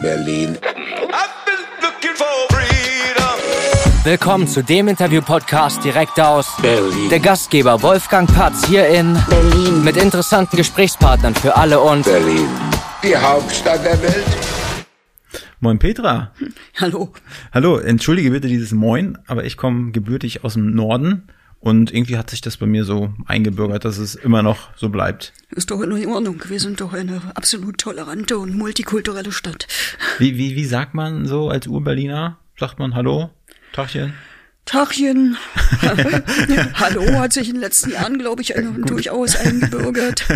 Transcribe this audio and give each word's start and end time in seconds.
Berlin. 0.00 0.56
Willkommen 4.02 4.48
zu 4.48 4.62
dem 4.64 4.88
Interview-Podcast 4.88 5.84
direkt 5.84 6.18
aus 6.18 6.56
Berlin. 6.62 7.10
der 7.10 7.20
Gastgeber 7.20 7.82
Wolfgang 7.82 8.32
Patz 8.32 8.66
hier 8.66 8.88
in 8.88 9.18
Berlin. 9.28 9.84
mit 9.84 9.96
interessanten 9.98 10.56
Gesprächspartnern 10.56 11.34
für 11.34 11.56
alle 11.56 11.80
und 11.80 12.04
Berlin. 12.04 12.48
Die 13.02 13.14
Hauptstadt 13.16 13.84
der 13.84 14.00
Welt. 14.02 14.24
Moin 15.60 15.78
Petra. 15.78 16.32
Hallo. 16.80 17.12
Hallo, 17.52 17.76
entschuldige 17.78 18.30
bitte 18.30 18.48
dieses 18.48 18.72
Moin, 18.72 19.18
aber 19.26 19.44
ich 19.44 19.58
komme 19.58 19.92
gebürtig 19.92 20.44
aus 20.44 20.54
dem 20.54 20.74
Norden 20.74 21.28
und 21.60 21.92
irgendwie 21.92 22.16
hat 22.16 22.30
sich 22.30 22.40
das 22.40 22.56
bei 22.56 22.66
mir 22.66 22.84
so 22.84 23.12
eingebürgert, 23.26 23.84
dass 23.84 23.98
es 23.98 24.14
immer 24.14 24.42
noch 24.42 24.74
so 24.76 24.88
bleibt. 24.88 25.34
Ist 25.50 25.70
doch 25.70 25.80
in 25.82 26.06
Ordnung. 26.08 26.42
Wir 26.48 26.58
sind 26.58 26.80
doch 26.80 26.94
eine 26.94 27.20
absolut 27.34 27.78
tolerante 27.78 28.38
und 28.38 28.56
multikulturelle 28.56 29.30
Stadt. 29.30 29.68
Wie, 30.18 30.38
wie, 30.38 30.56
wie 30.56 30.64
sagt 30.64 30.94
man 30.94 31.26
so 31.26 31.50
als 31.50 31.66
Urberliner? 31.66 32.38
Sagt 32.58 32.78
man 32.78 32.94
Hallo? 32.94 33.30
Tachchen? 33.72 34.14
Tachchen. 34.64 35.36
Hallo 36.74 37.18
hat 37.18 37.32
sich 37.32 37.48
in 37.48 37.56
den 37.56 37.60
letzten 37.60 37.90
Jahren, 37.90 38.18
glaube 38.18 38.40
ich, 38.40 38.54
durchaus 38.86 39.36
eingebürgert. 39.36 40.26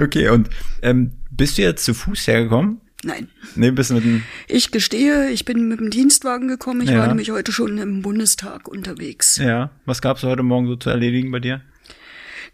Okay, 0.00 0.28
und 0.28 0.48
ähm, 0.82 1.12
bist 1.30 1.58
du 1.58 1.62
jetzt 1.62 1.84
zu 1.84 1.94
Fuß 1.94 2.26
hergekommen? 2.26 2.80
Nein. 3.04 3.28
Nee, 3.54 3.70
bist 3.70 3.92
mit 3.92 4.02
dem. 4.04 4.22
Ich 4.48 4.72
gestehe, 4.72 5.30
ich 5.30 5.44
bin 5.44 5.68
mit 5.68 5.78
dem 5.78 5.90
Dienstwagen 5.90 6.48
gekommen. 6.48 6.80
Ich 6.80 6.90
Ja. 6.90 6.98
war 6.98 7.06
nämlich 7.06 7.30
heute 7.30 7.52
schon 7.52 7.78
im 7.78 8.02
Bundestag 8.02 8.66
unterwegs. 8.66 9.36
Ja. 9.36 9.70
Was 9.86 10.02
gab's 10.02 10.24
heute 10.24 10.42
Morgen 10.42 10.66
so 10.66 10.74
zu 10.76 10.90
erledigen 10.90 11.30
bei 11.30 11.38
dir? 11.38 11.60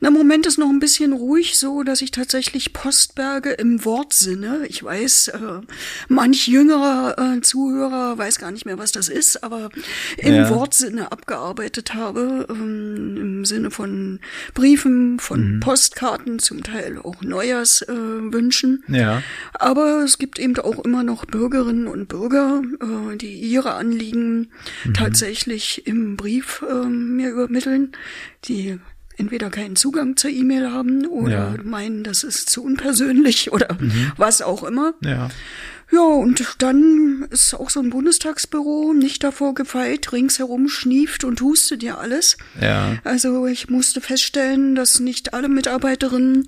Na, 0.04 0.08
im 0.08 0.16
Moment 0.16 0.44
ist 0.44 0.58
noch 0.58 0.68
ein 0.68 0.80
bisschen 0.80 1.14
ruhig, 1.14 1.56
so 1.56 1.82
dass 1.82 2.02
ich 2.02 2.10
tatsächlich 2.10 2.74
Postberge 2.74 3.52
im 3.52 3.86
Wortsinne, 3.86 4.66
ich 4.68 4.84
weiß, 4.84 5.28
äh, 5.28 5.60
manch 6.08 6.46
jüngerer 6.46 7.16
äh, 7.16 7.40
Zuhörer 7.40 8.18
weiß 8.18 8.38
gar 8.38 8.50
nicht 8.50 8.66
mehr, 8.66 8.76
was 8.76 8.92
das 8.92 9.08
ist, 9.08 9.42
aber 9.42 9.70
im 10.18 10.34
Ja. 10.34 10.50
Wortsinne 10.50 11.10
abgearbeitet 11.10 11.94
habe, 11.94 12.46
ähm, 12.50 13.16
im 13.16 13.44
Sinne 13.46 13.70
von 13.70 14.20
Briefen, 14.52 15.20
von 15.20 15.60
Postkarten, 15.60 16.38
zum 16.38 16.62
Teil 16.62 16.98
auch 16.98 17.22
Neujahrswünschen. 17.22 18.84
Äh. 18.90 19.00
Ja. 19.00 19.22
Aber 19.54 20.02
es 20.04 20.18
gibt 20.18 20.38
eben 20.38 20.58
auch 20.58 20.84
immer 20.84 21.02
noch 21.02 21.24
Bürgerinnen 21.24 21.86
und 21.86 22.08
Bürger, 22.08 22.62
äh, 22.82 23.16
die 23.16 23.32
ihre 23.32 23.72
Anliegen 23.72 24.50
tatsächlich 24.92 25.86
im 25.86 26.18
Brief 26.18 26.62
äh, 26.68 26.84
mir 26.84 27.30
übermitteln, 27.30 27.92
die 28.44 28.78
entweder 29.16 29.50
keinen 29.50 29.76
Zugang 29.76 30.16
zur 30.16 30.30
E-Mail 30.30 30.70
haben 30.70 31.06
oder 31.06 31.54
Ja. 31.56 31.62
meinen, 31.62 32.04
das 32.04 32.24
ist 32.24 32.50
zu 32.50 32.62
unpersönlich 32.64 33.52
oder 33.52 33.76
was 34.16 34.42
auch 34.42 34.62
immer. 34.64 34.94
Ja. 35.02 35.28
Ja, 35.92 36.00
und 36.00 36.42
dann 36.58 37.26
ist 37.30 37.54
auch 37.54 37.70
so 37.70 37.80
ein 37.80 37.90
Bundestagsbüro 37.90 38.92
nicht 38.94 39.22
davor 39.22 39.54
gefeit, 39.54 40.12
ringsherum 40.12 40.68
schnieft 40.68 41.24
und 41.24 41.40
hustet 41.40 41.82
ja 41.82 41.98
alles. 41.98 42.36
Ja. 42.60 42.96
Also 43.04 43.46
ich 43.46 43.68
musste 43.68 44.00
feststellen, 44.00 44.74
dass 44.74 44.98
nicht 45.00 45.34
alle 45.34 45.48
Mitarbeiterinnen 45.48 46.46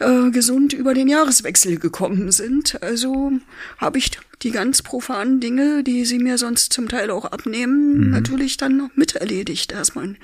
äh, 0.00 0.30
gesund 0.30 0.72
über 0.72 0.94
den 0.94 1.08
Jahreswechsel 1.08 1.78
gekommen 1.78 2.32
sind. 2.32 2.82
Also 2.82 3.32
habe 3.78 3.98
ich 3.98 4.10
die 4.42 4.50
ganz 4.50 4.82
profanen 4.82 5.38
Dinge, 5.38 5.84
die 5.84 6.04
sie 6.04 6.18
mir 6.18 6.36
sonst 6.36 6.72
zum 6.72 6.88
Teil 6.88 7.10
auch 7.12 7.26
abnehmen, 7.26 8.10
natürlich 8.10 8.56
dann 8.56 8.76
noch 8.76 8.90
miterledigt. 8.96 9.70
Erstmal 9.70 10.04
einen 10.04 10.16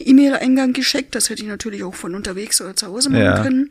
E-Mail-Eingang 0.00 0.72
gescheckt, 0.72 1.14
das 1.14 1.30
hätte 1.30 1.42
ich 1.42 1.48
natürlich 1.48 1.84
auch 1.84 1.94
von 1.94 2.16
unterwegs 2.16 2.60
oder 2.60 2.74
zu 2.74 2.86
Hause 2.88 3.10
machen 3.10 3.22
Ja. 3.22 3.42
können. 3.42 3.70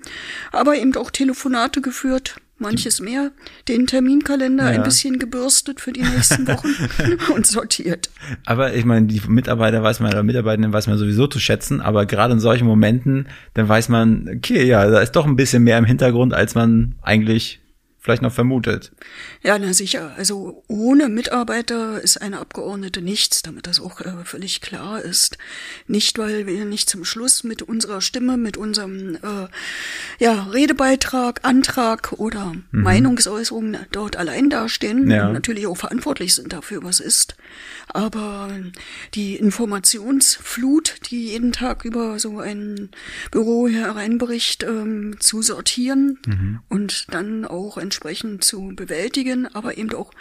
Aber 0.54 0.78
eben 0.78 0.95
auch 0.95 1.12
Telefonate 1.12 1.82
geführt, 1.82 2.38
manches 2.59 2.99
mehr, 3.02 3.31
den 3.67 3.88
Terminkalender 3.88 4.65
Ja. 4.71 4.77
ein 4.77 4.83
bisschen 4.83 5.19
gebürstet 5.19 5.79
für 5.81 5.91
die 5.91 6.02
nächsten 6.03 6.47
Wochen 6.47 6.67
und 7.33 7.47
sortiert. 7.47 8.09
Aber 8.45 8.73
ich 8.73 8.85
meine, 8.85 9.07
die 9.07 9.21
Mitarbeiter 9.27 9.81
weiß 9.83 9.99
man 9.99 10.11
oder 10.11 10.23
Mitarbeitenden 10.23 10.73
weiß 10.73 10.87
man 10.87 10.97
sowieso 10.97 11.27
zu 11.27 11.39
schätzen, 11.39 11.81
aber 11.81 12.05
gerade 12.05 12.33
in 12.33 12.39
solchen 12.39 12.67
Momenten, 12.67 13.27
dann 13.53 13.67
weiß 13.69 13.89
man, 13.89 14.30
okay, 14.37 14.64
ja, 14.65 14.89
da 14.89 14.99
ist 14.99 15.14
doch 15.14 15.25
ein 15.25 15.36
bisschen 15.36 15.64
mehr 15.64 15.77
im 15.77 15.86
Hintergrund, 15.86 16.33
als 16.33 16.55
man 16.55 16.95
eigentlich 17.02 17.59
vielleicht 18.09 18.23
noch 18.23 18.33
vermutet. 18.33 18.92
Ja, 19.43 19.59
na 19.59 19.71
sicher. 19.71 20.14
Also 20.17 20.64
ohne 20.67 21.09
Mitarbeiter 21.09 22.02
ist 22.02 22.17
eine 22.20 22.39
Abgeordnete 22.39 23.03
nichts, 23.03 23.43
damit 23.43 23.67
das 23.67 23.80
auch 23.80 24.02
äh, 24.02 24.11
völlig 24.25 24.61
klar 24.61 24.99
ist. 24.99 25.37
Nicht, 25.86 26.17
weil 26.17 26.48
wir 26.48 26.65
nicht 26.65 26.89
zum 26.89 27.05
Schluss 27.05 27.43
mit 27.43 27.61
unserer 27.61 28.02
Stimme, 28.02 28.36
mit 28.37 28.58
unserem 28.58 29.15
äh, 29.15 29.48
ja, 30.17 30.43
Redebeitrag, 30.52 31.42
Antrag 31.43 32.14
oder 32.14 32.55
Meinungsäußerung 32.71 33.77
dort 33.92 34.15
allein 34.17 34.49
dastehen 34.49 35.09
Ja. 35.11 35.27
und 35.27 35.33
natürlich 35.33 35.67
auch 35.67 35.77
verantwortlich 35.77 36.33
sind 36.33 36.52
dafür, 36.52 36.83
was 36.83 36.99
ist. 36.99 37.36
Aber 37.89 38.49
die 39.14 39.36
Informationsflut, 39.36 40.95
die 41.11 41.27
jeden 41.27 41.52
Tag 41.52 41.86
über 41.86 42.17
so 42.17 42.39
ein 42.39 42.89
Büro 43.31 43.67
hereinbricht, 43.67 44.64
ähm, 44.64 45.17
zu 45.19 45.43
sortieren 45.43 46.17
und 46.69 47.14
dann 47.14 47.45
auch 47.45 47.77
entsprechend 47.77 47.98
zu 48.42 48.71
bewältigen, 48.76 49.48
aber 49.54 49.77
eben 49.77 49.93
auch 49.93 50.11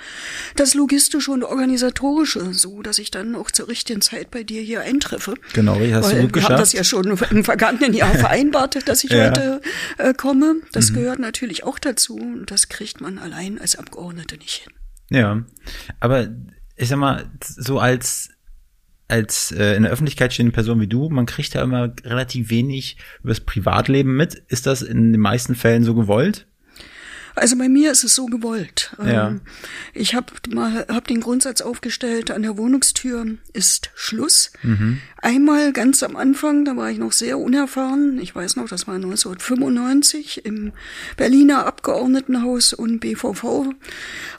das 0.57 0.75
Logistische 0.75 1.31
und 1.31 1.45
Organisatorische, 1.45 2.53
so 2.55 2.83
dass 2.83 2.99
ich 2.99 3.11
dann 3.11 3.35
auch 3.35 3.51
zur 3.51 3.69
richtigen 3.69 4.01
Zeit 4.01 4.31
bei 4.31 4.43
dir 4.43 4.63
hier 4.63 4.81
eintreffe. 4.83 5.35
Genau, 5.55 5.75
hast 5.93 6.13
du 6.13 6.17
Weil 6.17 6.23
gut 6.25 6.35
wir 6.37 6.43
haben 6.45 6.57
das 6.57 6.73
geschafft. 6.73 6.75
ja 6.75 6.85
schon 6.85 7.19
im 7.39 7.45
vergangenen 7.45 7.95
Jahr 7.95 8.15
vereinbart, 8.15 8.89
dass 8.89 9.05
ich 9.05 9.11
Ja. 9.11 9.19
Mhm. 9.19 9.31
heute 9.31 9.61
äh, 9.99 10.15
komme. 10.15 10.57
Das 10.73 10.93
gehört 10.93 11.19
natürlich 11.19 11.65
auch 11.65 11.79
dazu 11.79 12.17
und 12.17 12.51
das 12.51 12.69
kriegt 12.69 13.01
man 13.01 13.19
allein 13.19 13.59
als 13.59 13.77
Abgeordnete 13.77 14.37
nicht 14.37 14.65
hin. 14.65 14.73
Ja, 15.11 15.43
aber 16.01 16.29
ich 16.77 16.89
sag 16.89 16.99
mal, 16.99 17.31
so 17.43 17.79
als 17.79 18.31
als 19.11 19.53
äh, 19.53 19.75
in 19.75 19.85
der 19.85 19.93
Öffentlichkeit 19.93 20.35
stehende 20.35 20.53
Person 20.53 20.81
wie 20.81 20.87
du, 20.87 21.09
man 21.09 21.25
kriegt 21.25 21.55
ja 21.55 21.63
immer 21.63 21.95
relativ 22.05 22.51
wenig 22.51 22.99
über 23.21 23.31
das 23.31 23.41
Privatleben 23.41 24.15
mit. 24.17 24.35
Ist 24.49 24.67
das 24.67 24.83
in 24.83 25.13
den 25.13 25.21
meisten 25.23 25.55
Fällen 25.55 25.83
so 25.83 25.95
gewollt? 25.95 26.47
Also 27.39 27.57
bei 27.57 27.69
mir 27.69 27.91
ist 27.93 28.05
es 28.05 28.15
so 28.15 28.27
gewollt. 28.27 28.95
Ja. 29.05 29.29
Ähm, 29.29 29.41
Ich 29.95 30.15
habe 30.15 30.33
mal 30.49 30.87
hab 30.89 31.07
den 31.07 31.21
Grundsatz 31.21 31.61
aufgestellt, 31.61 32.31
an 32.31 32.43
der 32.43 32.57
Wohnungstür 32.57 33.27
ist 33.53 33.91
Schluss. 33.95 34.53
Mhm. 34.63 35.01
Einmal 35.21 35.73
ganz 35.73 36.03
am 36.03 36.17
Anfang, 36.17 36.65
da 36.65 36.77
war 36.77 36.91
ich 36.91 36.99
noch 36.99 37.13
sehr 37.13 37.39
unerfahren. 37.39 38.19
Ich 38.21 38.35
weiß 38.35 38.57
noch, 38.57 38.69
das 38.69 38.87
war 38.87 38.95
1995 38.95 40.45
im 40.45 40.73
Berliner 41.17 41.67
Abgeordnetenhaus 41.67 42.73
und 42.73 43.01
BVV 43.01 43.71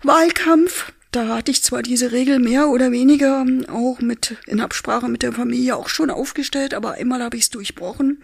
Wahlkampf. 0.03 0.91
Da 1.11 1.27
hatte 1.27 1.49
ich 1.49 1.63
zwar 1.63 1.81
diese 1.81 2.11
Regel 2.11 2.37
mehr 2.37 2.67
oder 2.67 2.91
weniger 2.91 3.43
auch 3.71 3.99
mit 3.99 4.37
in 4.45 4.61
Absprache 4.61 5.07
mit 5.07 5.23
der 5.23 5.33
Familie 5.33 5.75
auch 5.75 5.89
schon 5.89 6.11
aufgestellt, 6.11 6.75
aber 6.75 6.93
einmal 6.93 7.23
habe 7.23 7.35
ich 7.35 7.43
es 7.43 7.49
durchbrochen 7.49 8.21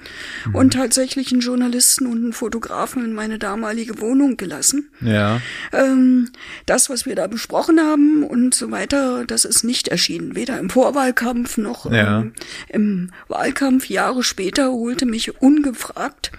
und 0.54 0.74
tatsächlich 0.74 1.32
einen 1.32 1.42
Journalisten 1.42 2.06
und 2.06 2.24
einen 2.24 2.34
Fotografen 2.34 3.04
in 3.04 3.14
meine 3.14 3.40
damalige 3.40 4.00
Wohnung 4.02 4.38
gelassen. 4.38 4.90
Ja. 5.02 5.42
Ähm, 5.74 6.30
das, 6.68 6.92
was 6.92 7.08
wir 7.08 7.16
da 7.16 7.26
besprochen 7.26 7.80
haben 7.80 8.24
und 8.24 8.54
so 8.54 8.70
weiter, 8.70 9.26
das 9.26 9.46
ist 9.46 9.64
nicht 9.64 9.88
erschienen. 9.88 10.36
Weder 10.36 10.60
im 10.60 10.70
Vorwahlkampf 10.70 11.58
noch 11.58 11.92
Ja. 11.92 12.20
ähm, 12.22 12.34
im 12.70 13.12
Wahlkampf. 13.28 13.90
Jahre 13.90 14.24
später 14.24 14.72
holte 14.72 15.08
mich 15.08 15.42
ungefragt 15.42 16.32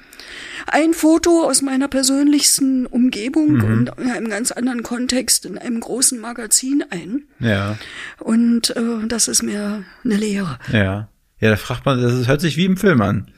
ein 0.66 0.94
Foto 0.94 1.44
aus 1.44 1.62
meiner 1.62 1.88
persönlichsten 1.88 2.86
Umgebung 2.86 3.60
und 3.60 3.90
in 3.98 4.10
einem 4.10 4.28
ganz 4.28 4.52
anderen 4.52 4.82
Kontext 4.82 5.46
in 5.46 5.58
einem 5.58 5.80
großen 5.80 6.20
Magazin 6.20 6.84
ein. 6.90 7.24
Ja. 7.38 7.78
Und 8.18 8.76
äh, 8.76 9.06
das 9.06 9.28
ist 9.28 9.42
mir 9.42 9.84
eine 10.04 10.16
Lehre. 10.16 10.58
Ja. 10.72 11.08
Ja, 11.38 11.50
da 11.50 11.56
fragt 11.56 11.84
man, 11.84 12.00
das 12.00 12.14
ist, 12.14 12.28
hört 12.28 12.40
sich 12.40 12.56
wie 12.56 12.64
im 12.64 12.76
Film 12.76 13.02
an. 13.02 13.30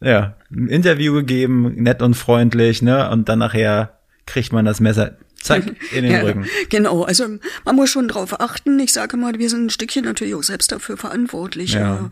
Ja. 0.00 0.36
Ein 0.50 0.68
Interview 0.68 1.14
gegeben, 1.14 1.74
nett 1.82 2.02
und 2.02 2.14
freundlich, 2.14 2.82
ne? 2.82 3.10
Und 3.10 3.28
dann 3.28 3.40
nachher 3.40 3.98
kriegt 4.26 4.52
man 4.52 4.64
das 4.64 4.80
Messer 4.80 5.16
zack 5.42 5.64
in 5.92 6.04
den 6.04 6.12
Ja, 6.12 6.20
Rücken. 6.22 6.46
Genau, 6.70 7.02
also 7.02 7.26
man 7.64 7.76
muss 7.76 7.90
schon 7.90 8.08
drauf 8.08 8.40
achten. 8.40 8.78
Ich 8.80 8.92
sage 8.92 9.16
mal, 9.16 9.38
wir 9.38 9.50
sind 9.50 9.66
ein 9.66 9.70
Stückchen 9.70 10.04
natürlich 10.04 10.34
auch 10.34 10.42
selbst 10.42 10.72
dafür 10.72 10.96
verantwortlich. 10.96 11.72
Ja. 11.74 12.10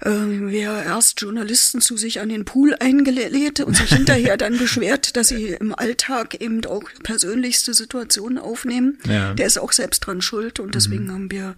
Äh, 0.00 0.10
wer 0.10 0.82
erst 0.84 1.20
Journalisten 1.20 1.80
zu 1.80 1.96
sich 1.96 2.20
an 2.20 2.28
den 2.28 2.44
Pool 2.44 2.74
eingelädt 2.78 3.60
und 3.60 3.76
sich 3.76 3.92
hinterher 3.92 4.36
dann 4.36 4.58
beschwert, 4.58 5.16
dass 5.16 5.28
sie 5.28 5.48
im 5.60 5.74
Alltag 5.74 6.34
eben 6.40 6.64
auch 6.66 6.84
persönlichste 7.02 7.74
Situationen 7.74 8.38
aufnehmen, 8.38 8.98
Ja. 9.06 9.32
Mhm. 9.32 9.36
der 9.36 9.46
ist 9.46 9.58
auch 9.58 9.72
selbst 9.72 10.00
dran 10.00 10.22
schuld. 10.22 10.60
Und 10.60 10.74
deswegen 10.74 11.10
haben 11.12 11.30
wir 11.30 11.54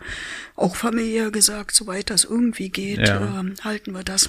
auch 0.56 0.76
familiär 0.76 1.30
gesagt, 1.30 1.74
soweit 1.74 2.10
das 2.10 2.24
irgendwie 2.24 2.68
geht, 2.70 3.06
Ja. 3.08 3.40
ähm, 3.40 3.54
halten 3.62 3.92
wir 3.92 4.04
das 4.04 4.28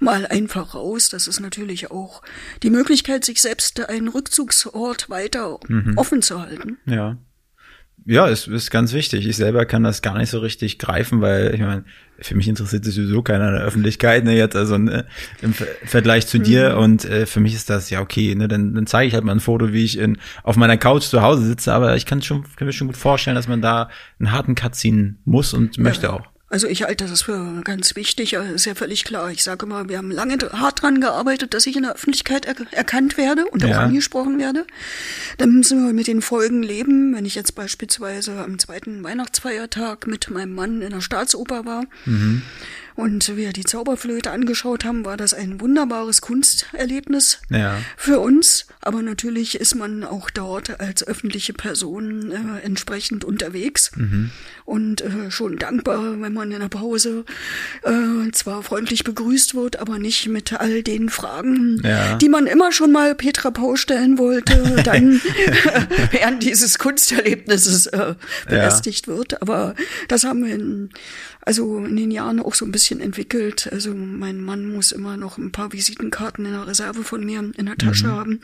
mal 0.00 0.26
einfach 0.26 0.74
raus. 0.74 1.08
Das 1.08 1.26
ist 1.28 1.40
natürlich 1.40 1.90
auch 1.90 2.22
die 2.62 2.70
Möglichkeit, 2.70 3.24
sich 3.24 3.40
selbst 3.40 3.80
einen 3.88 4.08
Rückzugsort 4.08 5.08
weiter 5.10 5.58
Mhm. 5.68 5.95
Offen 5.96 6.22
zu 6.22 6.40
halten. 6.40 6.78
Ja. 6.86 7.16
Ja, 8.08 8.28
ist, 8.28 8.46
ist 8.46 8.70
ganz 8.70 8.92
wichtig. 8.92 9.26
Ich 9.26 9.36
selber 9.36 9.66
kann 9.66 9.82
das 9.82 10.00
gar 10.00 10.16
nicht 10.16 10.30
so 10.30 10.38
richtig 10.38 10.78
greifen, 10.78 11.20
weil 11.22 11.52
ich 11.54 11.60
meine, 11.60 11.84
für 12.20 12.36
mich 12.36 12.46
interessiert 12.46 12.84
sich 12.84 12.94
sowieso 12.94 13.20
keiner 13.22 13.48
in 13.48 13.54
der 13.54 13.64
Öffentlichkeit, 13.64 14.22
ne, 14.22 14.36
jetzt, 14.36 14.54
also 14.54 14.78
ne, 14.78 15.06
im 15.42 15.52
Ver 15.52 15.66
Vergleich 15.84 16.28
zu 16.28 16.38
dir. 16.38 16.74
Mhm. 16.74 16.78
Und 16.78 17.04
äh, 17.04 17.26
für 17.26 17.40
mich 17.40 17.54
ist 17.54 17.68
das 17.68 17.90
ja 17.90 18.00
okay, 18.00 18.36
ne? 18.36 18.46
Dann, 18.46 18.74
dann 18.74 18.86
zeige 18.86 19.08
ich 19.08 19.14
halt 19.14 19.24
mal 19.24 19.32
ein 19.32 19.40
Foto, 19.40 19.72
wie 19.72 19.84
ich 19.84 19.98
in, 19.98 20.18
auf 20.44 20.56
meiner 20.56 20.76
Couch 20.76 21.02
zu 21.02 21.20
Hause 21.20 21.44
sitze, 21.44 21.72
aber 21.72 21.96
ich 21.96 22.06
kann 22.06 22.22
schon, 22.22 22.44
kann 22.54 22.66
mir 22.66 22.72
schon 22.72 22.86
gut 22.86 22.96
vorstellen, 22.96 23.34
dass 23.34 23.48
man 23.48 23.60
da 23.60 23.90
einen 24.20 24.30
harten 24.30 24.54
Cut 24.54 24.76
ziehen 24.76 25.18
muss 25.24 25.52
und 25.52 25.76
möchte 25.78 26.12
auch. 26.12 26.28
Also 26.48 26.68
ich 26.68 26.84
halte 26.84 27.06
das 27.06 27.22
für 27.22 27.60
ganz 27.64 27.96
wichtig, 27.96 28.34
äh, 28.34 28.54
ist 28.54 28.66
ja 28.66 28.76
völlig 28.76 29.02
klar. 29.04 29.32
Ich 29.32 29.42
sage 29.42 29.66
immer, 29.66 29.88
wir 29.88 29.98
haben 29.98 30.12
lange 30.12 30.36
hart 30.52 30.80
dran 30.80 31.00
gearbeitet, 31.00 31.54
dass 31.54 31.66
ich 31.66 31.74
in 31.74 31.82
der 31.82 31.94
Öffentlichkeit 31.94 32.46
er 32.46 32.54
erkannt 32.72 33.16
werde 33.16 33.46
und 33.46 33.64
auch 33.64 33.68
Ja. 33.68 33.80
angesprochen 33.80 34.38
werde. 34.38 34.64
Dann 35.38 35.50
müssen 35.56 35.84
wir 35.84 35.92
mit 35.92 36.06
den 36.06 36.22
Folgen 36.22 36.62
leben. 36.62 37.14
Wenn 37.16 37.24
ich 37.26 37.34
jetzt 37.34 37.56
beispielsweise 37.56 38.44
am 38.44 38.60
zweiten 38.60 39.02
Weihnachtsfeiertag 39.02 40.06
mit 40.06 40.30
meinem 40.30 40.54
Mann 40.54 40.82
in 40.82 40.90
der 40.90 41.00
Staatsoper 41.00 41.64
war 41.66 41.84
und 42.96 43.36
wir 43.36 43.52
die 43.52 43.64
Zauberflöte 43.64 44.30
angeschaut 44.30 44.84
haben, 44.84 45.04
war 45.04 45.16
das 45.16 45.34
ein 45.34 45.60
wunderbares 45.60 46.20
Kunsterlebnis 46.20 47.38
Ja. 47.50 47.76
für 47.96 48.18
uns. 48.20 48.66
Aber 48.80 49.02
natürlich 49.02 49.58
ist 49.60 49.74
man 49.74 50.04
auch 50.04 50.30
dort 50.30 50.80
als 50.80 51.06
öffentliche 51.06 51.52
Person 51.52 52.32
äh, 52.32 52.60
entsprechend 52.64 53.24
unterwegs 53.24 53.90
und 54.64 55.00
äh, 55.02 55.30
schon 55.30 55.56
dankbar, 55.58 56.20
wenn 56.20 56.32
man 56.32 56.52
in 56.52 56.60
der 56.60 56.68
Pause 56.68 57.24
äh, 57.82 58.30
zwar 58.32 58.62
freundlich 58.62 59.04
begrüßt 59.04 59.54
wird, 59.54 59.78
aber 59.80 59.98
nicht 59.98 60.28
mit 60.28 60.52
all 60.52 60.82
den 60.82 61.08
Fragen, 61.08 61.80
Ja. 61.84 62.16
die 62.16 62.28
man 62.28 62.46
immer 62.46 62.72
schon 62.72 62.92
mal 62.92 63.14
Petra 63.14 63.50
Pau 63.50 63.76
stellen 63.76 64.18
wollte, 64.18 64.82
dann 64.84 65.20
während 66.12 66.42
dieses 66.42 66.78
Kunsterlebnisses 66.78 67.86
äh, 67.86 68.14
belästigt 68.48 69.08
wird. 69.08 69.42
Aber 69.42 69.74
das 70.08 70.24
haben 70.24 70.44
wir 70.44 70.54
in, 70.54 70.90
also 71.46 71.78
in 71.78 71.96
den 71.96 72.10
Jahren 72.10 72.40
auch 72.40 72.54
so 72.54 72.64
ein 72.66 72.72
bisschen 72.72 73.00
entwickelt. 73.00 73.68
Also 73.72 73.94
mein 73.94 74.42
Mann 74.42 74.68
muss 74.68 74.92
immer 74.92 75.16
noch 75.16 75.38
ein 75.38 75.52
paar 75.52 75.72
Visitenkarten 75.72 76.44
in 76.44 76.52
der 76.52 76.66
Reserve 76.66 77.04
von 77.04 77.24
mir 77.24 77.52
in 77.56 77.66
der 77.66 77.78
Tasche 77.78 78.08
haben, 78.08 78.40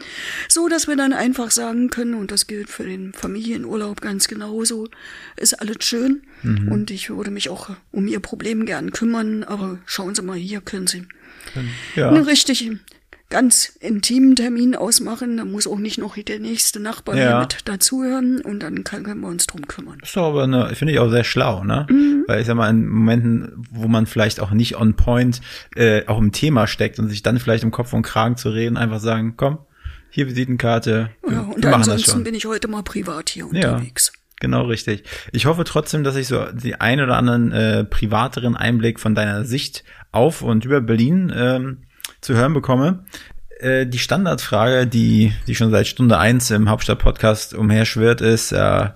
so 0.48 0.68
dass 0.68 0.86
wir 0.88 0.96
dann 0.96 1.12
einfach 1.12 1.50
sagen 1.50 1.90
können, 1.90 2.14
und 2.14 2.30
das 2.30 2.46
gilt 2.46 2.70
für 2.70 2.84
den 2.84 3.12
Familienurlaub 3.12 4.00
ganz 4.00 4.28
genauso, 4.28 4.88
ist 5.36 5.54
alles 5.60 5.78
schön. 5.80 6.22
Und 6.42 6.90
ich 6.90 7.10
würde 7.10 7.30
mich 7.30 7.50
auch 7.50 7.70
um 7.90 8.06
ihr 8.06 8.20
Problem 8.20 8.66
gern 8.66 8.92
kümmern, 8.92 9.44
aber 9.44 9.78
schauen 9.84 10.14
Sie 10.14 10.22
mal, 10.22 10.36
hier 10.36 10.60
können 10.60 10.86
Sie 10.86 11.02
Ja. 11.96 12.08
einen 12.08 12.22
richtig 12.24 12.70
ganz 13.32 13.76
intimen 13.80 14.36
Termin 14.36 14.76
ausmachen. 14.76 15.38
Da 15.38 15.44
muss 15.44 15.66
auch 15.66 15.78
nicht 15.78 15.98
noch 15.98 16.16
der 16.16 16.38
nächste 16.38 16.78
Nachbar 16.78 17.16
Ja. 17.16 17.40
mit 17.40 17.66
dazuhören 17.66 18.40
und 18.42 18.60
dann 18.60 18.84
können 18.84 19.20
wir 19.20 19.28
uns 19.28 19.46
drum 19.48 19.66
kümmern. 19.66 19.98
ist 20.02 20.14
doch 20.16 20.28
aber 20.28 20.44
eine, 20.44 20.74
finde 20.76 20.92
ich 20.92 20.98
auch 21.00 21.10
sehr 21.10 21.24
schlau, 21.24 21.64
ne? 21.64 21.86
Mhm. 21.90 22.24
Weil 22.28 22.40
ich 22.40 22.46
sag 22.46 22.54
mal, 22.56 22.70
in 22.70 22.86
Momenten, 22.86 23.64
wo 23.70 23.88
man 23.88 24.06
vielleicht 24.06 24.38
auch 24.38 24.52
nicht 24.52 24.76
on 24.76 24.94
point 24.94 25.40
äh, 25.74 26.06
auch 26.06 26.18
im 26.18 26.30
Thema 26.30 26.66
steckt 26.66 26.98
und 27.00 27.08
sich 27.08 27.22
dann 27.22 27.38
vielleicht 27.40 27.64
im 27.64 27.70
Kopf 27.72 27.92
und 27.92 28.02
Kragen 28.02 28.36
zu 28.36 28.50
reden, 28.50 28.76
einfach 28.76 29.00
sagen, 29.00 29.34
komm, 29.36 29.58
hier 30.10 30.26
Visitenkarte, 30.28 31.10
wir, 31.22 31.32
Ja, 31.32 31.40
und 31.40 31.56
wir 31.56 31.70
das 31.70 31.74
ansonsten 31.74 32.22
bin 32.22 32.34
ich 32.34 32.44
heute 32.44 32.68
mal 32.68 32.82
privat 32.82 33.30
hier 33.30 33.48
Ja. 33.52 33.72
unterwegs. 33.72 34.12
Genau 34.40 34.64
richtig. 34.66 35.04
Ich 35.32 35.46
hoffe 35.46 35.64
trotzdem, 35.64 36.04
dass 36.04 36.16
ich 36.16 36.26
so 36.26 36.44
die 36.52 36.74
ein 36.80 37.00
oder 37.00 37.16
anderen 37.16 37.50
äh, 37.52 37.84
privateren 37.84 38.56
Einblick 38.56 39.00
von 39.00 39.14
deiner 39.14 39.44
Sicht 39.44 39.84
auf 40.10 40.42
und 40.42 40.64
über 40.64 40.80
Berlin 40.80 41.32
ähm, 41.34 41.78
zu 42.22 42.34
hören 42.34 42.54
bekomme. 42.54 43.04
Äh, 43.58 43.86
die 43.86 43.98
Standardfrage, 43.98 44.86
die, 44.86 45.34
die 45.46 45.54
schon 45.54 45.70
seit 45.70 45.86
Stunde 45.86 46.18
eins 46.18 46.50
im 46.50 46.70
Hauptstadt-Podcast 46.70 47.52
umherschwirrt, 47.52 48.22
ist, 48.22 48.52
äh, 48.52 48.88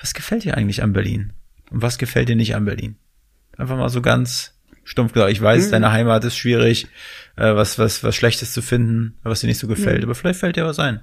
was 0.00 0.14
gefällt 0.14 0.42
dir 0.42 0.56
eigentlich 0.56 0.82
an 0.82 0.92
Berlin? 0.92 1.32
Und 1.70 1.82
was 1.82 1.98
gefällt 1.98 2.28
dir 2.28 2.36
nicht 2.36 2.56
an 2.56 2.64
Berlin? 2.64 2.96
Einfach 3.56 3.76
mal 3.76 3.88
so 3.88 4.02
ganz 4.02 4.58
stumpf 4.84 5.12
gesagt. 5.12 5.30
Ich 5.30 5.40
weiß, 5.40 5.70
deine 5.70 5.92
Heimat 5.92 6.24
ist 6.24 6.36
schwierig, 6.36 6.88
äh, 7.36 7.54
was, 7.54 7.78
was, 7.78 8.02
was 8.02 8.16
Schlechtes 8.16 8.52
zu 8.52 8.62
finden, 8.62 9.14
was 9.22 9.40
dir 9.40 9.46
nicht 9.46 9.60
so 9.60 9.68
gefällt. 9.68 10.02
Aber 10.02 10.14
vielleicht 10.14 10.40
fällt 10.40 10.56
dir 10.56 10.66
was 10.66 10.78
ein. 10.78 11.00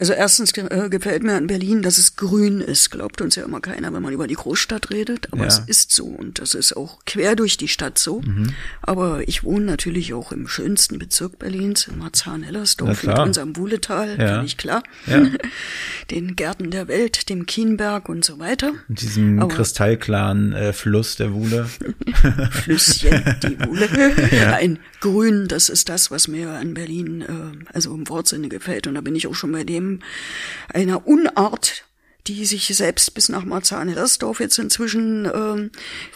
Also 0.00 0.14
erstens 0.14 0.52
äh, 0.56 0.88
gefällt 0.88 1.22
mir 1.22 1.34
an 1.34 1.46
Berlin, 1.46 1.82
dass 1.82 1.98
es 1.98 2.16
grün 2.16 2.60
ist. 2.62 2.90
Glaubt 2.90 3.20
uns 3.20 3.36
ja 3.36 3.44
immer 3.44 3.60
keiner, 3.60 3.92
wenn 3.92 4.02
man 4.02 4.12
über 4.14 4.26
die 4.26 4.34
Großstadt 4.34 4.90
redet. 4.90 5.28
Aber 5.32 5.42
Ja. 5.42 5.46
es 5.48 5.58
ist 5.58 5.92
so 5.92 6.06
und 6.06 6.38
das 6.40 6.54
ist 6.54 6.74
auch 6.76 7.04
quer 7.04 7.36
durch 7.36 7.58
die 7.58 7.68
Stadt 7.68 7.98
so. 7.98 8.22
Mhm. 8.22 8.54
Aber 8.80 9.28
ich 9.28 9.44
wohne 9.44 9.66
natürlich 9.66 10.14
auch 10.14 10.32
im 10.32 10.48
schönsten 10.48 10.98
Bezirk 10.98 11.38
Berlins, 11.38 11.86
in 11.86 11.98
Marzahn-Hellersdorf 11.98 13.04
mit 13.04 13.18
unserem 13.18 13.54
Wuhletal, 13.56 14.16
Ja. 14.18 14.36
völlig 14.36 14.56
klar. 14.56 14.82
Ja. 15.06 15.22
Den 16.10 16.34
Gärten 16.34 16.70
der 16.70 16.88
Welt, 16.88 17.28
dem 17.28 17.44
Kienberg 17.46 18.08
und 18.08 18.24
so 18.24 18.38
weiter. 18.38 18.72
Mit 18.88 19.02
diesem 19.02 19.38
Aber- 19.38 19.54
kristallklaren 19.54 20.52
äh, 20.54 20.72
Fluss 20.72 21.16
der 21.16 21.32
Wuhle. 21.34 21.68
Flüsschen, 22.50 23.22
die 23.42 23.58
Wuhle. 23.60 23.88
Ein 24.56 24.78
Grün, 25.00 25.46
das 25.48 25.68
ist 25.68 25.88
das, 25.88 26.10
was 26.10 26.28
mir 26.28 26.50
an 26.50 26.74
Berlin, 26.74 27.22
äh, 27.22 27.72
also 27.72 27.94
im 27.94 28.08
Wortsinne 28.08 28.48
gefällt. 28.48 28.86
Und 28.86 28.94
da 28.94 29.00
bin 29.00 29.14
ich 29.14 29.26
auch 29.26 29.34
schon 29.34 29.52
bei 29.52 29.64
dem, 29.64 29.89
einer 30.72 31.06
Unart, 31.06 31.84
die 32.26 32.44
sich 32.44 32.66
selbst 32.66 33.14
bis 33.14 33.28
nach 33.28 33.44
Marzahn-Hellersdorf 33.44 34.40
jetzt 34.40 34.58
inzwischen 34.58 35.28
ähm, 35.32 35.70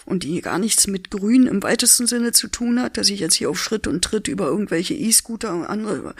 und 0.04 0.22
die 0.22 0.40
gar 0.40 0.58
nichts 0.58 0.86
mit 0.86 1.10
Grün 1.10 1.46
im 1.46 1.62
weitesten 1.62 2.06
Sinne 2.06 2.32
zu 2.32 2.48
tun 2.48 2.80
hat, 2.80 2.96
dass 2.96 3.10
ich 3.10 3.20
jetzt 3.20 3.34
hier 3.34 3.50
auf 3.50 3.62
Schritt 3.62 3.86
und 3.86 4.04
Tritt 4.04 4.28
über 4.28 4.46
irgendwelche 4.46 4.94
E-Scooter 4.94 5.52
und 5.54 5.64
andere, 5.64 6.14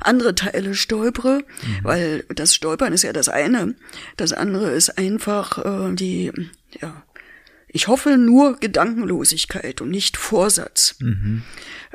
andere 0.00 0.34
Teile 0.34 0.74
stolpere, 0.74 1.44
weil 1.82 2.24
das 2.34 2.54
Stolpern 2.54 2.92
ist 2.92 3.02
ja 3.02 3.12
das 3.12 3.28
eine. 3.28 3.74
Das 4.16 4.32
andere 4.32 4.70
ist 4.70 4.98
einfach 4.98 5.58
äh, 5.64 5.94
die, 5.94 6.32
ja, 6.80 7.02
ich 7.74 7.88
hoffe 7.88 8.16
nur 8.16 8.56
Gedankenlosigkeit 8.58 9.80
und 9.82 9.90
nicht 9.90 10.16
Vorsatz. 10.16 10.94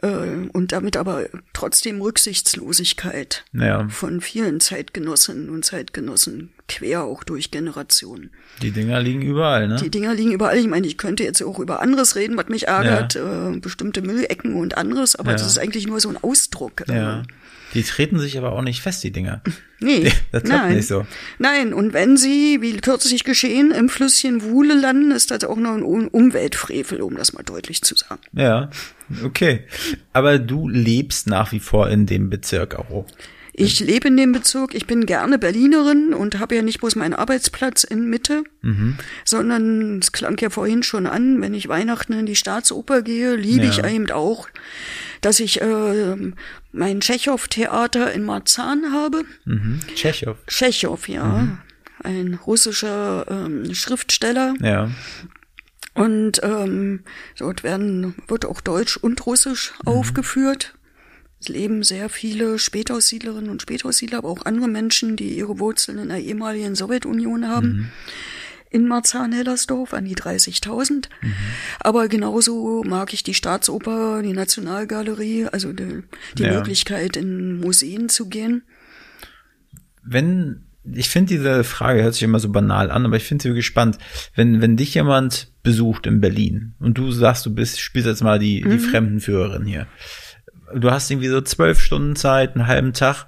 Äh, 0.02 0.08
und 0.54 0.72
damit 0.74 0.96
aber 0.98 1.26
trotzdem 1.54 2.02
Rücksichtslosigkeit 2.02 3.46
Naja, 3.52 3.88
von 3.90 4.22
vielen 4.22 4.60
Zeitgenossinnen 4.60 5.50
und 5.50 5.64
Zeitgenossen, 5.66 6.52
quer 6.68 7.04
auch 7.04 7.24
durch 7.24 7.50
Generationen. 7.52 8.30
die 8.62 8.72
Dinger 8.72 9.02
liegen 9.02 9.22
überall, 9.22 9.68
ne? 9.70 9.78
Die 9.82 9.90
Dinger 9.90 10.14
liegen 10.14 10.32
überall. 10.34 10.58
Ich 10.58 10.68
meine, 10.68 10.86
ich 10.86 10.98
könnte 10.98 11.24
jetzt 11.24 11.42
auch 11.42 11.60
über 11.60 11.82
anderes 11.82 12.16
reden, 12.16 12.38
was 12.38 12.50
mich 12.50 12.68
ärgert, 12.68 13.16
äh, 13.16 13.58
bestimmte 13.60 14.02
Müllecken 14.02 14.56
und 14.56 14.78
anderes, 14.78 15.16
aber 15.16 15.32
Ja. 15.32 15.38
das 15.38 15.48
ist 15.48 15.58
eigentlich 15.60 15.88
nur 15.88 16.00
so 16.00 16.10
ein 16.10 16.18
Ausdruck. 16.18 16.84
ja. 16.88 17.22
Äh, 17.22 17.24
Die 17.74 17.84
treten 17.84 18.20
sich 18.20 18.38
aber 18.38 18.52
auch 18.54 18.62
nicht 18.62 18.82
fest, 18.82 19.04
die 19.04 19.12
Dinger. 19.12 19.42
Nee, 19.82 20.12
Das 20.34 20.44
klappt 20.44 20.64
nein. 20.66 20.76
nicht 20.76 20.88
so. 20.90 21.08
Nein, 21.38 21.74
und 21.74 21.94
wenn 21.94 22.18
sie, 22.18 22.58
wie 22.60 22.76
kürzlich 22.82 23.24
geschehen, 23.24 23.72
im 23.72 23.88
Flüsschen 23.88 24.44
Wuhle 24.44 24.74
landen, 24.74 25.12
ist 25.12 25.32
das 25.32 25.46
auch 25.46 25.56
noch 25.56 25.72
ein 25.74 25.84
Um- 25.84 26.10
Umweltfrevel, 26.10 27.00
um 27.02 27.16
das 27.16 27.32
mal 27.32 27.44
deutlich 27.44 27.82
zu 27.82 27.96
sagen. 27.96 28.20
Ja, 28.34 28.70
okay. 29.24 29.64
Aber 30.12 30.38
du 30.38 30.68
lebst 30.68 31.28
nach 31.28 31.54
wie 31.54 31.62
vor 31.62 31.90
in 31.90 32.06
dem 32.08 32.30
Bezirk 32.30 32.76
auch. 32.76 33.06
Ich 33.54 33.80
lebe 33.80 34.10
in 34.10 34.18
dem 34.18 34.34
Bezirk, 34.34 34.76
ich 34.76 34.86
bin 34.86 35.06
gerne 35.06 35.40
Berlinerin 35.40 36.14
und 36.14 36.40
habe 36.40 36.56
ja 36.58 36.62
nicht 36.62 36.80
bloß 36.82 36.96
meinen 36.98 37.14
Arbeitsplatz 37.14 37.86
in 37.86 38.10
Mitte, 38.10 38.44
sondern 39.26 40.00
es 40.00 40.12
klang 40.12 40.38
ja 40.40 40.50
vorhin 40.50 40.84
schon 40.84 41.06
an, 41.08 41.42
wenn 41.42 41.54
ich 41.54 41.68
Weihnachten 41.68 42.14
in 42.14 42.26
die 42.26 42.36
Staatsoper 42.36 43.02
gehe, 43.02 43.36
liebe 43.36 43.66
Ja. 43.66 43.72
ich 43.72 43.84
eben 43.84 44.10
auch, 44.12 44.48
dass 45.22 45.40
ich 45.40 45.62
äh, 45.62 46.16
mein 46.72 47.00
Tschechow-Theater 47.02 48.12
in 48.14 48.24
Marzahn 48.24 48.92
habe. 48.92 49.24
Mhm. 49.46 49.80
Tschechow. 49.96 50.38
Tschechow, 50.48 51.08
ja, 51.08 51.60
ein 52.04 52.34
russischer 52.36 53.26
ähm, 53.30 53.74
Schriftsteller. 53.74 54.54
Ja. 54.62 54.90
Und 55.94 56.42
ähm, 56.44 57.02
dort 57.38 57.64
werden, 57.64 58.16
wird 58.28 58.46
auch 58.46 58.62
Deutsch 58.62 58.98
und 58.98 59.26
Russisch 59.26 59.74
aufgeführt. 59.86 60.76
Es 61.42 61.48
leben 61.48 61.84
sehr 61.84 62.10
viele 62.10 62.60
Spätaussiedlerinnen 62.60 63.50
und 63.50 63.62
Spätaussiedler, 63.62 64.20
aber 64.20 64.30
auch 64.30 64.46
andere 64.46 64.68
Menschen, 64.68 65.16
die 65.16 65.38
ihre 65.38 65.60
Wurzeln 65.60 65.98
in 65.98 66.10
der 66.10 66.20
ehemaligen 66.20 66.76
Sowjetunion 66.76 67.48
haben. 67.48 67.92
In 68.72 68.88
Marzahn-Hellersdorf 68.88 69.94
an 69.94 70.06
die 70.06 70.16
30.000. 70.16 71.10
Aber 71.80 72.08
genauso 72.08 72.84
mag 72.86 73.14
ich 73.14 73.24
die 73.24 73.34
Staatsoper, 73.34 74.22
die 74.22 74.34
Nationalgalerie, 74.34 75.48
also 75.52 75.74
die, 75.74 76.04
die 76.38 76.44
Ja. 76.44 76.54
Möglichkeit, 76.54 77.18
in 77.18 77.60
Museen 77.60 78.10
zu 78.10 78.30
gehen. 78.30 78.62
Wenn, 80.04 80.66
ich 80.84 81.10
finde 81.10 81.34
diese 81.36 81.64
Frage 81.64 82.04
hört 82.04 82.14
sich 82.14 82.24
immer 82.24 82.40
so 82.40 82.50
banal 82.50 82.92
an, 82.92 83.06
aber 83.06 83.18
ich 83.18 83.24
finde 83.24 83.44
sie 83.44 83.50
wirklich 83.50 83.66
spannend. 83.66 83.98
Wenn, 84.36 84.62
wenn 84.62 84.78
dich 84.78 84.94
jemand 84.94 85.52
besucht 85.64 86.06
in 86.08 86.22
Berlin 86.22 86.76
und 86.80 86.98
du 86.98 87.12
sagst, 87.12 87.46
du 87.46 87.54
bist, 87.54 87.80
spielst 87.80 88.08
jetzt 88.08 88.24
mal 88.24 88.40
die, 88.40 88.62
die 88.62 88.80
Fremdenführerin 88.80 89.66
hier. 89.66 89.88
Du 90.76 90.92
hast 90.92 91.10
irgendwie 91.10 91.30
so 91.30 91.42
zwölf 91.42 91.80
Stunden 91.80 92.16
Zeit, 92.16 92.56
einen 92.56 92.68
halben 92.68 92.94
Tag. 92.94 93.26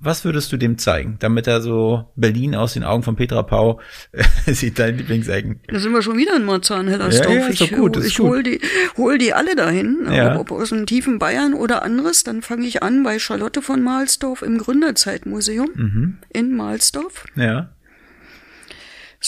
Was 0.00 0.24
würdest 0.24 0.52
du 0.52 0.56
dem 0.56 0.78
zeigen, 0.78 1.16
damit 1.18 1.48
er 1.48 1.60
so 1.60 2.04
Berlin 2.14 2.54
aus 2.54 2.74
den 2.74 2.84
Augen 2.84 3.02
von 3.02 3.16
Petra 3.16 3.42
Pau 3.42 3.80
sieht, 4.46 4.78
dein 4.78 4.96
Lieblingsecken? 4.96 5.60
Da 5.66 5.78
sind 5.80 5.92
wir 5.92 6.02
schon 6.02 6.16
wieder 6.16 6.36
in 6.36 6.44
Marzahn-Hellersdorf. 6.44 7.34
Ja, 7.34 7.40
ja, 7.40 7.48
ich 7.48 7.72
gut, 7.72 7.96
ich 7.96 8.16
gut. 8.18 8.26
hol 8.28 8.42
die, 8.44 8.60
hol 8.96 9.18
die 9.18 9.34
alle 9.34 9.56
dahin, 9.56 10.06
Ja. 10.10 10.38
ob 10.38 10.52
aus 10.52 10.68
dem 10.68 10.86
tiefen 10.86 11.18
Bayern 11.18 11.52
oder 11.54 11.82
anderes. 11.82 12.22
Dann 12.22 12.42
fange 12.42 12.66
ich 12.66 12.82
an 12.82 13.02
bei 13.02 13.18
Charlotte 13.18 13.60
von 13.60 13.82
Mahlsdorf 13.82 14.42
im 14.42 14.58
Gründerzeitmuseum 14.58 15.68
Mhm. 15.74 16.18
in 16.32 16.54
Mahlsdorf. 16.56 17.24
Ja. 17.34 17.70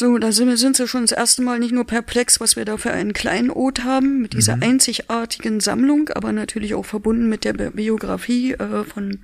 So, 0.01 0.17
da 0.17 0.33
sind, 0.33 0.57
sind 0.57 0.79
sie 0.79 0.89
schon 0.89 1.03
das 1.03 1.13
erste 1.13 1.43
Mal 1.43 1.59
nicht 1.59 1.73
nur 1.73 1.85
perplex, 1.85 2.41
was 2.41 2.57
wir 2.57 2.65
da 2.65 2.79
für 2.79 2.91
einen 2.91 3.13
Kleinod 3.13 3.85
haben, 3.85 4.23
mit 4.23 4.33
dieser 4.33 4.55
einzigartigen 4.55 5.61
Sammlung, 5.61 6.09
aber 6.15 6.33
natürlich 6.33 6.75
auch 6.75 6.87
verbunden 6.87 7.29
mit 7.29 7.45
der 7.45 7.53
Bi- 7.53 7.69
Biografie 7.69 8.53
äh, 8.55 8.85
von 8.85 9.19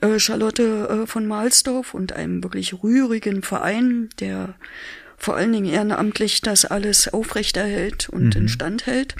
äh, 0.00 0.20
Charlotte 0.20 1.02
äh, 1.02 1.06
von 1.08 1.26
Mahlsdorf 1.26 1.94
und 1.94 2.12
einem 2.12 2.44
wirklich 2.44 2.80
rührigen 2.80 3.42
Verein, 3.42 4.08
der 4.20 4.54
vor 5.18 5.36
allen 5.36 5.52
Dingen 5.52 5.66
ehrenamtlich 5.66 6.40
das 6.40 6.64
alles 6.64 7.12
aufrechterhält 7.12 8.08
und 8.08 8.36
instand 8.36 8.86
hält, 8.86 9.16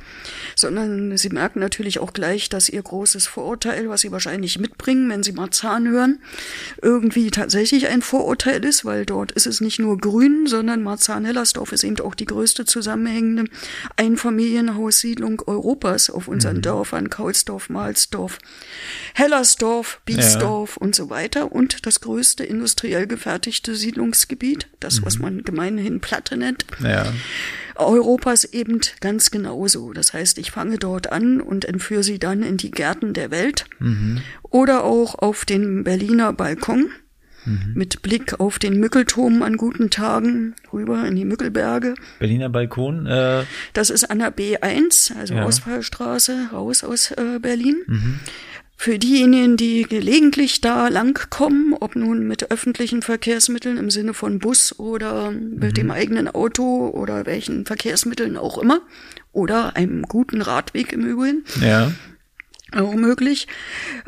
sondern 0.54 1.16
sie 1.16 1.28
merken 1.30 1.58
natürlich 1.58 1.98
auch 1.98 2.12
gleich, 2.12 2.48
dass 2.48 2.68
ihr 2.68 2.80
großes 2.80 3.26
Vorurteil, 3.26 3.88
was 3.88 4.02
sie 4.02 4.12
wahrscheinlich 4.12 4.60
mitbringen, 4.60 5.10
wenn 5.10 5.24
sie 5.24 5.32
Marzahn 5.32 5.88
hören, 5.88 6.20
irgendwie 6.80 7.32
tatsächlich 7.32 7.88
ein 7.88 8.00
Vorurteil 8.00 8.64
ist, 8.64 8.84
weil 8.84 9.06
dort 9.06 9.32
ist 9.32 9.48
es 9.48 9.60
nicht 9.60 9.80
nur 9.80 9.98
grün, 9.98 10.46
sondern 10.46 10.82
Marzahn-Hellersdorf 10.82 11.72
ist 11.72 11.82
eben 11.82 11.98
auch 12.00 12.14
die 12.14 12.26
größte 12.26 12.64
zusammenhängende 12.64 13.44
Einfamilienhaussiedlung 13.96 15.42
Europas 15.46 16.10
auf 16.10 16.28
unseren 16.28 16.62
Dörfern, 16.62 17.10
Kaulsdorf, 17.10 17.70
Mahlsdorf, 17.70 18.38
Hellersdorf, 19.14 20.00
Biesdorf 20.04 20.76
und 20.76 20.94
so 20.94 21.10
weiter. 21.10 21.50
Und 21.50 21.86
das 21.86 22.00
größte 22.00 22.44
industriell 22.44 23.06
gefertigte 23.06 23.74
Siedlungsgebiet, 23.74 24.68
das, 24.78 25.02
was 25.02 25.18
man 25.18 25.42
gemeinhin 25.42 25.87
Platte 26.00 26.36
nennt, 26.36 26.64
Ja. 26.82 27.06
Europas 27.76 28.44
eben 28.44 28.80
ganz 29.00 29.30
genauso. 29.30 29.92
Das 29.92 30.12
heißt, 30.12 30.38
ich 30.38 30.50
fange 30.50 30.78
dort 30.78 31.12
an 31.12 31.40
und 31.40 31.64
entführe 31.64 32.02
sie 32.02 32.18
dann 32.18 32.42
in 32.42 32.56
die 32.56 32.70
Gärten 32.72 33.12
der 33.14 33.30
Welt 33.30 33.66
oder 34.42 34.84
auch 34.84 35.14
auf 35.16 35.44
den 35.44 35.84
Berliner 35.84 36.32
Balkon 36.32 36.90
mit 37.74 38.02
Blick 38.02 38.40
auf 38.40 38.58
den 38.58 38.78
Mückelturm 38.78 39.42
an 39.42 39.56
guten 39.56 39.88
Tagen 39.88 40.54
rüber 40.70 41.06
in 41.06 41.16
die 41.16 41.24
Mückelberge. 41.24 41.94
Berliner 42.18 42.50
Balkon, 42.50 43.06
äh, 43.06 43.44
Das 43.72 43.88
ist 43.88 44.10
an 44.10 44.18
der 44.18 44.34
B1, 44.36 45.16
also 45.16 45.32
Ja. 45.34 45.44
Ausfallstraße, 45.44 46.48
raus 46.52 46.84
aus 46.84 47.10
äh, 47.12 47.38
Berlin. 47.40 47.76
Für 48.80 48.96
diejenigen, 48.96 49.56
die 49.56 49.82
gelegentlich 49.82 50.60
da 50.60 50.86
langkommen, 50.86 51.74
ob 51.74 51.96
nun 51.96 52.28
mit 52.28 52.52
öffentlichen 52.52 53.02
Verkehrsmitteln 53.02 53.76
im 53.76 53.90
Sinne 53.90 54.14
von 54.14 54.38
Bus 54.38 54.78
oder 54.78 55.32
mit 55.32 55.76
dem 55.76 55.90
eigenen 55.90 56.28
Auto 56.28 56.86
oder 56.90 57.26
welchen 57.26 57.66
Verkehrsmitteln 57.66 58.36
auch 58.36 58.56
immer, 58.56 58.80
oder 59.32 59.74
einem 59.74 60.02
guten 60.02 60.42
Radweg 60.42 60.92
im 60.92 61.04
Übrigen, 61.04 61.44
ja. 61.60 61.90
auch 62.72 62.94
möglich. 62.94 63.48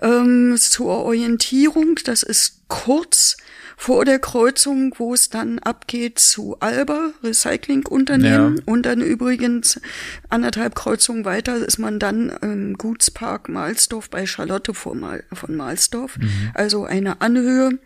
Ähm, 0.00 0.54
zur 0.56 0.86
Orientierung, 0.86 1.98
das 2.04 2.22
ist 2.22 2.62
kurz 2.68 3.38
vor 3.80 4.04
der 4.04 4.18
Kreuzung, 4.18 4.94
wo 4.98 5.14
es 5.14 5.30
dann 5.30 5.58
abgeht 5.58 6.18
zu 6.18 6.58
Alba, 6.60 7.12
Recyclingunternehmen. 7.24 8.56
Ja. 8.58 8.62
Und 8.66 8.84
dann 8.84 9.00
übrigens 9.00 9.80
anderthalb 10.28 10.74
Kreuzungen 10.74 11.24
weiter 11.24 11.56
ist 11.56 11.78
man 11.78 11.98
dann 11.98 12.28
im 12.42 12.76
Gutspark 12.76 13.48
Mahlsdorf 13.48 14.10
bei 14.10 14.26
Charlotte 14.26 14.74
vor 14.74 14.94
Mal, 14.94 15.24
von 15.32 15.56
Mahlsdorf. 15.56 16.18
Also 16.52 16.84
eine 16.84 17.22
Anhöhe 17.22 17.78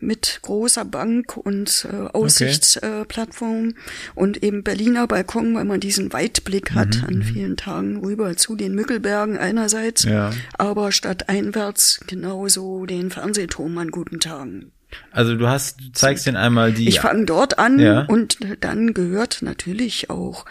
mit 0.00 0.38
großer 0.40 0.86
Bank 0.86 1.36
und 1.36 1.86
äh, 1.92 2.08
Aussichtsplattform 2.16 3.74
und 4.14 4.42
eben 4.42 4.62
Berliner 4.62 5.06
Balkon, 5.06 5.54
weil 5.54 5.66
man 5.66 5.80
diesen 5.80 6.10
Weitblick 6.14 6.70
hat 6.72 7.04
an 7.06 7.22
vielen 7.22 7.58
Tagen 7.58 7.98
rüber 7.98 8.34
zu 8.38 8.56
den 8.56 8.74
Mückelbergen 8.74 9.36
einerseits, 9.36 10.04
Ja. 10.04 10.30
aber 10.56 10.90
statt 10.90 11.28
einwärts 11.28 12.00
genauso 12.06 12.86
den 12.86 13.10
Fernsehturm 13.10 13.76
an 13.76 13.90
guten 13.90 14.20
Tagen. 14.20 14.72
Also 15.12 15.34
du 15.36 15.48
hast, 15.48 15.80
du 15.80 15.92
zeigst 15.92 16.26
den 16.26 16.36
einmal 16.36 16.72
die. 16.72 16.88
Ich 16.88 17.00
fange 17.00 17.24
dort 17.26 17.58
an 17.58 17.78
Ja. 17.78 18.02
und 18.06 18.38
dann 18.60 18.94
gehört 18.94 19.42
natürlich 19.42 20.10
auch, 20.10 20.44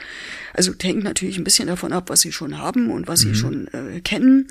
also 0.53 0.73
hängt 0.81 1.03
natürlich 1.03 1.37
ein 1.37 1.43
bisschen 1.43 1.67
davon 1.67 1.91
ab, 1.93 2.09
was 2.09 2.21
sie 2.21 2.31
schon 2.31 2.57
haben 2.57 2.91
und 2.91 3.07
was 3.07 3.21
sie 3.21 3.33
schon 3.35 3.67
äh, 3.69 3.99
kennen. 4.01 4.47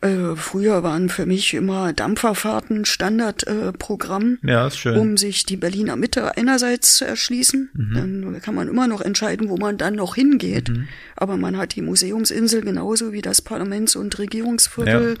Äh, 0.00 0.36
früher 0.36 0.84
waren 0.84 1.08
für 1.08 1.26
mich 1.26 1.54
immer 1.54 1.92
Dampferfahrten 1.92 2.84
Standardprogramm. 2.84 4.38
Äh, 4.44 4.50
Ja, 4.52 4.70
um 4.96 5.16
sich 5.16 5.44
die 5.44 5.56
Berliner 5.56 5.96
Mitte 5.96 6.36
einerseits 6.36 6.96
zu 6.96 7.04
erschließen. 7.04 7.70
Dann 7.94 8.40
kann 8.42 8.54
man 8.54 8.68
immer 8.68 8.86
noch 8.86 9.00
entscheiden, 9.00 9.48
wo 9.48 9.56
man 9.56 9.76
dann 9.76 9.94
noch 9.94 10.14
hingeht. 10.14 10.70
Aber 11.16 11.36
man 11.36 11.56
hat 11.56 11.74
die 11.74 11.82
Museumsinsel 11.82 12.60
genauso 12.62 13.12
wie 13.12 13.22
das 13.22 13.42
Parlaments- 13.42 13.96
und 13.96 14.16
Regierungsviertel. 14.18 15.18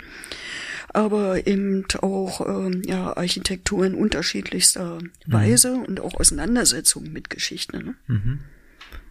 Aber 0.94 1.46
eben 1.46 1.84
auch 2.00 2.40
ähm, 2.46 2.82
ja, 2.86 3.16
Architektur 3.16 3.84
in 3.84 3.94
unterschiedlichster 3.94 4.98
Weise 5.26 5.74
und 5.86 6.00
auch 6.00 6.14
Auseinandersetzung 6.14 7.12
mit 7.12 7.30
Geschichte. 7.30 7.84
Ne? 7.84 7.94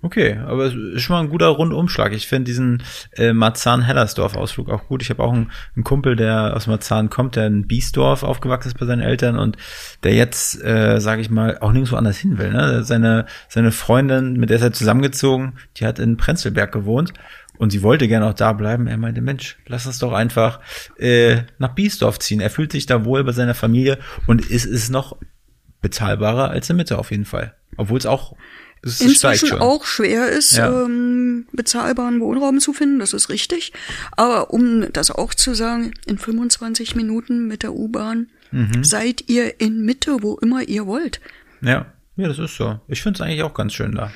Okay, 0.03 0.38
aber 0.46 0.65
es 0.65 0.75
ist 0.75 1.01
schon 1.01 1.15
mal 1.15 1.24
ein 1.24 1.29
guter 1.29 1.48
Rundumschlag. 1.48 2.13
Ich 2.13 2.27
finde 2.27 2.46
diesen 2.46 2.84
äh, 3.15 3.34
Marzahn-Hellersdorf-Ausflug 3.34 4.69
auch 4.69 4.88
gut. 4.88 5.01
Ich 5.01 5.10
habe 5.10 5.24
auch 5.24 5.34
einen, 5.34 5.51
einen 5.75 5.84
Kumpel, 5.84 6.15
der 6.15 6.55
aus 6.55 6.67
Marzahn 6.67 7.10
kommt, 7.10 7.36
der 7.36 7.48
in 7.48 7.67
Biesdorf 7.67 8.24
aufgewachsen 8.24 8.69
ist 8.69 8.79
bei 8.79 8.86
seinen 8.86 9.01
Eltern 9.01 9.39
und 9.39 9.57
der 10.03 10.13
jetzt, 10.13 10.63
äh, 10.63 11.00
sage 11.00 11.22
ich 11.22 11.29
mal, 11.31 11.57
auch 11.60 11.72
nirgendwo 11.72 11.96
anders 11.96 12.17
hin 12.17 12.38
will. 12.38 12.51
Ne? 12.51 12.84
Seine, 12.84 13.25
seine 13.50 13.72
Freundin, 13.72 14.34
mit 14.34 14.50
der 14.50 14.57
ist 14.57 14.63
er 14.63 14.74
zusammengezogen, 14.74 15.53
die 15.77 15.86
hat 15.86 15.98
in 15.98 16.15
Prenzlberg 16.15 16.72
gewohnt 16.72 17.13
und 17.57 17.71
sie 17.71 17.81
wollte 17.83 18.07
gerne 18.07 18.25
auch 18.27 18.33
da 18.33 18.53
bleiben. 18.53 18.87
Er 18.87 18.97
meinte, 18.97 19.21
Mensch, 19.21 19.57
lass 19.67 19.85
uns 19.85 19.99
doch 19.99 20.13
einfach 20.13 20.59
äh, 20.97 21.41
nach 21.57 21.73
Biesdorf 21.75 22.19
ziehen. 22.19 22.39
Er 22.41 22.49
fühlt 22.49 22.71
sich 22.71 22.85
da 22.85 23.05
wohl 23.05 23.23
bei 23.23 23.31
seiner 23.31 23.55
Familie 23.55 23.97
und 24.27 24.49
es 24.49 24.65
ist 24.65 24.89
noch 24.89 25.17
bezahlbarer 25.81 26.49
als 26.49 26.69
in 26.69 26.75
Mitte 26.75 26.97
auf 26.97 27.11
jeden 27.11 27.25
Fall. 27.25 27.53
Obwohl 27.77 27.97
es 27.99 28.05
auch 28.05 28.35
es 28.83 29.01
Inzwischen 29.01 29.47
schon. 29.49 29.59
auch 29.59 29.85
schwer 29.85 30.29
ist, 30.29 30.55
Ja. 30.57 30.83
ähm, 30.83 31.47
bezahlbaren 31.51 32.19
Wohnraum 32.19 32.59
zu 32.59 32.73
finden, 32.73 32.99
das 32.99 33.13
ist 33.13 33.29
richtig. 33.29 33.73
Aber 34.11 34.51
um 34.51 34.91
das 34.93 35.09
auch 35.11 35.33
zu 35.33 35.53
sagen, 35.55 35.93
in 36.05 36.17
25 36.17 36.95
Minuten 36.95 37.47
mit 37.47 37.63
der 37.63 37.73
U-Bahn 37.73 38.27
Mhm. 38.51 38.83
seid 38.83 39.25
ihr 39.27 39.59
in 39.59 39.83
Mitte, 39.83 40.17
wo 40.21 40.35
immer 40.37 40.61
ihr 40.63 40.85
wollt. 40.85 41.19
Ja, 41.61 41.87
ja, 42.15 42.27
das 42.27 42.39
ist 42.39 42.55
so. 42.55 42.79
Ich 42.87 43.01
finde 43.01 43.17
es 43.17 43.21
eigentlich 43.21 43.43
auch 43.43 43.53
ganz 43.53 43.73
schön 43.73 43.93
da. 43.93 44.11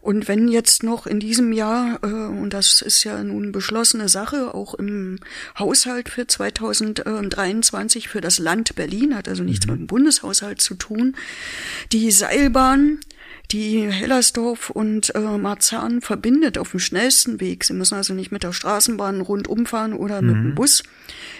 Und 0.00 0.28
wenn 0.28 0.48
jetzt 0.48 0.82
noch 0.82 1.06
in 1.06 1.20
diesem 1.20 1.52
Jahr, 1.52 1.98
äh, 2.02 2.06
und 2.06 2.50
das 2.50 2.82
ist 2.82 3.04
ja 3.04 3.22
nun 3.22 3.52
beschlossene 3.52 4.08
Sache, 4.08 4.54
auch 4.54 4.74
im 4.74 5.18
Haushalt 5.58 6.08
für 6.08 6.26
2023 6.26 8.08
für 8.08 8.20
das 8.20 8.38
Land 8.38 8.74
Berlin, 8.74 9.16
hat 9.16 9.28
also 9.28 9.42
nichts 9.42 9.66
mit 9.66 9.78
dem 9.78 9.86
Bundeshaushalt 9.86 10.60
zu 10.60 10.74
tun, 10.74 11.16
die 11.92 12.10
Seilbahn, 12.10 13.00
die 13.52 13.90
Hellersdorf 13.90 14.70
und 14.70 15.14
äh, 15.14 15.20
Marzahn 15.20 16.00
verbindet 16.00 16.58
auf 16.58 16.72
dem 16.72 16.80
schnellsten 16.80 17.40
Weg. 17.40 17.64
Sie 17.64 17.74
müssen 17.74 17.94
also 17.94 18.12
nicht 18.12 18.32
mit 18.32 18.42
der 18.42 18.52
Straßenbahn 18.52 19.20
rundum 19.20 19.66
fahren 19.66 19.92
oder 19.92 20.20
mit 20.20 20.34
dem 20.34 20.54
Bus 20.54 20.82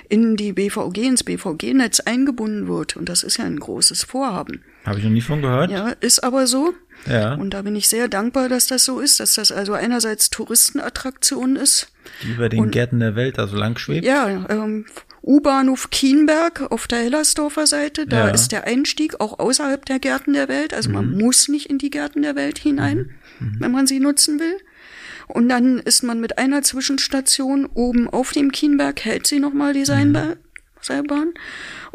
in 0.09 0.37
die 0.37 0.53
BVG, 0.53 0.99
ins 0.99 1.25
BVG-Netz 1.25 2.01
eingebunden 2.01 2.69
wird. 2.69 2.97
Und 2.97 3.09
das 3.09 3.25
ist 3.25 3.39
ja 3.39 3.45
ein 3.45 3.59
großes 3.59 4.05
Vorhaben. 4.05 4.63
Habe 4.87 4.99
ich 4.99 5.05
noch 5.05 5.11
nie 5.11 5.21
von 5.21 5.43
gehört. 5.43 5.71
Ja, 5.71 5.89
ist 6.01 6.23
aber 6.25 6.47
so. 6.47 6.73
Ja. 7.07 7.35
Und 7.35 7.51
da 7.51 7.63
bin 7.63 7.77
ich 7.77 7.89
sehr 7.89 8.09
dankbar, 8.09 8.49
dass 8.49 8.67
das 8.69 8.85
so 8.85 9.01
ist, 9.01 9.21
dass 9.21 9.35
das 9.35 9.53
also 9.53 9.75
einerseits 9.75 10.31
Touristenattraktion 10.31 11.57
ist. 11.57 11.89
Die 12.23 12.31
über 12.33 12.49
den 12.49 12.71
Gärten 12.71 13.01
der 13.01 13.17
Welt 13.17 13.39
also 13.39 13.57
lang 13.57 13.77
schwebt. 13.79 14.05
Ja, 14.07 14.47
ähm, 14.49 14.87
U-Bahnhof 15.23 15.91
Kienberg 15.91 16.71
auf 16.71 16.87
der 16.87 17.01
Hellersdorfer 17.01 17.67
Seite, 17.67 18.07
da 18.07 18.29
Ja. 18.29 18.33
ist 18.33 18.53
der 18.53 18.65
Einstieg 18.65 19.19
auch 19.21 19.39
außerhalb 19.41 19.85
der 19.85 19.99
Gärten 19.99 20.33
der 20.35 20.49
Welt. 20.49 20.73
Also 20.73 20.91
man 20.91 21.11
Mhm. 21.11 21.19
muss 21.19 21.49
nicht 21.49 21.69
in 21.69 21.79
die 21.79 21.91
Gärten 21.91 22.23
der 22.23 22.37
Welt 22.37 22.59
hinein, 22.59 23.11
wenn 23.41 23.73
man 23.73 23.87
sie 23.89 23.99
nutzen 24.01 24.39
will. 24.39 24.57
Und 25.27 25.49
dann 25.49 25.81
ist 25.81 26.05
man 26.05 26.21
mit 26.21 26.39
einer 26.39 26.63
Zwischenstation 26.63 27.67
oben 27.75 28.09
auf 28.09 28.31
dem 28.33 28.53
Kienberg, 28.53 29.05
hält 29.05 29.27
sie 29.27 29.41
nochmal 29.41 29.73
die 29.73 29.85
Seilba- 29.85 30.37
Seilbahn 30.81 31.33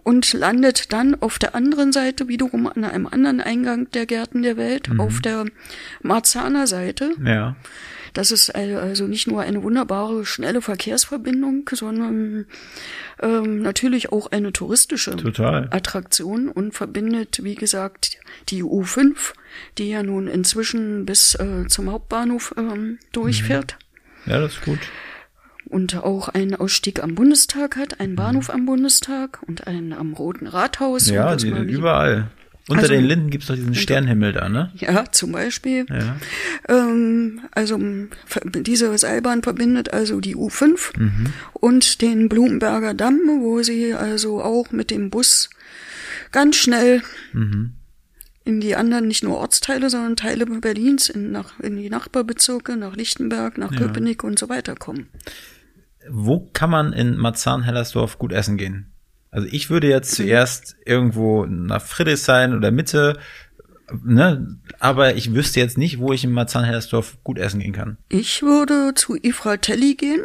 und 0.04 0.34
landet 0.34 0.92
dann 0.94 1.16
auf 1.22 1.40
der 1.40 1.56
anderen 1.56 1.92
Seite 1.92 2.28
wiederum 2.28 2.68
an 2.68 2.84
einem 2.84 3.08
anderen 3.08 3.42
Eingang 3.42 3.90
der 3.92 4.06
Gärten 4.06 4.42
der 4.44 4.58
Welt, 4.58 4.90
auf 4.98 5.22
der 5.22 5.46
Marzahner 6.02 6.68
Seite. 6.68 7.12
Ja. 7.24 7.56
Das 8.14 8.32
ist 8.32 8.50
al- 8.54 8.76
also 8.76 9.08
nicht 9.08 9.28
nur 9.28 9.42
eine 9.42 9.64
wunderbare, 9.64 10.26
schnelle 10.26 10.62
Verkehrsverbindung, 10.62 11.70
sondern 11.72 12.46
ähm, 13.22 13.62
natürlich 13.62 14.12
auch 14.12 14.32
eine 14.32 14.52
touristische 14.52 15.16
Total. 15.16 15.70
Attraktion 15.72 16.50
und 16.50 16.74
verbindet, 16.74 17.40
wie 17.44 17.56
gesagt, 17.56 18.18
die 18.50 18.64
U5, 18.64 19.14
die 19.78 19.90
ja 19.92 20.04
nun 20.04 20.28
inzwischen 20.28 21.06
bis 21.06 21.36
äh, 21.36 21.68
zum 21.68 21.90
Hauptbahnhof 21.90 22.54
ähm, 22.58 23.00
durchfährt. 23.14 23.78
Ja, 24.26 24.40
das 24.42 24.54
ist 24.56 24.66
gut. 24.66 24.80
Und 25.72 25.96
auch 25.96 26.28
einen 26.28 26.54
Ausstieg 26.56 27.02
am 27.02 27.16
Bundestag 27.16 27.78
hat, 27.78 28.02
einen 28.02 28.16
Bahnhof 28.18 28.50
am 28.50 28.66
Bundestag 28.66 29.40
und 29.48 29.68
einen 29.68 29.94
am 29.94 30.12
Roten 30.12 30.48
Rathaus. 30.48 31.10
Ja, 31.10 31.34
die, 31.38 31.48
überall. 31.48 32.28
Unter 32.68 32.84
Also- 32.84 32.94
den 32.94 33.06
Linden 33.06 33.30
gibt's 33.30 33.48
doch 33.48 33.56
diesen 33.56 33.74
Sternhimmel 33.74 34.34
da, 34.34 34.50
ne? 34.50 34.72
Ja, 34.76 35.06
zum 35.12 35.32
Beispiel. 35.32 35.86
Ja. 35.90 36.18
Ähm, 36.68 37.40
also 37.52 37.80
diese 38.54 38.98
Seilbahn 38.98 39.44
verbindet 39.44 39.94
also 39.94 40.20
die 40.20 40.36
U5 40.36 40.92
Mhm. 40.98 41.28
und 41.54 42.02
den 42.02 42.28
Blumenberger 42.28 42.94
Damm, 42.94 43.20
wo 43.40 43.64
sie 43.64 43.94
also 43.94 44.42
auch 44.44 44.72
mit 44.72 44.92
dem 44.92 45.10
Bus 45.10 45.50
ganz 46.34 46.58
schnell 46.58 47.02
Mhm. 47.32 47.72
in 48.44 48.60
die 48.60 48.76
anderen, 48.76 49.08
nicht 49.08 49.24
nur 49.24 49.38
Ortsteile, 49.38 49.90
sondern 49.90 50.18
Teile 50.18 50.46
Berlins, 50.46 51.08
in, 51.10 51.32
nach, 51.32 51.60
in 51.62 51.78
die 51.78 51.90
Nachbarbezirke, 51.90 52.76
nach 52.76 52.96
Lichtenberg, 52.98 53.58
nach 53.58 53.74
Köpenick 53.76 54.24
und 54.26 54.38
so 54.38 54.50
weiter 54.50 54.76
kommen. 54.76 55.08
Wo 56.10 56.50
kann 56.54 56.70
man 56.70 56.94
in 56.94 57.18
Marzahn-Hellersdorf 57.18 58.18
gut 58.18 58.32
essen 58.32 58.58
gehen? 58.58 58.92
Also 59.30 59.48
ich 59.50 59.70
würde 59.70 59.88
jetzt 59.88 60.16
zuerst 60.16 60.76
irgendwo 60.86 61.46
nach 61.46 61.82
Friedrichshain 61.82 62.54
oder 62.54 62.72
Mitte, 62.72 63.18
ne, 64.04 64.58
aber 64.80 65.16
ich 65.16 65.34
wüsste 65.34 65.60
jetzt 65.60 65.78
nicht, 65.78 66.00
wo 66.00 66.12
ich 66.12 66.24
in 66.24 66.32
Marzahn-Hellersdorf 66.32 67.18
gut 67.24 67.38
essen 67.40 67.60
gehen 67.62 67.74
kann. 67.74 67.98
Ich 68.10 68.42
würde 68.42 68.94
zu 68.96 69.16
Ifratelli 69.22 69.96
gehen, 69.96 70.22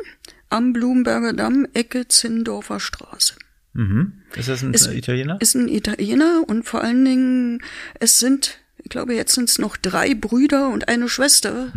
am 0.50 0.72
Blumenberger 0.72 1.32
Damm, 1.34 1.66
Ecke 1.74 2.08
Zindorfer 2.08 2.80
Straße. 2.80 3.34
Mhm. 3.74 4.22
Ist 4.34 4.48
das 4.48 4.62
ein 4.62 4.72
Ist- 4.74 4.86
Italiener? 4.92 5.36
Ist 5.40 5.54
ein 5.54 5.68
Italiener 5.68 6.42
und 6.46 6.64
vor 6.64 6.82
allen 6.82 7.04
Dingen, 7.04 7.62
es 8.00 8.18
sind, 8.18 8.58
ich 8.86 8.90
glaube, 8.90 9.14
jetzt 9.14 9.34
sind 9.34 9.50
es 9.50 9.58
noch 9.58 9.76
drei 9.76 10.14
Brüder 10.14 10.68
und 10.68 10.86
eine 10.86 11.08
Schwester, 11.08 11.72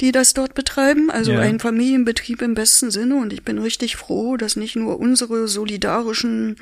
die 0.00 0.12
das 0.12 0.32
dort 0.32 0.54
betreiben. 0.54 1.10
Also 1.10 1.32
Ja. 1.32 1.40
ein 1.40 1.58
Familienbetrieb 1.58 2.40
im 2.40 2.54
besten 2.54 2.92
Sinne. 2.92 3.16
Und 3.16 3.32
ich 3.32 3.42
bin 3.42 3.58
richtig 3.58 3.96
froh, 3.96 4.36
dass 4.36 4.54
nicht 4.54 4.76
nur 4.76 5.00
unsere 5.00 5.48
solidarischen 5.48 6.54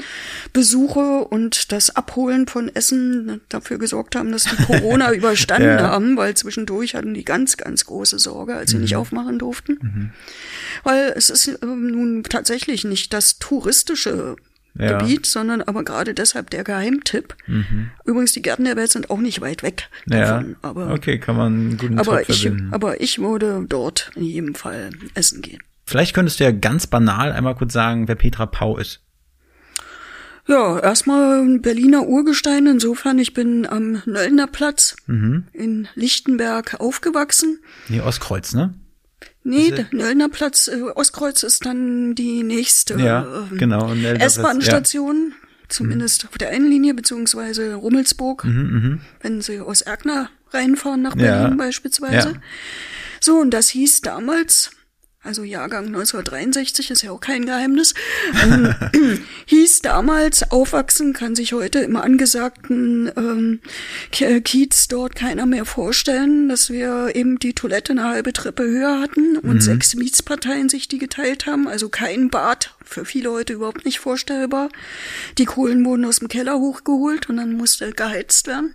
Besuche 0.55 1.19
und 1.27 1.71
das 1.71 1.95
Abholen 1.95 2.49
von 2.49 2.75
Essen 2.75 3.43
dafür 3.51 3.77
gesorgt 3.77 4.17
haben, 4.17 4.33
dass 4.33 4.45
die 4.45 4.57
Corona 4.57 5.13
überstanden 5.13 5.69
Ja. 5.69 5.83
haben, 5.83 6.17
weil 6.17 6.33
zwischendurch 6.35 6.95
hatten 6.95 7.13
die 7.13 7.25
ganz, 7.27 7.59
ganz 7.59 7.85
große 7.85 8.19
Sorge, 8.19 8.55
als 8.55 8.71
sie 8.71 8.79
nicht 8.79 8.97
aufmachen 8.97 9.39
durften. 9.39 10.13
Weil 10.83 11.13
es 11.15 11.29
ist 11.29 11.59
ähm, 11.63 11.89
nun 11.89 12.23
tatsächlich 12.23 12.85
nicht 12.85 13.13
das 13.13 13.39
touristische 13.39 14.37
Ja. 14.79 14.99
Gebiet, 14.99 15.27
sondern 15.27 15.61
aber 15.61 15.85
gerade 15.85 16.15
deshalb 16.15 16.49
der 16.51 16.65
Geheimtipp. 16.65 17.35
Übrigens, 18.07 18.33
die 18.33 18.41
Gärten 18.43 18.65
der 18.65 18.77
Welt 18.77 18.91
sind 18.91 19.11
auch 19.11 19.19
nicht 19.19 19.41
weit 19.43 19.63
weg 19.63 19.91
Ja. 20.07 20.21
davon. 20.39 20.57
Aber, 20.63 20.93
okay, 20.93 21.19
kann 21.19 21.37
man 21.37 21.53
einen 21.53 21.77
guten 21.77 21.99
aber, 21.99 22.17
Trip 22.23 22.29
ich, 22.31 22.43
verbinden. 22.43 22.73
aber 22.73 23.01
ich 23.01 23.19
würde 23.19 23.65
dort 23.69 24.11
in 24.17 24.25
jedem 24.25 24.55
Fall 24.55 24.91
essen 25.15 25.43
gehen. 25.43 25.61
Vielleicht 25.85 26.15
könntest 26.15 26.41
du 26.41 26.45
ja 26.45 26.53
ganz 26.53 26.87
banal 26.87 27.33
einmal 27.33 27.55
kurz 27.55 27.73
sagen, 27.75 28.09
wer 28.09 28.15
Petra 28.15 28.47
Pau 28.47 28.79
ist. 28.79 29.01
Ja, 30.49 30.79
erstmal 30.81 31.41
ein 31.43 31.63
Berliner 31.63 32.07
Urgestein. 32.09 32.67
Insofern, 32.67 33.19
ich 33.19 33.33
bin 33.33 33.65
am 33.67 34.03
Nöllner 34.07 34.47
Platz 34.49 34.97
Mhm. 35.07 35.45
in 35.53 35.87
Lichtenberg 35.95 36.81
aufgewachsen. 36.81 37.61
Nee, 37.89 38.01
Ostkreuz, 38.01 38.53
ne? 38.55 38.75
Nee, 39.45 39.71
der 39.73 39.87
Nöllner 39.91 40.29
Platz, 40.29 40.69
äh, 40.69 40.81
Ostkreuz 40.95 41.43
ist 41.43 41.65
dann 41.67 42.15
die 42.15 42.43
nächste 42.43 42.95
Ja, 42.95 43.27
ähm, 43.51 43.59
genau. 43.59 43.93
S-Bahn-Station, 43.93 45.35
zumindest 45.69 46.27
auf 46.29 46.39
der 46.39 46.51
einen 46.51 46.69
Linie, 46.69 46.95
beziehungsweise 46.95 47.75
Rummelsburg, 47.75 48.45
wenn 49.21 49.41
Sie 49.41 49.61
aus 49.61 49.81
Erkner 49.81 50.31
reinfahren 50.51 51.03
nach 51.03 51.15
Mhm, 51.15 51.21
Ja. 51.23 51.39
Berlin 51.41 51.57
beispielsweise. 51.57 52.29
Ja. 52.31 52.35
So, 53.21 53.37
und 53.39 53.51
das 53.51 53.69
hieß 53.71 54.03
damals, 54.03 54.71
also 55.23 55.45
Jahrgang 55.45 55.87
1963 55.87 56.91
ist 56.91 57.03
ja 57.03 57.11
auch 57.13 57.21
kein 57.21 57.47
Geheimnis, 57.47 57.95
ähm, 58.43 58.75
hieß 59.47 59.81
damals, 59.83 60.51
aufwachsen 60.51 61.13
kann 61.13 61.35
sich 61.37 61.53
heute 61.53 61.79
im 61.81 61.97
angesagten 61.97 63.11
ähm, 63.17 63.61
K- 64.11 64.41
Kiez 64.41 64.89
dort 64.89 65.15
keiner 65.15 65.47
mehr 65.47 65.65
vorstellen, 65.65 66.49
dass 66.49 66.71
wir 66.71 67.13
eben 67.15 67.39
die 67.39 67.55
Toilette 67.55 67.93
eine 67.93 68.05
halbe 68.05 68.33
Treppe 68.33 68.65
höher 68.65 69.01
hatten 69.01 69.37
und 69.39 69.63
sechs 69.63 69.95
Mietsparteien 69.95 70.69
sich 70.69 70.89
die 70.89 70.99
geteilt 70.99 71.47
haben, 71.47 71.69
also 71.69 71.89
kein 71.89 72.29
Bad, 72.31 72.75
für 72.85 73.05
viele 73.05 73.31
heute 73.31 73.53
überhaupt 73.55 73.85
nicht 73.85 74.01
vorstellbar. 74.01 74.69
Die 75.39 75.45
Kohlen 75.45 75.85
wurden 75.85 76.05
aus 76.05 76.19
dem 76.19 76.29
Keller 76.29 76.59
hochgeholt 76.59 77.29
und 77.29 77.37
dann 77.37 77.55
musste 77.57 77.93
geheizt 77.93 78.47
werden. 78.47 78.75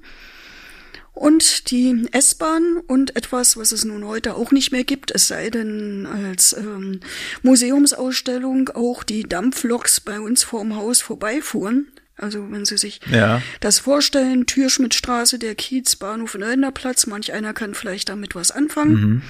Und 1.18 1.72
die 1.72 2.08
S-Bahn 2.12 2.78
und 2.88 3.16
etwas, 3.16 3.58
was 3.58 3.72
es 3.72 3.84
nun 3.84 4.06
heute 4.06 4.36
auch 4.36 4.52
nicht 4.52 4.72
mehr 4.72 4.84
gibt, 4.84 5.10
es 5.12 5.28
sei 5.28 5.50
denn 5.50 6.06
als 6.06 6.54
ähm, 6.54 7.00
Museumsausstellung 7.42 8.70
auch 8.70 9.04
die 9.04 9.24
Dampfloks 9.24 10.00
bei 10.00 10.20
uns 10.20 10.44
vorm 10.44 10.76
Haus 10.76 11.02
vorbeifuhren. 11.02 11.88
Also 12.16 12.50
wenn 12.52 12.66
Sie 12.66 12.78
sich 12.78 13.00
Ja. 13.12 13.42
das 13.60 13.78
vorstellen, 13.80 14.46
Türschmidtstraße, 14.48 15.38
der 15.38 15.54
Kiez, 15.56 15.96
Bahnhof 15.96 16.36
Nöllner 16.36 16.72
Platz, 16.72 17.06
manch 17.08 17.32
einer 17.34 17.54
kann 17.54 17.74
vielleicht 17.76 18.10
damit 18.10 18.34
was 18.34 18.50
anfangen. 18.52 19.22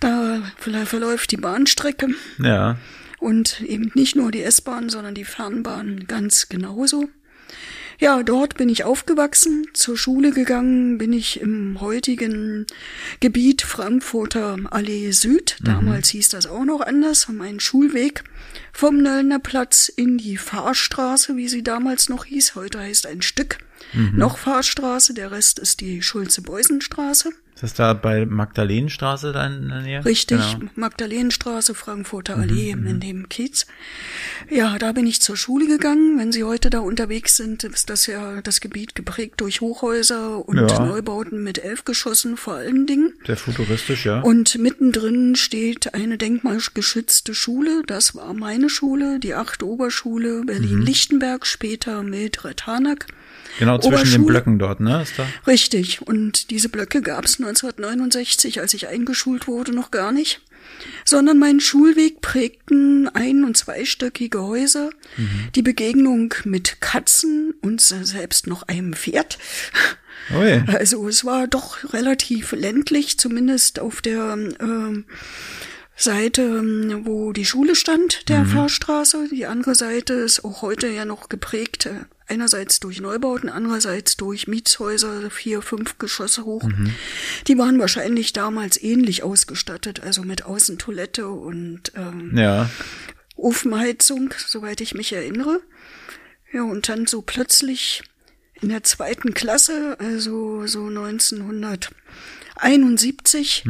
Da 0.00 0.42
verla- 0.62 0.86
verläuft 0.86 1.30
die 1.32 1.36
Bahnstrecke 1.36 2.08
Ja. 2.38 2.76
und 3.18 3.60
eben 3.62 3.90
nicht 3.94 4.14
nur 4.16 4.30
die 4.30 4.42
S-Bahn, 4.42 4.88
sondern 4.88 5.14
die 5.14 5.24
Fernbahn 5.24 6.04
ganz 6.06 6.48
genauso. 6.48 7.08
Ja, 7.98 8.22
dort 8.22 8.56
bin 8.56 8.68
ich 8.68 8.84
aufgewachsen, 8.84 9.68
zur 9.74 9.96
Schule 9.96 10.32
gegangen 10.32 10.98
bin 10.98 11.12
ich 11.12 11.40
im 11.40 11.80
heutigen 11.80 12.66
Gebiet 13.20 13.62
Frankfurter 13.62 14.58
Allee 14.70 15.12
Süd. 15.12 15.56
Damals 15.62 16.08
hieß 16.10 16.30
das 16.30 16.46
auch 16.46 16.64
noch 16.64 16.80
anders. 16.80 17.28
Mein 17.28 17.60
Schulweg 17.60 18.24
vom 18.72 18.96
Nöllner 19.02 19.38
Platz 19.38 19.88
in 19.88 20.18
die 20.18 20.36
Fahrstraße, 20.36 21.36
wie 21.36 21.48
sie 21.48 21.62
damals 21.62 22.08
noch 22.08 22.24
hieß. 22.24 22.54
Heute 22.54 22.80
heißt 22.80 23.06
ein 23.06 23.22
Stück 23.22 23.58
noch 24.14 24.38
Fahrstraße. 24.38 25.14
Der 25.14 25.30
Rest 25.30 25.58
ist 25.58 25.80
die 25.80 26.02
Schulze-Beusen-Straße. 26.02 27.30
Ist 27.62 27.70
das 27.70 27.74
da 27.74 27.92
bei 27.94 28.26
Magdalenenstraße 28.26 29.32
da 29.32 29.46
in 29.46 29.68
der 29.68 29.82
Nähe? 29.82 30.04
Richtig, 30.04 30.40
Genau. 30.58 30.70
Magdalenenstraße, 30.74 31.74
Frankfurter 31.74 32.36
Allee 32.36 32.70
in 32.72 32.98
dem 32.98 33.28
Kiez. 33.28 33.66
Ja, 34.50 34.78
da 34.78 34.90
bin 34.90 35.06
ich 35.06 35.22
zur 35.22 35.36
Schule 35.36 35.68
gegangen. 35.68 36.18
Wenn 36.18 36.32
Sie 36.32 36.42
heute 36.42 36.70
da 36.70 36.80
unterwegs 36.80 37.36
sind, 37.36 37.62
ist 37.62 37.88
das 37.88 38.06
ja 38.06 38.42
das 38.42 38.60
Gebiet 38.60 38.96
geprägt 38.96 39.40
durch 39.40 39.60
Hochhäuser 39.60 40.46
und 40.48 40.56
Ja. 40.56 40.84
Neubauten 40.84 41.44
mit 41.44 41.58
elf 41.62 41.84
Geschossen 41.84 42.36
vor 42.36 42.54
allen 42.54 42.86
Dingen. 42.86 43.12
Sehr 43.26 43.36
futuristisch, 43.36 44.06
ja. 44.06 44.20
Und 44.20 44.58
mittendrin 44.58 45.36
steht 45.36 45.94
eine 45.94 46.18
denkmalgeschützte 46.18 47.32
Schule. 47.34 47.82
Das 47.86 48.16
war 48.16 48.34
meine 48.34 48.68
Schule, 48.70 49.20
die 49.20 49.34
achte 49.34 49.66
Oberschule 49.68 50.42
Berlin-Lichtenberg, 50.44 51.46
später 51.46 52.02
Mildred-Harnack. 52.02 53.06
Genau 53.58 53.78
zwischen 53.78 54.10
den. 54.22 54.26
Blöcken 54.26 54.58
dort, 54.58 54.80
ne? 54.80 55.02
Ist 55.02 55.18
da? 55.18 55.26
Richtig. 55.46 56.02
Und 56.02 56.50
diese 56.50 56.68
Blöcke 56.68 57.02
gab 57.02 57.24
es 57.24 57.38
1969, 57.38 58.60
als 58.60 58.74
ich 58.74 58.88
eingeschult 58.88 59.46
wurde, 59.46 59.72
noch 59.72 59.90
gar 59.90 60.12
nicht. 60.12 60.40
Sondern 61.04 61.38
meinen 61.38 61.60
Schulweg 61.60 62.20
prägten 62.20 63.08
ein- 63.08 63.44
und 63.44 63.56
zweistöckige 63.56 64.40
Häuser, 64.42 64.90
die 65.54 65.62
Begegnung 65.62 66.34
mit 66.44 66.80
Katzen 66.80 67.54
und 67.60 67.80
se- 67.80 68.04
selbst 68.04 68.46
noch 68.46 68.62
einem 68.68 68.94
Pferd. 68.94 69.38
Ui. 70.34 70.62
Also 70.68 71.06
es 71.08 71.24
war 71.24 71.46
doch 71.48 71.92
relativ 71.92 72.52
ländlich, 72.52 73.18
zumindest 73.18 73.80
auf 73.80 74.00
der 74.02 74.34
ähm, 74.60 75.04
Seite, 75.96 76.42
ähm, 76.42 77.00
wo 77.04 77.32
die 77.32 77.44
Schule 77.44 77.74
stand, 77.74 78.28
der 78.28 78.44
Fahrstraße. 78.46 79.28
Die 79.30 79.46
andere 79.46 79.74
Seite 79.74 80.14
ist 80.14 80.44
auch 80.44 80.62
heute 80.62 80.88
ja 80.88 81.04
noch 81.04 81.28
geprägt, 81.28 81.86
äh, 81.86 82.04
einerseits 82.32 82.80
durch 82.80 83.00
Neubauten, 83.00 83.48
andererseits 83.50 84.16
durch 84.16 84.48
Mietshäuser, 84.48 85.30
vier, 85.30 85.60
fünf 85.60 85.98
Geschosse 85.98 86.44
hoch. 86.44 86.66
Die 87.46 87.58
waren 87.58 87.78
wahrscheinlich 87.78 88.32
damals 88.32 88.82
ähnlich 88.82 89.22
ausgestattet, 89.22 90.02
also 90.02 90.22
mit 90.22 90.44
Außentoilette 90.44 91.28
und 91.28 91.92
ähm, 91.94 92.32
Ja. 92.36 92.70
Ofenheizung, 93.36 94.32
soweit 94.46 94.80
ich 94.80 94.94
mich 94.94 95.12
erinnere. 95.12 95.60
Ja, 96.52 96.62
und 96.62 96.88
dann 96.88 97.06
so 97.06 97.22
plötzlich 97.22 98.02
in 98.60 98.68
der 98.68 98.82
zweiten 98.82 99.34
Klasse, 99.34 99.96
also 99.98 100.66
so 100.66 100.88
1971, 102.62 103.64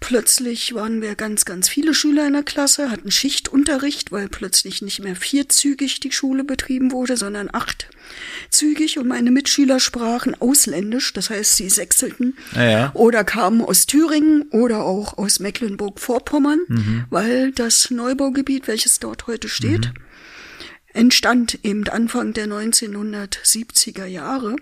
plötzlich 0.00 0.74
waren 0.74 1.02
wir 1.02 1.14
ganz, 1.16 1.44
ganz 1.44 1.68
viele 1.68 1.92
Schüler 1.92 2.26
in 2.26 2.32
der 2.32 2.42
Klasse, 2.42 2.90
hatten 2.90 3.10
Schichtunterricht, 3.10 4.10
weil 4.10 4.28
plötzlich 4.28 4.80
nicht 4.80 5.00
mehr 5.00 5.16
vierzügig 5.16 6.00
die 6.00 6.12
Schule 6.12 6.44
betrieben 6.44 6.90
wurde, 6.90 7.18
sondern 7.18 7.50
achtzügig 7.52 8.98
und 8.98 9.06
meine 9.06 9.30
Mitschüler 9.30 9.80
sprachen 9.80 10.34
ausländisch, 10.40 11.12
das 11.12 11.28
heißt, 11.28 11.56
sie 11.56 11.68
sechselten 11.68 12.38
Ja, 12.54 12.70
ja. 12.70 12.90
oder 12.94 13.22
kamen 13.22 13.60
aus 13.60 13.84
Thüringen 13.84 14.44
oder 14.50 14.82
auch 14.84 15.18
aus 15.18 15.40
Mecklenburg-Vorpommern, 15.40 17.04
weil 17.10 17.52
das 17.52 17.90
Neubaugebiet, 17.90 18.66
welches 18.66 18.98
dort 18.98 19.26
heute 19.26 19.48
steht, 19.48 19.92
entstand 20.98 21.58
eben 21.64 21.86
Anfang 21.88 22.32
der 22.32 22.46
1970er 22.48 24.04
Jahre 24.06 24.56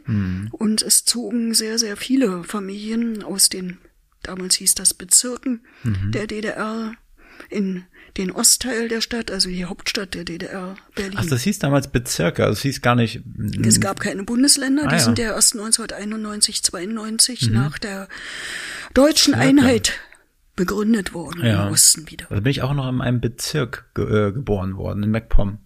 und 0.52 0.82
es 0.82 1.04
zogen 1.04 1.54
sehr, 1.54 1.78
sehr 1.78 1.96
viele 1.96 2.44
Familien 2.44 3.22
aus 3.22 3.48
den, 3.48 3.78
damals 4.22 4.56
hieß 4.56 4.74
das 4.74 4.94
Bezirken 4.94 5.60
der 5.84 6.26
DDR 6.26 6.92
in 7.48 7.84
den 8.16 8.30
Ostteil 8.30 8.88
der 8.88 9.02
Stadt, 9.02 9.30
also 9.30 9.48
die 9.50 9.66
Hauptstadt 9.66 10.14
der 10.14 10.24
DDR, 10.24 10.74
Berlin. 10.94 11.18
Ach, 11.20 11.26
das 11.26 11.42
hieß 11.42 11.58
damals 11.58 11.88
Bezirke, 11.88 12.44
also 12.44 12.54
es 12.54 12.62
hieß 12.62 12.80
gar 12.80 12.94
nicht. 12.94 13.20
Es 13.62 13.78
gab 13.78 14.00
keine 14.00 14.22
Bundesländer, 14.24 14.84
Ah, 14.84 14.88
die 14.88 14.94
ja. 14.94 15.00
sind 15.00 15.18
ja 15.18 15.34
erst 15.34 15.52
1991, 15.54 16.62
92 16.62 17.50
nach 17.50 17.78
der 17.78 18.08
deutschen 18.94 19.34
Einheit 19.34 19.92
begründet 20.54 21.12
worden 21.12 21.44
Ja. 21.44 21.66
im 21.66 21.72
Osten 21.74 22.10
wieder. 22.10 22.26
Also 22.30 22.42
bin 22.42 22.50
ich 22.50 22.62
auch 22.62 22.72
noch 22.72 22.88
in 22.88 23.02
einem 23.02 23.20
Bezirk 23.20 23.90
ge 23.94 24.28
äh, 24.28 24.32
geboren 24.32 24.76
worden, 24.78 25.02
in 25.02 25.10
MacPom. 25.10 25.58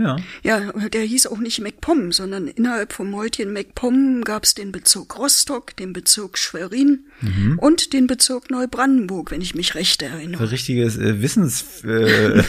Ja. 0.00 0.16
Ja, 0.42 0.60
der 0.88 1.02
hieß 1.02 1.26
auch 1.26 1.38
nicht 1.38 1.60
MacPom, 1.60 2.10
sondern 2.12 2.48
innerhalb 2.48 2.92
vom 2.92 3.14
heutigen 3.14 3.52
MacPom 3.52 4.22
gab 4.22 4.44
es 4.44 4.54
den 4.54 4.72
Bezirk 4.72 5.18
Rostock, 5.18 5.76
den 5.76 5.92
Bezirk 5.92 6.38
Schwerin 6.38 7.04
Mhm. 7.20 7.58
und 7.58 7.92
den 7.92 8.06
Bezirk 8.06 8.50
Neubrandenburg, 8.50 9.30
wenn 9.30 9.42
ich 9.42 9.54
mich 9.54 9.74
recht 9.74 10.00
erinnere. 10.02 10.50
Richtiges 10.50 10.96
äh, 10.96 11.20
Wissens 11.20 11.84
äh, 11.84 12.42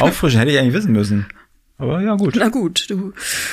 Auffrischen 0.00 0.38
hätte 0.40 0.50
ich 0.52 0.58
eigentlich 0.58 0.74
wissen 0.74 0.92
müssen. 0.92 1.26
Aber 1.78 2.00
ja, 2.00 2.14
gut. 2.14 2.36
Na 2.38 2.48
gut, 2.48 2.86
du 2.88 3.12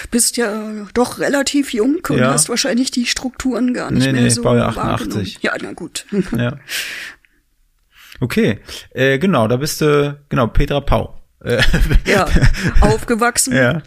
bist 0.09 0.37
ja 0.37 0.87
doch 0.93 1.19
relativ 1.19 1.73
jung 1.73 1.99
und 2.07 2.17
Ja. 2.19 2.31
hast 2.31 2.47
wahrscheinlich 2.47 2.89
die 2.89 3.05
Strukturen 3.05 3.73
gar 3.73 3.91
nicht 3.91 4.05
Nee, 4.05 4.13
mehr 4.13 4.21
nee, 4.23 4.29
so 4.29 4.41
Baujahr 4.43 4.73
wahrgenommen. 4.75 4.93
88. 5.21 5.39
Ja, 5.41 5.53
na 5.61 5.73
gut. 5.73 6.05
Ja. 6.37 6.57
Okay, 8.21 8.59
äh, 8.91 9.19
genau, 9.19 9.47
da 9.49 9.57
bist 9.57 9.81
du, 9.81 10.17
genau, 10.29 10.47
Petra 10.47 10.79
Pau. 10.79 11.19
Äh, 11.43 11.61
Ja, 12.05 12.27
aufgewachsen, 12.81 13.53
ja. 13.55 13.81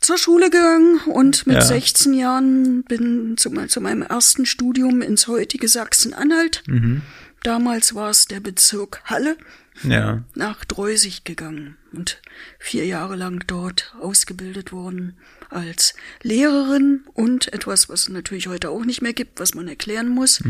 zur 0.00 0.18
Schule 0.18 0.50
gegangen 0.50 1.00
und 1.06 1.46
mit 1.46 1.56
Ja. 1.56 1.62
16 1.62 2.14
Jahren 2.14 2.82
bin 2.84 3.36
zu, 3.36 3.50
zu 3.66 3.80
meinem 3.80 4.02
ersten 4.02 4.46
Studium 4.46 5.02
ins 5.02 5.26
heutige 5.28 5.68
Sachsen-Anhalt. 5.68 6.62
Mhm. 6.66 7.02
Damals 7.42 7.94
war 7.94 8.10
es 8.10 8.26
der 8.26 8.40
Bezirk 8.40 9.00
Halle 9.04 9.36
Ja. 9.84 10.22
nach 10.34 10.64
Dreusig 10.64 11.24
gegangen 11.24 11.76
und 11.92 12.20
vier 12.58 12.84
Jahre 12.86 13.16
lang 13.16 13.42
dort 13.46 13.94
ausgebildet 14.00 14.70
worden 14.72 15.16
als 15.50 15.94
Lehrerin 16.22 17.02
und 17.14 17.52
etwas, 17.52 17.88
was 17.88 18.02
es 18.02 18.08
natürlich 18.08 18.46
heute 18.48 18.70
auch 18.70 18.84
nicht 18.84 19.02
mehr 19.02 19.12
gibt, 19.12 19.38
was 19.40 19.54
man 19.54 19.68
erklären 19.68 20.08
muss. 20.08 20.42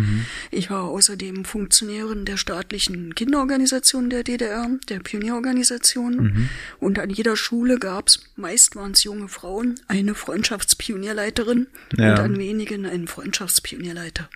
Ich 0.53 0.71
war 0.71 0.85
außerdem 0.85 1.45
Funktionärin 1.45 2.25
der 2.25 2.37
staatlichen 2.37 3.15
Kinderorganisation 3.17 4.11
der 4.11 4.23
DDR, 4.23 4.69
der 4.89 5.01
Pionierorganisation. 5.01 6.49
Und 6.79 6.99
an 7.01 7.11
jeder 7.11 7.37
Schule 7.37 7.79
gab's, 7.79 8.21
meist 8.37 8.77
waren 8.77 8.93
es 8.93 9.03
junge 9.05 9.29
Frauen, 9.29 9.81
eine 9.89 10.15
Freundschaftspionierleiterin 10.15 11.67
Ja. 11.97 12.13
und 12.13 12.19
an 12.21 12.39
wenigen 12.39 12.87
einen 12.87 13.09
Freundschaftspionierleiter. 13.09 14.29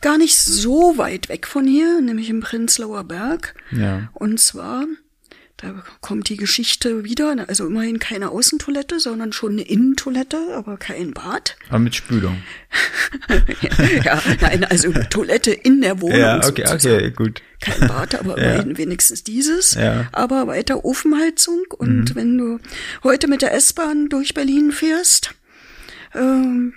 gar 0.00 0.18
nicht 0.18 0.36
so 0.36 0.98
weit 0.98 1.28
weg 1.28 1.46
von 1.46 1.66
hier, 1.66 2.00
nämlich 2.00 2.30
im 2.30 2.40
Prenzlauer 2.40 3.04
Berg. 3.04 3.54
Ja. 3.70 4.08
Und 4.12 4.40
zwar, 4.40 4.86
da 5.58 5.82
kommt 6.02 6.28
die 6.28 6.36
Geschichte 6.36 7.04
wieder, 7.04 7.34
also 7.48 7.66
immerhin 7.66 7.98
keine 7.98 8.28
Außentoilette, 8.28 9.00
sondern 9.00 9.32
schon 9.32 9.52
eine 9.52 9.62
Innentoilette, 9.62 10.36
aber 10.54 10.76
kein 10.76 11.12
Bad. 11.12 11.56
Aber 11.70 11.78
mit 11.78 11.94
Spülung. 11.94 12.42
ja, 14.04 14.22
nein, 14.42 14.64
also 14.64 14.92
Toilette 15.08 15.52
in 15.52 15.80
der 15.80 16.00
Wohnung. 16.02 16.18
Ja, 16.18 16.36
okay, 16.46 16.66
sozusagen. 16.66 16.96
okay, 16.96 17.10
gut. 17.10 17.42
Kein 17.62 17.88
Bad, 17.88 18.14
aber 18.16 18.38
Ja. 18.38 18.62
wenigstens 18.76 19.24
dieses. 19.24 19.74
Ja. 19.74 19.94
Mhm. 19.94 20.08
Aber 20.12 20.46
weiter 20.46 20.84
Ofenheizung. 20.84 21.64
Und 21.78 22.14
wenn 22.14 22.36
du 22.36 22.58
heute 23.02 23.26
mit 23.26 23.40
der 23.40 23.54
S-Bahn 23.54 24.10
durch 24.10 24.34
Berlin 24.34 24.72
fährst, 24.72 25.34
ähm, 26.14 26.74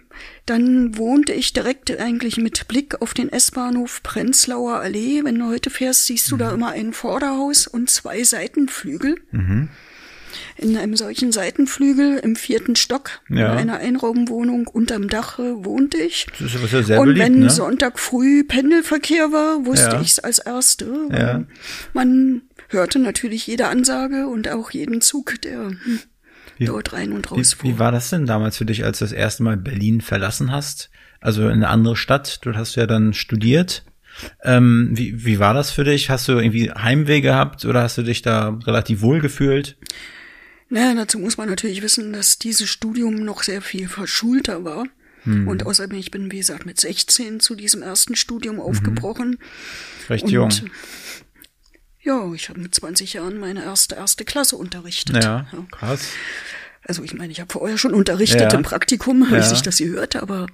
dann 0.49 0.97
wohnte 0.97 1.33
ich 1.33 1.53
direkt 1.53 1.97
eigentlich 1.99 2.37
mit 2.37 2.67
Blick 2.67 3.01
auf 3.01 3.13
den 3.13 3.29
S-Bahnhof 3.31 4.01
Prenzlauer 4.03 4.79
Allee. 4.79 5.23
Wenn 5.23 5.37
du 5.39 5.45
heute 5.47 5.69
fährst, 5.69 6.05
siehst 6.07 6.29
du 6.31 6.35
Mhm. 6.35 6.39
da 6.39 6.51
immer 6.53 6.69
ein 6.71 6.93
Vorderhaus 6.93 7.67
und 7.67 7.89
zwei 7.89 8.23
Seitenflügel. 8.23 9.15
In 10.57 10.77
einem 10.77 10.95
solchen 10.95 11.31
Seitenflügel 11.31 12.17
im 12.19 12.35
vierten 12.35 12.75
Stock, 12.75 13.21
Ja. 13.29 13.53
in 13.53 13.57
einer 13.59 13.77
Einraumwohnung 13.77 14.67
unterm 14.67 15.07
Dach 15.07 15.39
wohnte 15.39 15.97
ich. 15.97 16.27
Das 16.39 16.53
ist 16.53 16.71
ja 16.73 16.83
sehr 16.83 16.99
und 16.99 17.07
beliebt, 17.07 17.25
wenn 17.25 17.39
ne? 17.39 17.49
Sonntag 17.49 17.97
früh 17.99 18.43
Pendelverkehr 18.43 19.31
war, 19.31 19.65
wusste 19.65 19.91
Ja. 19.95 20.01
ich's 20.01 20.19
als 20.19 20.39
Erste. 20.39 21.07
Ja. 21.11 21.43
Man 21.93 22.41
hörte 22.69 22.99
natürlich 22.99 23.47
jede 23.47 23.67
Ansage 23.67 24.27
und 24.27 24.49
auch 24.49 24.69
jeden 24.71 25.01
Zug, 25.01 25.41
der 25.41 25.71
hm, 26.59 26.67
dort 26.67 26.93
rein 26.93 27.11
und 27.11 27.31
raus 27.31 27.57
Wie, 27.61 27.69
wie 27.69 27.79
war 27.79 27.91
das 27.91 28.09
denn 28.09 28.25
damals 28.25 28.57
für 28.57 28.65
dich, 28.65 28.83
als 28.83 28.99
du 28.99 29.05
das 29.05 29.11
erste 29.11 29.43
Mal 29.43 29.57
Berlin 29.57 30.01
verlassen 30.01 30.51
hast? 30.51 30.89
Also 31.21 31.47
in 31.47 31.53
eine 31.53 31.69
andere 31.69 31.95
Stadt. 31.95 32.39
Dort 32.45 32.55
hast 32.55 32.75
du 32.75 32.81
ja 32.81 32.87
dann 32.87 33.13
studiert. 33.13 33.83
Ähm, 34.43 34.89
wie, 34.91 35.25
wie 35.25 35.39
war 35.39 35.53
das 35.53 35.71
für 35.71 35.83
dich? 35.83 36.09
Hast 36.09 36.27
du 36.27 36.33
irgendwie 36.33 36.71
Heimweh 36.71 37.21
gehabt 37.21 37.65
oder 37.65 37.83
hast 37.83 37.97
du 37.97 38.03
dich 38.03 38.21
da 38.21 38.59
relativ 38.65 39.01
wohl 39.01 39.19
gefühlt? 39.19 39.77
Naja, 40.69 40.93
dazu 40.93 41.19
muss 41.19 41.37
man 41.37 41.49
natürlich 41.49 41.81
wissen, 41.81 42.13
dass 42.13 42.37
dieses 42.37 42.69
Studium 42.69 43.15
noch 43.15 43.43
sehr 43.43 43.61
viel 43.61 43.87
verschulter 43.87 44.63
war. 44.63 44.85
Hm. 45.23 45.47
Und 45.47 45.65
außerdem, 45.65 45.97
ich 45.97 46.11
bin, 46.11 46.31
wie 46.31 46.37
gesagt, 46.37 46.65
mit 46.65 46.79
16 46.79 47.39
zu 47.39 47.55
diesem 47.55 47.81
ersten 47.81 48.15
Studium 48.15 48.59
aufgebrochen. 48.59 49.37
Recht 50.09 50.25
und 50.25 50.31
jung. 50.31 50.49
Ja, 52.09 52.33
ich 52.33 52.49
habe 52.49 52.59
mit 52.59 52.73
20 52.73 53.13
Jahren 53.13 53.39
meine 53.39 53.63
erste 53.63 53.95
erste 53.95 54.25
Klasse 54.25 54.55
unterrichtet. 54.57 55.23
Ja, 55.23 55.45
krass. 55.71 56.07
Also 56.87 57.03
ich 57.03 57.13
meine, 57.13 57.31
ich 57.31 57.39
habe 57.39 57.51
vorher 57.53 57.77
schon 57.77 57.93
unterrichtet 57.93 58.51
Ja. 58.51 58.57
im 58.57 58.63
Praktikum, 58.63 59.23
Ja. 59.29 59.37
als 59.37 59.51
ich 59.51 59.61
das 59.61 59.77
gehört, 59.77 60.15
aber 60.15 60.47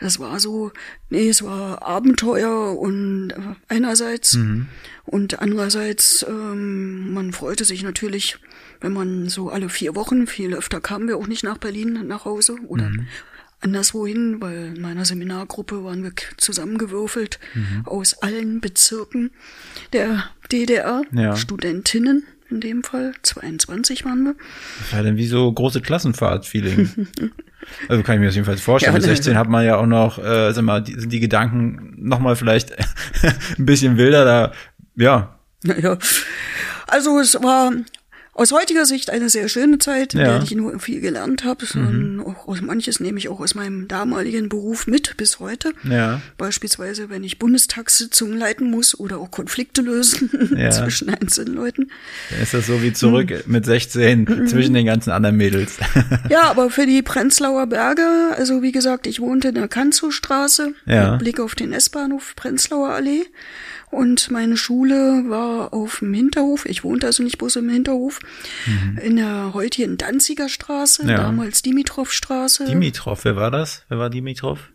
das 0.00 0.18
war 0.18 0.40
so, 0.40 0.72
nee, 1.08 1.28
es 1.28 1.42
war 1.42 1.82
Abenteuer 1.82 2.78
und 2.78 3.30
äh, 3.30 3.36
einerseits 3.68 4.34
Mhm. 4.34 4.66
und 5.04 5.38
andererseits, 5.40 6.24
ähm, 6.28 7.14
man 7.14 7.32
freute 7.32 7.64
sich 7.64 7.82
natürlich, 7.82 8.38
wenn 8.80 8.92
man 8.92 9.28
so 9.28 9.48
alle 9.50 9.68
vier 9.68 9.94
Wochen, 9.94 10.26
viel 10.26 10.52
öfter 10.54 10.80
kamen 10.80 11.06
wir 11.08 11.16
auch 11.16 11.28
nicht 11.28 11.44
nach 11.44 11.58
Berlin 11.58 12.06
nach 12.06 12.24
Hause 12.24 12.56
oder 12.66 12.88
Mhm. 12.90 13.06
Anderswohin, 13.60 14.40
weil 14.40 14.74
in 14.76 14.80
meiner 14.82 15.04
Seminargruppe 15.04 15.82
waren 15.84 16.02
wir 16.02 16.12
zusammengewürfelt 16.36 17.38
Mhm. 17.54 17.86
aus 17.86 18.22
allen 18.22 18.60
Bezirken 18.60 19.30
der 19.92 20.24
DDR, 20.52 21.02
Ja. 21.12 21.36
Studentinnen 21.36 22.24
in 22.48 22.60
dem 22.60 22.84
Fall, 22.84 23.12
22 23.22 24.04
waren 24.04 24.22
wir. 24.24 24.34
Das 24.80 24.92
war 24.92 25.02
dann 25.02 25.16
wie 25.16 25.26
so 25.26 25.50
große 25.52 25.80
Klassenfahrt-Feeling. 25.80 27.08
also 27.88 28.02
kann 28.04 28.14
ich 28.14 28.20
mir 28.20 28.26
das 28.26 28.36
jedenfalls 28.36 28.60
vorstellen. 28.60 28.92
Ja, 28.94 28.98
Mit 28.98 29.02
ne, 29.08 29.14
16 29.16 29.32
ne. 29.32 29.38
hat 29.38 29.48
man 29.48 29.64
ja 29.64 29.76
auch 29.78 29.86
noch, 29.86 30.18
äh, 30.18 30.52
sag 30.52 30.62
mal, 30.62 30.80
die, 30.82 30.94
sind 30.94 31.12
die 31.12 31.18
Gedanken 31.20 31.94
noch 31.98 32.20
mal 32.20 32.36
vielleicht 32.36 32.72
ein 33.58 33.66
bisschen 33.66 33.96
wilder 33.96 34.24
da. 34.24 34.52
Ja, 34.94 35.38
Naja, 35.64 35.98
also 36.86 37.18
es 37.18 37.34
war 37.42 37.72
aus 38.36 38.52
heutiger 38.52 38.84
Sicht 38.84 39.10
eine 39.10 39.28
sehr 39.30 39.48
schöne 39.48 39.78
Zeit, 39.78 40.14
in 40.14 40.20
Ja. 40.20 40.26
der 40.34 40.42
ich 40.42 40.54
nur 40.54 40.78
viel 40.78 41.00
gelernt 41.00 41.44
habe. 41.44 41.64
Und 41.74 42.20
auch 42.20 42.46
aus 42.48 42.60
manches 42.60 43.00
nehme 43.00 43.18
ich 43.18 43.28
auch 43.28 43.40
aus 43.40 43.54
meinem 43.54 43.88
damaligen 43.88 44.48
Beruf 44.48 44.86
mit 44.86 45.16
bis 45.16 45.40
heute. 45.40 45.72
ja. 45.84 46.20
Beispielsweise, 46.36 47.08
wenn 47.10 47.24
ich 47.24 47.38
Bundestagssitzungen 47.38 48.36
leiten 48.38 48.70
muss 48.70 48.98
oder 48.98 49.18
auch 49.18 49.30
Konflikte 49.30 49.80
lösen 49.82 50.30
Ja. 50.56 50.70
zwischen 50.70 51.08
einzelnen 51.08 51.54
Leuten. 51.54 51.90
Dann 52.30 52.40
ist 52.42 52.54
das 52.54 52.66
so 52.66 52.82
wie 52.82 52.92
zurück 52.92 53.30
Hm. 53.30 53.40
mit 53.46 53.64
16 53.64 54.46
zwischen 54.48 54.74
den 54.74 54.86
ganzen 54.86 55.10
anderen 55.10 55.36
Mädels. 55.36 55.76
Ja, 56.28 56.42
aber 56.50 56.70
für 56.70 56.86
die 56.86 57.02
Prenzlauer 57.02 57.66
Berge, 57.66 58.06
also 58.36 58.62
wie 58.62 58.72
gesagt, 58.72 59.06
ich 59.06 59.20
wohnte 59.20 59.48
in 59.48 59.54
der 59.54 59.68
Kanzowstraße 59.68 60.72
Ja. 60.86 61.12
mit 61.12 61.20
Blick 61.20 61.40
auf 61.40 61.54
den 61.54 61.72
S-Bahnhof 61.72 62.34
Prenzlauer 62.36 62.90
Allee. 62.90 63.24
Und 63.90 64.30
meine 64.30 64.56
Schule 64.56 65.24
war 65.28 65.72
auf 65.72 66.00
dem 66.00 66.12
Hinterhof. 66.12 66.66
Ich 66.66 66.82
wohnte 66.84 67.06
also 67.06 67.22
nicht 67.22 67.38
bloß 67.38 67.56
im 67.56 67.68
Hinterhof. 67.68 68.18
In 69.02 69.16
der 69.16 69.52
heutigen 69.54 69.96
Danziger 69.96 70.48
Straße, 70.48 71.04
Mhm. 71.04 71.08
Ja. 71.10 71.16
damals 71.18 71.62
Dimitrovstraße. 71.62 72.64
Dimitrov, 72.66 73.24
wer 73.24 73.36
war 73.36 73.50
das? 73.50 73.82
Wer 73.88 73.98
war 73.98 74.10
Dimitrov? 74.10 74.70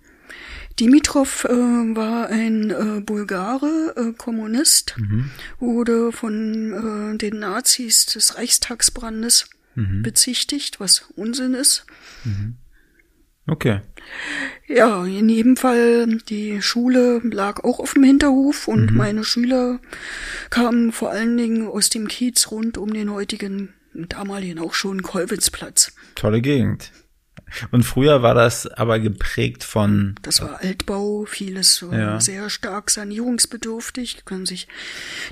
Dimitrov 0.79 1.43
äh, 1.45 1.49
war 1.49 2.27
ein 2.29 2.69
äh, 2.71 3.01
Bulgare, 3.01 3.93
äh, 3.97 4.13
Kommunist, 4.17 4.95
Mhm. 4.97 5.29
wurde 5.59 6.11
von 6.13 7.13
äh, 7.13 7.17
den 7.17 7.39
Nazis 7.39 8.05
des 8.05 8.37
Reichstagsbrandes 8.37 9.49
Mhm. 9.75 10.01
bezichtigt, 10.03 10.79
was 10.79 11.05
Unsinn 11.15 11.53
ist. 11.53 11.85
Okay. 13.51 13.81
Ja, 14.67 15.03
in 15.05 15.27
jedem 15.27 15.57
Fall, 15.57 16.19
die 16.29 16.61
Schule 16.61 17.19
lag 17.23 17.63
auch 17.65 17.79
auf 17.79 17.93
dem 17.95 18.03
Hinterhof 18.03 18.69
und 18.69 18.93
meine 18.95 19.25
Schüler 19.25 19.79
kamen 20.49 20.93
vor 20.93 21.11
allen 21.11 21.35
Dingen 21.35 21.67
aus 21.67 21.89
dem 21.89 22.07
Kiez 22.07 22.49
rund 22.49 22.77
um 22.77 22.93
den 22.93 23.11
heutigen, 23.11 23.73
damaligen 23.93 24.57
auch 24.59 24.73
schon 24.73 25.01
Kolwitzplatz. 25.03 25.93
Tolle 26.15 26.41
Gegend. 26.41 26.91
Und 27.71 27.83
früher 27.83 28.21
war 28.21 28.33
das 28.33 28.65
aber 28.65 28.99
geprägt 28.99 29.65
von, 29.65 30.15
Das 30.21 30.41
war 30.41 30.61
Altbau, 30.61 31.25
vieles 31.25 31.83
Ja. 31.91 32.21
sehr 32.21 32.49
stark 32.49 32.89
sanierungsbedürftig. 32.89 34.23
Können 34.23 34.45
sich 34.45 34.69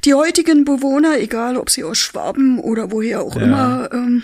die 0.03 0.13
heutigen 0.13 0.65
Bewohner, 0.65 1.17
egal 1.17 1.55
ob 1.55 1.69
sie 1.69 1.85
aus 1.85 1.97
Schwaben 1.97 2.59
oder 2.59 2.91
woher 2.91 3.21
auch 3.21 3.37
Ja. 3.37 3.41
immer, 3.43 3.89
ähm, 3.93 4.23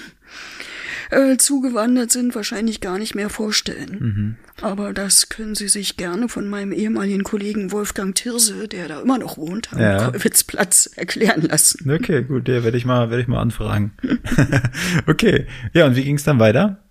äh, 1.16 1.38
zugewandert 1.38 2.12
sind, 2.12 2.36
wahrscheinlich 2.36 2.82
gar 2.82 2.98
nicht 2.98 3.16
mehr 3.16 3.30
vorstellen. 3.30 3.98
Mhm. 4.00 4.36
Aber 4.62 4.94
das 4.94 5.30
können 5.30 5.56
Sie 5.56 5.68
sich 5.68 5.98
gerne 5.98 6.30
von 6.30 6.48
meinem 6.48 6.72
ehemaligen 6.72 7.24
Kollegen 7.24 7.72
Wolfgang 7.72 8.16
Tirse, 8.16 8.68
der 8.68 8.88
da 8.88 9.02
immer 9.02 9.18
noch 9.18 9.38
wohnt, 9.38 9.74
am 9.74 9.80
Ja. 9.80 10.10
Kolwitzplatz, 10.12 10.90
erklären 10.96 11.42
lassen. 11.42 11.90
Okay, 11.90 12.24
gut, 12.24 12.48
der 12.48 12.64
werde 12.64 12.78
ich 12.78 12.86
mal, 12.86 13.10
werde 13.10 13.22
ich 13.22 13.28
mal 13.28 13.42
anfragen. 13.42 13.92
okay, 15.08 15.46
ja, 15.74 15.86
und 15.86 15.96
wie 15.96 16.04
ging 16.04 16.16
es 16.16 16.24
dann 16.24 16.40
weiter? 16.40 16.85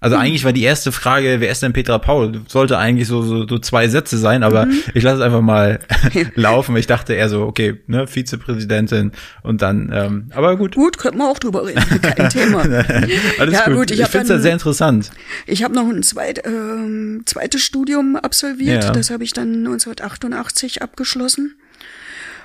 Also 0.00 0.14
Hm. 0.14 0.22
eigentlich 0.22 0.44
war 0.44 0.52
die 0.52 0.62
erste 0.62 0.92
Frage, 0.92 1.40
wer 1.40 1.50
ist 1.50 1.60
denn 1.62 1.72
Petra 1.72 1.98
Paul? 1.98 2.42
Sollte 2.46 2.78
eigentlich 2.78 3.08
so, 3.08 3.22
so, 3.22 3.48
so 3.48 3.58
zwei 3.58 3.88
Sätze 3.88 4.16
sein, 4.16 4.44
aber 4.44 4.66
Mhm. 4.66 4.80
ich 4.94 5.02
lasse 5.02 5.16
es 5.16 5.22
einfach 5.22 5.40
mal 5.40 5.80
laufen. 6.36 6.76
Ich 6.76 6.86
dachte 6.86 7.14
eher 7.14 7.28
so, 7.28 7.42
okay, 7.42 7.80
ne, 7.88 8.06
Vizepräsidentin 8.06 9.10
und 9.42 9.60
dann, 9.60 9.90
ähm, 9.92 10.26
aber 10.34 10.56
gut. 10.56 10.76
Gut, 10.76 10.98
könnten 10.98 11.18
wir 11.18 11.28
auch 11.28 11.38
drüber 11.40 11.66
reden, 11.66 11.82
kein 12.02 12.30
Thema. 12.30 12.60
Alles 13.40 13.54
Ja, 13.54 13.64
gut. 13.66 13.74
gut, 13.74 13.90
ich 13.90 14.00
ich 14.00 14.06
finde 14.06 14.34
es 14.34 14.42
sehr 14.42 14.52
interessant. 14.52 15.10
Ich 15.46 15.64
habe 15.64 15.74
noch 15.74 15.88
ein 15.88 16.02
zweit, 16.04 16.46
ähm, 16.46 17.22
zweites 17.26 17.62
Studium 17.62 18.14
absolviert. 18.16 18.84
Ja. 18.84 18.90
Das 18.92 19.10
habe 19.10 19.24
ich 19.24 19.32
dann 19.32 19.48
1988 19.66 20.80
abgeschlossen. 20.82 21.56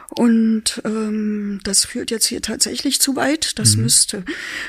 Und 0.10 0.82
ähm, 0.86 1.60
das 1.64 1.86
führt 1.86 2.12
jetzt 2.12 2.26
hier 2.28 2.42
tatsächlich 2.42 3.00
zu 3.02 3.16
weit. 3.16 3.58
Das 3.58 3.76
müsste, 3.78 4.24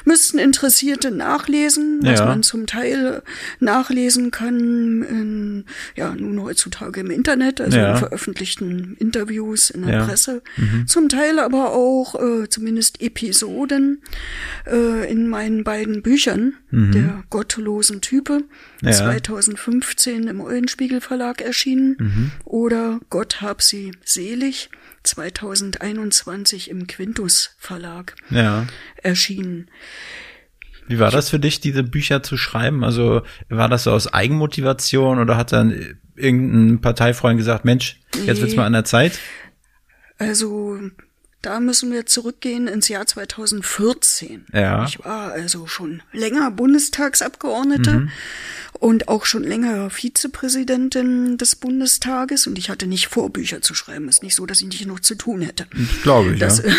müssten 0.04 0.38
Interessierte 0.38 1.10
nachlesen, 1.10 1.98
was 2.02 2.20
Ja. 2.20 2.26
man 2.26 2.42
zum 2.42 2.66
Teil 2.66 3.22
nachlesen 3.60 4.30
kann, 4.30 5.02
in, 5.02 5.64
ja, 5.96 6.14
nun 6.14 6.40
heutzutage 6.42 7.00
im 7.00 7.10
Internet, 7.10 7.60
also 7.60 7.76
Ja. 7.76 7.92
in 7.92 7.96
veröffentlichten 7.98 8.96
Interviews 8.98 9.70
in 9.70 9.82
der 9.86 9.94
Ja. 9.98 10.04
Presse. 10.06 10.42
Zum 10.86 11.08
Teil 11.08 11.38
aber 11.38 11.72
auch 11.72 12.14
äh, 12.14 12.48
zumindest 12.48 13.02
Episoden 13.02 14.00
äh, 14.66 15.10
in 15.10 15.28
meinen 15.28 15.62
beiden 15.64 16.02
Büchern 16.02 16.54
der 16.70 17.22
gottlosen 17.30 18.00
Type, 18.00 18.42
Ja. 18.82 18.90
2015 18.92 20.26
im 20.26 20.40
Eulenspiegel 20.40 21.00
Verlag 21.00 21.40
erschienen 21.40 22.32
oder 22.44 23.00
Gott 23.10 23.40
hab 23.40 23.62
sie 23.62 23.92
selig 24.04 24.70
2021 25.04 26.70
im 26.70 26.86
Quintus 26.86 27.54
Verlag 27.58 28.14
Ja. 28.30 28.66
erschienen. 29.02 29.70
Wie 30.86 30.98
war 30.98 31.10
das 31.10 31.30
für 31.30 31.38
dich, 31.38 31.60
diese 31.60 31.82
Bücher 31.82 32.22
zu 32.22 32.36
schreiben? 32.36 32.84
Also 32.84 33.22
war 33.48 33.68
das 33.68 33.84
so 33.84 33.90
aus 33.92 34.12
Eigenmotivation 34.12 35.18
oder 35.18 35.36
hat 35.36 35.52
dann 35.52 35.98
irgendein 36.16 36.80
Parteifreund 36.80 37.38
gesagt, 37.38 37.64
Mensch, 37.64 38.00
jetzt 38.26 38.40
wird's 38.40 38.54
mal 38.56 38.66
an 38.66 38.74
der 38.74 38.84
Zeit? 38.84 39.18
Also 40.18 40.78
da 41.46 41.60
müssen 41.60 41.92
wir 41.92 42.06
zurückgehen 42.06 42.66
ins 42.68 42.88
Jahr 42.88 43.06
2014. 43.06 44.46
Ja. 44.52 44.84
Ich 44.86 44.98
war 45.04 45.32
also 45.32 45.66
schon 45.66 46.02
länger 46.12 46.50
Bundestagsabgeordnete 46.50 47.90
Mhm. 47.92 48.10
und 48.78 49.08
auch 49.08 49.24
schon 49.24 49.44
länger 49.44 49.90
Vizepräsidentin 49.90 51.38
des 51.38 51.56
Bundestages 51.56 52.46
und 52.46 52.58
ich 52.58 52.70
hatte 52.70 52.86
nicht 52.86 53.08
vor, 53.08 53.30
Bücher 53.30 53.60
zu 53.62 53.74
schreiben. 53.74 54.08
Ist 54.08 54.22
nicht 54.22 54.34
so, 54.34 54.46
dass 54.46 54.60
ich 54.60 54.68
nicht 54.68 54.86
noch 54.86 55.00
zu 55.00 55.14
tun 55.14 55.42
hätte. 55.42 55.66
Glaube 56.02 56.34
ich, 56.34 56.40
Das, 56.40 56.62
ja. 56.62 56.72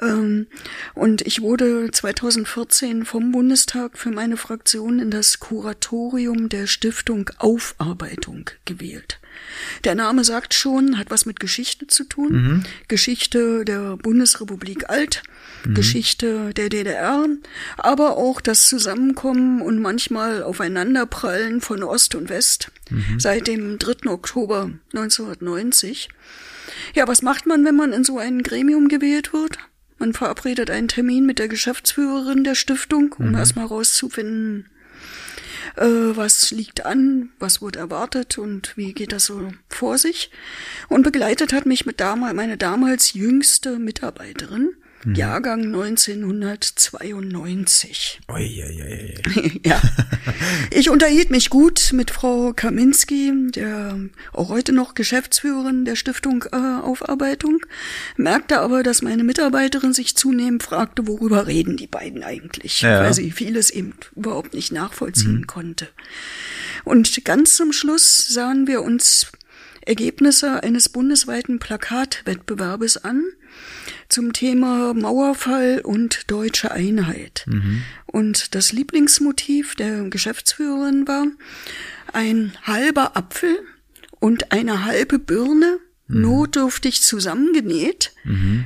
ähm, 0.02 0.46
und 0.94 1.22
ich 1.22 1.40
wurde 1.42 1.90
2014 1.90 3.04
vom 3.04 3.32
Bundestag 3.32 3.98
für 3.98 4.10
meine 4.10 4.36
Fraktion 4.36 4.98
in 4.98 5.10
das 5.10 5.40
Kuratorium 5.40 6.48
der 6.48 6.66
Stiftung 6.66 7.30
Aufarbeitung 7.38 8.50
gewählt. 8.64 9.18
Der 9.84 9.94
Name 9.94 10.24
sagt 10.24 10.54
schon, 10.54 10.98
hat 10.98 11.10
was 11.10 11.26
mit 11.26 11.40
Geschichte 11.40 11.86
zu 11.86 12.04
tun. 12.04 12.64
Geschichte 12.88 13.64
der 13.64 13.96
Bundesrepublik 13.96 14.88
Alt, 14.88 15.22
Geschichte 15.74 16.52
der 16.54 16.68
DDR, 16.68 17.26
aber 17.76 18.16
auch 18.16 18.40
das 18.40 18.66
Zusammenkommen 18.66 19.62
und 19.62 19.80
manchmal 19.80 20.42
Aufeinanderprallen 20.42 21.60
von 21.60 21.82
Ost 21.82 22.14
und 22.14 22.28
West 22.28 22.70
seit 23.18 23.46
dem 23.46 23.78
3. 23.78 24.10
Oktober 24.10 24.70
1990. 24.92 26.08
Ja, 26.94 27.08
was 27.08 27.22
macht 27.22 27.46
man, 27.46 27.64
wenn 27.64 27.76
man 27.76 27.92
in 27.92 28.04
so 28.04 28.18
ein 28.18 28.42
Gremium 28.42 28.88
gewählt 28.88 29.32
wird? 29.32 29.58
Man 29.98 30.12
verabredet 30.12 30.70
einen 30.70 30.88
Termin 30.88 31.24
mit 31.24 31.38
der 31.38 31.48
Geschäftsführerin 31.48 32.44
der 32.44 32.54
Stiftung, 32.54 33.14
um 33.18 33.34
erstmal 33.34 33.66
rauszufinden, 33.66 34.66
äh, 35.76 36.16
was 36.16 36.50
liegt 36.50 36.86
an, 36.86 37.30
was 37.38 37.62
wird 37.62 37.76
erwartet? 37.76 38.38
Und 38.38 38.76
wie 38.76 38.92
geht 38.92 39.12
das 39.12 39.26
so 39.26 39.52
vor 39.68 39.98
sich. 39.98 40.30
Und 40.88 41.02
begleitet 41.02 41.52
hat 41.52 41.66
mich 41.66 41.86
mit 41.86 42.00
damal, 42.00 42.34
meine 42.34 42.56
damals 42.56 43.12
jüngste 43.12 43.78
Mitarbeiterin, 43.78 44.74
Jahrgang 45.12 45.64
1992. 45.64 48.20
Ui, 48.32 48.64
ui, 48.64 48.82
ui, 48.82 49.14
ja. 49.64 49.80
Ich 50.70 50.88
unterhielt 50.90 51.30
mich 51.30 51.50
gut 51.50 51.90
mit 51.92 52.10
Frau 52.10 52.52
Kaminski, 52.54 53.32
der 53.50 53.98
auch 54.32 54.48
heute 54.48 54.72
noch 54.72 54.94
Geschäftsführerin 54.94 55.84
der 55.84 55.94
Stiftung 55.96 56.44
äh, 56.52 56.56
Aufarbeitung, 56.56 57.58
merkte 58.16 58.60
aber, 58.60 58.82
dass 58.82 59.02
meine 59.02 59.24
Mitarbeiterin 59.24 59.92
sich 59.92 60.16
zunehmend 60.16 60.62
fragte, 60.62 61.06
worüber 61.06 61.46
reden 61.46 61.76
die 61.76 61.86
beiden 61.86 62.22
eigentlich, 62.24 62.80
Ja. 62.80 63.00
weil 63.02 63.12
sie 63.14 63.30
vieles 63.30 63.68
eben 63.70 63.92
überhaupt 64.16 64.54
nicht 64.54 64.72
nachvollziehen 64.72 65.46
konnte. 65.46 65.88
Und 66.84 67.24
ganz 67.24 67.56
zum 67.56 67.72
Schluss 67.72 68.28
sahen 68.28 68.66
wir 68.66 68.82
uns 68.82 69.30
Ergebnisse 69.86 70.62
eines 70.62 70.88
bundesweiten 70.88 71.58
Plakatwettbewerbes 71.58 73.04
an 73.04 73.24
zum 74.08 74.32
Thema 74.32 74.94
Mauerfall 74.94 75.80
und 75.82 76.30
deutsche 76.30 76.70
Einheit. 76.72 77.46
Und 78.06 78.54
das 78.54 78.72
Lieblingsmotiv 78.72 79.74
der 79.74 80.04
Geschäftsführerin 80.08 81.06
war 81.06 81.26
ein 82.12 82.52
halber 82.62 83.16
Apfel 83.16 83.58
und 84.20 84.52
eine 84.52 84.84
halbe 84.84 85.18
Birne 85.18 85.78
notdürftig 86.06 87.02
zusammengenäht 87.02 88.12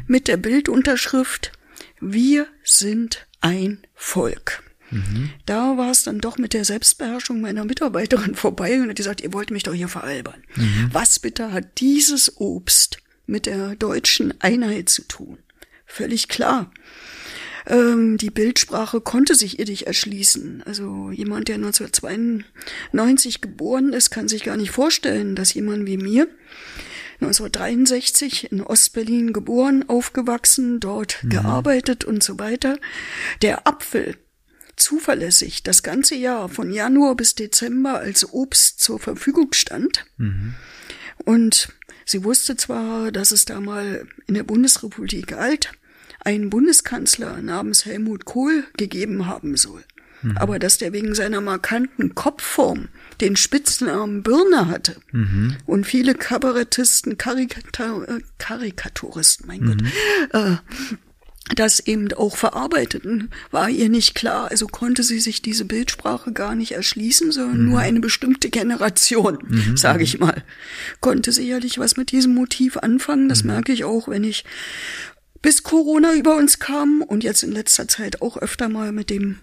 mit 0.07 0.28
der 0.28 0.37
Bildunterschrift 0.37 1.52
Wir 2.00 2.46
sind 2.64 3.26
ein 3.40 3.78
Volk. 3.94 4.62
Da 5.46 5.77
war 5.77 5.90
es 5.90 6.03
dann 6.03 6.20
doch 6.20 6.38
mit 6.38 6.53
der 6.53 6.64
Selbstbeherrschung 6.64 7.40
meiner 7.40 7.64
Mitarbeiterin 7.64 8.35
vorbei 8.37 8.81
und 8.81 8.88
hat 8.88 8.96
gesagt, 8.96 9.20
ihr 9.20 9.33
wollt 9.33 9.51
mich 9.51 9.62
doch 9.62 9.74
hier 9.74 9.88
veralbern. 9.88 10.42
Was 10.92 11.18
bitte 11.18 11.53
hat 11.53 11.81
dieses 11.81 12.40
Obst 12.40 12.98
mit 13.27 13.46
der 13.46 13.77
deutschen 13.77 14.35
Einheit 14.40 14.88
zu 14.88 15.03
tun? 15.03 15.38
Völlig 15.87 16.29
klar. 16.29 16.70
Ähm, 17.66 18.16
die 18.16 18.31
Bildsprache 18.31 19.01
konnte 19.01 19.35
sich 19.35 19.59
ihr 19.59 19.66
nicht 19.66 19.87
erschließen. 19.87 20.62
Also 20.64 21.11
jemand, 21.11 21.48
der 21.48 21.57
1992 21.57 23.40
geboren 23.40 23.92
ist, 23.92 24.11
kann 24.11 24.29
sich 24.29 24.44
gar 24.44 24.57
nicht 24.57 24.70
vorstellen, 24.70 25.35
dass 25.35 25.55
jemand 25.55 25.87
wie 25.87 25.98
mir 25.98 26.29
1963 27.20 28.53
in 28.53 28.62
Ostberlin 28.62 29.33
geboren, 29.33 29.85
aufgewachsen, 29.88 30.79
dort 30.79 31.18
gearbeitet 31.24 32.05
und 32.05 32.22
so 32.22 32.38
weiter, 32.38 32.79
der 33.42 33.66
Apfel 33.66 34.16
zuverlässig 34.78 35.62
das 35.62 35.82
ganze 35.82 36.14
Jahr 36.14 36.48
von 36.48 36.72
Januar 36.72 37.16
bis 37.16 37.34
Dezember 37.34 37.98
als 37.98 38.32
Obst 38.32 38.80
zur 38.80 38.98
Verfügung 38.98 39.52
stand. 39.52 40.06
Und 41.24 41.68
sie 42.04 42.24
wusste 42.24 42.56
zwar, 42.56 43.12
dass 43.12 43.32
es 43.32 43.44
da 43.44 43.60
mal 43.60 44.06
in 44.26 44.34
der 44.34 44.44
Bundesrepublik 44.44 45.32
Alt 45.32 45.72
einen 46.20 46.50
Bundeskanzler 46.50 47.40
namens 47.42 47.84
Helmut 47.84 48.24
Kohl 48.24 48.64
gegeben 48.76 49.26
haben 49.26 49.56
soll. 49.56 49.82
Aber 50.34 50.58
dass 50.58 50.78
der 50.78 50.92
wegen 50.92 51.14
seiner 51.14 51.40
markanten 51.40 52.14
Kopfform 52.14 52.88
den 53.20 53.36
Spitznamen 53.36 54.24
Birne 54.24 54.66
hatte 54.66 54.96
und 55.66 55.86
viele 55.86 56.14
Kabarettisten, 56.14 57.18
Karikata 57.18 58.02
äh, 58.04 58.20
Karikaturisten, 58.38 59.46
mein 59.46 59.64
Gott, 59.64 59.82
äh, 60.32 60.56
das 61.54 61.80
eben 61.80 62.12
auch 62.12 62.37
verarbeiteten, 62.37 63.30
war 63.50 63.68
ihr 63.68 63.88
nicht 63.88 64.14
klar. 64.14 64.50
Also 64.50 64.66
konnte 64.66 65.02
sie 65.02 65.20
sich 65.20 65.42
diese 65.42 65.64
Bildsprache 65.64 66.32
gar 66.32 66.54
nicht 66.54 66.72
erschließen, 66.72 67.32
sondern 67.32 67.64
nur 67.64 67.78
eine 67.80 68.00
bestimmte 68.00 68.50
Generation, 68.50 69.38
sage 69.74 70.04
ich 70.04 70.18
mal, 70.18 70.44
konnte 71.00 71.32
sicherlich 71.32 71.78
was 71.78 71.96
mit 71.96 72.12
diesem 72.12 72.34
Motiv 72.34 72.76
anfangen. 72.76 73.28
Das 73.28 73.44
merke 73.44 73.72
ich 73.72 73.84
auch, 73.84 74.08
wenn 74.08 74.24
ich 74.24 74.44
bis 75.42 75.62
Corona 75.62 76.14
über 76.14 76.37
uns 76.37 76.58
kam 76.58 77.02
und 77.02 77.24
jetzt 77.24 77.42
in 77.42 77.52
letzter 77.52 77.88
Zeit 77.88 78.22
auch 78.22 78.37
öfter 78.37 78.68
mal 78.68 78.92
mit 78.92 79.11
dem 79.11 79.38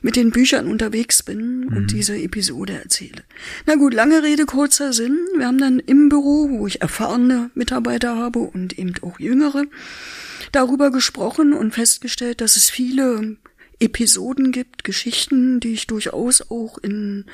mit 0.00 0.16
den 0.16 0.30
Büchern 0.30 0.66
unterwegs 0.66 1.22
bin 1.22 1.68
und 1.68 1.92
diese 1.92 2.16
Episode 2.16 2.80
erzähle. 2.82 3.22
Na 3.66 3.74
gut, 3.74 3.92
lange 3.92 4.22
Rede, 4.22 4.46
kurzer 4.46 4.94
Sinn. 4.94 5.18
Wir 5.36 5.46
haben 5.46 5.58
dann 5.58 5.78
im 5.78 6.08
Büro, 6.08 6.48
wo 6.50 6.66
ich 6.66 6.80
erfahrene 6.80 7.50
Mitarbeiter 7.54 8.16
habe 8.16 8.38
und 8.38 8.78
eben 8.78 8.94
auch 9.02 9.20
jüngere, 9.20 9.64
darüber 10.52 10.90
gesprochen 10.90 11.52
und 11.52 11.72
festgestellt, 11.72 12.40
dass 12.40 12.56
es 12.56 12.70
viele 12.70 13.36
Episoden 13.80 14.50
gibt, 14.50 14.82
Geschichten, 14.82 15.60
die 15.60 15.72
ich 15.74 15.86
durchaus 15.86 16.50
auch 16.50 16.78
in 16.78 17.26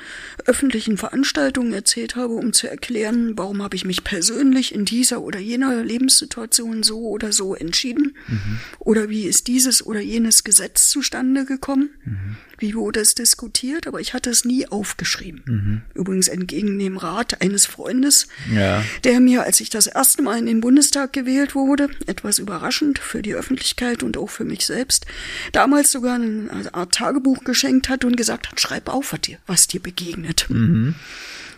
öffentlichen 0.45 0.95
Veranstaltungen 0.97 1.73
erzählt 1.73 2.15
habe, 2.15 2.33
um 2.33 2.53
zu 2.53 2.69
erklären, 2.69 3.35
warum 3.35 3.63
habe 3.63 3.75
ich 3.75 3.83
mich 3.83 4.03
persönlich 4.03 4.73
in 4.73 4.85
dieser 4.85 5.21
oder 5.21 5.39
jener 5.39 5.83
Lebenssituation 5.83 6.83
so 6.83 6.99
oder 6.99 7.31
so 7.31 7.55
entschieden 7.55 8.15
mhm. 8.27 8.59
oder 8.77 9.09
wie 9.09 9.23
ist 9.23 9.47
dieses 9.47 9.83
oder 9.83 10.01
jenes 10.01 10.43
Gesetz 10.43 10.89
zustande 10.89 11.45
gekommen, 11.45 11.89
mhm. 12.03 12.37
Wie 12.57 12.75
wurde 12.75 12.99
es 12.99 13.15
diskutiert, 13.15 13.87
aber 13.87 13.99
ich 13.99 14.13
hatte 14.13 14.29
es 14.29 14.45
nie 14.45 14.67
aufgeschrieben. 14.67 15.41
Mhm. 15.45 15.81
Übrigens 15.93 16.27
entgegen 16.27 16.77
dem 16.79 16.97
Rat 16.97 17.41
eines 17.41 17.65
Freundes, 17.65 18.27
ja. 18.53 18.83
der 19.03 19.19
mir, 19.19 19.43
als 19.43 19.59
ich 19.59 19.69
das 19.69 19.87
erste 19.87 20.21
Mal 20.21 20.39
in 20.39 20.45
den 20.45 20.61
Bundestag 20.61 21.13
gewählt 21.13 21.55
wurde, 21.55 21.89
etwas 22.07 22.39
überraschend 22.39 22.99
für 22.99 23.21
die 23.21 23.35
Öffentlichkeit 23.35 24.03
und 24.03 24.17
auch 24.17 24.29
für 24.29 24.45
mich 24.45 24.65
selbst, 24.65 25.05
damals 25.51 25.91
sogar 25.91 26.15
eine 26.15 26.73
Art 26.73 26.93
Tagebuch 26.93 27.43
geschenkt 27.43 27.89
hat 27.89 28.05
und 28.05 28.17
gesagt 28.17 28.51
hat, 28.51 28.59
schreib 28.59 28.89
auf, 28.89 29.13
was 29.13 29.21
dir, 29.21 29.37
was 29.47 29.67
dir 29.67 29.81
begegnet. 29.81 30.47
Mhm. 30.49 30.95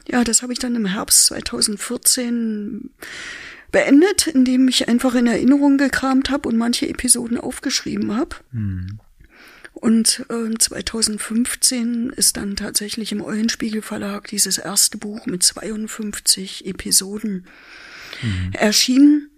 Ja, 0.10 0.24
das 0.24 0.42
habe 0.42 0.54
ich 0.54 0.60
dann 0.60 0.76
im 0.76 0.86
Herbst 0.86 1.26
2014 1.28 2.90
beendet, 3.72 4.28
indem 4.28 4.68
ich 4.68 4.88
einfach 4.88 5.16
in 5.16 5.28
Erinnerung 5.28 5.78
gekramt 5.78 6.30
habe 6.30 6.48
und 6.48 6.58
manche 6.58 6.88
Episoden 6.88 7.38
aufgeschrieben 7.38 8.16
habe. 8.16 8.38
Mhm. 8.52 9.00
Und 9.80 10.26
äh, 10.30 10.58
2015 10.58 12.10
ist 12.10 12.38
dann 12.38 12.56
tatsächlich 12.56 13.12
im 13.12 13.22
Eulenspiegel 13.22 13.82
Verlag 13.82 14.28
dieses 14.28 14.58
erste 14.58 14.98
Buch 14.98 15.26
mit 15.28 15.44
52 15.44 16.66
Episoden 16.66 17.46
mhm. 18.22 18.52
erschienen. 18.54 19.30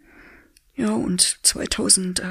Ja, 0.76 0.92
und 0.92 1.40
2000 1.44 2.22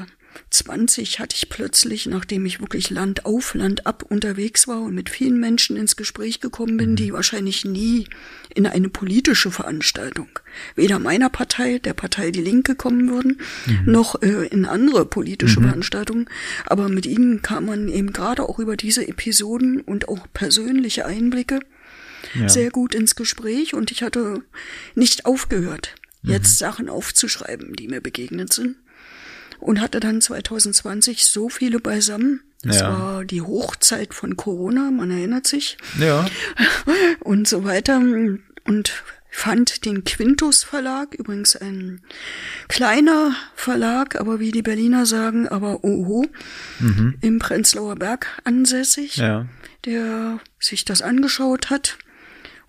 20 0.49 1.19
hatte 1.19 1.35
ich 1.35 1.49
plötzlich, 1.49 2.05
nachdem 2.05 2.45
ich 2.45 2.59
wirklich 2.59 2.89
Land 2.89 3.25
auf, 3.25 3.53
Land 3.53 3.85
ab 3.85 4.03
unterwegs 4.07 4.67
war 4.67 4.81
und 4.81 4.95
mit 4.95 5.09
vielen 5.09 5.39
Menschen 5.39 5.77
ins 5.77 5.95
Gespräch 5.95 6.39
gekommen 6.39 6.77
bin, 6.77 6.95
die 6.95 7.13
wahrscheinlich 7.13 7.65
nie 7.65 8.07
in 8.53 8.65
eine 8.65 8.89
politische 8.89 9.51
Veranstaltung, 9.51 10.27
weder 10.75 10.99
meiner 10.99 11.29
Partei, 11.29 11.79
der 11.79 11.93
Partei 11.93 12.31
Die 12.31 12.41
Linke 12.41 12.75
kommen 12.75 13.09
würden, 13.09 13.39
mhm. 13.65 13.91
noch 13.91 14.21
äh, 14.21 14.47
in 14.47 14.65
andere 14.65 15.05
politische 15.05 15.59
mhm. 15.59 15.65
Veranstaltungen. 15.65 16.29
Aber 16.65 16.89
mit 16.89 17.05
ihnen 17.05 17.41
kam 17.41 17.65
man 17.65 17.87
eben 17.87 18.11
gerade 18.13 18.43
auch 18.43 18.59
über 18.59 18.75
diese 18.75 19.07
Episoden 19.07 19.81
und 19.81 20.09
auch 20.09 20.27
persönliche 20.33 21.05
Einblicke 21.05 21.59
ja. 22.33 22.49
sehr 22.49 22.71
gut 22.71 22.95
ins 22.95 23.15
Gespräch 23.15 23.73
und 23.73 23.91
ich 23.91 24.03
hatte 24.03 24.41
nicht 24.95 25.25
aufgehört, 25.25 25.95
jetzt 26.23 26.53
mhm. 26.53 26.65
Sachen 26.65 26.89
aufzuschreiben, 26.89 27.75
die 27.75 27.87
mir 27.87 28.01
begegnet 28.01 28.51
sind 28.53 28.75
und 29.59 29.81
hatte 29.81 29.99
dann 29.99 30.21
2020 30.21 31.25
so 31.25 31.49
viele 31.49 31.79
beisammen. 31.79 32.41
Das 32.61 32.81
ja. 32.81 32.91
war 32.91 33.25
die 33.25 33.41
Hochzeit 33.41 34.13
von 34.13 34.35
Corona, 34.35 34.91
man 34.91 35.11
erinnert 35.11 35.47
sich. 35.47 35.77
Ja. 35.97 36.25
Und 37.21 37.47
so 37.47 37.63
weiter. 37.63 38.01
Und 38.65 39.03
fand 39.29 39.85
den 39.85 40.03
Quintus 40.03 40.63
Verlag, 40.63 41.13
übrigens 41.13 41.55
ein 41.55 42.01
kleiner 42.67 43.33
Verlag, 43.55 44.19
aber 44.19 44.39
wie 44.39 44.51
die 44.51 44.61
Berliner 44.61 45.05
sagen, 45.05 45.47
aber 45.47 45.83
oho, 45.83 46.25
mhm. 46.79 47.15
im 47.21 47.39
Prenzlauer 47.39 47.95
Berg 47.95 48.27
ansässig, 48.43 49.17
ja. 49.17 49.45
der 49.85 50.39
sich 50.59 50.83
das 50.83 51.01
angeschaut 51.01 51.69
hat 51.69 51.97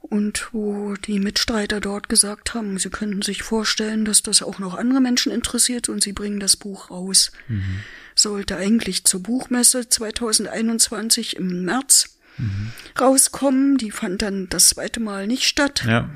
und 0.01 0.49
wo 0.53 0.95
die 0.95 1.21
Mitstreiter 1.21 1.81
dort 1.81 2.09
gesagt 2.09 2.55
haben, 2.55 2.79
sie 2.79 2.91
könnten 2.91 3.23
sich 3.23 3.43
vorstellen, 3.43 4.05
dass 4.05 4.23
das 4.23 4.43
auch 4.43 4.59
noch 4.59 4.75
andere 4.75 5.01
Menschen 5.01 5.31
interessiert 5.31 5.89
und 5.89 6.03
sie 6.03 6.13
bringen 6.13 6.41
das 6.41 6.57
Buch 6.57 6.91
raus. 6.91 7.33
Mhm. 7.49 7.81
Sollte 8.15 8.57
eigentlich 8.57 9.05
zur 9.05 9.23
Buchmesse 9.23 9.89
2021 9.89 11.37
im 11.37 11.65
März 11.65 12.17
mhm. 12.39 12.73
rauskommen. 12.99 13.77
Die 13.77 13.91
fand 13.91 14.23
dann 14.23 14.49
das 14.49 14.71
zweite 14.71 15.01
Mal 15.01 15.27
nicht 15.27 15.45
statt. 15.45 15.85
Ja. 15.87 16.09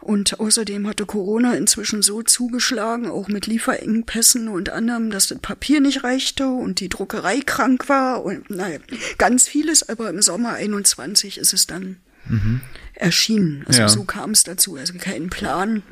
Und 0.00 0.38
außerdem 0.38 0.86
hatte 0.86 1.04
Corona 1.04 1.54
inzwischen 1.54 2.02
so 2.02 2.22
zugeschlagen, 2.22 3.10
auch 3.10 3.28
mit 3.28 3.46
Lieferengpässen 3.46 4.48
und 4.48 4.70
anderem, 4.70 5.10
dass 5.10 5.28
das 5.28 5.38
Papier 5.38 5.80
nicht 5.80 6.04
reichte 6.04 6.46
und 6.46 6.78
die 6.78 6.88
Druckerei 6.88 7.40
krank 7.40 7.88
war 7.88 8.24
und 8.24 8.48
naja, 8.48 8.78
ganz 9.18 9.48
vieles. 9.48 9.88
Aber 9.88 10.08
im 10.08 10.22
Sommer 10.22 10.54
21 10.54 11.38
ist 11.38 11.52
es 11.52 11.66
dann 11.66 11.96
mhm. 12.26 12.60
Erschienen. 12.94 13.64
Also 13.66 13.80
ja. 13.80 13.88
so 13.88 14.04
kam 14.04 14.30
es 14.30 14.44
dazu. 14.44 14.76
Also 14.76 14.94
keinen 14.94 15.30
Plan, 15.30 15.82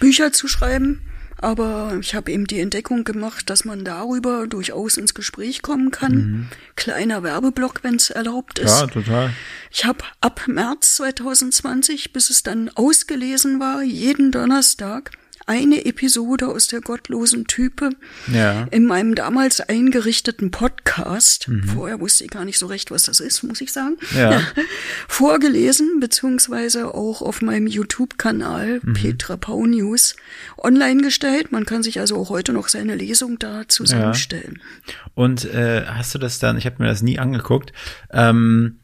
Bücher 0.00 0.32
zu 0.32 0.48
schreiben. 0.48 1.02
Aber 1.38 1.98
ich 2.00 2.14
habe 2.14 2.30
eben 2.30 2.46
die 2.46 2.60
Entdeckung 2.60 3.02
gemacht, 3.02 3.50
dass 3.50 3.64
man 3.64 3.84
darüber 3.84 4.46
durchaus 4.46 4.96
ins 4.96 5.12
Gespräch 5.12 5.60
kommen 5.60 5.90
kann. 5.90 6.14
Mhm. 6.14 6.48
Kleiner 6.76 7.24
Werbeblock, 7.24 7.82
wenn 7.82 7.96
es 7.96 8.10
erlaubt 8.10 8.60
ist. 8.60 8.80
Ja, 8.80 8.86
total. 8.86 9.32
Ich 9.72 9.84
habe 9.84 10.04
ab 10.20 10.42
März 10.46 10.96
2020, 10.96 12.12
bis 12.12 12.30
es 12.30 12.44
dann 12.44 12.68
ausgelesen 12.68 13.58
war, 13.58 13.82
jeden 13.82 14.30
Donnerstag 14.30 15.10
eine 15.46 15.84
Episode 15.84 16.48
aus 16.48 16.66
der 16.66 16.80
gottlosen 16.80 17.46
Type 17.46 17.90
ja. 18.32 18.66
in 18.70 18.86
meinem 18.86 19.14
damals 19.14 19.60
eingerichteten 19.60 20.50
Podcast. 20.50 21.48
Mhm. 21.48 21.64
Vorher 21.64 22.00
wusste 22.00 22.24
ich 22.24 22.30
gar 22.30 22.44
nicht 22.44 22.58
so 22.58 22.66
recht, 22.66 22.90
was 22.90 23.04
das 23.04 23.20
ist, 23.20 23.42
muss 23.42 23.60
ich 23.60 23.72
sagen. 23.72 23.96
Ja. 24.16 24.40
Vorgelesen, 25.08 26.00
beziehungsweise 26.00 26.94
auch 26.94 27.22
auf 27.22 27.42
meinem 27.42 27.66
YouTube-Kanal 27.66 28.80
mhm. 28.82 28.92
Petra 28.94 29.36
Pau 29.36 29.64
News 29.66 30.16
online 30.58 31.02
gestellt. 31.02 31.52
Man 31.52 31.66
kann 31.66 31.82
sich 31.82 32.00
also 32.00 32.16
auch 32.16 32.30
heute 32.30 32.52
noch 32.52 32.68
seine 32.68 32.94
Lesung 32.94 33.38
da 33.38 33.68
zusammenstellen. 33.68 34.60
Ja. 34.86 34.94
Und 35.14 35.44
äh, 35.44 35.84
hast 35.86 36.14
du 36.14 36.18
das 36.18 36.38
dann, 36.38 36.56
ich 36.56 36.66
habe 36.66 36.76
mir 36.82 36.88
das 36.88 37.02
nie 37.02 37.18
angeguckt, 37.18 37.72
ähm, 38.10 38.78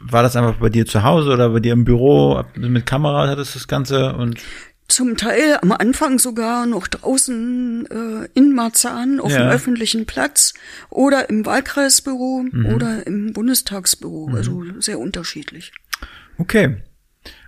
war 0.00 0.22
das 0.22 0.36
einfach 0.36 0.56
bei 0.56 0.68
dir 0.68 0.86
zu 0.86 1.02
Hause 1.02 1.30
oder 1.30 1.50
bei 1.50 1.60
dir 1.60 1.72
im 1.72 1.84
Büro 1.84 2.44
mit 2.56 2.86
Kamera 2.86 3.28
hattest 3.28 3.54
du 3.54 3.58
das 3.58 3.68
Ganze 3.68 4.14
und 4.14 4.40
zum 4.94 5.16
Teil 5.16 5.58
am 5.60 5.72
Anfang 5.72 6.20
sogar 6.20 6.66
noch 6.66 6.86
draußen 6.86 7.86
äh, 7.90 8.28
in 8.34 8.52
Marzahn 8.52 9.18
auf 9.18 9.32
ja. 9.32 9.38
dem 9.38 9.50
öffentlichen 9.50 10.06
Platz 10.06 10.54
oder 10.88 11.28
im 11.28 11.44
Wahlkreisbüro 11.44 12.44
mhm. 12.50 12.66
oder 12.66 13.04
im 13.04 13.32
Bundestagsbüro. 13.32 14.28
Mhm. 14.28 14.34
Also 14.36 14.64
sehr 14.78 15.00
unterschiedlich. 15.00 15.72
Okay. 16.38 16.76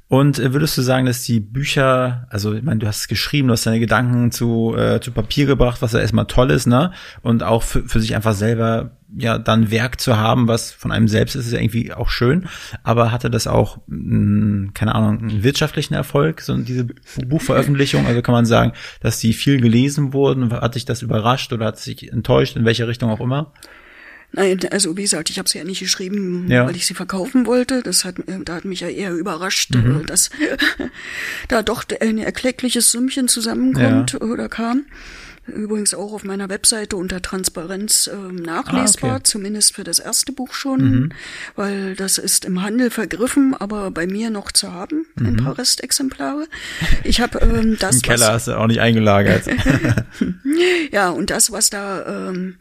Und 0.09 0.39
äh, 0.39 0.53
würdest 0.53 0.79
du 0.79 0.83
sagen, 0.83 1.07
dass 1.07 1.25
die 1.25 1.41
Bücher, 1.41 2.27
also 2.31 2.55
ich 2.55 2.63
meine, 2.63 2.79
du 2.79 2.87
hast 2.87 3.09
geschrieben, 3.09 3.49
du 3.49 3.53
hast 3.53 3.67
deine 3.67 3.81
Gedanken 3.81 4.31
zu, 4.31 4.75
äh, 4.77 5.01
zu 5.01 5.11
Papier 5.11 5.47
gebracht, 5.47 5.83
was 5.83 5.93
ja 5.93 6.01
erstmal 6.01 6.27
toll 6.27 6.51
ist, 6.51 6.67
ne? 6.67 6.93
Und 7.23 7.43
auch 7.43 7.65
für, 7.65 7.83
für 7.89 8.01
sich 8.01 8.15
einfach 8.15 8.35
selber 8.35 8.93
ja 9.17 9.39
dann 9.39 9.71
Werk 9.71 10.01
zu 10.01 10.17
haben, 10.17 10.47
was 10.47 10.71
von 10.71 10.93
einem 10.93 11.09
selbst 11.09 11.35
ist, 11.35 11.47
ist 11.47 11.53
ja 11.53 11.61
irgendwie 11.61 11.93
auch 11.93 12.09
schön. 12.09 12.49
Aber 12.85 13.11
hatte 13.11 13.31
das 13.31 13.49
auch, 13.49 13.79
mh, 13.89 13.97
hm, 13.97 14.71
keine 14.75 14.95
Ahnung, 14.95 15.19
einen 15.19 15.43
wirtschaftlichen 15.43 15.95
Erfolg, 15.95 16.41
so 16.41 16.57
diese 16.57 16.87
Buchveröffentlichung? 17.27 18.07
Also 18.07 18.23
kann 18.23 18.35
man 18.35 18.47
sagen, 18.47 18.73
dass 19.01 19.19
die 19.19 19.33
viel 19.33 19.61
gelesen 19.61 20.13
wurden? 20.13 20.53
Hat 20.53 20.77
dich 20.77 20.85
das 20.85 21.03
überrascht 21.03 21.53
oder 21.53 21.67
hat 21.67 21.79
sich 21.79 22.13
enttäuscht, 22.13 22.57
in 22.57 22.65
welche 22.65 22.87
Richtung 22.87 23.11
auch 23.11 23.21
immer? 23.21 23.53
Nein, 24.33 24.61
also 24.71 24.97
wie 24.97 25.03
gesagt, 25.03 25.31
ich 25.31 25.39
habe 25.39 25.49
sie 25.49 25.59
ja 25.59 25.65
nicht 25.65 25.81
geschrieben, 25.81 26.47
ja. 26.51 26.67
weil 26.67 26.77
ich 26.77 26.87
sie 26.87 26.95
verkaufen 26.95 27.47
wollte. 27.47 27.83
Das 27.83 28.05
hat, 28.05 28.19
äh, 28.21 28.41
da 28.45 28.57
hat 28.57 28.65
mich 28.65 28.81
ja 28.81 28.89
eher 28.89 29.13
überrascht, 29.13 29.75
mhm. 29.75 30.03
Äh, 30.03 30.05
dass 30.05 30.31
da 31.49 31.63
doch 31.63 31.85
ein 32.01 32.19
erkleckliches 32.19 32.93
Sümmchen 32.93 33.29
zusammenkommt 33.29 34.13
ja. 34.13 34.21
oder 34.21 34.49
kam. 34.49 34.87
Übrigens 35.47 35.95
auch 35.95 36.13
auf 36.13 36.25
meiner 36.25 36.49
Webseite 36.49 36.97
unter 36.97 37.23
Transparenz 37.23 38.09
äh, 38.09 38.17
nachlesbar, 38.33 39.11
ah, 39.11 39.15
okay. 39.15 39.23
zumindest 39.25 39.75
für 39.75 39.85
das 39.85 39.99
erste 39.99 40.33
Buch 40.33 40.53
schon, 40.53 40.81
mhm. 40.81 41.13
weil 41.55 41.95
das 41.95 42.19
ist 42.19 42.45
im 42.45 42.63
Handel 42.63 42.91
vergriffen, 42.91 43.55
aber 43.55 43.91
bei 43.91 44.07
mir 44.07 44.31
noch 44.31 44.51
zu 44.51 44.73
haben, 44.73 45.07
mhm. 45.15 45.27
ein 45.27 45.37
paar 45.37 45.59
Restexemplare. 45.59 46.47
Ich 47.05 47.21
habe 47.21 47.39
ähm, 47.39 47.77
das. 47.81 47.97
Im 47.97 48.03
Keller 48.03 48.33
hast 48.33 48.49
du 48.49 48.59
auch 48.59 48.67
nicht 48.67 48.81
eingelagert. 48.81 49.45
ja, 50.91 51.11
und 51.11 51.31
das, 51.31 51.53
was 51.53 51.71
da 51.71 52.29
ähm, 52.29 52.57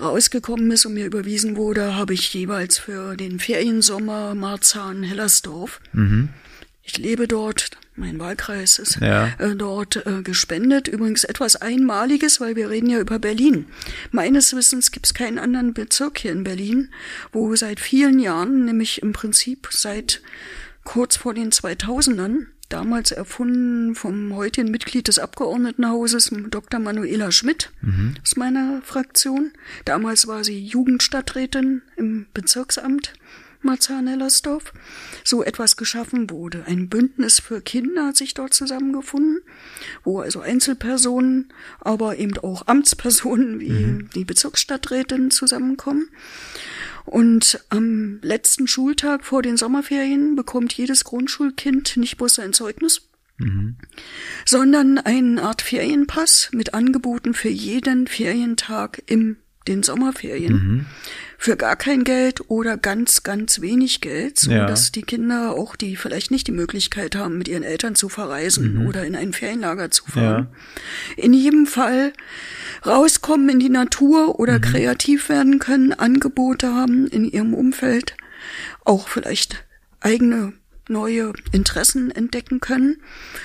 rausgekommen 0.00 0.70
ist 0.70 0.84
und 0.84 0.94
mir 0.94 1.06
überwiesen 1.06 1.56
wurde, 1.56 1.96
habe 1.96 2.14
ich 2.14 2.32
jeweils 2.34 2.78
für 2.78 3.16
den 3.16 3.38
Feriensommer 3.38 4.34
Marzahn 4.34 5.02
Hellersdorf. 5.02 5.80
Mhm. 5.92 6.28
Ich 6.82 6.98
lebe 6.98 7.26
dort, 7.26 7.70
mein 7.96 8.18
Wahlkreis 8.18 8.78
ist 8.78 8.98
ja. 9.00 9.28
äh, 9.38 9.54
dort 9.56 10.06
äh, 10.06 10.22
gespendet. 10.22 10.88
Übrigens 10.88 11.24
etwas 11.24 11.56
Einmaliges, 11.56 12.40
weil 12.40 12.56
wir 12.56 12.70
reden 12.70 12.90
ja 12.90 13.00
über 13.00 13.18
Berlin. 13.18 13.66
Meines 14.10 14.54
Wissens 14.54 14.90
gibt 14.90 15.06
es 15.06 15.14
keinen 15.14 15.38
anderen 15.38 15.74
Bezirk 15.74 16.18
hier 16.18 16.32
in 16.32 16.44
Berlin, 16.44 16.90
wo 17.32 17.54
seit 17.56 17.80
vielen 17.80 18.18
Jahren, 18.18 18.66
nämlich 18.66 19.02
im 19.02 19.12
Prinzip 19.12 19.68
seit 19.70 20.22
kurz 20.84 21.16
vor 21.16 21.34
den 21.34 21.50
2000ern, 21.50 22.46
damals 22.68 23.12
erfunden 23.12 23.94
vom 23.94 24.34
heutigen 24.34 24.70
Mitglied 24.70 25.08
des 25.08 25.18
Abgeordnetenhauses, 25.18 26.30
Dr. 26.50 26.80
Manuela 26.80 27.30
Schmidt 27.30 27.70
mhm. 27.80 28.14
aus 28.22 28.36
meiner 28.36 28.82
Fraktion. 28.82 29.52
Damals 29.84 30.26
war 30.26 30.44
sie 30.44 30.64
Jugendstadträtin 30.64 31.82
im 31.96 32.26
Bezirksamt 32.34 33.14
Marzahn-Hellersdorf 33.62 34.72
so 35.24 35.42
etwas 35.42 35.76
geschaffen 35.76 36.30
wurde. 36.30 36.64
Ein 36.66 36.88
Bündnis 36.88 37.40
für 37.40 37.60
Kinder 37.60 38.06
hat 38.08 38.16
sich 38.16 38.34
dort 38.34 38.54
zusammengefunden, 38.54 39.40
wo 40.04 40.20
also 40.20 40.40
Einzelpersonen, 40.40 41.52
aber 41.80 42.18
eben 42.18 42.36
auch 42.38 42.66
Amtspersonen 42.66 43.60
wie 43.60 43.70
mhm. 43.70 44.10
die 44.14 44.24
Bezirksstadträtin 44.24 45.30
zusammenkommen. 45.30 46.08
Und 47.04 47.64
am 47.68 48.18
letzten 48.22 48.66
Schultag 48.66 49.24
vor 49.24 49.42
den 49.42 49.56
Sommerferien 49.56 50.34
bekommt 50.34 50.72
jedes 50.72 51.04
Grundschulkind 51.04 51.96
nicht 51.96 52.16
bloß 52.16 52.34
sein 52.34 52.52
Zeugnis, 52.52 53.02
Mhm. 53.38 53.76
sondern 54.46 54.96
eine 54.96 55.42
Art 55.42 55.60
Ferienpass 55.60 56.48
mit 56.52 56.72
Angeboten 56.72 57.34
für 57.34 57.50
jeden 57.50 58.06
Ferientag 58.06 59.02
im 59.06 59.36
den 59.68 59.82
Sommerferien. 59.82 60.52
Mhm 60.52 60.86
für 61.46 61.56
gar 61.56 61.76
kein 61.76 62.02
Geld 62.02 62.50
oder 62.50 62.76
ganz, 62.76 63.22
ganz 63.22 63.60
wenig 63.60 64.00
Geld, 64.00 64.36
so 64.36 64.50
ja. 64.50 64.66
dass 64.66 64.90
die 64.90 65.02
Kinder 65.02 65.52
auch, 65.52 65.76
die 65.76 65.94
vielleicht 65.94 66.32
nicht 66.32 66.48
die 66.48 66.52
Möglichkeit 66.52 67.14
haben, 67.14 67.38
mit 67.38 67.46
ihren 67.46 67.62
Eltern 67.62 67.94
zu 67.94 68.08
verreisen 68.08 68.80
mhm. 68.80 68.88
oder 68.88 69.04
in 69.04 69.14
ein 69.14 69.32
Ferienlager 69.32 69.92
zu 69.92 70.06
fahren, 70.06 70.48
ja. 71.16 71.22
in 71.22 71.32
jedem 71.32 71.66
Fall 71.66 72.12
rauskommen 72.84 73.48
in 73.48 73.60
die 73.60 73.68
Natur 73.68 74.40
oder 74.40 74.54
mhm. 74.54 74.62
kreativ 74.62 75.28
werden 75.28 75.60
können, 75.60 75.92
Angebote 75.92 76.74
haben 76.74 77.06
in 77.06 77.24
ihrem 77.24 77.54
Umfeld, 77.54 78.16
auch 78.84 79.06
vielleicht 79.06 79.64
eigene 80.00 80.52
neue 80.88 81.32
Interessen 81.52 82.10
entdecken 82.10 82.58
können. 82.58 82.96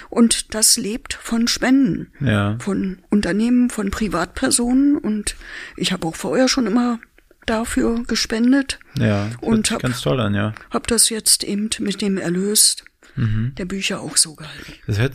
Und 0.09 0.55
das 0.55 0.75
lebt 0.75 1.13
von 1.13 1.47
Spenden, 1.47 2.11
ja. 2.19 2.57
von 2.59 2.99
Unternehmen, 3.11 3.69
von 3.69 3.91
Privatpersonen. 3.91 4.97
Und 4.97 5.35
ich 5.75 5.91
habe 5.91 6.07
auch 6.07 6.15
vorher 6.15 6.47
schon 6.47 6.65
immer 6.65 6.99
dafür 7.45 8.03
gespendet. 8.03 8.79
Ja, 8.97 9.29
und 9.41 9.71
hab, 9.71 9.81
ganz 9.81 10.01
toll 10.01 10.19
an, 10.19 10.33
ja. 10.33 10.53
Hab 10.69 10.87
das 10.87 11.09
jetzt 11.09 11.43
eben 11.43 11.69
mit 11.79 12.01
dem 12.01 12.17
Erlös 12.17 12.77
mhm. 13.15 13.53
der 13.57 13.65
Bücher 13.65 14.01
auch 14.01 14.17
so 14.17 14.35
gehalten. 14.35 14.73
Das 14.87 14.99
hört, 14.99 15.13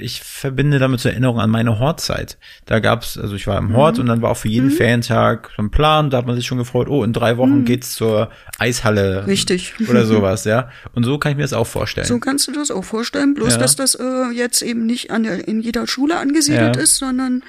ich 0.00 0.22
verbinde 0.22 0.78
damit 0.78 1.00
zur 1.00 1.12
Erinnerung 1.12 1.40
an 1.40 1.50
meine 1.50 1.78
Hortzeit. 1.78 2.38
Da 2.66 2.80
gab's, 2.80 3.18
also 3.18 3.34
ich 3.34 3.46
war 3.46 3.58
im 3.58 3.74
Hort 3.74 3.96
mhm. 3.96 4.02
und 4.02 4.06
dann 4.06 4.22
war 4.22 4.30
auch 4.30 4.36
für 4.36 4.48
jeden 4.48 4.68
mhm. 4.68 4.72
Ferientag 4.72 5.50
so 5.56 5.62
ein 5.62 5.70
Plan, 5.70 6.10
da 6.10 6.18
hat 6.18 6.26
man 6.26 6.36
sich 6.36 6.46
schon 6.46 6.58
gefreut, 6.58 6.88
oh, 6.88 7.04
in 7.04 7.12
drei 7.12 7.36
Wochen 7.36 7.60
mhm. 7.60 7.64
geht's 7.64 7.94
zur 7.94 8.30
Eishalle. 8.58 9.26
Richtig. 9.26 9.74
Oder 9.88 10.06
sowas, 10.06 10.44
ja. 10.44 10.70
Und 10.94 11.04
so 11.04 11.18
kann 11.18 11.32
ich 11.32 11.36
mir 11.36 11.44
das 11.44 11.52
auch 11.52 11.66
vorstellen. 11.66 12.06
So 12.06 12.18
kannst 12.18 12.48
du 12.48 12.52
das 12.52 12.70
auch 12.70 12.84
vorstellen, 12.84 13.34
bloß 13.34 13.54
ja. 13.54 13.58
dass 13.58 13.76
das 13.76 13.94
äh, 13.94 14.30
jetzt 14.32 14.62
eben 14.62 14.86
nicht 14.86 15.10
an 15.10 15.22
der, 15.22 15.46
in 15.46 15.60
jeder 15.60 15.86
Schule 15.86 16.18
angesiedelt 16.18 16.76
ja. 16.76 16.82
ist, 16.82 16.96
sondern 16.96 17.42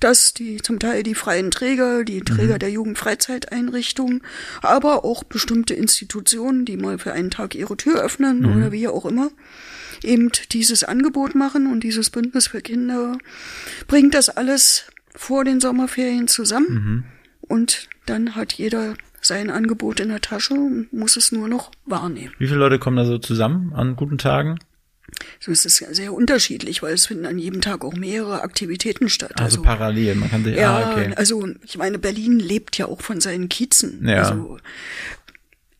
dass 0.00 0.34
die 0.34 0.58
zum 0.58 0.78
Teil 0.78 1.02
die 1.02 1.14
freien 1.14 1.50
Träger, 1.50 2.04
die 2.04 2.20
Träger 2.20 2.54
mhm. 2.54 2.58
der 2.58 2.70
Jugendfreizeiteinrichtungen, 2.70 4.22
aber 4.62 5.04
auch 5.04 5.24
bestimmte 5.24 5.74
Institutionen, 5.74 6.64
die 6.64 6.76
mal 6.76 6.98
für 6.98 7.12
einen 7.12 7.30
Tag 7.30 7.54
ihre 7.54 7.76
Tür 7.76 8.02
öffnen 8.02 8.40
mhm. 8.40 8.56
oder 8.56 8.72
wie 8.72 8.88
auch 8.88 9.04
immer, 9.04 9.30
eben 10.02 10.30
dieses 10.52 10.84
Angebot 10.84 11.34
machen 11.34 11.66
und 11.70 11.80
dieses 11.80 12.10
Bündnis 12.10 12.48
für 12.48 12.60
Kinder 12.60 13.18
bringt 13.86 14.14
das 14.14 14.28
alles 14.28 14.86
vor 15.14 15.44
den 15.44 15.60
Sommerferien 15.60 16.28
zusammen 16.28 16.68
mhm. 16.68 17.04
und 17.40 17.88
dann 18.06 18.34
hat 18.34 18.52
jeder 18.52 18.94
sein 19.20 19.50
Angebot 19.50 20.00
in 20.00 20.10
der 20.10 20.20
Tasche 20.20 20.54
und 20.54 20.92
muss 20.92 21.16
es 21.16 21.32
nur 21.32 21.48
noch 21.48 21.70
wahrnehmen. 21.86 22.34
Wie 22.38 22.46
viele 22.46 22.58
Leute 22.58 22.78
kommen 22.78 22.96
da 22.96 23.06
so 23.06 23.18
zusammen 23.18 23.72
an 23.72 23.96
guten 23.96 24.18
Tagen? 24.18 24.58
So 25.40 25.52
ist 25.52 25.64
es 25.66 25.76
sehr 25.76 26.12
unterschiedlich, 26.12 26.82
weil 26.82 26.94
es 26.94 27.06
finden 27.06 27.26
an 27.26 27.38
jedem 27.38 27.60
Tag 27.60 27.84
auch 27.84 27.94
mehrere 27.94 28.42
Aktivitäten 28.42 29.08
statt. 29.08 29.32
Also, 29.34 29.58
also 29.58 29.62
parallel, 29.62 30.16
man 30.16 30.30
kann 30.30 30.44
sich, 30.44 30.56
ja, 30.56 30.76
ah, 30.76 30.92
okay. 30.92 31.12
also 31.16 31.46
ich 31.62 31.76
meine, 31.76 31.98
Berlin 31.98 32.38
lebt 32.38 32.76
ja 32.78 32.86
auch 32.86 33.00
von 33.00 33.20
seinen 33.20 33.48
Kiezen. 33.48 34.06
Ja. 34.06 34.22
Also 34.22 34.58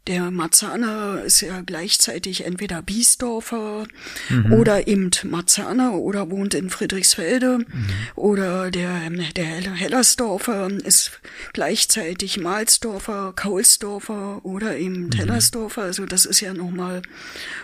der 0.06 0.30
Marzahner 0.30 1.22
ist 1.24 1.40
ja 1.40 1.62
gleichzeitig 1.62 2.44
entweder 2.44 2.82
Biesdorfer 2.82 3.86
mhm. 4.28 4.52
oder 4.52 4.86
eben 4.86 5.10
Marzahner 5.24 5.94
oder 5.94 6.30
wohnt 6.30 6.52
in 6.52 6.68
Friedrichsfelde 6.68 7.58
mhm. 7.58 7.86
oder 8.14 8.70
der, 8.70 9.08
der 9.10 9.72
Hellersdorfer 9.72 10.70
ist 10.84 11.20
gleichzeitig 11.54 12.38
Malsdorfer, 12.38 13.32
Kaulsdorfer 13.34 14.44
oder 14.44 14.76
eben 14.76 15.06
mhm. 15.06 15.12
Hellersdorfer. 15.12 15.82
Also 15.82 16.04
das 16.04 16.26
ist 16.26 16.40
ja 16.40 16.52
nochmal 16.52 17.00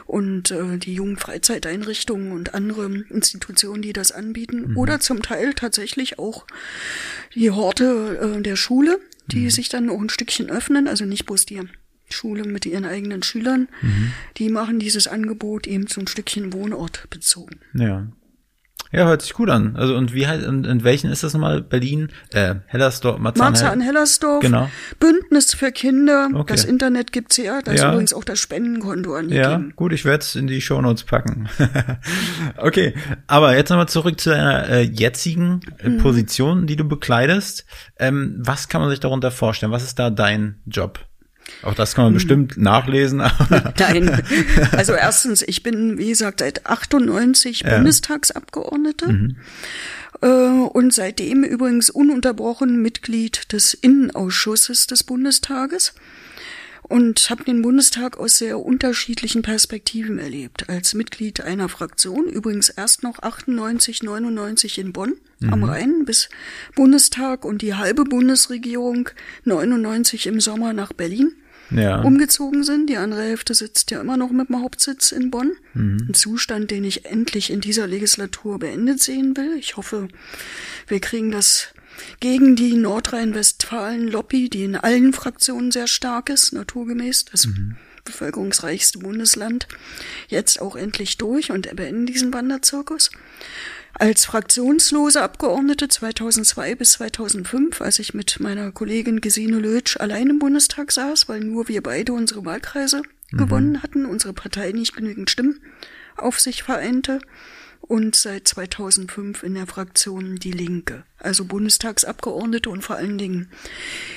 und 0.07 0.51
äh, 0.51 0.79
die 0.79 0.95
Jugendfreizeiteinrichtungen 0.95 2.33
und 2.33 2.55
andere 2.55 2.87
Institutionen, 3.11 3.83
die 3.83 3.93
das 3.93 4.13
anbieten 4.13 4.71
mhm. 4.71 4.77
oder 4.79 5.01
zum 5.01 5.23
Teil 5.23 5.53
tatsächlich 5.53 6.19
auch 6.19 6.47
die 7.35 7.51
Horte 7.51 8.37
äh, 8.39 8.43
der 8.43 8.57
Schule, 8.57 8.99
die 9.27 9.41
mhm. 9.41 9.51
sich 9.51 9.69
dann 9.69 9.91
auch 9.91 10.01
ein 10.01 10.09
Stückchen 10.09 10.49
öffnen, 10.49 10.89
also 10.89 11.05
nicht 11.05 11.27
bloß 11.27 11.45
die 11.45 11.61
Schule 12.13 12.45
mit 12.45 12.67
ihren 12.67 12.85
eigenen 12.85 13.23
Schülern. 13.23 13.69
Mhm. 13.83 14.13
Die 14.37 14.49
machen 14.49 14.79
dieses 14.79 15.07
Angebot 15.07 15.67
eben 15.67 15.87
so 15.87 16.01
ein 16.01 16.07
Stückchen 16.07 16.53
Wohnort 16.53 17.09
bezogen. 17.11 17.61
Ja. 17.75 18.07
Ja, 18.93 19.07
hört 19.07 19.23
sich 19.23 19.35
gut 19.35 19.49
an. 19.51 19.77
Also 19.77 19.95
und 19.95 20.13
wie 20.15 20.27
halt, 20.27 20.45
und 20.45 20.67
in 20.67 20.83
welchen 20.83 21.11
ist 21.11 21.23
das 21.23 21.33
nochmal? 21.33 21.63
Berlin, 21.63 22.09
äh, 22.33 22.57
Hellersdorf, 22.67 23.21
Marzahn, 23.21 23.53
Marzahn 23.53 23.81
Hellersdorf. 23.81 24.41
Genau. 24.41 24.69
Bündnis 24.99 25.55
für 25.55 25.71
Kinder. 25.71 26.29
Okay. 26.35 26.53
Das 26.53 26.65
Internet 26.65 27.13
gibt's 27.13 27.37
ja. 27.37 27.63
Da 27.63 27.71
ist 27.71 27.83
ja. 27.83 27.91
übrigens 27.91 28.13
auch 28.13 28.25
das 28.25 28.41
Spendenkonto 28.41 29.15
angegeben. 29.15 29.69
Ja, 29.69 29.75
gut, 29.77 29.93
ich 29.93 30.05
werde 30.05 30.23
es 30.23 30.35
in 30.35 30.49
die 30.49 30.61
Shownotes 30.61 31.05
packen. 31.05 31.49
okay, 32.57 32.95
aber 33.29 33.55
jetzt 33.55 33.71
nochmal 33.71 33.89
zurück 33.89 34.21
zu 34.21 34.31
deiner 34.31 34.69
äh, 34.69 34.83
jetzigen 34.83 35.61
äh, 35.79 35.91
mhm. 35.91 35.99
Position, 35.99 36.67
die 36.67 36.75
du 36.75 36.85
bekleidest. 36.85 37.67
Ähm, 37.97 38.39
was 38.41 38.69
kann 38.69 38.81
man 38.81 38.91
sich 38.91 38.99
darunter 38.99 39.31
vorstellen? 39.31 39.71
Was 39.71 39.85
ist 39.85 40.01
da 40.01 40.11
dein 40.11 40.63
Job? 40.67 40.99
Auch 41.63 41.75
das 41.75 41.95
kann 41.95 42.05
man 42.05 42.13
hm. 42.13 42.15
bestimmt 42.15 42.57
nachlesen. 42.57 43.19
Nein. 43.79 44.23
Also 44.73 44.93
erstens, 44.93 45.43
ich 45.43 45.63
bin, 45.63 45.99
wie 45.99 46.09
gesagt, 46.09 46.41
seit 46.41 46.67
98 46.67 47.61
ja. 47.61 47.77
Bundestagsabgeordnete. 47.77 49.13
Mhm. 49.13 49.37
Äh, 50.23 50.27
und 50.27 50.93
seitdem 50.93 51.45
übrigens 51.45 51.91
ununterbrochen 51.91 52.81
Mitglied 52.83 53.53
des 53.53 53.75
Innenausschusses 53.75 54.87
des 54.87 55.05
Bundestages 55.05 55.95
und 56.91 57.31
habe 57.31 57.45
den 57.45 57.63
Bundestag 57.63 58.19
aus 58.19 58.39
sehr 58.39 58.59
unterschiedlichen 58.59 59.43
Perspektiven 59.43 60.19
erlebt. 60.19 60.69
Als 60.69 60.93
Mitglied 60.93 61.41
einer 61.41 61.69
Fraktion, 61.69 62.27
übrigens 62.27 62.69
erst 62.69 63.05
noch 63.05 63.21
98, 63.21 64.03
99 64.03 64.79
in 64.79 64.93
Bonn 64.93 65.15
mhm. 65.39 65.53
am 65.53 65.63
Rhein 65.63 66.05
bis 66.05 66.29
Bundestag 66.75 67.45
und 67.45 67.63
die 67.63 67.75
halbe 67.75 68.03
Bundesregierung 68.03 69.09
99 69.45 70.27
im 70.27 70.41
Sommer 70.41 70.73
nach 70.73 70.93
Berlin 70.93 71.33
ja. 71.71 72.03
umgezogen 72.03 72.65
sind. 72.65 72.91
Die 72.91 72.97
andere 72.97 73.23
Hälfte 73.23 73.55
sitzt 73.55 73.93
ja 73.93 74.01
immer 74.01 74.17
noch 74.17 74.33
mit 74.33 74.49
dem 74.49 74.61
Hauptsitz 74.61 75.13
in 75.13 75.31
Bonn. 75.31 75.53
Mhm. 75.75 76.09
Ein 76.09 76.15
Zustand, 76.15 76.73
den 76.73 76.83
ich 76.83 77.05
endlich 77.05 77.51
in 77.51 77.61
dieser 77.61 77.87
Legislatur 77.87 78.59
beendet 78.59 79.01
sehen 79.01 79.37
will. 79.37 79.57
Ich 79.61 79.77
hoffe, 79.77 80.09
wir 80.89 81.01
kriegen 81.01 81.31
das 81.31 81.73
gegen 82.21 82.57
die 82.57 82.75
Nordrhein-Westfalen-Lobby, 82.75 84.51
die 84.51 84.65
in 84.65 84.77
allen 84.77 85.13
Fraktionen 85.13 85.71
sehr 85.71 85.87
stark 85.87 86.29
ist, 86.29 86.53
naturgemäß, 86.53 87.27
das 87.27 87.47
mhm. 87.47 87.77
bevölkerungsreichste 88.05 88.99
Bundesland, 88.99 89.69
jetzt 90.29 90.61
auch 90.61 90.77
endlich 90.77 91.19
durch 91.19 91.51
und 91.51 91.75
beenden 91.75 92.07
diesen 92.07 92.33
Wanderzirkus. 92.33 93.11
Als 93.95 94.25
fraktionslose 94.25 95.21
Abgeordnete 95.21 95.89
2002 95.89 96.75
bis 96.75 96.93
2005, 96.93 97.81
als 97.81 97.99
ich 97.99 98.15
mit 98.15 98.41
meiner 98.41 98.71
Kollegin 98.73 99.21
Gesine 99.21 99.59
Lötsch 99.59 99.99
allein 99.99 100.31
im 100.31 100.39
Bundestag 100.39 100.93
saß, 100.93 101.29
weil 101.29 101.41
nur 101.41 101.69
wir 101.69 101.83
beide 101.83 102.13
unsere 102.13 102.45
Wahlkreise 102.45 103.03
mhm. 103.31 103.37
gewonnen 103.37 103.83
hatten, 103.83 104.07
unsere 104.07 104.33
Partei 104.33 104.73
nicht 104.73 104.97
genügend 104.97 105.29
Stimmen 105.29 105.61
auf 106.17 106.41
sich 106.41 106.63
vereinte, 106.63 107.21
und 107.81 108.15
seit 108.15 108.47
2005 108.47 109.43
in 109.43 109.55
der 109.55 109.67
Fraktion 109.67 110.37
Die 110.37 110.53
Linke, 110.53 111.05
also 111.19 111.45
Bundestagsabgeordnete 111.45 112.71
und 112.71 112.83
vor 112.83 112.97
allen 112.97 113.19
Dingen 113.19 113.49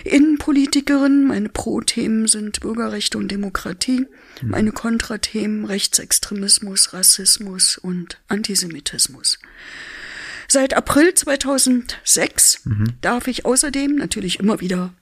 Innenpolitikerin. 0.03 1.25
Meine 1.25 1.49
Pro-Themen 1.49 2.27
sind 2.27 2.59
Bürgerrechte 2.59 3.17
und 3.17 3.29
Demokratie, 3.29 4.05
mhm. 4.41 4.49
meine 4.49 4.71
Kontrathemen 4.71 5.65
Rechtsextremismus, 5.65 6.93
Rassismus 6.93 7.77
und 7.77 8.19
Antisemitismus. 8.27 9.39
Seit 10.47 10.75
April 10.75 11.13
2006 11.13 12.65
mhm. 12.65 12.93
darf 13.01 13.27
ich 13.27 13.45
außerdem 13.45 13.95
natürlich 13.95 14.39
immer 14.39 14.59
wieder 14.61 14.93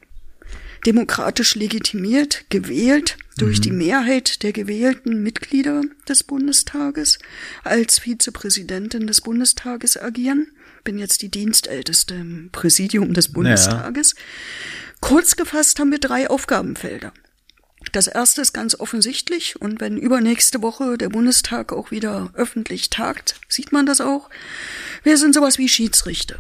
demokratisch 0.86 1.56
legitimiert, 1.56 2.46
gewählt 2.50 3.18
durch 3.38 3.58
mhm. 3.60 3.62
die 3.62 3.72
Mehrheit 3.72 4.44
der 4.44 4.54
gewählten 4.54 5.24
Mitglieder 5.24 5.82
des 6.08 6.24
Bundestages 6.24 7.20
als 7.64 8.00
Vizepräsidentin 8.00 9.08
des 9.08 9.22
Bundestages 9.22 9.98
agieren. 9.98 10.48
Bin 10.84 10.98
jetzt 10.98 11.22
die 11.22 11.30
Dienstälteste 11.30 12.16
im 12.16 12.50
Präsidium 12.52 13.14
des 13.14 13.32
Bundestages. 13.32 14.16
Ja. 14.18 14.24
Kurz 15.00 15.36
gefasst 15.36 15.80
haben 15.80 15.92
wir 15.92 16.00
drei 16.00 16.30
Aufgabenfelder. 16.30 17.14
Das 17.92 18.08
erste 18.08 18.42
ist 18.42 18.54
ganz 18.54 18.80
offensichtlich 18.80 19.60
und 19.60 19.82
wenn 19.82 19.98
übernächste 19.98 20.62
Woche 20.62 20.98
der 20.98 21.10
Bundestag 21.10 21.74
auch 21.74 21.90
wieder 21.90 22.30
öffentlich 22.36 22.90
tagt, 22.90 23.36
sieht 23.50 23.72
man 23.72 23.86
das 23.86 24.02
auch. 24.02 24.30
Wir 25.04 25.18
sind 25.18 25.34
sowas 25.34 25.58
wie 25.58 25.68
Schiedsrichter. 25.68 26.36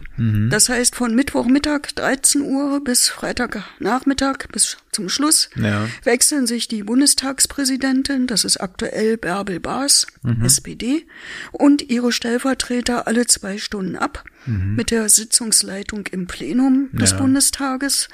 Das 0.49 0.69
heißt, 0.69 0.95
von 0.95 1.15
Mittwochmittag 1.15 1.87
13 1.95 2.41
Uhr 2.41 2.83
bis 2.83 3.09
Freitagnachmittag 3.09 4.47
bis 4.51 4.77
zum 4.91 5.09
Schluss 5.09 5.49
Ja. 5.55 5.87
wechseln 6.03 6.45
sich 6.45 6.67
die 6.67 6.83
Bundestagspräsidentin, 6.83 8.27
das 8.27 8.45
ist 8.45 8.57
aktuell 8.57 9.17
Bärbel 9.17 9.59
Baas, 9.59 10.05
SPD, 10.43 11.07
und 11.51 11.89
ihre 11.89 12.11
Stellvertreter 12.11 13.07
alle 13.07 13.25
zwei 13.25 13.57
Stunden 13.57 13.95
ab 13.95 14.23
mit 14.45 14.91
der 14.91 15.09
Sitzungsleitung 15.09 16.05
im 16.11 16.27
Plenum 16.27 16.89
des 16.93 17.11
Ja. 17.11 17.17
Bundestages. 17.17 18.09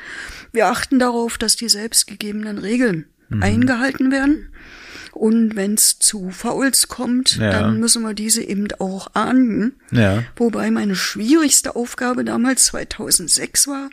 Wir 0.53 0.67
achten 0.67 0.99
darauf, 0.99 1.37
dass 1.37 1.55
die 1.57 1.69
selbstgegebenen 1.69 2.57
Regeln 2.57 3.05
eingehalten 3.41 4.11
werden. 4.11 4.47
Und 5.17 5.55
wenn 5.55 5.73
es 5.73 5.99
zu 5.99 6.29
Fouls 6.29 6.87
kommt, 6.87 7.37
Ja. 7.37 7.49
dann 7.51 7.79
müssen 7.79 8.03
wir 8.03 8.13
diese 8.13 8.41
eben 8.43 8.67
auch 8.79 9.09
ahnden. 9.13 9.73
Ja. 9.91 10.23
Wobei 10.35 10.71
meine 10.71 10.95
schwierigste 10.95 11.75
Aufgabe 11.75 12.23
damals 12.23 12.65
2006 12.67 13.67
war, 13.67 13.89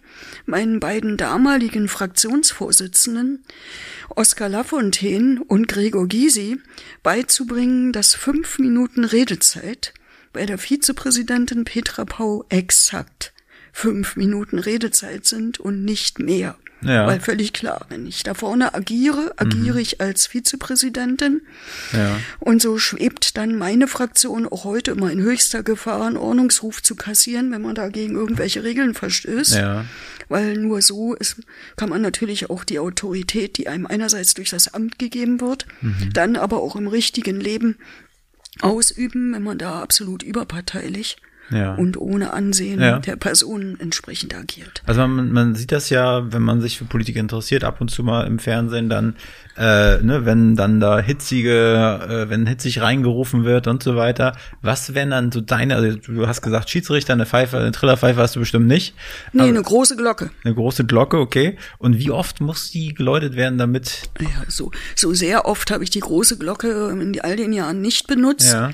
meinen 0.47 0.81
beiden 0.81 1.17
damaligen 1.17 1.89
Fraktionsvorsitzenden, 1.89 3.45
Oskar 4.11 4.49
Lafontaine 4.49 5.43
und 5.47 5.67
Gregor 5.69 6.07
Gysi, 6.07 6.61
beizubringen, 7.03 7.93
dass 7.93 8.15
fünf 8.15 8.59
Minuten 8.59 9.05
Redezeit 9.05 9.95
bei 10.33 10.47
der 10.47 10.59
Vizepräsidentin 10.59 11.65
Petra 11.65 12.05
Pau 12.05 12.45
exakt 12.49 13.33
fünf 13.73 14.17
Minuten 14.17 14.59
Redezeit 14.59 15.27
sind 15.27 15.59
und 15.59 15.85
nicht 15.85 16.19
mehr. 16.21 16.57
Ja. 16.85 17.07
Weil 17.07 17.21
völlig 17.21 17.53
klar, 17.53 17.87
wenn 17.89 18.07
ich 18.07 18.23
da 18.23 18.35
vorne 18.35 18.75
agiere, 18.75 19.35
agiere 19.37 19.81
ich 19.81 20.01
als 20.01 20.27
Vizepräsidentin. 20.27 21.43
Ja. 21.93 22.17
Und 22.41 22.63
so 22.63 22.79
schwebt 22.79 23.37
dann 23.37 23.57
meine 23.57 23.89
Fraktion 23.89 24.47
auch 24.47 24.65
heute 24.65 24.93
immer 24.93 25.11
in 25.11 25.21
höchster 25.21 25.63
Gefahr, 25.63 26.07
einen 26.07 26.17
Ordnungsruf 26.17 26.83
zu 26.83 26.95
kassieren, 26.97 27.51
wenn 27.53 27.63
man 27.63 27.75
da 27.75 27.89
gegen 27.89 28.15
irgendwelche 28.15 28.65
Regeln 28.65 28.95
verstößt. 28.95 29.55
Ja. 29.55 29.85
Weil 30.29 30.57
nur 30.57 30.81
so 30.83 31.15
ist, 31.15 31.43
kann 31.77 31.91
man 31.91 32.03
natürlich 32.03 32.51
auch 32.51 32.65
die 32.65 32.79
Autorität, 32.79 33.59
die 33.59 33.69
einem 33.69 33.87
einerseits 33.87 34.35
durch 34.35 34.51
das 34.51 34.73
Amt 34.73 34.99
gegeben 34.99 35.41
wird, 35.41 35.67
Mhm. 35.81 36.13
dann 36.13 36.37
aber 36.37 36.63
auch 36.63 36.77
im 36.77 36.89
richtigen 36.89 37.41
Leben 37.41 37.77
ausüben, 38.61 39.35
wenn 39.35 39.43
man 39.43 39.59
da 39.59 39.81
absolut 39.83 40.23
überparteilich 40.23 41.17
Ja. 41.51 41.75
und 41.75 41.97
ohne 41.99 42.33
Ansehen 42.33 42.81
Ja. 42.81 42.99
der 42.99 43.17
Person 43.17 43.77
entsprechend 43.79 44.35
agiert. 44.35 44.83
Also 44.87 45.07
man, 45.07 45.31
man 45.31 45.55
sieht 45.55 45.73
das 45.73 45.91
ja, 45.91 46.33
wenn 46.33 46.43
man 46.43 46.61
sich 46.61 46.79
für 46.79 46.85
Politik 46.87 47.17
interessiert, 47.17 47.65
ab 47.65 47.81
und 47.81 47.91
zu 47.91 48.03
mal 48.03 48.27
im 48.27 48.39
Fernsehen 48.39 48.89
dann, 48.89 49.17
äh, 49.57 49.99
ne, 49.99 50.25
wenn 50.25 50.57
dann 50.57 50.81
da 50.81 50.99
hitzige, 50.99 52.01
äh, 52.09 52.31
wenn 52.31 52.47
hitzig 52.47 52.81
reingerufen 52.81 53.45
wird 53.45 53.67
und 53.67 53.83
so 53.83 53.97
weiter. 53.97 54.37
Was 54.63 54.95
wären 54.95 55.11
dann 55.11 55.33
so 55.33 55.41
deine, 55.41 55.77
also 55.77 55.97
du 55.97 56.27
hast 56.27 56.43
gesagt 56.43 56.71
Schiedsrichter, 56.71 57.13
eine 57.13 57.27
Pfeife, 57.27 57.59
eine 57.59 57.73
Trillerpfeife 57.73 58.21
hast 58.21 58.37
du 58.37 58.41
bestimmt 58.41 58.67
nicht. 58.67 58.95
Nee, 59.33 59.43
Aber 59.43 59.49
eine 59.51 59.63
große 59.63 59.97
Glocke. 59.97 60.31
eine 60.45 60.55
große 60.55 60.85
Glocke, 60.85 61.19
okay. 61.19 61.57
Und 61.79 61.99
wie 61.99 62.11
oft 62.11 62.41
muss 62.41 62.71
die 62.71 62.95
geläutet 62.95 63.37
werden, 63.37 63.59
damit, 63.59 64.11
Ja, 64.21 64.29
so, 64.49 64.71
so 64.97 65.15
sehr 65.15 65.47
oft 65.47 65.71
habe 65.71 65.85
ich 65.85 65.91
die 65.91 66.01
große 66.01 66.39
Glocke 66.39 66.91
in 66.91 67.21
all 67.21 67.37
den 67.37 67.53
Jahren 67.53 67.81
nicht 67.81 68.07
benutzt. 68.07 68.53
Ja. 68.53 68.71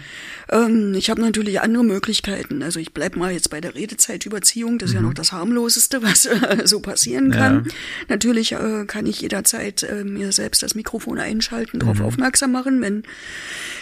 Ähm, 0.51 0.95
ich 0.95 1.11
habe 1.11 1.20
natürlich 1.20 1.61
andere 1.61 1.85
Möglichkeiten. 1.85 2.62
Also 2.62 2.81
ich 2.81 2.93
bleib 2.93 3.16
mal 3.16 3.33
jetzt 3.33 3.51
bei 3.51 3.61
der 3.61 3.74
Redezeitüberziehung. 3.74 4.78
Das 4.78 4.91
ist 4.91 4.95
ja 4.95 5.01
noch 5.01 5.14
das 5.14 5.33
harmloseste, 5.33 6.03
was 6.03 6.26
äh, 6.26 6.66
so 6.66 6.81
passieren 6.81 7.31
kann. 7.31 7.59
Mhm. 7.59 7.66
Ja. 7.66 7.74
Natürlich 8.09 8.53
äh, 8.53 8.85
kann 8.87 9.07
ich 9.07 9.20
jederzeit 9.20 9.83
äh, 9.83 10.05
mir 10.05 10.33
selbst 10.33 10.62
das 10.62 10.70
Mikrofon 10.75 11.18
einschalten, 11.18 11.79
darauf 11.81 12.01
aufmerksam 12.01 12.53
machen, 12.53 12.81
wenn 12.81 13.03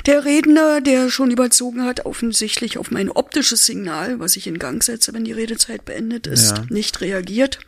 der 0.07 0.25
Redner, 0.25 0.81
der 0.81 1.11
schon 1.11 1.31
überzogen 1.31 1.85
hat, 1.85 2.07
offensichtlich 2.07 2.79
auf 2.79 2.91
mein 2.91 3.11
optisches 3.11 3.67
Signal, 3.67 4.19
was 4.21 4.37
ich 4.37 4.47
in 4.47 4.59
Gang 4.59 4.83
setze, 4.83 5.13
wenn 5.15 5.25
die 5.25 5.33
Redezeit 5.33 5.85
beendet 5.85 6.27
ist, 6.27 6.57
Ja. 6.57 6.65
nicht 6.69 7.01
reagiert. 7.01 7.59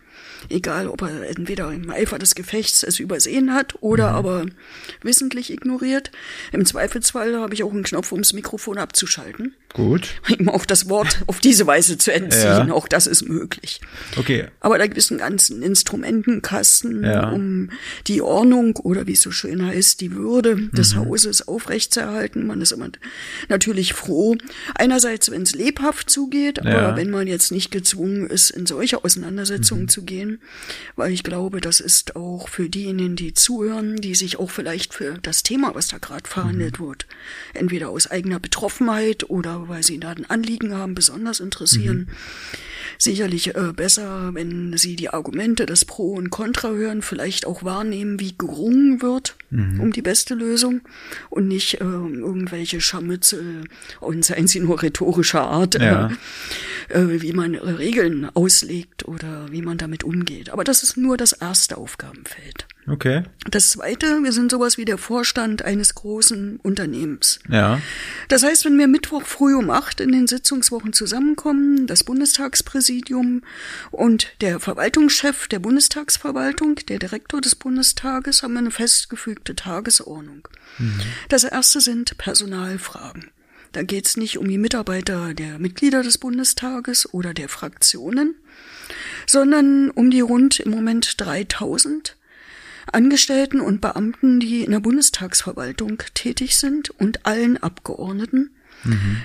Egal, 0.48 0.88
ob 0.88 1.02
er 1.02 1.28
entweder 1.28 1.70
im 1.70 1.90
Eifer 1.90 2.18
des 2.18 2.34
Gefechts 2.34 2.82
es 2.82 2.98
übersehen 2.98 3.52
hat 3.52 3.74
oder 3.82 4.08
aber 4.12 4.46
wissentlich 5.02 5.52
ignoriert. 5.52 6.10
Im 6.52 6.64
Zweifelsfall 6.64 7.36
habe 7.38 7.52
ich 7.52 7.62
auch 7.62 7.72
einen 7.72 7.82
Knopf, 7.82 8.10
um 8.10 8.22
das 8.22 8.32
Mikrofon 8.32 8.78
abzuschalten. 8.78 9.54
Gut. 9.72 10.20
Ihm 10.28 10.48
auch 10.48 10.64
das 10.64 10.88
Wort 10.88 11.22
auf 11.26 11.40
diese 11.40 11.66
Weise 11.66 11.96
zu 11.98 12.12
entziehen. 12.12 12.68
Ja. 12.68 12.72
Auch 12.72 12.88
das 12.88 13.06
ist 13.06 13.28
möglich. 13.28 13.80
Okay. 14.16 14.46
Aber 14.60 14.78
da 14.78 14.86
gibt 14.86 14.98
es 14.98 15.10
einen 15.10 15.18
ganzen 15.20 15.62
Instrumentenkasten, 15.62 17.04
Ja. 17.04 17.30
um 17.30 17.70
die 18.06 18.20
Ordnung 18.22 18.76
oder 18.76 19.06
wie 19.06 19.12
es 19.12 19.22
so 19.22 19.30
schön 19.30 19.64
heißt, 19.64 20.00
die 20.00 20.12
Würde 20.14 20.68
des 20.72 20.94
Mhm. 20.94 21.00
Hauses 21.06 21.46
aufrechtzuerhalten. 21.48 22.46
Man 22.46 22.60
ist 22.60 22.72
immer 22.72 22.88
natürlich 23.48 23.92
froh. 23.94 24.36
Einerseits, 24.74 25.30
wenn 25.30 25.42
es 25.42 25.54
lebhaft 25.54 26.10
zugeht, 26.10 26.60
aber 26.60 26.70
Ja. 26.70 26.96
wenn 26.96 27.10
man 27.10 27.26
jetzt 27.26 27.52
nicht 27.52 27.70
gezwungen 27.70 28.26
ist, 28.28 28.50
in 28.50 28.66
solche 28.66 29.04
Auseinandersetzungen 29.04 29.82
Mhm. 29.84 29.88
zu 29.88 30.02
gehen, 30.02 30.40
weil 30.96 31.12
ich 31.12 31.22
glaube, 31.22 31.60
das 31.60 31.80
ist 31.80 32.16
auch 32.16 32.48
für 32.48 32.68
diejenigen, 32.68 33.16
die 33.16 33.34
zuhören, 33.34 33.96
die 33.96 34.14
sich 34.14 34.38
auch 34.38 34.50
vielleicht 34.50 34.94
für 34.94 35.18
das 35.22 35.42
Thema, 35.42 35.74
was 35.74 35.88
da 35.88 35.98
gerade 35.98 36.28
verhandelt 36.28 36.80
Mhm. 36.80 36.86
wird, 36.86 37.06
entweder 37.54 37.90
aus 37.90 38.10
eigener 38.10 38.40
Betroffenheit 38.40 39.28
oder 39.30 39.59
weil 39.68 39.82
sie 39.82 39.98
da 39.98 40.10
ein 40.10 40.28
Anliegen 40.28 40.74
haben, 40.74 40.94
besonders 40.94 41.40
interessieren 41.40 41.98
Mhm. 41.98 42.06
sicherlich 42.98 43.54
äh, 43.54 43.72
besser, 43.74 44.30
wenn 44.34 44.76
Sie 44.76 44.96
die 44.96 45.08
Argumente, 45.10 45.64
das 45.66 45.84
Pro 45.84 46.12
und 46.14 46.30
Contra 46.30 46.70
hören, 46.70 47.02
vielleicht 47.02 47.46
auch 47.46 47.62
wahrnehmen, 47.64 48.20
wie 48.20 48.34
gerungen 48.36 49.00
wird 49.02 49.36
Mhm. 49.50 49.80
um 49.80 49.92
die 49.92 50.02
beste 50.02 50.34
Lösung 50.34 50.80
und 51.28 51.48
nicht 51.48 51.74
äh, 51.80 51.84
irgendwelche 51.84 52.80
Scharmützel 52.80 53.64
und 54.00 54.24
seien 54.24 54.46
sie 54.46 54.60
nur 54.60 54.80
rhetorischer 54.82 55.42
Art, 55.42 55.74
Ja. 55.74 56.10
äh, 56.88 56.98
äh, 57.00 57.22
wie 57.22 57.32
man 57.32 57.54
äh, 57.54 57.58
Regeln 57.58 58.28
auslegt 58.34 59.08
oder 59.08 59.50
wie 59.50 59.62
man 59.62 59.76
damit 59.78 60.04
umgeht. 60.04 60.50
Aber 60.50 60.62
das 60.64 60.82
ist 60.82 60.96
nur 60.96 61.16
das 61.16 61.32
erste 61.32 61.78
Aufgabenfeld. 61.78 62.66
Okay. 62.88 63.22
Das 63.50 63.70
zweite, 63.70 64.22
wir 64.22 64.32
sind 64.32 64.50
sowas 64.50 64.78
wie 64.78 64.84
der 64.84 64.98
Vorstand 64.98 65.62
eines 65.62 65.94
großen 65.94 66.58
Unternehmens. 66.62 67.38
Ja. 67.48 67.80
Das 68.28 68.42
heißt, 68.42 68.64
wenn 68.64 68.78
wir 68.78 68.88
Mittwoch 68.88 69.22
früh 69.22 69.54
um 69.54 69.70
acht 69.70 70.00
in 70.00 70.12
den 70.12 70.26
Sitzungswochen 70.26 70.92
zusammenkommen, 70.92 71.86
das 71.86 72.04
Bundestagspräsidium 72.04 73.42
und 73.90 74.28
der 74.40 74.60
Verwaltungschef 74.60 75.46
der 75.48 75.58
Bundestagsverwaltung, 75.58 76.76
der 76.88 76.98
Direktor 76.98 77.40
des 77.40 77.54
Bundestages, 77.54 78.42
haben 78.42 78.54
wir 78.54 78.60
eine 78.60 78.70
festgefügte 78.70 79.54
Tagesordnung. 79.54 80.48
Das 81.28 81.44
erste 81.44 81.80
sind 81.80 82.16
Personalfragen. 82.18 83.30
Da 83.72 83.82
geht 83.82 84.06
es 84.06 84.16
nicht 84.16 84.38
um 84.38 84.48
die 84.48 84.58
Mitarbeiter 84.58 85.32
der 85.34 85.58
Mitglieder 85.58 86.02
des 86.02 86.18
Bundestages 86.18 87.12
oder 87.14 87.34
der 87.34 87.48
Fraktionen, 87.48 88.34
sondern 89.26 89.90
um 89.90 90.10
die 90.10 90.20
rund 90.20 90.58
im 90.58 90.70
Moment 90.70 91.20
3000 91.20 92.16
Angestellten 92.92 93.60
und 93.60 93.80
Beamten, 93.80 94.40
die 94.40 94.64
in 94.64 94.72
der 94.72 94.80
Bundestagsverwaltung 94.80 96.02
tätig 96.14 96.56
sind 96.56 96.90
und 96.90 97.26
allen 97.26 97.56
Abgeordneten 97.56 98.50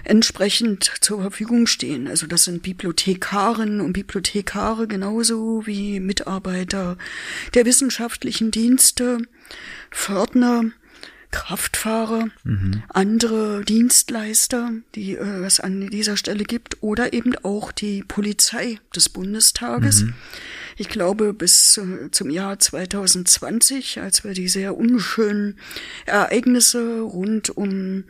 entsprechend 0.03 0.91
zur 1.01 1.22
Verfügung 1.22 1.68
stehen. 1.68 2.07
Also 2.07 2.28
das 2.28 2.43
sind 2.43 2.63
Bibliothekarinnen 2.63 3.82
und 3.82 3.93
Bibliothekare 3.93 4.88
genauso 4.88 5.66
wie 5.66 5.99
Mitarbeiter 5.99 6.97
der 7.53 7.66
wissenschaftlichen 7.66 8.51
Dienste, 8.51 9.20
Pförtner, 9.91 10.66
Kraftfahrer, 11.32 12.30
andere 12.89 13.63
Dienstleister, 13.66 14.72
die 14.93 15.16
äh, 15.16 15.43
es 15.45 15.59
an 15.59 15.89
dieser 15.89 16.16
Stelle 16.16 16.45
gibt, 16.45 16.78
oder 16.82 17.13
eben 17.13 17.36
auch 17.43 17.72
die 17.72 18.03
Polizei 18.03 18.80
des 18.95 19.09
Bundestages. 19.09 20.05
Ich 20.78 20.90
glaube, 20.90 21.34
bis 21.34 21.78
äh, 21.78 22.12
zum 22.12 22.30
Jahr 22.30 22.60
2020, 22.60 24.02
als 24.02 24.24
wir 24.24 24.34
die 24.34 24.48
sehr 24.50 24.76
unschönen 24.76 25.58
Ereignisse 26.06 27.02
rund 27.02 27.56
um 27.56 28.04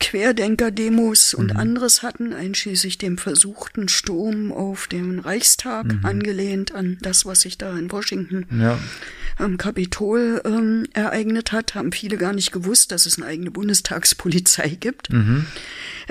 Querdenker-Demos 0.00 1.34
und 1.34 1.56
anderes 1.56 2.02
hatten, 2.02 2.32
einschließlich 2.32 2.98
dem 2.98 3.16
versuchten 3.18 3.88
Sturm 3.88 4.52
auf 4.52 4.86
den 4.86 5.18
Reichstag, 5.18 5.86
angelehnt 6.02 6.74
an 6.74 6.98
das, 7.00 7.24
was 7.24 7.40
sich 7.42 7.56
da 7.58 7.76
in 7.78 7.90
Washington 7.90 8.46
Ja. 8.60 8.78
am 9.38 9.56
Kapitol 9.56 10.42
ähm, 10.44 10.84
ereignet 10.92 11.52
hat, 11.52 11.74
haben 11.74 11.92
viele 11.92 12.16
gar 12.18 12.32
nicht 12.34 12.52
gewusst, 12.52 12.92
dass 12.92 13.06
es 13.06 13.16
eine 13.16 13.26
eigene 13.26 13.50
Bundestagspolizei 13.50 14.76
gibt. 14.78 15.08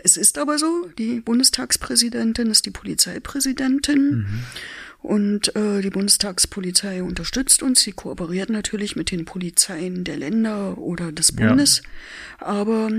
Es 0.03 0.17
ist 0.17 0.37
aber 0.39 0.57
so, 0.57 0.89
die 0.97 1.19
Bundestagspräsidentin 1.19 2.49
ist 2.49 2.65
die 2.65 2.71
Polizeipräsidentin. 2.71 4.25
Und 5.01 5.55
äh, 5.55 5.81
die 5.81 5.89
Bundestagspolizei 5.89 7.01
unterstützt 7.03 7.63
uns. 7.63 7.81
Sie 7.81 7.93
kooperiert 7.93 8.49
natürlich 8.49 8.95
mit 8.97 9.11
den 9.11 9.23
Polizeien 9.23 10.03
der 10.03 10.17
Länder 10.17 10.77
oder 10.77 11.11
des 11.11 11.33
Ja. 11.37 11.47
Bundes. 11.47 11.81
Aber 12.39 12.89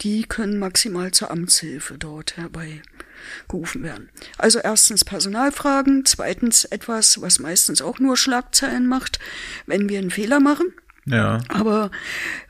die 0.00 0.22
können 0.22 0.58
maximal 0.58 1.10
zur 1.10 1.32
Amtshilfe 1.32 1.98
dort 1.98 2.36
herbeigerufen 2.36 3.82
werden. 3.82 4.08
Also 4.38 4.60
erstens 4.60 5.04
Personalfragen, 5.04 6.04
zweitens 6.04 6.64
etwas, 6.64 7.20
was 7.20 7.40
meistens 7.40 7.82
auch 7.82 7.98
nur 7.98 8.16
Schlagzeilen 8.16 8.86
macht, 8.86 9.18
wenn 9.66 9.88
wir 9.88 9.98
einen 9.98 10.10
Fehler 10.10 10.38
machen. 10.38 10.72
Ja. 11.10 11.40
Aber 11.48 11.90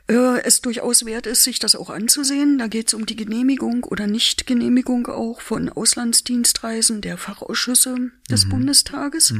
äh, 0.07 0.41
es 0.43 0.61
durchaus 0.61 1.05
wert 1.05 1.27
ist, 1.27 1.43
sich 1.43 1.59
das 1.59 1.75
auch 1.75 1.89
anzusehen. 1.89 2.57
Da 2.57 2.67
geht 2.67 2.87
es 2.89 2.93
um 2.93 3.05
die 3.05 3.15
Genehmigung 3.15 3.83
oder 3.83 4.07
Nichtgenehmigung 4.07 5.07
auch 5.07 5.41
von 5.41 5.69
Auslandsdienstreisen 5.69 7.01
der 7.01 7.17
Fachausschüsse 7.17 8.11
des 8.29 8.45
Mhm. 8.45 8.49
Bundestages. 8.49 9.33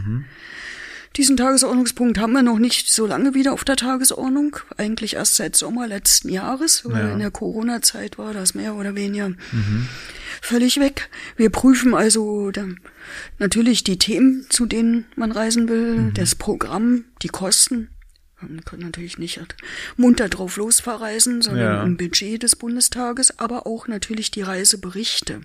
Diesen 1.17 1.37
Tagesordnungspunkt 1.37 2.19
haben 2.19 2.33
wir 2.33 2.43
noch 2.43 2.59
nicht 2.59 2.87
so 2.93 3.07
lange 3.07 3.33
wieder 3.33 3.53
auf 3.53 3.63
der 3.63 3.75
Tagesordnung. 3.75 4.57
Eigentlich 4.77 5.15
erst 5.15 5.35
seit 5.35 5.55
Sommer 5.55 5.87
letzten 5.87 6.29
Jahres. 6.29 6.83
weil 6.85 7.07
Ja. 7.07 7.13
In 7.13 7.19
der 7.19 7.31
Corona-Zeit 7.31 8.19
war 8.19 8.31
das 8.33 8.53
mehr 8.53 8.75
oder 8.75 8.93
weniger 8.95 9.31
völlig 10.41 10.79
weg. 10.79 11.09
Wir 11.35 11.49
prüfen 11.49 11.95
also 11.95 12.51
da, 12.51 12.65
natürlich 13.39 13.83
die 13.83 13.97
Themen, 13.97 14.45
zu 14.49 14.67
denen 14.67 15.05
man 15.15 15.31
reisen 15.31 15.67
will, 15.67 16.11
das 16.13 16.35
Programm, 16.35 17.05
die 17.23 17.27
Kosten. 17.29 17.89
Man 18.41 18.63
kann 18.63 18.79
natürlich 18.79 19.17
nicht 19.17 19.39
munter 19.97 20.29
drauf 20.29 20.57
losverreisen, 20.57 21.41
sondern 21.41 21.63
Ja. 21.75 21.83
im 21.83 21.97
Budget 21.97 22.41
des 22.43 22.55
Bundestages, 22.55 23.37
aber 23.39 23.67
auch 23.67 23.87
natürlich 23.87 24.31
die 24.31 24.41
Reiseberichte. 24.41 25.41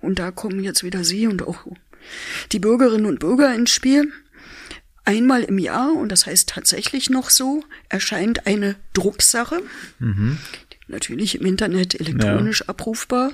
Und 0.00 0.18
da 0.18 0.30
kommen 0.30 0.62
jetzt 0.62 0.82
wieder 0.84 1.04
Sie 1.04 1.26
und 1.26 1.42
auch 1.46 1.58
die 2.52 2.58
Bürgerinnen 2.58 3.06
und 3.06 3.20
Bürger 3.20 3.54
ins 3.54 3.70
Spiel. 3.70 4.12
Einmal 5.04 5.42
im 5.44 5.58
Jahr, 5.58 5.92
und 5.94 6.10
das 6.12 6.26
heißt 6.26 6.50
tatsächlich 6.50 7.08
noch 7.08 7.30
so, 7.30 7.64
erscheint 7.88 8.46
eine 8.46 8.76
Drucksache, 8.92 9.62
natürlich 10.86 11.34
im 11.40 11.46
Internet 11.46 11.98
elektronisch 11.98 12.68
abrufbar, 12.68 13.32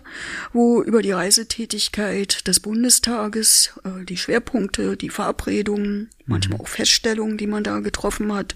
wo 0.53 0.82
über 0.82 1.03
die 1.03 1.12
Reisetätigkeit 1.12 2.47
des 2.47 2.61
Bundestages, 2.61 3.72
äh, 3.85 4.05
die 4.05 4.16
Schwerpunkte, 4.16 4.97
die 4.97 5.09
Verabredungen, 5.11 6.11
manchmal 6.27 6.61
auch 6.61 6.68
Feststellungen, 6.68 7.37
die 7.37 7.47
man 7.47 7.64
da 7.64 7.81
getroffen 7.81 8.33
hat, 8.33 8.55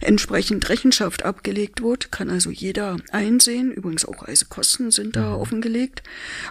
entsprechend 0.00 0.68
Rechenschaft 0.68 1.24
abgelegt 1.24 1.82
wird. 1.82 2.12
Kann 2.12 2.30
also 2.30 2.50
jeder 2.50 2.96
einsehen. 3.10 3.72
Übrigens 3.72 4.04
auch 4.04 4.26
Reisekosten 4.28 4.90
sind 4.90 5.16
da 5.16 5.34
offengelegt. 5.34 6.02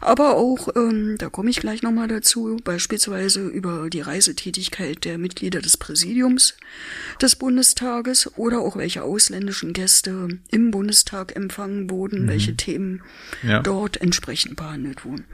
Aber 0.02 0.36
auch, 0.36 0.70
ähm, 0.76 1.16
da 1.18 1.30
komme 1.30 1.50
ich 1.50 1.60
gleich 1.60 1.82
nochmal 1.82 2.08
dazu, 2.08 2.58
beispielsweise 2.64 3.48
über 3.48 3.90
die 3.90 4.02
Reisetätigkeit 4.02 5.06
der 5.06 5.18
Mitglieder 5.18 5.62
des 5.62 5.78
Präsidiums 5.78 6.56
des 7.22 7.36
Bundestages 7.36 8.30
oder 8.38 8.60
auch 8.60 8.76
welche 8.78 9.04
ausländischen 9.04 9.74
Gäste 9.74 10.28
im 10.52 10.72
Bundestag 10.72 11.36
empfangen 11.36 11.90
wurden, 11.90 12.28
welche 12.28 12.56
Themen 12.56 13.02
Ja. 13.44 13.62
dort 13.62 14.02
entsprechend 14.02 14.56
behandelt 14.56 15.06
wurden. 15.06 15.26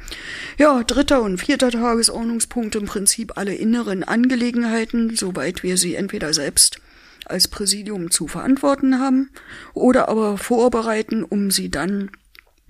Ja, 0.57 0.83
dritter 0.83 1.21
und 1.21 1.37
vierter 1.37 1.71
Tagesordnungspunkt 1.71 2.75
im 2.75 2.85
Prinzip 2.85 3.37
alle 3.37 3.55
inneren 3.55 4.03
Angelegenheiten, 4.03 5.14
soweit 5.17 5.63
wir 5.63 5.77
sie 5.77 5.95
entweder 5.95 6.33
selbst 6.33 6.79
als 7.25 7.47
Präsidium 7.47 8.11
zu 8.11 8.27
verantworten 8.27 8.99
haben 8.99 9.31
oder 9.73 10.09
aber 10.09 10.37
vorbereiten, 10.37 11.23
um 11.23 11.51
sie 11.51 11.69
dann 11.69 12.11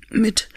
mit 0.10 0.50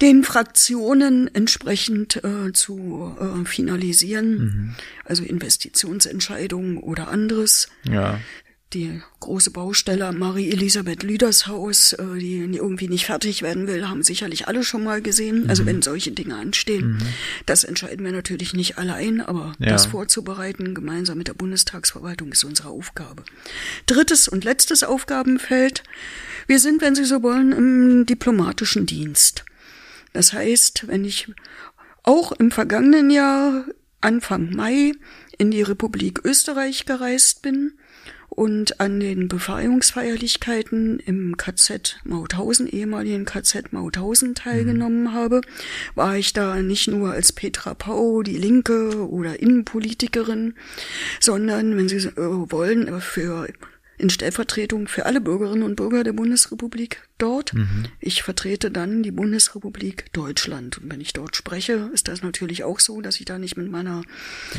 den 0.00 0.22
Fraktionen 0.22 1.32
entsprechend 1.34 2.22
äh, 2.24 2.52
zu 2.52 3.16
äh, 3.20 3.44
finalisieren, 3.44 4.76
also 5.04 5.24
Investitionsentscheidungen 5.24 6.78
oder 6.78 7.08
anderes. 7.08 7.68
Ja. 7.84 8.20
Die 8.74 9.00
große 9.20 9.50
Baustelle 9.50 10.04
am 10.06 10.18
Marie-Elisabeth 10.18 11.02
Lüders 11.02 11.46
Haus, 11.46 11.94
äh, 11.94 12.18
die 12.18 12.36
irgendwie 12.36 12.88
nicht 12.88 13.06
fertig 13.06 13.40
werden 13.40 13.66
will, 13.66 13.88
haben 13.88 14.02
sicherlich 14.02 14.46
alle 14.46 14.62
schon 14.62 14.84
mal 14.84 15.00
gesehen. 15.00 15.48
Also 15.48 15.64
wenn 15.64 15.80
solche 15.80 16.10
Dinge 16.12 16.36
anstehen, 16.36 16.98
das 17.46 17.64
entscheiden 17.64 18.04
wir 18.04 18.12
natürlich 18.12 18.52
nicht 18.52 18.76
allein, 18.76 19.22
aber 19.22 19.54
Ja. 19.58 19.68
das 19.70 19.86
vorzubereiten, 19.86 20.74
gemeinsam 20.74 21.16
mit 21.16 21.28
der 21.28 21.34
Bundestagsverwaltung, 21.34 22.30
ist 22.32 22.44
unsere 22.44 22.68
Aufgabe. 22.68 23.24
Drittes 23.86 24.28
und 24.28 24.44
letztes 24.44 24.84
Aufgabenfeld. 24.84 25.82
Wir 26.46 26.58
sind, 26.58 26.82
wenn 26.82 26.94
Sie 26.94 27.06
so 27.06 27.22
wollen, 27.22 27.52
im 27.52 28.04
diplomatischen 28.04 28.84
Dienst. 28.84 29.46
Das 30.12 30.34
heißt, 30.34 30.88
wenn 30.88 31.06
ich 31.06 31.32
auch 32.02 32.32
im 32.32 32.50
vergangenen 32.50 33.08
Jahr, 33.08 33.64
Anfang 34.02 34.54
Mai, 34.54 34.92
in 35.38 35.50
die 35.50 35.62
Republik 35.62 36.20
Österreich 36.24 36.84
gereist 36.84 37.40
bin 37.40 37.72
und 38.38 38.78
an 38.78 39.00
den 39.00 39.26
Befreiungsfeierlichkeiten 39.26 41.00
im 41.00 41.36
KZ 41.36 41.98
Mauthausen, 42.04 42.68
ehemaligen 42.68 43.24
KZ 43.24 43.72
Mauthausen 43.72 44.36
teilgenommen 44.36 45.12
habe, 45.12 45.40
war 45.96 46.16
ich 46.16 46.34
da 46.34 46.62
nicht 46.62 46.86
nur 46.86 47.10
als 47.10 47.32
Petra 47.32 47.74
Pau, 47.74 48.22
die 48.22 48.38
Linke 48.38 49.08
oder 49.08 49.42
Innenpolitikerin, 49.42 50.54
sondern, 51.18 51.76
wenn 51.76 51.88
Sie 51.88 51.98
wollen, 52.16 53.00
für 53.00 53.48
in 53.98 54.10
Stellvertretung 54.10 54.88
für 54.88 55.06
alle 55.06 55.20
Bürgerinnen 55.20 55.64
und 55.64 55.76
Bürger 55.76 56.04
der 56.04 56.12
Bundesrepublik 56.12 57.02
dort. 57.18 57.52
Ich 58.00 58.22
vertrete 58.22 58.70
dann 58.70 59.02
die 59.02 59.10
Bundesrepublik 59.10 60.12
Deutschland. 60.12 60.78
Und 60.78 60.90
wenn 60.90 61.00
ich 61.00 61.12
dort 61.12 61.36
spreche, 61.36 61.90
ist 61.92 62.08
das 62.08 62.22
natürlich 62.22 62.64
auch 62.64 62.78
so, 62.80 63.00
dass 63.00 63.18
ich 63.18 63.26
da 63.26 63.38
nicht 63.38 63.56
mit 63.56 63.70
meiner 63.70 64.02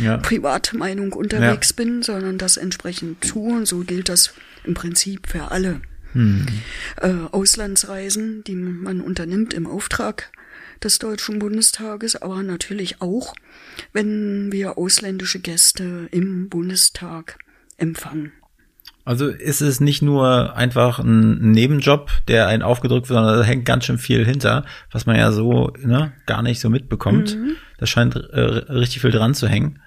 Ja. 0.02 0.18
Privatmeinung 0.18 1.14
unterwegs 1.14 1.74
bin, 1.74 2.04
sondern 2.04 2.38
das 2.38 2.58
entsprechend 2.58 3.22
tue. 3.22 3.56
Und 3.56 3.66
so 3.66 3.80
gilt 3.80 4.10
das 4.10 4.34
im 4.66 4.74
Prinzip 4.74 5.28
für 5.28 5.52
alle 5.52 5.82
äh, 7.02 7.08
Auslandsreisen, 7.32 8.44
die 8.44 8.56
man 8.56 9.00
unternimmt 9.02 9.54
im 9.54 9.68
Auftrag 9.68 10.32
des 10.84 10.98
Deutschen 10.98 11.40
Bundestages, 11.40 12.16
aber 12.16 12.42
natürlich 12.42 13.02
auch, 13.02 13.36
wenn 13.94 14.52
wir 14.52 14.78
ausländische 14.78 15.40
Gäste 15.40 16.08
im 16.12 16.50
Bundestag 16.50 17.38
empfangen. 17.78 18.32
Also 19.10 19.28
ist 19.28 19.62
es 19.62 19.80
nicht 19.80 20.03
nur 20.03 20.55
einfach 20.55 20.99
ein 20.99 21.49
Nebenjob, 21.49 22.12
der 22.28 22.45
einen 22.45 22.62
aufgedrückt 22.62 23.10
wird, 23.10 23.18
sondern 23.18 23.39
da 23.39 23.43
hängt 23.43 23.66
ganz 23.66 23.86
schön 23.86 23.97
viel 23.97 24.24
hinter, 24.24 24.66
was 24.91 25.07
man 25.07 25.16
ja 25.16 25.32
so 25.32 25.74
ne, 25.80 26.14
gar 26.28 26.43
nicht 26.43 26.60
so 26.60 26.70
mitbekommt. 26.70 27.36
Da 27.80 27.88
scheint 27.88 28.16
äh, 28.16 28.39
richtig 28.39 29.01
viel 29.01 29.10
dran 29.10 29.34
zu 29.34 29.47
hängen. 29.47 29.82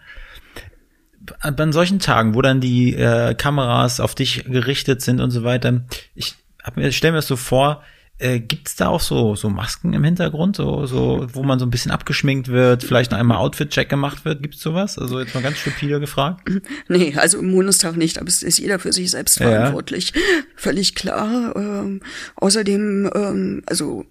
An 1.38 1.70
solchen 1.70 2.00
Tagen, 2.00 2.34
wo 2.34 2.42
dann 2.42 2.60
die 2.60 2.96
äh, 2.96 3.34
Kameras 3.34 4.00
auf 4.00 4.16
dich 4.16 4.42
gerichtet 4.42 5.02
sind 5.02 5.20
und 5.20 5.30
so 5.30 5.44
weiter, 5.44 5.82
ich 6.16 6.34
hab 6.60 6.76
mir, 6.76 6.90
stell 6.90 7.12
mir 7.12 7.18
das 7.18 7.28
so 7.28 7.36
vor, 7.36 7.84
äh, 8.22 8.40
gibt's 8.40 8.76
da 8.76 8.88
auch 8.88 9.00
so 9.00 9.34
so 9.36 9.50
Masken 9.50 9.92
im 9.92 10.04
Hintergrund, 10.04 10.56
so 10.56 10.86
so, 10.86 11.26
wo 11.32 11.42
man 11.42 11.58
so 11.58 11.66
ein 11.66 11.70
bisschen 11.70 11.90
abgeschminkt 11.90 12.48
wird, 12.48 12.84
vielleicht 12.84 13.10
noch 13.10 13.18
einmal 13.18 13.38
Outfit-Check 13.38 13.88
gemacht 13.88 14.24
wird, 14.24 14.42
gibt's 14.42 14.60
sowas? 14.60 14.98
Also 14.98 15.20
jetzt 15.20 15.34
mal 15.34 15.42
ganz 15.42 15.58
stupide 15.58 16.00
gefragt. 16.00 16.48
Nee, 16.88 17.14
also 17.16 17.38
im 17.38 17.52
Bundestag 17.52 17.96
nicht, 17.96 18.18
aber 18.18 18.28
es 18.28 18.42
ist 18.42 18.58
jeder 18.58 18.78
für 18.78 18.92
sich 18.92 19.10
selbst 19.10 19.38
Ja. 19.40 19.48
verantwortlich. 19.50 20.12
Völlig 20.56 20.94
klar. 20.94 21.54
Ähm, 21.56 22.00
außerdem, 22.36 23.10
ähm, 23.14 23.62
also 23.66 24.04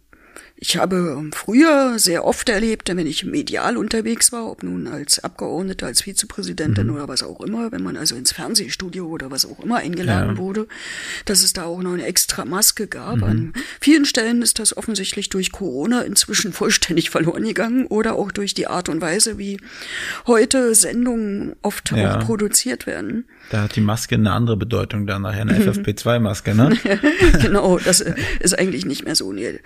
ich 0.63 0.77
habe 0.77 1.15
ähm, 1.17 1.31
früher 1.33 1.97
sehr 1.97 2.23
oft 2.23 2.47
erlebt, 2.47 2.87
wenn 2.95 3.07
ich 3.07 3.25
medial 3.25 3.77
unterwegs 3.77 4.31
war, 4.31 4.45
ob 4.45 4.61
nun 4.61 4.85
als 4.87 5.17
Abgeordnete, 5.23 5.87
als 5.87 6.01
Vizepräsidentin 6.03 6.85
Mhm. 6.87 6.93
oder 6.93 7.07
was 7.07 7.23
auch 7.23 7.41
immer, 7.41 7.71
wenn 7.71 7.81
man 7.81 7.97
also 7.97 8.15
ins 8.15 8.31
Fernsehstudio 8.31 9.07
oder 9.07 9.31
was 9.31 9.47
auch 9.47 9.59
immer 9.63 9.77
eingeladen 9.77 10.35
Ja. 10.35 10.37
wurde, 10.37 10.67
dass 11.25 11.41
es 11.41 11.53
da 11.53 11.63
auch 11.63 11.81
noch 11.81 11.93
eine 11.93 12.05
extra 12.05 12.45
Maske 12.45 12.85
gab. 12.85 13.17
Mhm. 13.17 13.23
An 13.23 13.53
vielen 13.79 14.05
Stellen 14.05 14.43
ist 14.43 14.59
das 14.59 14.77
offensichtlich 14.77 15.29
durch 15.29 15.51
Corona 15.51 16.01
inzwischen 16.03 16.53
vollständig 16.53 17.09
verloren 17.09 17.43
gegangen 17.43 17.87
oder 17.87 18.13
auch 18.13 18.31
durch 18.31 18.53
die 18.53 18.67
Art 18.67 18.87
und 18.87 19.01
Weise, 19.01 19.39
wie 19.39 19.59
heute 20.27 20.75
Sendungen 20.75 21.55
oft 21.63 21.89
Ja. 21.91 22.19
auch 22.19 22.25
produziert 22.25 22.85
werden. 22.85 23.25
Da 23.49 23.63
hat 23.63 23.75
die 23.75 23.81
Maske 23.81 24.13
eine 24.13 24.31
andere 24.31 24.57
Bedeutung 24.57 25.07
dann 25.07 25.23
nachher, 25.23 25.41
eine 25.41 25.57
FFP2-Maske, 25.73 26.53
ne? 26.53 26.77
genau, 27.41 27.79
das 27.79 28.01
äh, 28.01 28.13
ist 28.39 28.57
eigentlich 28.59 28.85
nicht 28.85 29.03
mehr 29.05 29.15
so. 29.15 29.33
Nee. 29.33 29.59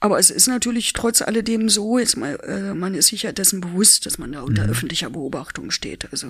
Aber 0.00 0.18
es 0.18 0.30
ist 0.30 0.46
natürlich 0.46 0.92
trotz 0.92 1.22
alledem 1.22 1.68
so, 1.68 1.98
jetzt 1.98 2.16
mal, 2.16 2.38
äh, 2.46 2.72
man 2.72 2.94
ist 2.94 3.08
sich 3.08 3.24
ja 3.24 3.32
dessen 3.32 3.60
bewusst, 3.60 4.06
dass 4.06 4.16
man 4.18 4.30
da 4.30 4.42
unter 4.42 4.64
öffentlicher 4.68 5.10
Beobachtung 5.10 5.72
steht. 5.72 6.06
Also 6.12 6.28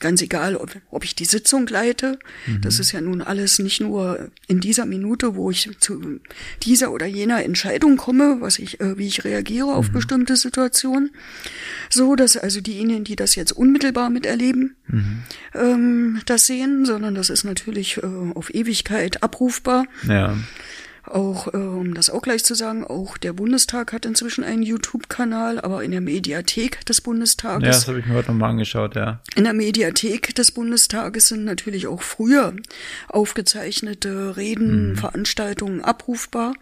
ganz 0.00 0.20
egal, 0.20 0.56
ob, 0.56 0.76
ob 0.90 1.04
ich 1.04 1.14
die 1.14 1.24
Sitzung 1.24 1.66
leite, 1.66 2.18
das 2.60 2.78
ist 2.78 2.92
ja 2.92 3.00
nun 3.00 3.22
alles 3.22 3.58
nicht 3.58 3.80
nur 3.80 4.30
in 4.48 4.60
dieser 4.60 4.84
Minute, 4.84 5.34
wo 5.34 5.50
ich 5.50 5.70
zu 5.80 6.20
dieser 6.62 6.92
oder 6.92 7.06
jener 7.06 7.42
Entscheidung 7.42 7.96
komme, 7.96 8.36
was 8.40 8.58
ich, 8.58 8.80
äh, 8.80 8.98
wie 8.98 9.06
ich 9.06 9.24
reagiere 9.24 9.68
auf 9.68 9.90
bestimmte 9.90 10.36
Situationen, 10.36 11.10
so 11.88 12.16
dass 12.16 12.36
also 12.36 12.60
diejenigen, 12.60 13.04
die 13.04 13.16
das 13.16 13.34
jetzt 13.34 13.52
unmittelbar 13.52 14.10
miterleben, 14.10 14.76
ähm, 15.54 16.20
das 16.26 16.46
sehen, 16.46 16.84
sondern 16.84 17.14
das 17.14 17.30
ist 17.30 17.44
natürlich 17.44 17.96
äh, 17.98 18.06
auf 18.34 18.54
Ewigkeit 18.54 19.22
abrufbar. 19.22 19.86
Ja. 20.06 20.36
Auch, 21.06 21.52
äh, 21.52 21.56
um 21.58 21.92
das 21.94 22.08
auch 22.08 22.22
gleich 22.22 22.44
zu 22.44 22.54
sagen, 22.54 22.84
auch 22.84 23.18
der 23.18 23.32
Bundestag 23.34 23.92
hat 23.92 24.06
inzwischen 24.06 24.42
einen 24.42 24.62
YouTube-Kanal, 24.62 25.60
aber 25.60 25.84
in 25.84 25.90
der 25.90 26.00
Mediathek 26.00 26.84
des 26.86 26.98
Ja, 26.98 27.04
Bundestages. 27.04 27.68
das 27.68 27.88
habe 27.88 28.00
ich 28.00 28.06
mir 28.06 28.14
heute 28.14 28.32
nochmal 28.32 28.50
angeschaut, 28.50 28.96
ja. 28.96 29.20
In 29.36 29.44
der 29.44 29.52
Mediathek 29.52 30.34
des 30.34 30.50
Bundestages 30.52 31.28
sind 31.28 31.44
natürlich 31.44 31.86
auch 31.86 32.00
früher 32.02 32.54
aufgezeichnete 33.08 34.36
Reden, 34.36 34.96
Veranstaltungen 34.96 35.82
abrufbar. 35.82 36.54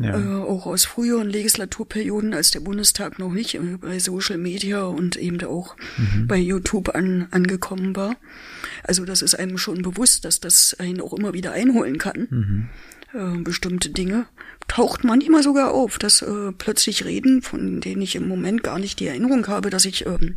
ja. 0.00 0.18
äh, 0.18 0.42
auch 0.42 0.66
aus 0.66 0.84
früheren 0.84 1.28
Legislaturperioden, 1.28 2.34
als 2.34 2.50
der 2.50 2.60
Bundestag 2.60 3.18
noch 3.18 3.32
nicht 3.32 3.58
bei 3.80 3.98
Social 3.98 4.38
Media 4.38 4.82
und 4.84 5.16
eben 5.16 5.40
auch 5.44 5.76
mhm. 5.96 6.26
bei 6.26 6.36
YouTube 6.36 6.94
an, 6.94 7.28
angekommen 7.30 7.94
war. 7.96 8.16
Also 8.82 9.04
das 9.04 9.22
ist 9.22 9.34
einem 9.38 9.56
schon 9.58 9.82
bewusst, 9.82 10.24
dass 10.24 10.40
das 10.40 10.74
einen 10.78 11.00
auch 11.00 11.12
immer 11.12 11.32
wieder 11.32 11.52
einholen 11.52 11.98
kann. 11.98 12.26
Mhm. 12.30 12.68
Äh, 13.14 13.38
bestimmte 13.38 13.90
Dinge 13.90 14.26
taucht 14.66 15.04
manchmal 15.04 15.42
sogar 15.42 15.72
auf, 15.72 15.98
dass 15.98 16.22
äh, 16.22 16.50
plötzlich 16.56 17.04
Reden, 17.04 17.42
von 17.42 17.80
denen 17.80 18.02
ich 18.02 18.16
im 18.16 18.26
Moment 18.26 18.64
gar 18.64 18.80
nicht 18.80 18.98
die 18.98 19.06
Erinnerung 19.06 19.46
habe, 19.46 19.70
dass 19.70 19.84
ich 19.84 20.04
ähm, 20.06 20.36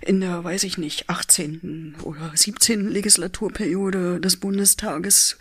in 0.00 0.20
der, 0.20 0.42
weiß 0.42 0.64
ich 0.64 0.78
nicht, 0.78 1.10
18. 1.10 1.96
oder 2.04 2.32
17. 2.34 2.88
Legislaturperiode 2.88 4.18
des 4.20 4.36
Bundestages 4.36 5.36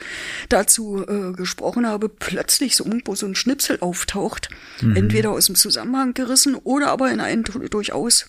dazu 0.49 1.05
äh, 1.07 1.31
gesprochen 1.31 1.87
habe, 1.87 2.09
plötzlich 2.09 2.75
so 2.75 2.83
irgendwo 2.83 3.15
so 3.15 3.25
ein 3.25 3.35
Schnipsel 3.35 3.77
auftaucht, 3.79 4.49
mhm. 4.81 4.97
entweder 4.97 5.31
aus 5.31 5.45
dem 5.45 5.55
Zusammenhang 5.55 6.13
gerissen 6.13 6.55
oder 6.55 6.87
aber 6.87 7.09
in 7.09 7.21
einen 7.21 7.43
durchaus 7.43 8.25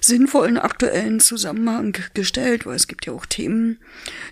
sinnvollen 0.00 0.58
aktuellen 0.58 1.20
Zusammenhang 1.20 1.96
gestellt, 2.14 2.66
weil 2.66 2.76
es 2.76 2.86
gibt 2.86 3.06
ja 3.06 3.12
auch 3.12 3.26
Themen, 3.26 3.78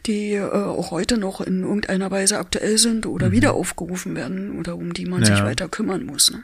die 0.06 0.32
äh, 0.32 0.50
auch 0.50 0.90
heute 0.90 1.18
noch 1.18 1.40
in 1.40 1.62
irgendeiner 1.62 2.10
Weise 2.10 2.38
aktuell 2.38 2.78
sind 2.78 3.06
oder 3.06 3.28
mhm. 3.28 3.32
wieder 3.32 3.54
aufgerufen 3.54 4.14
werden 4.14 4.58
oder 4.58 4.76
um 4.76 4.92
die 4.92 5.06
man 5.06 5.20
ja. 5.20 5.26
sich 5.26 5.44
weiter 5.44 5.68
kümmern 5.68 6.04
muss. 6.04 6.30
Ne? 6.30 6.42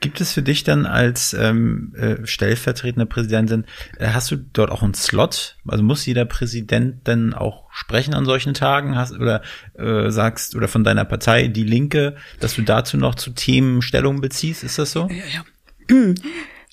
Gibt 0.00 0.20
es 0.20 0.32
für 0.32 0.42
dich 0.42 0.62
dann 0.64 0.86
als 0.86 1.34
ähm, 1.34 1.92
äh, 1.96 2.26
stellvertretende 2.26 3.06
Präsidentin, 3.06 3.64
äh, 3.98 4.08
hast 4.08 4.30
du 4.30 4.36
dort 4.36 4.70
auch 4.70 4.82
einen 4.82 4.94
Slot? 4.94 5.56
Also 5.66 5.82
muss 5.82 6.06
jeder 6.06 6.24
Präsident 6.24 7.06
denn 7.06 7.34
auch 7.34 7.64
sprechen 7.72 8.14
an 8.14 8.24
solchen 8.24 8.54
Tagen? 8.54 8.96
Hast 8.96 9.12
oder 9.12 9.42
äh, 9.74 10.10
sagst 10.10 10.54
oder 10.54 10.68
von 10.68 10.84
deiner 10.84 11.04
Partei 11.04 11.48
die 11.48 11.64
Linke, 11.64 12.16
dass 12.40 12.54
du 12.54 12.62
dazu 12.62 12.96
noch 12.96 13.16
zu 13.16 13.30
Themen 13.30 13.82
Stellung 13.82 14.20
beziehst? 14.20 14.62
Ist 14.64 14.78
das 14.78 14.92
so? 14.92 15.08
Ja, 15.08 15.24
ja. 15.34 16.14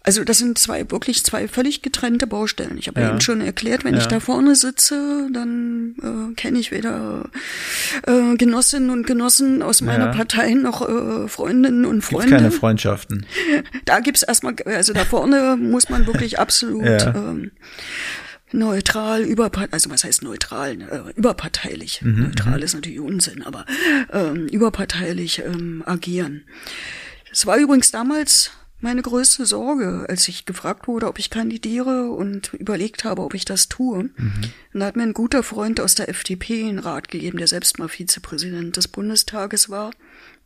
Also 0.06 0.26
das 0.26 0.38
sind 0.38 0.58
zwei 0.58 0.92
wirklich 0.92 1.24
zwei 1.24 1.48
völlig 1.48 1.82
getrennte 1.82 2.28
Baustellen. 2.28 2.78
Ich 2.78 2.88
habe 2.88 3.00
ja. 3.00 3.10
eben 3.10 3.22
schon 3.22 3.40
erklärt, 3.40 3.86
wenn 3.86 3.94
ja. 3.94 4.02
ich 4.02 4.08
da 4.08 4.20
vorne 4.20 4.54
sitze, 4.56 5.30
dann 5.32 5.96
äh, 6.02 6.36
kenne 6.36 6.60
ich 6.60 6.72
weder 6.72 7.30
äh, 8.06 8.36
Genossinnen 8.36 8.90
und 8.90 9.08
Genossen 9.08 9.62
aus 9.62 9.80
meiner 9.80 10.08
ja. 10.08 10.12
Partei 10.12 10.56
noch 10.56 10.82
äh, 10.82 11.30
Freundinnen 11.30 11.86
und 11.86 12.02
Freunde. 12.02 12.28
Gibt's 12.28 12.42
keine 12.42 12.52
Freundschaften. 12.52 13.26
Da 13.86 14.00
gibt's 14.00 14.24
erstmal, 14.24 14.56
also 14.66 14.94
da 14.94 15.06
vorne 15.06 15.58
muss 15.58 15.90
man 15.90 16.08
wirklich 16.08 16.40
absolut 16.40 16.86
ähm, 16.86 17.52
neutral, 18.52 19.22
überparteilich, 19.22 19.74
also 19.74 19.90
was 19.90 20.04
heißt 20.04 20.24
neutral, 20.24 20.82
äh, 20.82 21.12
überparteilich. 21.16 22.02
Mhm, 22.02 22.24
neutral 22.24 22.58
mhm. 22.58 22.64
ist 22.64 22.74
natürlich 22.74 23.00
Unsinn, 23.00 23.44
aber 23.44 23.66
ähm, 24.12 24.48
überparteilich 24.48 25.40
ähm, 25.40 25.84
agieren. 25.86 26.44
Es 27.32 27.46
war 27.46 27.58
übrigens 27.58 27.92
damals 27.92 28.52
meine 28.84 29.02
größte 29.02 29.46
Sorge, 29.46 30.06
als 30.10 30.28
ich 30.28 30.46
gefragt 30.46 30.90
wurde, 30.90 31.08
ob 31.08 31.18
ich 31.18 31.30
kandidiere 31.30 32.12
und 32.12 32.54
überlegt 32.54 33.06
habe, 33.06 33.22
ob 33.22 33.34
ich 33.34 33.46
das 33.46 33.70
tue. 33.70 34.04
Mhm. 34.04 34.34
Und 34.74 34.80
da 34.82 34.86
hat 34.86 34.98
mir 34.98 35.04
ein 35.04 35.14
guter 35.14 35.42
Freund 35.42 35.80
aus 35.80 35.96
der 35.96 36.10
FDP 36.10 36.66
einen 36.68 36.80
Rat 36.80 37.08
gegeben, 37.08 37.38
der 37.38 37.48
selbst 37.48 37.80
mal 37.80 37.88
Vizepräsident 37.88 38.76
des 38.76 38.90
Bundestages 38.90 39.70
war 39.70 39.92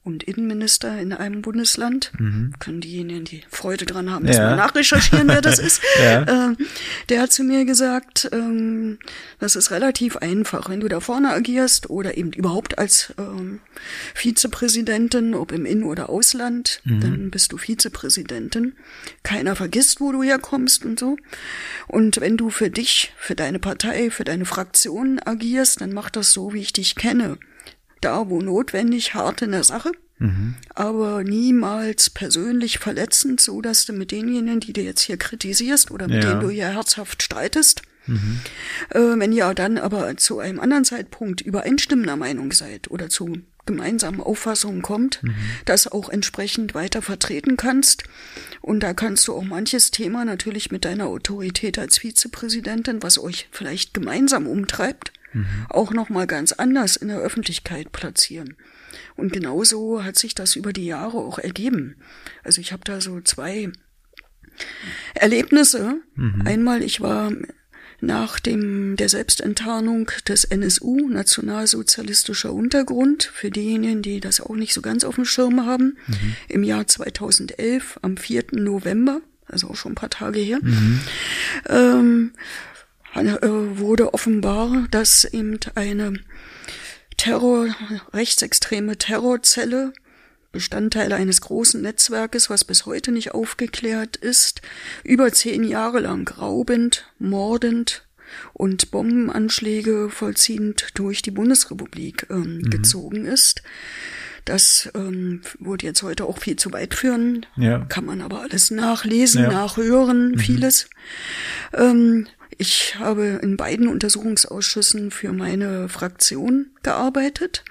und 0.08 0.24
Innenminister 0.24 0.98
in 1.00 1.12
einem 1.12 1.42
Bundesland. 1.42 2.14
Mhm. 2.18 2.54
Können 2.60 2.80
diejenigen, 2.80 3.26
die 3.26 3.44
Freude 3.50 3.86
dran 3.86 4.10
haben, 4.10 4.26
ja. 4.26 4.52
mal 4.52 4.56
nachrecherchieren, 4.56 5.28
wer 5.28 5.42
das 5.42 5.60
ist. 5.60 5.82
ja. 6.02 6.52
äh, 6.52 6.56
der 7.10 7.22
hat 7.22 7.34
zu 7.34 7.44
mir 7.44 7.66
gesagt, 7.66 8.30
ähm, 8.32 9.00
das 9.40 9.58
ist 9.58 9.70
relativ 9.70 10.16
einfach. 10.16 10.70
Wenn 10.70 10.80
du 10.80 10.88
da 10.88 11.02
vorne 11.02 11.34
agierst 11.34 11.90
oder 11.90 12.18
eben 12.18 12.32
überhaupt 12.32 12.80
als 12.80 13.14
ähm, 13.18 13.60
Vizepräsidentin, 14.14 15.36
ob 15.36 15.52
im 15.52 15.66
In- 15.66 15.84
oder 15.84 16.10
Ausland, 16.10 16.82
mhm. 16.86 17.02
dann 17.02 17.30
bist 17.30 17.52
du 17.52 17.58
Vizepräsidentin. 17.58 18.74
Keiner 19.24 19.58
vergisst, 19.58 20.00
wo 20.00 20.14
du 20.14 20.24
herkommst 20.24 20.86
und 20.86 20.98
so. 20.98 21.18
Und 21.88 22.22
wenn 22.22 22.38
du 22.38 22.50
für 22.50 22.70
dich, 22.70 23.14
für 23.18 23.36
deine 23.36 23.60
Partei, 23.60 24.10
für 24.10 24.24
deine 24.24 24.46
Fraktion 24.46 25.20
agierst, 25.20 25.82
dann 25.82 25.92
mach 25.92 26.10
das 26.10 26.32
so, 26.32 26.54
wie 26.54 26.62
ich 26.62 26.72
dich 26.72 26.96
kenne 26.96 27.38
da 28.02 28.30
wo 28.30 28.42
notwendig, 28.42 29.14
hart 29.14 29.42
in 29.42 29.52
der 29.52 29.64
Sache, 29.64 29.92
mhm. 30.20 30.56
aber 30.74 31.24
niemals 31.24 32.10
persönlich 32.10 32.80
verletzend, 32.80 33.42
so 33.42 33.62
dass 33.62 33.86
du 33.86 33.94
mit 33.94 34.12
denjenigen, 34.12 34.60
die 34.60 34.74
du 34.74 34.82
jetzt 34.82 35.02
hier 35.02 35.18
kritisierst 35.18 35.92
oder 35.92 36.08
mit 36.08 36.24
ja. 36.24 36.30
denen 36.32 36.42
du 36.42 36.50
hier 36.50 36.70
herzhaft 36.70 37.24
streitest, 37.24 37.82
mhm. 38.06 38.40
äh, 38.92 39.00
wenn 39.00 39.32
ihr 39.32 39.54
dann 39.54 39.78
aber 39.78 40.18
zu 40.18 40.40
einem 40.40 40.60
anderen 40.60 40.86
Zeitpunkt 40.86 41.42
übereinstimmender 41.42 42.16
Meinung 42.16 42.52
seid 42.52 42.90
oder 42.90 43.10
zu 43.10 43.42
gemeinsamen 43.68 44.22
Auffassungen 44.22 44.82
kommt, 44.82 45.22
mhm. 45.22 45.36
das 45.66 45.86
auch 45.88 46.10
entsprechend 46.10 46.74
weiter 46.74 47.04
vertreten 47.04 47.58
kannst. 47.58 48.04
Und 48.62 48.82
da 48.82 48.96
kannst 48.96 49.28
du 49.28 49.36
auch 49.36 49.44
manches 49.44 49.92
Thema 49.92 50.26
natürlich 50.26 50.72
mit 50.72 50.86
deiner 50.86 51.06
Autorität 51.06 51.78
als 51.78 52.00
Vizepräsidentin, 52.00 53.04
was 53.04 53.20
euch 53.20 53.48
vielleicht 53.52 53.94
gemeinsam 53.94 54.48
umtreibt, 54.48 55.12
mhm. 55.40 55.66
auch 55.70 55.92
nochmal 55.92 56.28
ganz 56.28 56.54
anders 56.54 56.96
in 56.96 57.08
der 57.08 57.20
Öffentlichkeit 57.20 57.92
platzieren. 57.92 58.56
Und 59.16 59.34
genauso 59.34 60.04
hat 60.04 60.18
sich 60.18 60.36
das 60.36 60.56
über 60.56 60.74
die 60.74 60.86
Jahre 60.86 61.18
auch 61.18 61.40
ergeben. 61.40 61.96
Also 62.44 62.62
ich 62.62 62.72
habe 62.72 62.84
da 62.86 63.02
so 63.02 63.22
zwei 63.22 63.72
Erlebnisse. 65.14 66.02
Mhm. 66.16 66.44
Einmal, 66.46 66.84
ich 66.84 67.02
war 67.02 67.32
nach 68.00 68.40
dem, 68.40 68.96
der 68.96 69.10
Selbstenttarnung 69.10 70.12
des 70.28 70.44
NSU, 70.44 71.10
Nationalsozialistischer 71.10 72.54
Untergrund, 72.54 73.24
für 73.34 73.50
diejenigen, 73.50 74.02
die 74.02 74.20
das 74.20 74.40
auch 74.40 74.56
nicht 74.56 74.74
so 74.74 74.82
ganz 74.82 75.04
auf 75.04 75.16
dem 75.16 75.26
Schirm 75.26 75.66
haben, 75.66 75.98
mhm. 76.08 76.36
im 76.48 76.64
Jahr 76.64 76.86
2011, 76.86 78.00
am 78.04 78.18
4. 78.18 78.46
November, 78.52 79.22
also 79.48 79.70
auch 79.70 79.76
schon 79.76 79.94
ein 79.94 79.96
paar 79.96 80.12
Tage 80.12 80.40
her, 80.40 80.60
mhm. 80.62 81.00
ähm, 81.70 82.32
äh, 82.36 82.38
wurde 83.18 84.14
offenbar, 84.14 84.88
dass 84.92 85.26
eben 85.26 85.60
eine 85.76 86.14
Terror, 87.18 87.68
rechtsextreme 88.14 88.98
Terrorzelle, 88.98 89.94
Bestandteil 90.52 91.12
eines 91.14 91.42
großen 91.42 91.82
Netzwerkes, 91.82 92.50
was 92.50 92.64
bis 92.64 92.86
heute 92.86 93.12
nicht 93.12 93.32
aufgeklärt 93.32 94.16
ist, 94.16 94.62
über 95.04 95.32
zehn 95.32 95.64
Jahre 95.64 96.00
lang 96.00 96.28
raubend, 96.28 97.12
mordend 97.20 98.08
und 98.54 98.92
Bombenanschläge 98.92 100.10
vollziehend 100.10 100.88
durch 100.96 101.22
die 101.22 101.32
Bundesrepublik 101.32 102.28
ähm, 102.30 102.58
mhm. 102.58 102.70
gezogen 102.70 103.26
ist. 103.26 103.62
Das 104.48 104.90
ähm, 104.96 105.42
würde 105.60 105.86
jetzt 105.86 106.04
heute 106.04 106.24
auch 106.24 106.38
viel 106.38 106.56
zu 106.56 106.72
weit 106.72 106.94
führen. 106.94 107.46
Ja. 107.58 107.80
Kann 107.90 108.06
man 108.06 108.22
aber 108.22 108.42
alles 108.42 108.72
nachlesen, 108.72 109.44
ja. 109.44 109.52
nachhören, 109.52 110.32
mhm. 110.32 110.40
vieles. 110.40 110.90
Ähm, 111.74 112.28
ich 112.58 112.96
habe 112.98 113.40
in 113.44 113.58
beiden 113.58 113.90
Untersuchungsausschüssen 113.90 115.12
für 115.12 115.34
meine 115.34 115.90
Fraktion 115.90 116.68
gearbeitet 116.82 117.66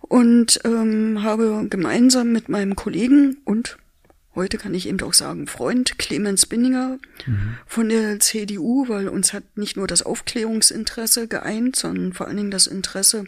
und 0.00 0.60
ähm, 0.64 1.22
habe 1.22 1.66
gemeinsam 1.70 2.30
mit 2.30 2.50
meinem 2.50 2.76
Kollegen 2.76 3.38
und 3.46 3.78
heute 4.34 4.58
kann 4.58 4.74
ich 4.74 4.86
eben 4.86 5.00
auch 5.00 5.14
sagen 5.14 5.46
Freund 5.46 5.98
Clemens 5.98 6.44
Binninger 6.44 6.98
mhm. 7.24 7.54
von 7.66 7.88
der 7.88 8.20
CDU, 8.20 8.86
weil 8.86 9.08
uns 9.08 9.32
hat 9.32 9.44
nicht 9.56 9.78
nur 9.78 9.86
das 9.86 10.02
Aufklärungsinteresse 10.02 11.26
geeint, 11.26 11.74
sondern 11.74 12.12
vor 12.12 12.26
allen 12.28 12.36
Dingen 12.36 12.50
das 12.50 12.66
Interesse 12.66 13.24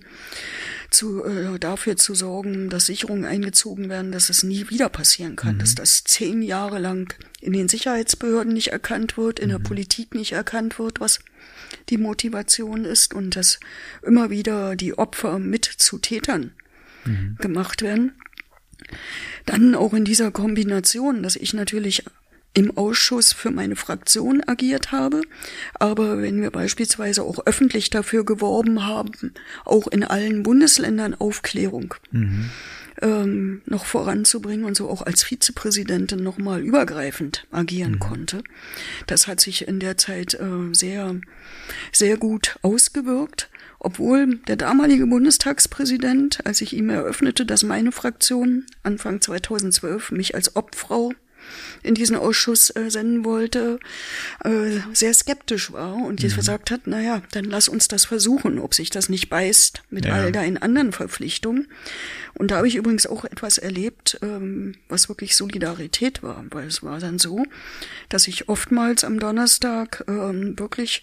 zu, 0.90 1.24
äh, 1.24 1.58
dafür 1.58 1.96
zu 1.96 2.14
sorgen, 2.14 2.70
dass 2.70 2.86
Sicherungen 2.86 3.24
eingezogen 3.24 3.88
werden, 3.88 4.12
dass 4.12 4.30
es 4.30 4.42
nie 4.42 4.70
wieder 4.70 4.88
passieren 4.88 5.36
kann, 5.36 5.56
mhm. 5.56 5.58
dass 5.58 5.74
das 5.74 6.04
zehn 6.04 6.42
Jahre 6.42 6.78
lang 6.78 7.14
in 7.40 7.52
den 7.52 7.68
Sicherheitsbehörden 7.68 8.52
nicht 8.52 8.68
erkannt 8.68 9.16
wird, 9.16 9.38
in 9.38 9.48
mhm. 9.48 9.52
der 9.52 9.58
Politik 9.60 10.14
nicht 10.14 10.32
erkannt 10.32 10.78
wird, 10.78 11.00
was 11.00 11.20
die 11.90 11.98
Motivation 11.98 12.84
ist 12.84 13.12
und 13.12 13.36
dass 13.36 13.60
immer 14.02 14.30
wieder 14.30 14.76
die 14.76 14.96
Opfer 14.96 15.38
mit 15.38 15.64
zu 15.64 15.98
Tätern 15.98 16.52
mhm. 17.04 17.36
gemacht 17.38 17.82
werden. 17.82 18.12
Dann 19.44 19.74
auch 19.74 19.92
in 19.92 20.04
dieser 20.04 20.30
Kombination, 20.30 21.22
dass 21.22 21.36
ich 21.36 21.52
natürlich 21.52 22.04
im 22.54 22.76
Ausschuss 22.76 23.32
für 23.32 23.50
meine 23.50 23.76
Fraktion 23.76 24.42
agiert 24.46 24.90
habe. 24.90 25.22
Aber 25.74 26.20
wenn 26.20 26.40
wir 26.40 26.50
beispielsweise 26.50 27.22
auch 27.22 27.46
öffentlich 27.46 27.90
dafür 27.90 28.24
geworben 28.24 28.84
haben, 28.84 29.12
auch 29.64 29.86
in 29.86 30.04
allen 30.04 30.42
Bundesländern 30.42 31.14
Aufklärung 31.14 31.94
mhm. 32.10 32.50
ähm, 33.00 33.62
noch 33.66 33.84
voranzubringen 33.84 34.64
und 34.64 34.76
so 34.76 34.88
auch 34.88 35.02
als 35.02 35.22
Vizepräsidentin 35.22 36.22
nochmal 36.22 36.60
übergreifend 36.60 37.46
agieren 37.52 37.92
mhm. 37.92 38.00
konnte, 38.00 38.42
das 39.06 39.26
hat 39.26 39.40
sich 39.40 39.68
in 39.68 39.78
der 39.78 39.96
Zeit 39.96 40.34
äh, 40.34 40.72
sehr, 40.72 41.16
sehr 41.92 42.16
gut 42.16 42.58
ausgewirkt. 42.62 43.50
Obwohl 43.80 44.38
der 44.48 44.56
damalige 44.56 45.06
Bundestagspräsident, 45.06 46.44
als 46.44 46.60
ich 46.62 46.72
ihm 46.72 46.90
eröffnete, 46.90 47.46
dass 47.46 47.62
meine 47.62 47.92
Fraktion 47.92 48.66
Anfang 48.82 49.20
2012 49.20 50.10
mich 50.10 50.34
als 50.34 50.56
Obfrau 50.56 51.12
in 51.82 51.94
diesen 51.94 52.16
Ausschuss 52.16 52.70
äh, 52.70 52.90
senden 52.90 53.24
wollte, 53.24 53.78
äh, 54.44 54.78
sehr 54.92 55.14
skeptisch 55.14 55.72
war 55.72 55.94
und 55.94 56.22
jetzt 56.22 56.32
mhm. 56.32 56.36
gesagt 56.36 56.70
hat, 56.70 56.86
naja, 56.86 57.22
dann 57.32 57.44
lass 57.44 57.68
uns 57.68 57.88
das 57.88 58.04
versuchen, 58.04 58.58
ob 58.58 58.74
sich 58.74 58.90
das 58.90 59.08
nicht 59.08 59.28
beißt 59.28 59.82
mit 59.90 60.06
ja. 60.06 60.14
all 60.14 60.32
deinen 60.32 60.58
anderen 60.58 60.92
Verpflichtungen. 60.92 61.68
Und 62.34 62.52
da 62.52 62.58
habe 62.58 62.68
ich 62.68 62.76
übrigens 62.76 63.06
auch 63.06 63.24
etwas 63.24 63.58
erlebt, 63.58 64.18
ähm, 64.22 64.76
was 64.88 65.08
wirklich 65.08 65.36
Solidarität 65.36 66.22
war, 66.22 66.44
weil 66.50 66.68
es 66.68 66.82
war 66.84 67.00
dann 67.00 67.18
so, 67.18 67.44
dass 68.08 68.28
ich 68.28 68.48
oftmals 68.48 69.02
am 69.02 69.18
Donnerstag 69.18 70.04
ähm, 70.06 70.56
wirklich 70.58 71.02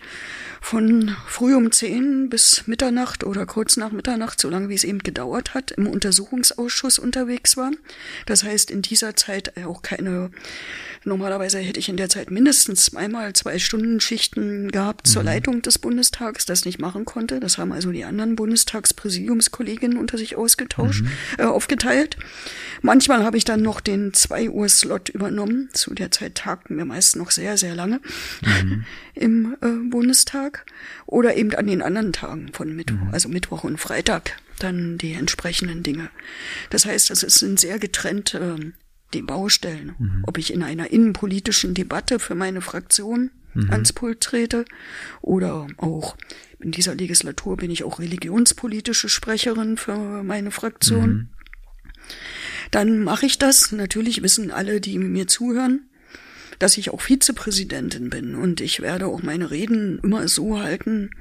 von 0.61 1.15
früh 1.27 1.53
um 1.55 1.71
zehn 1.71 2.29
bis 2.29 2.67
Mitternacht 2.67 3.25
oder 3.25 3.45
kurz 3.45 3.75
nach 3.75 3.91
Mitternacht, 3.91 4.39
so 4.39 4.49
lange 4.49 4.69
wie 4.69 4.75
es 4.75 4.85
eben 4.85 4.99
gedauert 4.99 5.53
hat, 5.53 5.71
im 5.71 5.87
Untersuchungsausschuss 5.87 6.99
unterwegs 6.99 7.57
war. 7.57 7.71
Das 8.25 8.43
heißt, 8.43 8.71
in 8.71 8.81
dieser 8.81 9.15
Zeit 9.15 9.53
auch 9.65 9.81
keine 9.81 10.31
Normalerweise 11.05 11.59
hätte 11.59 11.79
ich 11.79 11.87
in 11.87 11.97
der 11.97 12.09
Zeit 12.09 12.31
mindestens 12.31 12.85
zweimal 12.85 13.33
zwei 13.33 13.59
Stunden 13.59 13.99
Schichten 13.99 14.71
gehabt 14.71 15.05
zur 15.05 15.21
mhm. 15.21 15.27
Leitung 15.27 15.61
des 15.61 15.77
Bundestags, 15.77 16.47
das 16.47 16.65
nicht 16.65 16.79
machen 16.79 17.05
konnte. 17.05 17.39
Das 17.39 17.59
haben 17.59 17.71
also 17.71 17.91
die 17.91 18.05
anderen 18.05 18.35
Bundestagspräsidiumskolleginnen 18.35 19.97
unter 19.99 20.17
sich 20.17 20.35
ausgetauscht, 20.35 21.03
mhm. 21.03 21.09
äh, 21.37 21.43
aufgeteilt. 21.43 22.17
Manchmal 22.81 23.23
habe 23.23 23.37
ich 23.37 23.45
dann 23.45 23.61
noch 23.61 23.81
den 23.81 24.13
zwei 24.13 24.49
Uhr 24.49 24.67
Slot 24.67 25.09
übernommen. 25.09 25.69
Zu 25.73 25.93
der 25.93 26.09
Zeit 26.09 26.35
tagten 26.35 26.75
wir 26.75 26.85
meist 26.85 27.15
noch 27.15 27.29
sehr, 27.29 27.55
sehr 27.57 27.75
lange 27.75 28.01
mhm. 28.41 28.85
im 29.13 29.57
äh, 29.61 29.89
Bundestag 29.89 30.65
oder 31.05 31.37
eben 31.37 31.53
an 31.53 31.67
den 31.67 31.83
anderen 31.83 32.13
Tagen 32.13 32.49
von 32.51 32.75
Mittwoch, 32.75 33.05
mhm. 33.05 33.13
also 33.13 33.29
Mittwoch 33.29 33.63
und 33.63 33.77
Freitag 33.77 34.37
dann 34.57 34.97
die 34.97 35.13
entsprechenden 35.13 35.83
Dinge. 35.83 36.09
Das 36.69 36.85
heißt, 36.85 37.11
es 37.11 37.19
sind 37.19 37.59
sehr 37.59 37.77
getrennt 37.77 38.33
die 39.15 39.21
Baustellen. 39.21 39.95
Mhm. 39.97 40.23
Ob 40.27 40.37
ich 40.37 40.53
in 40.53 40.61
einer 40.61 40.91
innenpolitischen 40.91 41.73
Debatte 41.73 42.19
für 42.19 42.35
meine 42.35 42.61
Fraktion 42.61 43.31
mhm. 43.53 43.71
ans 43.71 43.93
Pult 43.93 44.21
trete 44.21 44.65
oder 45.21 45.67
auch 45.77 46.15
in 46.59 46.71
dieser 46.71 46.95
Legislatur 46.95 47.57
bin 47.57 47.71
ich 47.71 47.83
auch 47.83 47.99
religionspolitische 47.99 49.09
Sprecherin 49.09 49.77
für 49.77 50.23
meine 50.23 50.51
Fraktion. 50.51 51.09
Mhm. 51.09 51.27
Dann 52.71 53.03
mache 53.03 53.25
ich 53.25 53.37
das. 53.37 53.71
Natürlich 53.71 54.21
wissen 54.21 54.51
alle, 54.51 54.81
die 54.81 54.97
mir 54.97 55.27
zuhören, 55.27 55.89
dass 56.59 56.77
ich 56.77 56.89
auch 56.89 57.01
Vizepräsidentin 57.01 58.09
bin 58.09 58.35
und 58.35 58.61
ich 58.61 58.81
werde 58.81 59.07
auch 59.07 59.21
meine 59.21 59.51
Reden 59.51 59.99
immer 60.03 60.27
so 60.27 60.59
halten, 60.59 61.11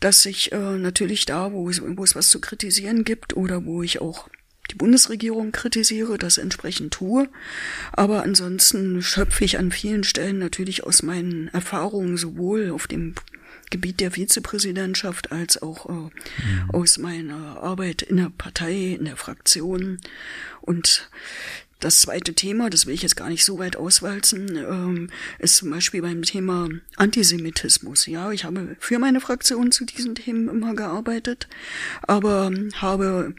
dass 0.00 0.24
ich 0.26 0.52
äh, 0.52 0.78
natürlich 0.78 1.26
da, 1.26 1.52
wo 1.52 1.68
es, 1.68 1.82
wo 1.82 2.04
es 2.04 2.14
was 2.14 2.28
zu 2.28 2.40
kritisieren 2.40 3.04
gibt 3.04 3.36
oder 3.36 3.64
wo 3.64 3.82
ich 3.82 4.00
auch 4.00 4.28
die 4.70 4.76
Bundesregierung 4.76 5.52
kritisiere, 5.52 6.18
das 6.18 6.38
entsprechend 6.38 6.94
tue. 6.94 7.28
Aber 7.92 8.22
ansonsten 8.22 9.02
schöpfe 9.02 9.44
ich 9.44 9.58
an 9.58 9.70
vielen 9.70 10.04
Stellen 10.04 10.38
natürlich 10.38 10.84
aus 10.84 11.02
meinen 11.02 11.48
Erfahrungen 11.48 12.16
sowohl 12.16 12.70
auf 12.70 12.86
dem 12.86 13.14
Gebiet 13.70 14.00
der 14.00 14.12
Vizepräsidentschaft 14.12 15.32
als 15.32 15.60
auch 15.60 15.88
äh, 15.88 15.92
mhm. 15.92 16.10
aus 16.72 16.98
meiner 16.98 17.60
Arbeit 17.62 18.02
in 18.02 18.18
der 18.18 18.30
Partei, 18.36 18.96
in 18.98 19.04
der 19.04 19.16
Fraktion. 19.16 19.98
Und 20.60 21.10
das 21.84 22.00
zweite 22.00 22.32
Thema, 22.32 22.70
das 22.70 22.86
will 22.86 22.94
ich 22.94 23.02
jetzt 23.02 23.16
gar 23.16 23.28
nicht 23.28 23.44
so 23.44 23.58
weit 23.58 23.76
auswalzen, 23.76 24.56
ähm, 24.56 25.10
ist 25.38 25.56
zum 25.56 25.70
Beispiel 25.70 26.00
beim 26.00 26.22
Thema 26.22 26.68
Antisemitismus. 26.96 28.06
Ja, 28.06 28.32
ich 28.32 28.44
habe 28.44 28.74
für 28.78 28.98
meine 28.98 29.20
Fraktion 29.20 29.70
zu 29.70 29.84
diesen 29.84 30.14
Themen 30.14 30.48
immer 30.48 30.74
gearbeitet, 30.74 31.46
aber 32.02 32.50
habe 32.76 33.34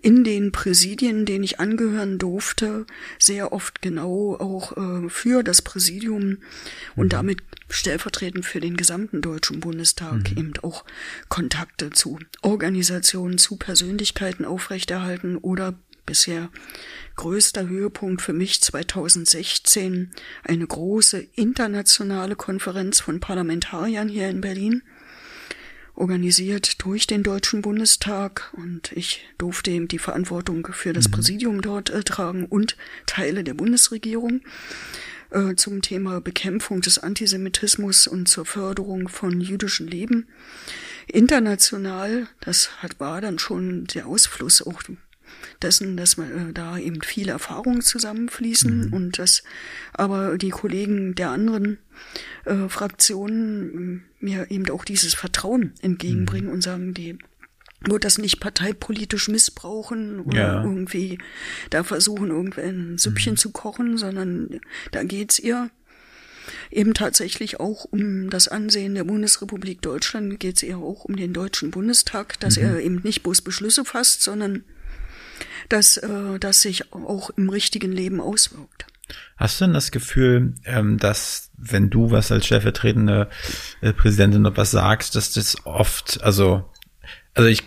in 0.00 0.24
den 0.24 0.50
Präsidien, 0.50 1.26
denen 1.26 1.44
ich 1.44 1.60
angehören 1.60 2.18
durfte, 2.18 2.86
sehr 3.18 3.52
oft 3.52 3.82
genau 3.82 4.34
auch 4.36 4.76
äh, 4.78 5.10
für 5.10 5.42
das 5.42 5.60
Präsidium 5.60 6.38
und 6.96 7.06
mhm. 7.06 7.10
damit 7.10 7.42
stellvertretend 7.68 8.46
für 8.46 8.60
den 8.60 8.78
gesamten 8.78 9.20
Deutschen 9.20 9.60
Bundestag 9.60 10.30
mhm. 10.30 10.38
eben 10.38 10.52
auch 10.62 10.86
Kontakte 11.28 11.90
zu 11.90 12.18
Organisationen, 12.40 13.36
zu 13.36 13.56
Persönlichkeiten 13.56 14.46
aufrechterhalten 14.46 15.36
oder 15.36 15.74
bisher 16.10 16.50
größter 17.14 17.68
Höhepunkt 17.68 18.20
für 18.20 18.32
mich 18.32 18.60
2016 18.60 20.10
eine 20.42 20.66
große 20.66 21.24
internationale 21.36 22.34
Konferenz 22.34 22.98
von 22.98 23.20
Parlamentariern 23.20 24.08
hier 24.08 24.28
in 24.28 24.40
Berlin, 24.40 24.82
organisiert 25.94 26.82
durch 26.82 27.06
den 27.06 27.22
Deutschen 27.22 27.62
Bundestag 27.62 28.52
und 28.54 28.90
ich 28.90 29.24
durfte 29.38 29.70
eben 29.70 29.86
die 29.86 30.00
Verantwortung 30.00 30.66
für 30.72 30.92
das 30.92 31.06
mhm. 31.06 31.12
Präsidium 31.12 31.62
dort 31.62 31.90
äh, 31.90 32.02
tragen 32.02 32.44
und 32.44 32.76
Teile 33.06 33.44
der 33.44 33.54
Bundesregierung 33.54 34.40
äh, 35.30 35.54
zum 35.54 35.80
Thema 35.80 36.20
Bekämpfung 36.20 36.80
des 36.80 36.98
Antisemitismus 36.98 38.08
und 38.08 38.26
zur 38.26 38.46
Förderung 38.46 39.08
von 39.08 39.40
jüdischem 39.40 39.86
Leben. 39.86 40.26
International, 41.06 42.26
das 42.40 42.82
hat, 42.82 42.98
war 42.98 43.20
dann 43.20 43.38
schon 43.38 43.84
der 43.84 44.08
Ausfluss 44.08 44.60
auch 44.60 44.82
dessen, 45.62 45.96
dass 45.96 46.18
äh, 46.18 46.52
da 46.52 46.78
eben 46.78 47.02
viele 47.02 47.32
Erfahrungen 47.32 47.82
zusammenfließen 47.82 48.88
mhm. 48.88 48.92
und 48.92 49.18
dass 49.18 49.42
aber 49.92 50.38
die 50.38 50.50
Kollegen 50.50 51.14
der 51.14 51.30
anderen 51.30 51.78
äh, 52.44 52.68
Fraktionen 52.68 54.04
äh, 54.20 54.24
mir 54.24 54.50
eben 54.50 54.68
auch 54.70 54.84
dieses 54.84 55.14
Vertrauen 55.14 55.72
entgegenbringen 55.80 56.48
mhm. 56.48 56.54
und 56.54 56.62
sagen, 56.62 56.94
die 56.94 57.18
wird 57.82 58.04
das 58.04 58.18
nicht 58.18 58.40
parteipolitisch 58.40 59.28
missbrauchen 59.28 60.20
oder 60.20 60.38
ja. 60.38 60.62
irgendwie 60.62 61.18
da 61.70 61.82
versuchen, 61.82 62.28
irgendein 62.28 62.98
Süppchen 62.98 63.34
mhm. 63.34 63.38
zu 63.38 63.50
kochen, 63.50 63.96
sondern 63.96 64.60
da 64.92 65.02
geht's 65.02 65.38
ihr 65.38 65.70
eben 66.70 66.94
tatsächlich 66.94 67.60
auch 67.60 67.84
um 67.84 68.28
das 68.30 68.48
Ansehen 68.48 68.94
der 68.94 69.04
Bundesrepublik 69.04 69.82
Deutschland, 69.82 70.40
geht's 70.40 70.62
eher 70.62 70.78
auch 70.78 71.04
um 71.04 71.16
den 71.16 71.32
Deutschen 71.32 71.70
Bundestag, 71.70 72.38
dass 72.40 72.56
mhm. 72.56 72.64
er 72.64 72.80
eben 72.80 73.00
nicht 73.02 73.22
bloß 73.22 73.42
Beschlüsse 73.42 73.84
fasst, 73.84 74.22
sondern 74.22 74.64
dass 75.68 75.96
äh, 75.96 76.38
das 76.38 76.62
sich 76.62 76.92
auch 76.92 77.30
im 77.30 77.48
richtigen 77.48 77.92
Leben 77.92 78.20
auswirkt. 78.20 78.86
Hast 79.36 79.60
du 79.60 79.64
denn 79.64 79.74
das 79.74 79.90
Gefühl, 79.90 80.54
ähm, 80.64 80.98
dass 80.98 81.50
wenn 81.56 81.90
du 81.90 82.10
was 82.10 82.30
als 82.30 82.46
stellvertretende 82.46 83.28
äh, 83.80 83.92
Präsidentin 83.92 84.42
noch 84.42 84.56
was 84.56 84.70
sagst, 84.70 85.16
dass 85.16 85.32
das 85.32 85.56
oft, 85.64 86.22
also, 86.22 86.70
also 87.34 87.48
ich, 87.48 87.64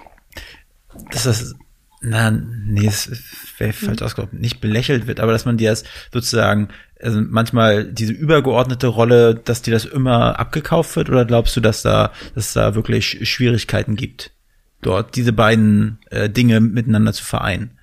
dass 1.11 1.23
das, 1.23 1.55
na, 2.01 2.31
nee, 2.31 2.85
es 2.85 3.09
wäre 3.57 3.73
falsch 3.73 4.01
mhm. 4.01 4.05
ausgedrückt, 4.05 4.33
nicht 4.33 4.61
belächelt 4.61 5.07
wird, 5.07 5.19
aber 5.19 5.31
dass 5.31 5.45
man 5.45 5.57
dir 5.57 5.69
das 5.69 5.83
sozusagen, 6.11 6.69
also 7.01 7.21
manchmal 7.21 7.85
diese 7.85 8.13
übergeordnete 8.13 8.87
Rolle, 8.87 9.35
dass 9.35 9.61
dir 9.61 9.73
das 9.73 9.85
immer 9.85 10.39
abgekauft 10.39 10.95
wird, 10.95 11.09
oder 11.09 11.25
glaubst 11.25 11.55
du, 11.55 11.61
dass 11.61 11.81
da, 11.81 12.11
dass 12.35 12.53
da 12.53 12.75
wirklich 12.75 13.27
Schwierigkeiten 13.29 13.95
gibt, 13.95 14.31
dort 14.83 15.15
diese 15.15 15.33
beiden 15.33 15.99
äh, 16.11 16.29
Dinge 16.29 16.59
miteinander 16.59 17.13
zu 17.13 17.23
vereinen? 17.23 17.77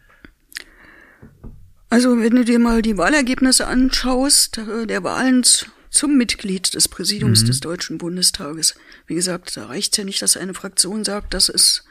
Also 1.90 2.20
wenn 2.20 2.36
du 2.36 2.44
dir 2.44 2.60
mal 2.60 2.82
die 2.82 2.96
Wahlergebnisse 2.96 3.66
anschaust, 3.66 4.58
äh, 4.58 4.86
der 4.86 5.02
Wahlen 5.02 5.42
zum 5.90 6.16
Mitglied 6.16 6.72
des 6.74 6.86
Präsidiums 6.86 7.42
mhm. 7.42 7.46
des 7.48 7.60
Deutschen 7.60 7.98
Bundestages, 7.98 8.76
wie 9.08 9.16
gesagt, 9.16 9.56
da 9.56 9.66
reicht 9.66 9.98
ja 9.98 10.04
nicht, 10.04 10.22
dass 10.22 10.36
eine 10.36 10.54
Fraktion 10.54 11.04
sagt, 11.04 11.34
das 11.34 11.48
ist 11.48 11.84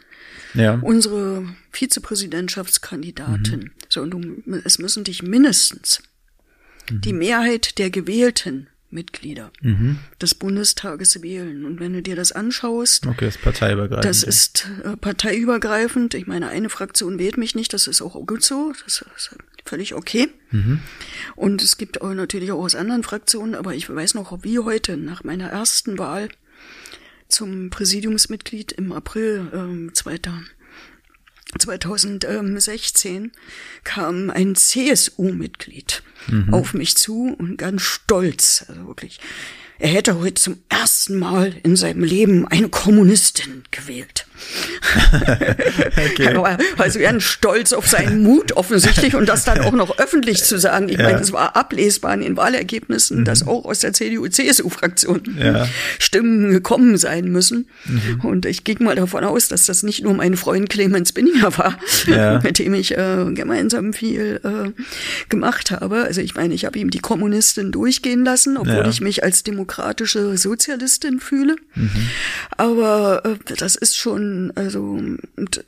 ja. 0.53 0.79
unsere 0.81 1.45
Vizepräsidentschaftskandidatin. 1.71 3.59
Mhm. 3.59 3.71
So, 3.89 4.01
und 4.01 4.11
du, 4.11 4.21
es 4.63 4.79
müssen 4.79 5.03
dich 5.03 5.21
mindestens 5.21 6.01
mhm. 6.89 7.01
die 7.01 7.13
Mehrheit 7.13 7.77
der 7.77 7.89
Gewählten 7.89 8.67
Mitglieder 8.91 9.51
mhm. 9.61 9.99
des 10.21 10.35
Bundestages 10.35 11.21
wählen. 11.21 11.65
Und 11.65 11.79
wenn 11.79 11.93
du 11.93 12.01
dir 12.01 12.15
das 12.15 12.31
anschaust, 12.31 13.05
okay, 13.05 13.25
das 13.25 13.35
ist 13.35 13.41
parteiübergreifend. 13.41 14.05
Das 14.05 14.23
ist 14.23 14.67
äh, 14.83 14.97
parteiübergreifend. 14.97 16.13
Ich 16.13 16.27
meine, 16.27 16.47
eine 16.47 16.69
Fraktion 16.69 17.19
wählt 17.19 17.37
mich 17.37 17.55
nicht, 17.55 17.73
das 17.73 17.87
ist 17.87 18.01
auch 18.01 18.13
gut 18.25 18.43
so, 18.43 18.73
das 18.83 19.05
ist 19.15 19.35
völlig 19.65 19.93
okay. 19.93 20.29
Mhm. 20.51 20.79
Und 21.35 21.61
es 21.61 21.77
gibt 21.77 22.01
auch 22.01 22.13
natürlich 22.13 22.51
auch 22.51 22.59
aus 22.59 22.75
anderen 22.75 23.03
Fraktionen, 23.03 23.55
aber 23.55 23.75
ich 23.75 23.89
weiß 23.89 24.15
noch, 24.15 24.43
wie 24.43 24.59
heute, 24.59 24.97
nach 24.97 25.23
meiner 25.23 25.49
ersten 25.49 25.97
Wahl 25.97 26.29
zum 27.27 27.69
Präsidiumsmitglied 27.69 28.71
im 28.71 28.91
April 28.91 29.51
ähm, 29.53 29.91
2016 31.57 33.31
kam 33.83 34.29
ein 34.29 34.55
CSU-Mitglied 34.55 36.03
mhm. 36.27 36.53
auf 36.53 36.73
mich 36.73 36.95
zu 36.95 37.35
und 37.37 37.57
ganz 37.57 37.81
stolz, 37.81 38.65
also 38.67 38.87
wirklich, 38.87 39.19
er 39.79 39.89
hätte 39.89 40.19
heute 40.19 40.35
zum 40.35 40.57
ersten 40.67 41.17
Mal 41.17 41.55
in 41.63 41.75
seinem 41.75 42.03
Leben 42.03 42.47
eine 42.47 42.69
Kommunistin 42.69 43.63
gewählt. 43.71 44.27
Okay. 46.11 46.25
Er 46.25 46.41
war 46.41 46.57
also 46.77 46.99
ganz 46.99 47.23
stolz 47.23 47.73
auf 47.73 47.87
seinen 47.87 48.23
Mut 48.23 48.53
offensichtlich 48.53 49.15
und 49.15 49.27
das 49.27 49.45
dann 49.45 49.59
auch 49.65 49.71
noch 49.71 49.97
öffentlich 49.97 50.43
zu 50.43 50.59
sagen. 50.59 50.89
Ich 50.89 50.97
ja. 50.97 51.03
meine, 51.03 51.19
es 51.19 51.31
war 51.31 51.55
ablesbar 51.55 52.13
in 52.13 52.21
den 52.21 52.37
Wahlergebnissen, 52.37 53.19
mhm. 53.19 53.25
dass 53.25 53.45
auch 53.45 53.65
aus 53.65 53.79
der 53.79 53.93
CDU-CSU-Fraktion 53.93 55.37
ja. 55.39 55.67
Stimmen 55.99 56.51
gekommen 56.51 56.97
sein 56.97 57.25
müssen. 57.25 57.67
Mhm. 57.85 58.21
Und 58.23 58.45
ich 58.45 58.63
gehe 58.63 58.75
mal 58.79 58.95
davon 58.95 59.23
aus, 59.23 59.47
dass 59.47 59.65
das 59.65 59.83
nicht 59.83 60.03
nur 60.03 60.13
mein 60.13 60.35
Freund 60.35 60.69
Clemens 60.69 61.11
Binninger 61.13 61.57
war, 61.57 61.77
ja. 62.07 62.39
mit 62.43 62.59
dem 62.59 62.73
ich 62.73 62.97
äh, 62.97 63.25
gemeinsam 63.33 63.93
viel 63.93 64.41
äh, 64.43 64.71
gemacht 65.29 65.71
habe. 65.71 66.03
Also 66.03 66.21
ich 66.21 66.35
meine, 66.35 66.53
ich 66.53 66.65
habe 66.65 66.79
ihm 66.79 66.89
die 66.89 66.99
Kommunistin 66.99 67.71
durchgehen 67.71 68.23
lassen, 68.23 68.57
obwohl 68.57 68.87
ich 68.89 69.01
mich 69.01 69.23
als 69.23 69.43
demokratische 69.43 70.37
Sozialistin 70.37 71.19
fühle. 71.19 71.55
Mhm. 71.75 71.89
Aber 72.57 73.23
äh, 73.25 73.55
das 73.57 73.75
ist 73.75 73.97
schon, 73.97 74.28
also 74.55 74.99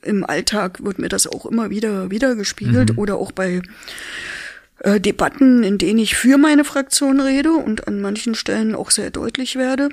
im 0.01 0.25
Alltag 0.25 0.83
wird 0.83 0.99
mir 0.99 1.09
das 1.09 1.27
auch 1.27 1.45
immer 1.45 1.69
wieder 1.69 2.11
wieder 2.11 2.35
gespiegelt 2.35 2.93
mhm. 2.93 2.99
oder 2.99 3.15
auch 3.17 3.31
bei 3.31 3.61
äh, 4.83 4.99
Debatten, 4.99 5.63
in 5.63 5.77
denen 5.77 5.99
ich 5.99 6.15
für 6.15 6.37
meine 6.37 6.63
Fraktion 6.63 7.19
rede 7.19 7.51
und 7.51 7.87
an 7.87 8.01
manchen 8.01 8.33
Stellen 8.33 8.73
auch 8.73 8.89
sehr 8.89 9.11
deutlich 9.11 9.55
werde, 9.55 9.89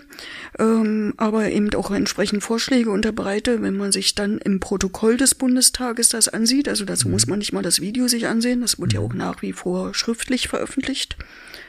ähm, 0.59 1.13
aber 1.19 1.51
eben 1.51 1.75
auch 1.75 1.91
entsprechend 1.91 2.43
Vorschläge 2.43 2.91
unterbreite, 2.91 3.61
wenn 3.61 3.77
man 3.77 3.93
sich 3.93 4.15
dann 4.15 4.39
im 4.39 4.61
Protokoll 4.61 5.19
des 5.19 5.35
Bundestages 5.35 6.09
das 6.09 6.29
ansieht. 6.29 6.69
Also 6.69 6.87
dazu 6.87 7.09
mhm. 7.09 7.13
muss 7.13 7.27
man 7.27 7.39
nicht 7.39 7.53
mal 7.53 7.63
das 7.63 7.81
Video 7.81 8.09
sich 8.09 8.27
ansehen, 8.27 8.63
das 8.63 8.79
wird 8.79 8.93
mhm. 8.93 8.99
ja 8.99 9.01
auch 9.05 9.15
nach 9.15 9.43
wie 9.43 9.53
vor 9.53 9.95
schriftlich 9.95 10.49
veröffentlicht 10.49 11.17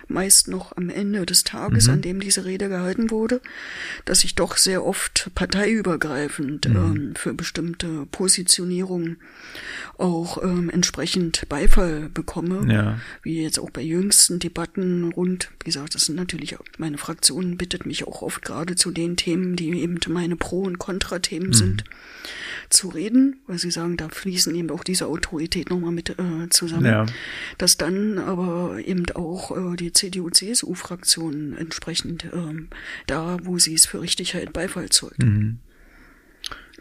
meist 0.09 0.47
noch 0.47 0.75
am 0.75 0.89
Ende 0.89 1.25
des 1.25 1.43
Tages, 1.43 1.87
mhm. 1.87 1.93
an 1.93 2.01
dem 2.01 2.19
diese 2.19 2.45
Rede 2.45 2.67
gehalten 2.67 3.11
wurde, 3.11 3.41
dass 4.05 4.23
ich 4.23 4.35
doch 4.35 4.57
sehr 4.57 4.85
oft 4.85 5.31
parteiübergreifend 5.35 6.67
mhm. 6.67 6.75
ähm, 6.75 7.15
für 7.15 7.33
bestimmte 7.33 8.05
Positionierungen 8.11 9.17
auch 9.97 10.41
ähm, 10.43 10.69
entsprechend 10.69 11.47
Beifall 11.49 12.09
bekomme, 12.09 12.71
ja. 12.71 12.99
wie 13.23 13.41
jetzt 13.41 13.59
auch 13.59 13.69
bei 13.69 13.81
jüngsten 13.81 14.39
Debatten 14.39 15.11
rund, 15.11 15.51
wie 15.61 15.65
gesagt, 15.65 15.95
das 15.95 16.05
sind 16.05 16.15
natürlich, 16.15 16.57
meine 16.77 16.97
Fraktion 16.97 17.57
bittet 17.57 17.85
mich 17.85 18.07
auch 18.07 18.21
oft 18.21 18.41
gerade 18.41 18.75
zu 18.75 18.91
den 18.91 19.17
Themen, 19.17 19.55
die 19.55 19.69
eben 19.81 19.99
meine 20.07 20.35
Pro- 20.35 20.63
und 20.63 20.79
Kontrathemen 20.79 21.49
mhm. 21.49 21.53
sind, 21.53 21.83
zu 22.69 22.89
reden, 22.89 23.39
weil 23.47 23.57
sie 23.57 23.71
sagen, 23.71 23.97
da 23.97 24.09
fließen 24.09 24.53
eben 24.53 24.69
auch 24.69 24.83
diese 24.83 25.07
Autorität 25.07 25.69
nochmal 25.69 25.91
mit 25.91 26.09
äh, 26.11 26.49
zusammen. 26.49 26.85
Ja. 26.85 27.05
Dass 27.57 27.77
dann 27.77 28.19
aber 28.19 28.77
eben 28.85 29.05
auch 29.15 29.55
äh, 29.55 29.75
die 29.75 29.91
CDU-CSU-Fraktion 29.99 31.55
entsprechend 31.57 32.25
ähm, 32.33 32.69
da, 33.07 33.37
wo 33.43 33.59
sie 33.59 33.73
es 33.73 33.85
für 33.85 34.01
richtig 34.01 34.33
hält, 34.33 34.53
Beifall 34.53 34.89
zeugt. 34.89 35.21
Mhm. 35.21 35.59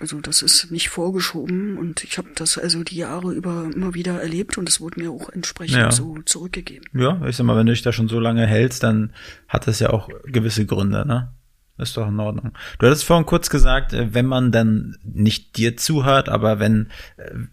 Also 0.01 0.21
das 0.21 0.43
ist 0.43 0.71
nicht 0.71 0.91
vorgeschoben 0.91 1.77
und 1.77 2.05
ich 2.05 2.19
habe 2.19 2.29
das 2.37 2.57
also 2.57 2.85
die 2.85 2.97
Jahre 2.97 3.33
über 3.33 3.69
immer 3.75 3.95
wieder 3.95 4.21
erlebt 4.21 4.57
und 4.57 4.69
es 4.69 4.81
wurde 4.81 5.01
mir 5.01 5.11
auch 5.11 5.29
entsprechend 5.31 5.79
ja. 5.79 5.91
so 5.91 6.19
zurückgegeben. 6.25 6.87
Ja, 6.95 7.21
ich 7.27 7.37
sag 7.37 7.45
mal, 7.45 7.57
wenn 7.57 7.66
du 7.66 7.73
dich 7.73 7.83
da 7.83 7.93
schon 7.93 8.09
so 8.09 8.21
lange 8.21 8.47
hältst, 8.47 8.85
dann 8.85 9.12
hat 9.49 9.66
das 9.66 9.81
ja 9.81 9.91
auch 9.91 10.09
gewisse 10.25 10.66
Gründe, 10.66 11.05
ne? 11.05 11.33
Ist 11.79 11.97
doch 11.97 12.09
in 12.09 12.18
Ordnung. 12.18 12.53
Du 12.79 12.87
hattest 12.87 13.05
vorhin 13.05 13.26
kurz 13.26 13.51
gesagt, 13.51 13.93
äh, 13.93 14.12
wenn 14.12 14.26
man 14.26 14.53
dann 14.53 14.97
nicht 15.05 15.57
dir 15.57 15.76
zuhört, 15.76 16.29
aber 16.29 16.59
wenn, 16.59 16.89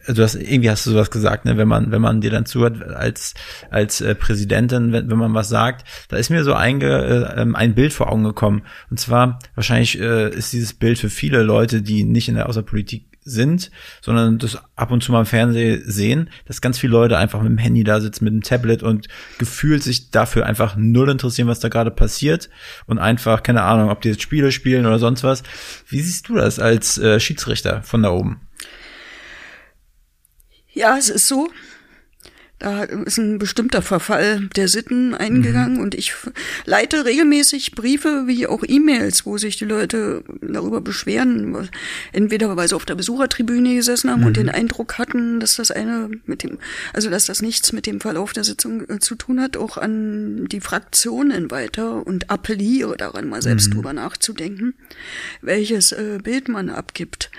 also 0.05 0.23
hast, 0.23 0.35
irgendwie 0.35 0.69
hast 0.69 0.85
du 0.85 0.91
sowas 0.91 1.11
gesagt, 1.11 1.45
ne, 1.45 1.57
wenn 1.57 1.67
man, 1.67 1.91
wenn 1.91 2.01
man 2.01 2.21
dir 2.21 2.31
dann 2.31 2.45
zuhört 2.45 2.83
als, 2.83 3.33
als 3.69 4.01
äh, 4.01 4.15
Präsidentin, 4.15 4.91
wenn, 4.91 5.09
wenn 5.09 5.17
man 5.17 5.33
was 5.33 5.49
sagt, 5.49 5.85
da 6.09 6.17
ist 6.17 6.29
mir 6.29 6.43
so 6.43 6.53
einge, 6.53 6.87
äh, 6.87 7.41
ähm, 7.41 7.55
ein 7.55 7.75
Bild 7.75 7.93
vor 7.93 8.11
Augen 8.11 8.23
gekommen. 8.23 8.63
Und 8.89 8.99
zwar, 8.99 9.39
wahrscheinlich 9.55 9.99
äh, 9.99 10.29
ist 10.29 10.53
dieses 10.53 10.73
Bild 10.73 10.97
für 10.97 11.09
viele 11.09 11.43
Leute, 11.43 11.81
die 11.81 12.03
nicht 12.03 12.27
in 12.27 12.35
der 12.35 12.49
Außerpolitik 12.49 13.14
sind, 13.25 13.71
sondern 14.01 14.37
das 14.37 14.57
ab 14.75 14.91
und 14.91 15.03
zu 15.03 15.11
mal 15.11 15.21
im 15.21 15.25
Fernsehen 15.25 15.83
sehen, 15.85 16.29
dass 16.45 16.61
ganz 16.61 16.77
viele 16.77 16.93
Leute 16.93 17.17
einfach 17.17 17.41
mit 17.41 17.49
dem 17.49 17.57
Handy 17.57 17.83
da 17.83 17.99
sitzen, 17.99 18.23
mit 18.23 18.33
dem 18.33 18.43
Tablet 18.43 18.83
und 18.83 19.07
gefühlt 19.39 19.83
sich 19.83 20.11
dafür 20.11 20.45
einfach 20.45 20.75
null 20.77 21.09
interessieren, 21.09 21.47
was 21.47 21.59
da 21.59 21.69
gerade 21.69 21.91
passiert 21.91 22.49
und 22.85 22.99
einfach, 22.99 23.41
keine 23.41 23.63
Ahnung, 23.63 23.89
ob 23.89 24.01
die 24.01 24.09
jetzt 24.09 24.21
Spiele 24.21 24.51
spielen 24.51 24.85
oder 24.85 24.99
sonst 24.99 25.23
was. 25.23 25.41
Wie 25.87 26.01
siehst 26.01 26.29
du 26.29 26.35
das 26.35 26.59
als 26.59 26.99
äh, 26.99 27.19
Schiedsrichter 27.19 27.81
von 27.81 28.03
da 28.03 28.11
oben? 28.11 28.41
Ja, 30.71 30.97
es 30.97 31.09
ist 31.09 31.27
so, 31.27 31.49
da 32.65 32.81
ist 32.81 33.19
ein 33.19 33.37
bestimmter 33.37 33.83
Verfall 33.83 34.49
der 34.55 34.67
Sitten 34.67 35.13
eingegangen 35.13 35.75
mhm. 35.75 35.81
und 35.81 35.93
ich 35.93 36.15
leite 36.65 37.05
regelmäßig 37.05 37.73
Briefe 37.73 38.23
wie 38.25 38.47
auch 38.47 38.63
E-Mails, 38.67 39.23
wo 39.27 39.37
sich 39.37 39.57
die 39.57 39.65
Leute 39.65 40.23
darüber 40.41 40.81
beschweren, 40.81 41.69
entweder 42.11 42.57
weil 42.57 42.67
sie 42.67 42.75
auf 42.75 42.85
der 42.85 42.95
Besuchertribüne 42.95 43.75
gesessen 43.75 44.09
haben 44.09 44.21
mhm. 44.21 44.25
und 44.25 44.37
den 44.37 44.49
Eindruck 44.49 44.97
hatten, 44.97 45.39
dass 45.39 45.57
das 45.57 45.69
eine 45.69 46.09
mit 46.25 46.41
dem, 46.41 46.57
also 46.91 47.11
dass 47.11 47.27
das 47.27 47.43
nichts 47.43 47.71
mit 47.71 47.85
dem 47.85 48.01
Verlauf 48.01 48.33
der 48.33 48.43
Sitzung 48.43 48.89
äh, 48.89 48.97
zu 48.97 49.13
tun 49.13 49.39
hat, 49.39 49.57
auch 49.57 49.77
an 49.77 50.47
die 50.47 50.59
Fraktionen 50.59 51.51
weiter 51.51 52.07
und 52.07 52.31
appelliere 52.31 52.97
daran, 52.97 53.29
mal 53.29 53.43
selbst 53.43 53.69
mhm. 53.69 53.75
drüber 53.75 53.93
nachzudenken, 53.93 54.73
welches 55.43 55.91
äh, 55.91 56.17
Bild 56.23 56.49
man 56.49 56.71
abgibt. 56.71 57.29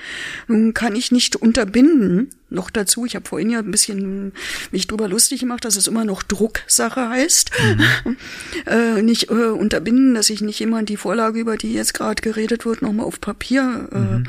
Nun 0.47 0.73
kann 0.73 0.95
ich 0.95 1.11
nicht 1.11 1.35
unterbinden, 1.35 2.31
noch 2.49 2.71
dazu, 2.71 3.05
ich 3.07 3.17
habe 3.17 3.29
vorhin 3.29 3.51
ja 3.51 3.59
ein 3.59 3.71
bisschen 3.71 4.33
mich 4.71 4.87
drüber 4.87 5.09
lustig 5.09 5.41
gemacht, 5.41 5.65
dass 5.65 5.77
es 5.77 5.87
immer 5.87 6.05
noch 6.05 6.23
Drucksache 6.23 7.09
heißt. 7.09 7.51
Mhm. 8.05 8.17
äh, 8.67 9.03
nicht 9.03 9.31
äh, 9.31 9.35
unterbinden, 9.35 10.15
dass 10.15 10.31
ich 10.31 10.41
nicht 10.41 10.61
jemand 10.61 10.89
die 10.89 10.97
Vorlage, 10.97 11.41
über 11.41 11.57
die 11.57 11.73
jetzt 11.73 11.95
gerade 11.95 12.23
geredet 12.23 12.65
wird, 12.65 12.83
nochmal 12.83 13.07
auf 13.07 13.21
Papier 13.21 13.89
äh, 13.93 13.99
mhm 13.99 14.27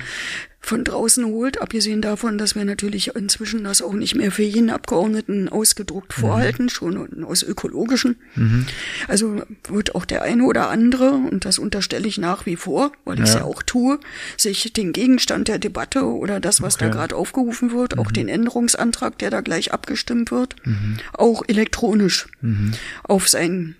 von 0.67 0.83
draußen 0.83 1.25
holt, 1.25 1.61
abgesehen 1.61 2.01
davon, 2.01 2.37
dass 2.37 2.55
wir 2.55 2.65
natürlich 2.65 3.15
inzwischen 3.15 3.63
das 3.63 3.81
auch 3.81 3.93
nicht 3.93 4.15
mehr 4.15 4.31
für 4.31 4.43
jeden 4.43 4.69
Abgeordneten 4.69 5.47
ausgedruckt 5.49 6.15
mhm. 6.17 6.21
vorhalten, 6.21 6.69
schon 6.69 7.23
aus 7.23 7.41
ökologischen. 7.43 8.17
Mhm. 8.35 8.65
Also 9.07 9.41
wird 9.69 9.95
auch 9.95 10.05
der 10.05 10.23
eine 10.23 10.43
oder 10.43 10.69
andere, 10.69 11.11
und 11.11 11.45
das 11.45 11.57
unterstelle 11.57 12.07
ich 12.07 12.17
nach 12.17 12.45
wie 12.45 12.57
vor, 12.57 12.91
weil 13.05 13.15
ich 13.17 13.23
es 13.23 13.33
ja. 13.33 13.39
ja 13.39 13.45
auch 13.45 13.63
tue, 13.63 13.99
sich 14.35 14.73
den 14.73 14.93
Gegenstand 14.93 15.47
der 15.47 15.57
Debatte 15.57 16.03
oder 16.03 16.39
das, 16.39 16.61
was 16.61 16.75
okay. 16.75 16.85
da 16.85 16.91
gerade 16.91 17.15
aufgerufen 17.15 17.71
wird, 17.71 17.95
mhm. 17.95 18.01
auch 18.01 18.11
den 18.11 18.27
Änderungsantrag, 18.27 19.17
der 19.19 19.29
da 19.29 19.41
gleich 19.41 19.71
abgestimmt 19.71 20.31
wird, 20.31 20.55
mhm. 20.65 20.97
auch 21.13 21.43
elektronisch 21.47 22.27
mhm. 22.41 22.71
auf 23.03 23.29
sein 23.29 23.75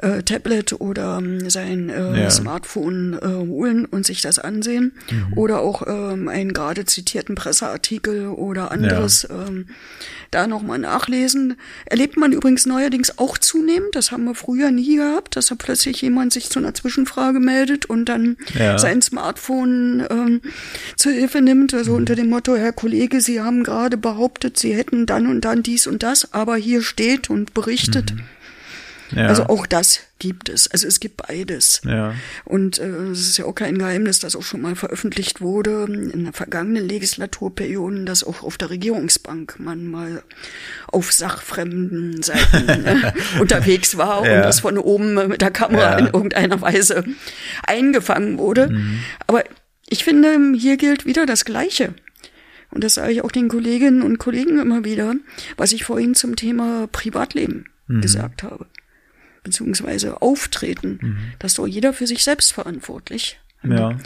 äh, 0.00 0.22
Tablet 0.22 0.80
oder 0.80 1.18
ähm, 1.18 1.50
sein 1.50 1.88
äh, 1.88 2.22
ja. 2.22 2.30
Smartphone 2.30 3.14
äh, 3.14 3.26
holen 3.26 3.84
und 3.84 4.06
sich 4.06 4.20
das 4.20 4.38
ansehen. 4.38 4.92
Mhm. 5.10 5.38
Oder 5.38 5.60
auch 5.60 5.86
ähm, 5.86 6.28
einen 6.28 6.52
gerade 6.52 6.84
zitierten 6.84 7.34
Presseartikel 7.34 8.28
oder 8.28 8.70
anderes 8.70 9.26
ja. 9.28 9.46
ähm, 9.46 9.66
da 10.30 10.46
nochmal 10.46 10.78
nachlesen. 10.78 11.56
Erlebt 11.86 12.16
man 12.16 12.32
übrigens 12.32 12.66
neuerdings 12.66 13.18
auch 13.18 13.36
zunehmend. 13.38 13.94
Das 13.94 14.12
haben 14.12 14.24
wir 14.24 14.34
früher 14.34 14.70
nie 14.70 14.96
gehabt, 14.96 15.36
dass 15.36 15.46
da 15.46 15.54
plötzlich 15.56 16.02
jemand 16.02 16.32
sich 16.32 16.50
zu 16.50 16.58
einer 16.58 16.74
Zwischenfrage 16.74 17.40
meldet 17.40 17.86
und 17.86 18.04
dann 18.06 18.36
ja. 18.54 18.78
sein 18.78 19.02
Smartphone 19.02 20.06
ähm, 20.08 20.40
zur 20.96 21.12
Hilfe 21.12 21.40
nimmt. 21.40 21.74
Also 21.74 21.92
mhm. 21.92 21.98
unter 21.98 22.14
dem 22.14 22.28
Motto, 22.28 22.56
Herr 22.56 22.72
Kollege, 22.72 23.20
Sie 23.20 23.40
haben 23.40 23.64
gerade 23.64 23.96
behauptet, 23.96 24.58
Sie 24.58 24.74
hätten 24.74 25.06
dann 25.06 25.26
und 25.26 25.44
dann 25.44 25.62
dies 25.62 25.86
und 25.86 26.02
das, 26.02 26.32
aber 26.32 26.56
hier 26.56 26.82
steht 26.82 27.30
und 27.30 27.54
berichtet. 27.54 28.14
Mhm. 28.14 28.20
Ja. 29.12 29.26
Also 29.26 29.46
auch 29.46 29.66
das 29.66 30.00
gibt 30.18 30.48
es. 30.48 30.70
Also 30.70 30.86
es 30.86 31.00
gibt 31.00 31.16
beides. 31.16 31.80
Ja. 31.84 32.14
Und 32.44 32.78
äh, 32.78 32.86
es 33.10 33.20
ist 33.20 33.38
ja 33.38 33.46
auch 33.46 33.54
kein 33.54 33.78
Geheimnis, 33.78 34.20
dass 34.20 34.36
auch 34.36 34.42
schon 34.42 34.60
mal 34.60 34.76
veröffentlicht 34.76 35.40
wurde 35.40 35.84
in 35.84 36.24
der 36.24 36.32
vergangenen 36.32 36.86
Legislaturperiode, 36.86 38.04
dass 38.04 38.22
auch 38.22 38.42
auf 38.42 38.58
der 38.58 38.70
Regierungsbank 38.70 39.58
man 39.58 39.86
mal 39.86 40.22
auf 40.86 41.10
sachfremden 41.12 42.22
Seiten 42.22 42.68
äh, 42.68 43.12
unterwegs 43.40 43.96
war 43.96 44.24
ja. 44.24 44.36
und 44.36 44.42
das 44.42 44.60
von 44.60 44.78
oben 44.78 45.14
mit 45.28 45.40
der 45.40 45.50
Kamera 45.50 45.92
ja. 45.92 45.98
in 45.98 46.06
irgendeiner 46.06 46.60
Weise 46.60 47.04
eingefangen 47.66 48.38
wurde. 48.38 48.68
Mhm. 48.68 49.00
Aber 49.26 49.42
ich 49.88 50.04
finde, 50.04 50.54
hier 50.56 50.76
gilt 50.76 51.06
wieder 51.06 51.26
das 51.26 51.44
Gleiche. 51.44 51.94
Und 52.70 52.84
das 52.84 52.94
sage 52.94 53.12
ich 53.12 53.22
auch 53.22 53.32
den 53.32 53.48
Kolleginnen 53.48 54.02
und 54.02 54.18
Kollegen 54.18 54.60
immer 54.60 54.84
wieder, 54.84 55.14
was 55.56 55.72
ich 55.72 55.82
vorhin 55.82 56.14
zum 56.14 56.36
Thema 56.36 56.86
Privatleben 56.92 57.64
mhm. 57.88 58.00
gesagt 58.00 58.44
habe 58.44 58.66
beziehungsweise 59.42 60.22
Auftreten. 60.22 60.98
Mhm. 61.00 61.18
Das 61.38 61.52
ist 61.52 61.58
doch 61.58 61.66
jeder 61.66 61.92
für 61.92 62.06
sich 62.06 62.24
selbst 62.24 62.52
verantwortlich. 62.52 63.38
Ja. 63.62 63.96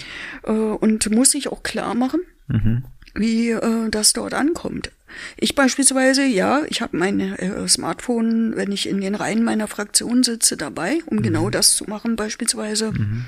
Äh, 0.45 0.51
und 0.51 1.11
muss 1.11 1.31
sich 1.31 1.49
auch 1.49 1.63
klar 1.63 1.95
machen, 1.95 2.21
mhm. 2.49 2.85
wie 3.15 3.51
äh, 3.51 3.91
das 3.91 4.13
dort 4.13 4.35
ankommt. 4.35 4.91
Ich 5.37 5.55
beispielsweise, 5.55 6.25
ja, 6.25 6.63
ich 6.69 6.81
habe 6.81 6.97
mein 6.97 7.21
äh, 7.21 7.69
Smartphone, 7.69 8.57
wenn 8.57 8.73
ich 8.73 8.89
in 8.89 9.01
den 9.01 9.15
Reihen 9.15 9.45
meiner 9.45 9.69
Fraktion 9.69 10.25
sitze, 10.25 10.57
dabei, 10.57 10.99
um 11.07 11.19
mhm. 11.19 11.23
genau 11.23 11.51
das 11.51 11.77
zu 11.77 11.85
machen, 11.85 12.17
beispielsweise, 12.17 12.93
mhm. 12.93 13.25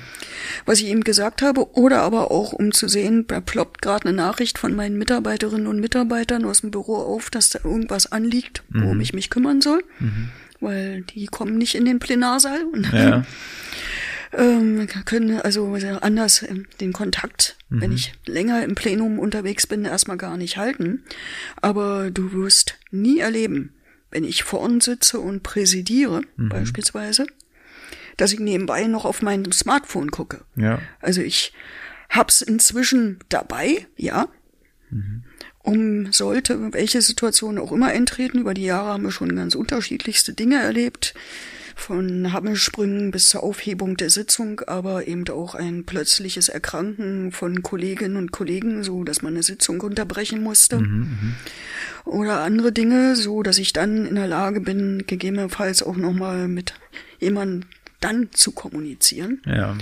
was 0.65 0.79
ich 0.79 0.87
eben 0.87 1.05
gesagt 1.05 1.41
habe, 1.41 1.77
oder 1.77 2.01
aber 2.01 2.31
auch 2.31 2.53
um 2.53 2.71
zu 2.71 2.87
sehen, 2.87 3.25
da 3.27 3.39
ploppt 3.39 3.81
gerade 3.81 4.07
eine 4.07 4.17
Nachricht 4.17 4.57
von 4.57 4.75
meinen 4.75 4.97
Mitarbeiterinnen 4.97 5.67
und 5.67 5.79
Mitarbeitern 5.79 6.45
aus 6.45 6.61
dem 6.61 6.71
Büro 6.71 6.95
auf, 6.97 7.29
dass 7.29 7.49
da 7.49 7.59
irgendwas 7.63 8.11
anliegt, 8.11 8.63
worum 8.69 8.95
mhm. 8.95 9.01
ich 9.01 9.13
mich 9.13 9.29
kümmern 9.29 9.61
soll. 9.61 9.83
Weil 10.59 11.01
die 11.01 11.27
kommen 11.27 11.57
nicht 11.57 11.75
in 11.75 11.85
den 11.85 11.99
Plenarsaal. 11.99 12.65
Ja. 12.91 13.25
ähm, 14.33 14.87
können 15.05 15.39
also 15.39 15.73
anders 16.01 16.43
ähm, 16.43 16.65
den 16.79 16.93
Kontakt, 16.93 17.57
mhm. 17.69 17.81
wenn 17.81 17.91
ich 17.91 18.13
länger 18.25 18.63
im 18.63 18.75
Plenum 18.75 19.19
unterwegs 19.19 19.67
bin, 19.67 19.85
erstmal 19.85 20.17
gar 20.17 20.37
nicht 20.37 20.57
halten. 20.57 21.03
Aber 21.61 22.11
du 22.11 22.33
wirst 22.33 22.77
nie 22.91 23.19
erleben, 23.19 23.73
wenn 24.11 24.23
ich 24.23 24.43
vorn 24.43 24.81
sitze 24.81 25.19
und 25.19 25.43
präsidiere, 25.43 26.21
mhm. 26.35 26.49
beispielsweise, 26.49 27.25
dass 28.15 28.33
ich 28.33 28.39
nebenbei 28.39 28.85
noch 28.85 29.05
auf 29.05 29.21
mein 29.21 29.51
Smartphone 29.51 30.11
gucke. 30.11 30.43
Ja. 30.55 30.81
Also 31.01 31.21
ich 31.21 31.53
hab's 32.09 32.41
inzwischen 32.41 33.19
dabei, 33.29 33.87
ja. 33.95 34.27
Mhm. 34.89 35.23
Um 35.67 36.13
sollte 36.13 36.71
welche 36.71 37.01
Situation 37.01 37.57
auch 37.57 37.73
immer 37.73 37.87
eintreten. 37.87 38.39
Über 38.39 38.53
die 38.53 38.63
Jahre 38.63 38.93
haben 38.93 39.03
wir 39.03 39.11
schon 39.11 39.35
ganz 39.35 39.53
unterschiedlichste 39.53 40.31
Dinge 40.33 40.61
erlebt 40.61 41.13
von 41.75 42.31
Hammelsprüngen 42.31 43.11
bis 43.11 43.29
zur 43.29 43.43
Aufhebung 43.43 43.97
der 43.97 44.09
Sitzung, 44.09 44.61
aber 44.61 45.07
eben 45.07 45.27
auch 45.27 45.55
ein 45.55 45.85
plötzliches 45.85 46.47
Erkranken 46.47 47.33
von 47.33 47.63
Kolleginnen 47.63 48.15
und 48.15 48.31
Kollegen, 48.31 48.83
so 48.83 49.03
dass 49.03 49.21
man 49.21 49.33
eine 49.33 49.43
Sitzung 49.43 49.81
unterbrechen 49.81 50.41
musste. 50.41 50.79
Mhm, 50.79 50.85
mhm, 50.85 51.35
Oder 52.05 52.39
andere 52.39 52.71
Dinge, 52.71 53.17
so 53.17 53.43
dass 53.43 53.57
ich 53.57 53.73
dann 53.73 54.05
in 54.05 54.15
der 54.15 54.27
Lage 54.27 54.61
bin, 54.61 55.03
gegebenenfalls 55.05 55.83
auch 55.83 55.97
nochmal 55.97 56.47
mit 56.47 56.75
jemandem 57.19 57.69
dann 57.99 58.29
zu 58.31 58.53
kommunizieren. 58.53 59.41
Ja. 59.45 59.77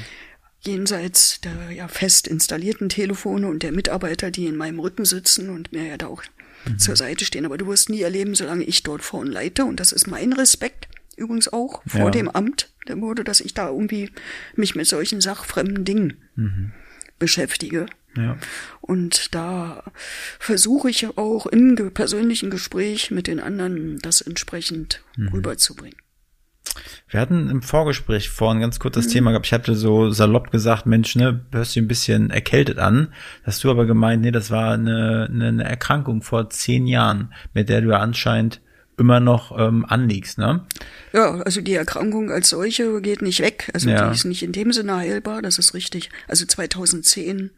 Jenseits 0.65 1.41
der 1.41 1.71
ja 1.71 1.87
fest 1.87 2.27
installierten 2.27 2.89
Telefone 2.89 3.47
und 3.47 3.63
der 3.63 3.71
Mitarbeiter, 3.71 4.31
die 4.31 4.45
in 4.45 4.55
meinem 4.55 4.79
Rücken 4.79 5.05
sitzen 5.05 5.49
und 5.49 5.71
mir 5.71 5.85
ja 5.85 5.97
da 5.97 6.07
auch 6.07 6.23
mhm. 6.65 6.79
zur 6.79 6.95
Seite 6.95 7.25
stehen. 7.25 7.45
Aber 7.45 7.57
du 7.57 7.67
wirst 7.67 7.89
nie 7.89 8.01
erleben, 8.01 8.35
solange 8.35 8.63
ich 8.63 8.83
dort 8.83 9.03
vorne 9.03 9.31
leite. 9.31 9.65
Und 9.65 9.79
das 9.79 9.91
ist 9.91 10.07
mein 10.07 10.33
Respekt 10.33 10.87
übrigens 11.17 11.47
auch 11.47 11.81
vor 11.87 12.05
ja. 12.05 12.11
dem 12.11 12.29
Amt 12.29 12.69
der 12.87 13.01
wurde, 13.01 13.23
dass 13.23 13.39
ich 13.39 13.53
da 13.53 13.69
irgendwie 13.69 14.11
mich 14.55 14.75
mit 14.75 14.87
solchen 14.87 15.21
sachfremden 15.21 15.85
Dingen 15.85 16.17
mhm. 16.35 16.71
beschäftige. 17.19 17.87
Ja. 18.15 18.37
Und 18.81 19.35
da 19.35 19.83
versuche 20.39 20.89
ich 20.89 21.17
auch 21.17 21.47
im 21.47 21.75
persönlichen 21.93 22.49
Gespräch 22.49 23.11
mit 23.11 23.27
den 23.27 23.39
anderen 23.39 23.99
das 23.99 24.21
entsprechend 24.21 25.03
mhm. 25.17 25.29
rüberzubringen. 25.29 25.97
Wir 27.09 27.19
hatten 27.19 27.49
im 27.49 27.61
Vorgespräch 27.61 28.29
vorhin 28.29 28.61
ganz 28.61 28.79
kurz 28.79 28.95
das 28.95 29.07
mhm. 29.07 29.11
Thema 29.11 29.31
gehabt. 29.31 29.45
Ich 29.45 29.53
hatte 29.53 29.75
so 29.75 30.09
salopp 30.09 30.51
gesagt, 30.51 30.85
Mensch, 30.85 31.15
ne, 31.15 31.45
hörst 31.51 31.75
du 31.75 31.81
ein 31.81 31.87
bisschen 31.87 32.29
erkältet 32.29 32.79
an. 32.79 33.13
Hast 33.43 33.63
du 33.63 33.71
aber 33.71 33.85
gemeint, 33.85 34.21
nee, 34.21 34.31
das 34.31 34.51
war 34.51 34.73
eine, 34.73 35.27
eine, 35.29 35.47
eine 35.47 35.63
Erkrankung 35.63 36.21
vor 36.21 36.49
zehn 36.49 36.87
Jahren, 36.87 37.33
mit 37.53 37.69
der 37.69 37.81
du 37.81 37.89
ja 37.89 37.99
anscheinend 37.99 38.61
immer 38.97 39.19
noch 39.19 39.57
ähm, 39.57 39.85
anliegst, 39.87 40.37
ne? 40.37 40.65
Ja, 41.13 41.41
also 41.41 41.61
die 41.61 41.73
Erkrankung 41.73 42.31
als 42.31 42.49
solche 42.49 43.01
geht 43.01 43.21
nicht 43.21 43.41
weg. 43.41 43.69
Also 43.73 43.89
ja. 43.89 44.07
die 44.07 44.15
ist 44.15 44.25
nicht 44.25 44.43
in 44.43 44.51
dem 44.51 44.71
Sinne 44.71 44.95
heilbar, 44.95 45.41
das 45.41 45.59
ist 45.59 45.73
richtig. 45.73 46.09
Also 46.27 46.45
2010 46.45 47.51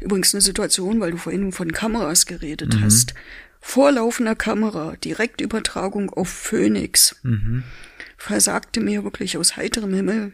übrigens 0.00 0.34
eine 0.34 0.40
Situation, 0.40 1.00
weil 1.00 1.12
du 1.12 1.16
vorhin 1.16 1.52
von 1.52 1.72
Kameras 1.72 2.26
geredet 2.26 2.74
mhm. 2.74 2.84
hast. 2.84 3.14
Vorlaufender 3.60 4.34
Kamera, 4.34 4.96
Direktübertragung 5.04 6.10
auf 6.10 6.28
Phoenix. 6.28 7.16
Mhm. 7.22 7.62
Versagte 8.22 8.80
mir 8.80 9.02
wirklich 9.02 9.36
aus 9.36 9.56
heiterem 9.56 9.92
Himmel 9.94 10.30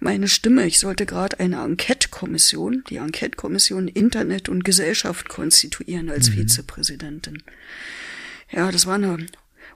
meine 0.00 0.28
Stimme. 0.28 0.66
Ich 0.66 0.78
sollte 0.78 1.04
gerade 1.04 1.38
eine 1.38 1.62
Enquete-Kommission, 1.62 2.84
die 2.88 2.96
Enquete-Kommission 2.96 3.86
Internet 3.86 4.48
und 4.48 4.64
Gesellschaft 4.64 5.28
konstituieren 5.28 6.08
als 6.08 6.30
mhm. 6.30 6.36
Vizepräsidentin. 6.36 7.42
Ja, 8.50 8.72
das 8.72 8.86
war 8.86 8.94
eine 8.94 9.26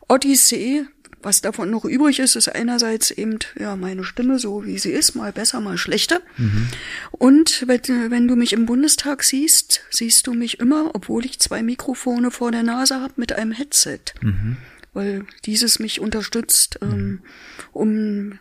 Odyssee. 0.09 0.87
Was 1.21 1.43
davon 1.43 1.71
noch 1.71 1.85
übrig 1.85 2.21
ist, 2.21 2.37
ist 2.37 2.49
einerseits 2.49 3.11
eben 3.11 3.39
ja 3.61 3.77
meine 3.77 4.03
Stimme 4.03 4.39
so 4.39 4.65
wie 4.65 4.79
sie 4.79 4.91
ist, 4.91 5.15
mal 5.15 5.31
besser, 5.31 5.61
mal 5.61 5.77
schlechter. 5.77 6.23
Mhm. 6.39 6.69
Und 7.11 7.65
wenn, 7.67 8.11
wenn, 8.11 8.29
du 8.29 8.35
mich 8.35 8.55
im 8.55 8.65
Bundestag 8.65 9.25
siehst, 9.25 9.83
siehst 9.91 10.27
du 10.27 10.33
mich 10.33 10.59
immer, 10.59 10.95
obwohl 10.95 11.27
ich 11.27 11.39
zwei 11.39 11.63
Mikrofone 11.63 12.31
vor 12.31 12.51
der 12.51 12.63
Nase 12.63 13.03
habe, 13.03 13.13
mit 13.17 13.35
einem 13.35 13.53
Headset, 13.53 14.01
mhm. 14.23 14.57
Weil 14.93 15.25
dieses 15.45 15.79
mich 15.79 16.01
unterstützt, 16.01 16.79
ähm, 16.83 17.23
um 17.73 18.39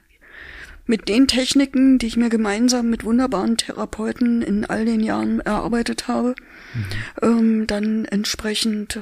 mit 0.86 1.08
den 1.08 1.28
Techniken, 1.28 2.00
die 2.00 2.08
ich 2.08 2.18
mir 2.18 2.30
gemeinsam 2.30 2.90
mit 2.90 3.06
wunderbaren 3.06 3.58
Therapeuten 3.58 4.42
in 4.42 4.66
all 4.66 4.86
den 4.86 5.00
Jahren 5.00 5.40
erarbeitet 5.40 6.08
habe, 6.08 6.36
mhm. 6.74 6.86
ähm, 7.22 7.68
dann 7.68 8.06
entsprechend 8.06 9.00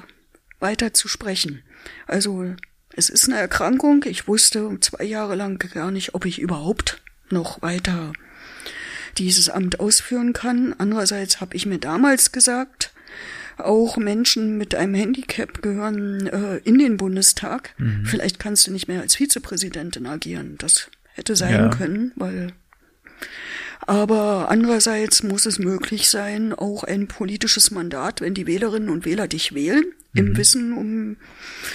weiter 0.60 0.94
zu 0.94 1.08
sprechen. 1.08 1.64
Also 2.06 2.54
es 2.96 3.10
ist 3.10 3.28
eine 3.28 3.40
Erkrankung. 3.40 4.04
Ich 4.06 4.28
wusste 4.28 4.78
zwei 4.82 5.04
Jahre 5.04 5.36
lang 5.36 5.58
gar 5.74 5.90
nicht, 5.92 6.14
ob 6.14 6.26
ich 6.26 6.40
überhaupt 6.40 7.02
noch 7.30 7.62
weiter 7.62 8.14
dieses 9.18 9.50
Amt 9.50 9.80
ausführen 9.80 10.34
kann. 10.34 10.76
Andererseits 10.78 11.42
habe 11.42 11.56
ich 11.56 11.66
mir 11.66 11.80
damals 11.80 12.32
gesagt, 12.32 12.94
auch 13.60 13.98
Menschen 13.98 14.58
mit 14.58 14.76
einem 14.76 14.94
Handicap 14.94 15.62
gehören 15.62 16.28
äh, 16.28 16.58
in 16.58 16.78
den 16.78 16.98
Bundestag. 16.98 17.74
Mhm. 17.78 18.06
Vielleicht 18.06 18.40
kannst 18.40 18.68
du 18.68 18.72
nicht 18.72 18.88
mehr 18.88 19.02
als 19.02 19.16
Vizepräsidentin 19.16 20.06
agieren. 20.06 20.56
Das 20.58 20.90
hätte 21.14 21.36
sein 21.36 21.54
ja. 21.54 21.70
können, 21.70 22.12
weil 22.16 22.54
aber 23.82 24.50
andererseits 24.50 25.24
muss 25.24 25.46
es 25.46 25.58
möglich 25.58 26.10
sein, 26.10 26.54
auch 26.54 26.84
ein 26.84 27.08
politisches 27.08 27.72
Mandat, 27.72 28.22
wenn 28.22 28.34
die 28.34 28.46
Wählerinnen 28.46 28.90
und 28.90 29.06
Wähler 29.06 29.28
dich 29.28 29.56
wählen, 29.56 29.84
mhm. 30.14 30.20
im 30.20 30.38
Wissen, 30.38 30.74
um 30.74 31.18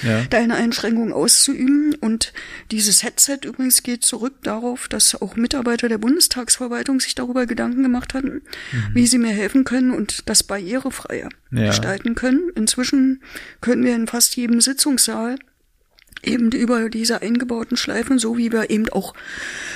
ja. 0.02 0.24
deine 0.30 0.54
Einschränkung 0.54 1.12
auszuüben. 1.12 1.94
Und 1.94 2.32
dieses 2.70 3.02
Headset 3.02 3.38
übrigens 3.44 3.82
geht 3.82 4.04
zurück 4.04 4.34
darauf, 4.42 4.88
dass 4.88 5.20
auch 5.20 5.36
Mitarbeiter 5.36 5.88
der 5.88 5.98
Bundestagsverwaltung 5.98 7.00
sich 7.00 7.14
darüber 7.14 7.46
Gedanken 7.46 7.82
gemacht 7.82 8.14
hatten, 8.14 8.42
mhm. 8.72 8.94
wie 8.94 9.06
sie 9.06 9.18
mir 9.18 9.32
helfen 9.32 9.64
können 9.64 9.90
und 9.90 10.28
das 10.28 10.42
barrierefreier 10.42 11.28
ja. 11.50 11.66
gestalten 11.66 12.14
können. 12.14 12.50
Inzwischen 12.54 13.22
können 13.60 13.84
wir 13.84 13.94
in 13.94 14.06
fast 14.06 14.36
jedem 14.36 14.60
Sitzungssaal 14.60 15.36
eben 16.26 16.50
über 16.52 16.88
diese 16.88 17.22
eingebauten 17.22 17.76
Schleifen, 17.76 18.18
so 18.18 18.36
wie 18.36 18.52
wir 18.52 18.70
eben 18.70 18.88
auch 18.88 19.14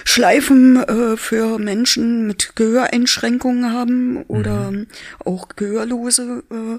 Schleifen 0.05 0.77
äh, 0.77 1.17
für 1.17 1.59
Menschen 1.59 2.27
mit 2.27 2.57
Gehöreinschränkungen 2.57 3.73
haben 3.73 4.23
oder 4.25 4.71
mhm. 4.71 4.87
auch 5.25 5.49
Gehörlose, 5.57 6.43
äh, 6.51 6.77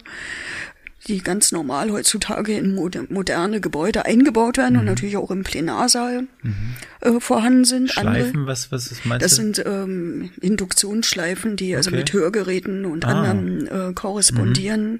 die 1.10 1.20
ganz 1.20 1.52
normal 1.52 1.92
heutzutage 1.92 2.58
in 2.58 2.76
moderne 3.10 3.60
Gebäude 3.60 4.06
eingebaut 4.06 4.58
werden 4.58 4.74
mhm. 4.74 4.80
und 4.80 4.86
natürlich 4.86 5.18
auch 5.18 5.32
im 5.32 5.44
Plenarsaal 5.44 6.28
mhm. 6.44 6.56
äh, 7.02 7.20
vorhanden 7.20 7.66
sind. 7.66 7.92
Schleifen, 7.92 8.28
Andere, 8.28 8.48
was, 8.48 8.72
was 8.72 8.92
ist 8.92 9.06
meinst 9.06 9.26
Das 9.26 9.32
du? 9.32 9.38
sind 9.38 9.64
ähm, 9.66 10.30
Induktionsschleifen, 10.40 11.56
die 11.56 11.76
also 11.76 11.90
okay. 11.90 11.98
also 11.98 12.14
mit 12.14 12.14
Hörgeräten 12.14 12.86
und 12.86 13.06
ah. 13.06 13.10
anderen 13.10 13.68
äh, 13.68 13.94
korrespondieren. 13.94 14.94
Mhm 14.94 15.00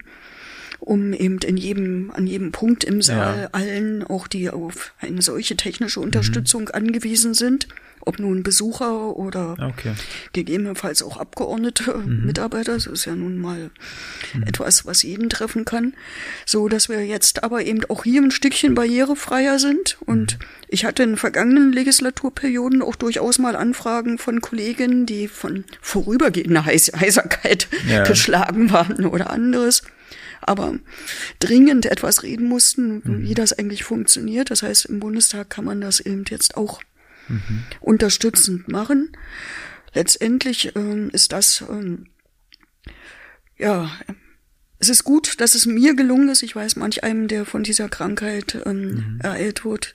um 0.82 1.12
eben 1.14 1.40
in 1.40 1.58
jedem, 1.58 2.10
an 2.12 2.26
jedem 2.26 2.54
Punkt 2.54 2.86
im 2.86 3.02
Saal 3.02 3.42
ja. 3.42 3.50
allen, 3.52 4.02
auch 4.02 4.28
die 4.28 4.50
auf 4.50 4.94
eine 5.00 5.22
solche 5.22 5.58
technische 5.58 6.00
Unterstützung 6.00 6.64
mhm. 6.64 6.72
angewiesen 6.72 7.34
sind, 7.34 7.68
ob 8.02 8.20
nun 8.20 8.44
Besucher 8.44 9.16
oder 9.16 9.56
okay. 9.60 9.94
gegebenenfalls 10.34 11.04
auch 11.04 11.18
Abgeordnete, 11.18 11.94
mhm. 11.94 12.26
Mitarbeiter, 12.26 12.74
das 12.74 12.88
ist 12.88 13.06
ja 13.06 13.16
nun 13.16 13.38
mal 13.38 13.72
mhm. 14.34 14.44
etwas, 14.44 14.86
was 14.86 15.04
jeden 15.04 15.30
treffen 15.30 15.66
kann, 15.66 15.94
so 16.46 16.68
dass 16.68 16.90
wir 16.90 17.06
jetzt 17.06 17.44
aber 17.44 17.64
eben 17.64 17.84
auch 17.90 18.04
hier 18.04 18.22
ein 18.22 18.32
Stückchen 18.32 18.76
barrierefreier 18.76 19.60
sind 19.60 19.98
und 20.06 20.40
mhm. 20.40 20.46
ich 20.68 20.86
hatte 20.86 21.04
in 21.04 21.18
vergangenen 21.18 21.72
Legislaturperioden 21.72 22.82
auch 22.82 22.96
durchaus 22.96 23.40
mal 23.40 23.56
Anfragen 23.56 24.18
von 24.18 24.42
Kolleginnen, 24.42 25.06
die 25.06 25.28
von 25.28 25.66
vorübergehender 25.82 26.66
Heis 26.66 26.92
Heiserkeit 26.96 27.68
ja. 27.88 28.04
geschlagen 28.04 28.72
waren 28.72 29.06
oder 29.06 29.30
anderes 29.30 29.84
aber 30.42 30.80
dringend 31.40 31.86
etwas 31.86 32.24
reden 32.24 32.48
mussten, 32.48 33.02
mhm. 33.04 33.22
wie 33.22 33.34
das 33.34 33.54
eigentlich 33.54 33.84
funktioniert. 33.84 34.52
Das 34.52 34.64
heißt, 34.64 34.86
im 34.86 35.00
Bundestag 35.00 35.50
kann 35.50 35.66
man 35.66 35.82
das 35.82 36.00
eben 36.00 36.26
jetzt 36.30 36.58
auch 36.58 36.82
mhm. 37.30 37.64
unterstützend 37.80 38.68
machen. 38.68 39.12
Letztendlich 39.94 40.76
ähm, 40.76 41.10
ist 41.12 41.32
das 41.32 41.64
ähm, 41.70 42.08
ja 43.58 43.90
es 44.82 44.88
ist 44.88 45.04
gut, 45.04 45.42
dass 45.42 45.56
es 45.56 45.66
mir 45.66 45.94
gelungen 45.94 46.30
ist. 46.30 46.42
Ich 46.42 46.56
weiß, 46.56 46.78
manch 46.78 47.04
einem, 47.04 47.28
der 47.28 47.46
von 47.46 47.64
dieser 47.64 47.90
Krankheit 47.90 48.58
ähm, 48.66 48.92
mhm. 48.92 49.20
ereilt 49.22 49.66
wird, 49.66 49.94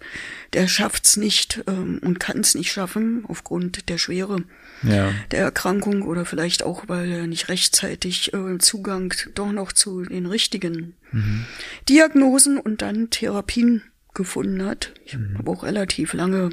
der 0.53 0.69
schafft's 0.69 1.17
nicht 1.17 1.65
ähm, 1.67 2.01
und 2.03 2.21
kann 2.21 2.39
es 2.41 2.55
nicht 2.55 2.71
schaffen 2.71 3.25
aufgrund 3.27 3.89
der 3.89 3.97
Schwere 3.97 4.45
ja. 4.83 5.11
der 5.31 5.41
Erkrankung 5.41 6.03
oder 6.03 6.27
vielleicht 6.27 6.63
auch, 6.63 6.85
weil 6.87 7.11
er 7.11 7.27
nicht 7.27 7.49
rechtzeitig 7.49 8.35
äh, 8.35 8.59
Zugang 8.59 9.15
doch 9.35 9.53
noch 9.53 9.73
zu 9.73 10.03
den 10.03 10.27
richtigen 10.27 10.95
mhm. 11.13 11.47
Diagnosen 11.89 12.59
und 12.59 12.83
dann 12.83 13.09
Therapien 13.09 13.83
gefunden 14.13 14.67
hat. 14.67 14.93
Ich 15.07 15.17
mhm. 15.17 15.39
habe 15.39 15.51
auch 15.51 15.65
relativ 15.65 16.13
lange 16.13 16.51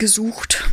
gesucht 0.00 0.64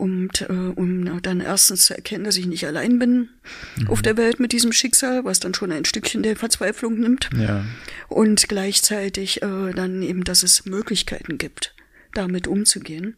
und 0.00 0.42
äh, 0.48 0.52
um 0.52 1.20
dann 1.20 1.40
erstens 1.40 1.82
zu 1.82 1.94
erkennen, 1.94 2.24
dass 2.24 2.38
ich 2.38 2.46
nicht 2.46 2.66
allein 2.66 2.98
bin 2.98 3.28
mhm. 3.76 3.88
auf 3.88 4.00
der 4.00 4.16
Welt 4.16 4.40
mit 4.40 4.52
diesem 4.52 4.72
Schicksal, 4.72 5.26
was 5.26 5.40
dann 5.40 5.52
schon 5.52 5.72
ein 5.72 5.84
Stückchen 5.84 6.22
der 6.22 6.36
Verzweiflung 6.36 6.98
nimmt. 6.98 7.28
Ja. 7.36 7.64
Und 8.08 8.48
gleichzeitig 8.48 9.42
äh, 9.42 9.72
dann 9.74 10.02
eben, 10.02 10.24
dass 10.24 10.42
es 10.42 10.64
Möglichkeiten 10.64 11.36
gibt, 11.36 11.74
damit 12.14 12.46
umzugehen. 12.46 13.16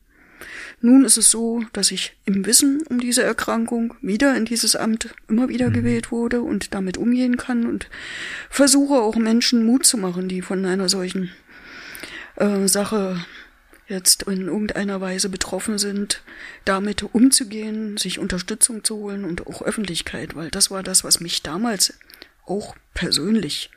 Nun 0.80 1.05
ist 1.05 1.16
es 1.16 1.30
so, 1.30 1.62
dass 1.72 1.93
ich 1.93 2.16
im 2.24 2.45
Wissen 2.47 2.83
um 2.89 2.99
diese 2.99 3.22
Erkrankung 3.22 3.95
wieder 4.03 4.37
in 4.37 4.45
dieses 4.45 4.74
Amt 4.74 5.14
immer 5.28 5.49
wieder 5.49 5.68
mhm. 5.68 5.74
gewählt 5.74 6.11
wurde 6.11 6.43
und 6.43 6.74
damit 6.74 6.97
umgehen 6.97 7.37
kann 7.37 7.64
und 7.64 7.89
versuche 8.51 8.95
auch 8.95 9.14
Menschen 9.14 9.64
Mut 9.64 9.87
zu 9.87 9.99
machen, 9.99 10.28
die 10.28 10.43
von 10.43 10.64
einer 10.64 10.89
solchen 10.89 11.30
äh, 12.37 12.66
Sache 12.66 13.24
jetzt 13.93 14.24
in 14.24 14.49
irgendeiner 14.49 15.01
Weise 15.01 15.28
betroffen 15.28 15.78
sind, 15.78 16.22
damit 16.64 17.03
umzugehen, 17.14 17.97
sich 17.97 18.18
Unterstützung 18.18 18.82
zu 18.82 18.97
holen 18.97 19.24
und 19.24 19.47
auch 19.47 19.62
Öffentlichkeit, 19.62 20.34
weil 20.34 20.51
das 20.51 20.70
war 20.70 20.82
das, 20.82 21.05
was 21.05 21.20
mich 21.20 21.43
damals 21.43 21.95
auch 22.45 22.74
persönlich 22.95 23.70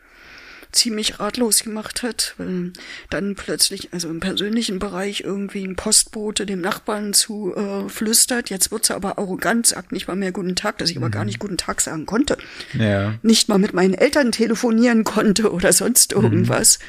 ziemlich 0.75 1.19
ratlos 1.19 1.63
gemacht 1.63 2.03
hat, 2.03 2.35
weil 2.37 2.73
dann 3.09 3.35
plötzlich, 3.35 3.89
also 3.91 4.09
im 4.09 4.19
persönlichen 4.19 4.79
Bereich 4.79 5.21
irgendwie 5.21 5.65
ein 5.65 5.75
Postbote 5.75 6.45
dem 6.45 6.61
Nachbarn 6.61 7.13
zu 7.13 7.55
äh, 7.55 7.89
flüstert, 7.89 8.49
jetzt 8.49 8.71
wird's 8.71 8.91
aber 8.91 9.17
arrogant, 9.17 9.67
sagt 9.67 9.91
nicht 9.91 10.07
mal 10.07 10.15
mehr 10.15 10.31
guten 10.31 10.55
Tag, 10.55 10.77
dass 10.77 10.89
ich 10.89 10.97
aber 10.97 11.09
gar 11.09 11.23
mhm. 11.23 11.27
nicht 11.27 11.39
guten 11.39 11.57
Tag 11.57 11.81
sagen 11.81 12.05
konnte. 12.05 12.37
Ja. 12.73 13.15
Nicht 13.23 13.49
mal 13.49 13.57
mit 13.57 13.73
meinen 13.73 13.93
Eltern 13.93 14.31
telefonieren 14.31 15.03
konnte 15.03 15.51
oder 15.53 15.73
sonst 15.73 16.13
irgendwas. 16.13 16.79
Mhm. 16.79 16.83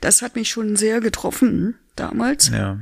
Das 0.00 0.22
hat 0.22 0.36
mich 0.36 0.50
schon 0.50 0.76
sehr 0.76 1.00
getroffen 1.00 1.74
damals. 1.96 2.50
Ja. 2.50 2.78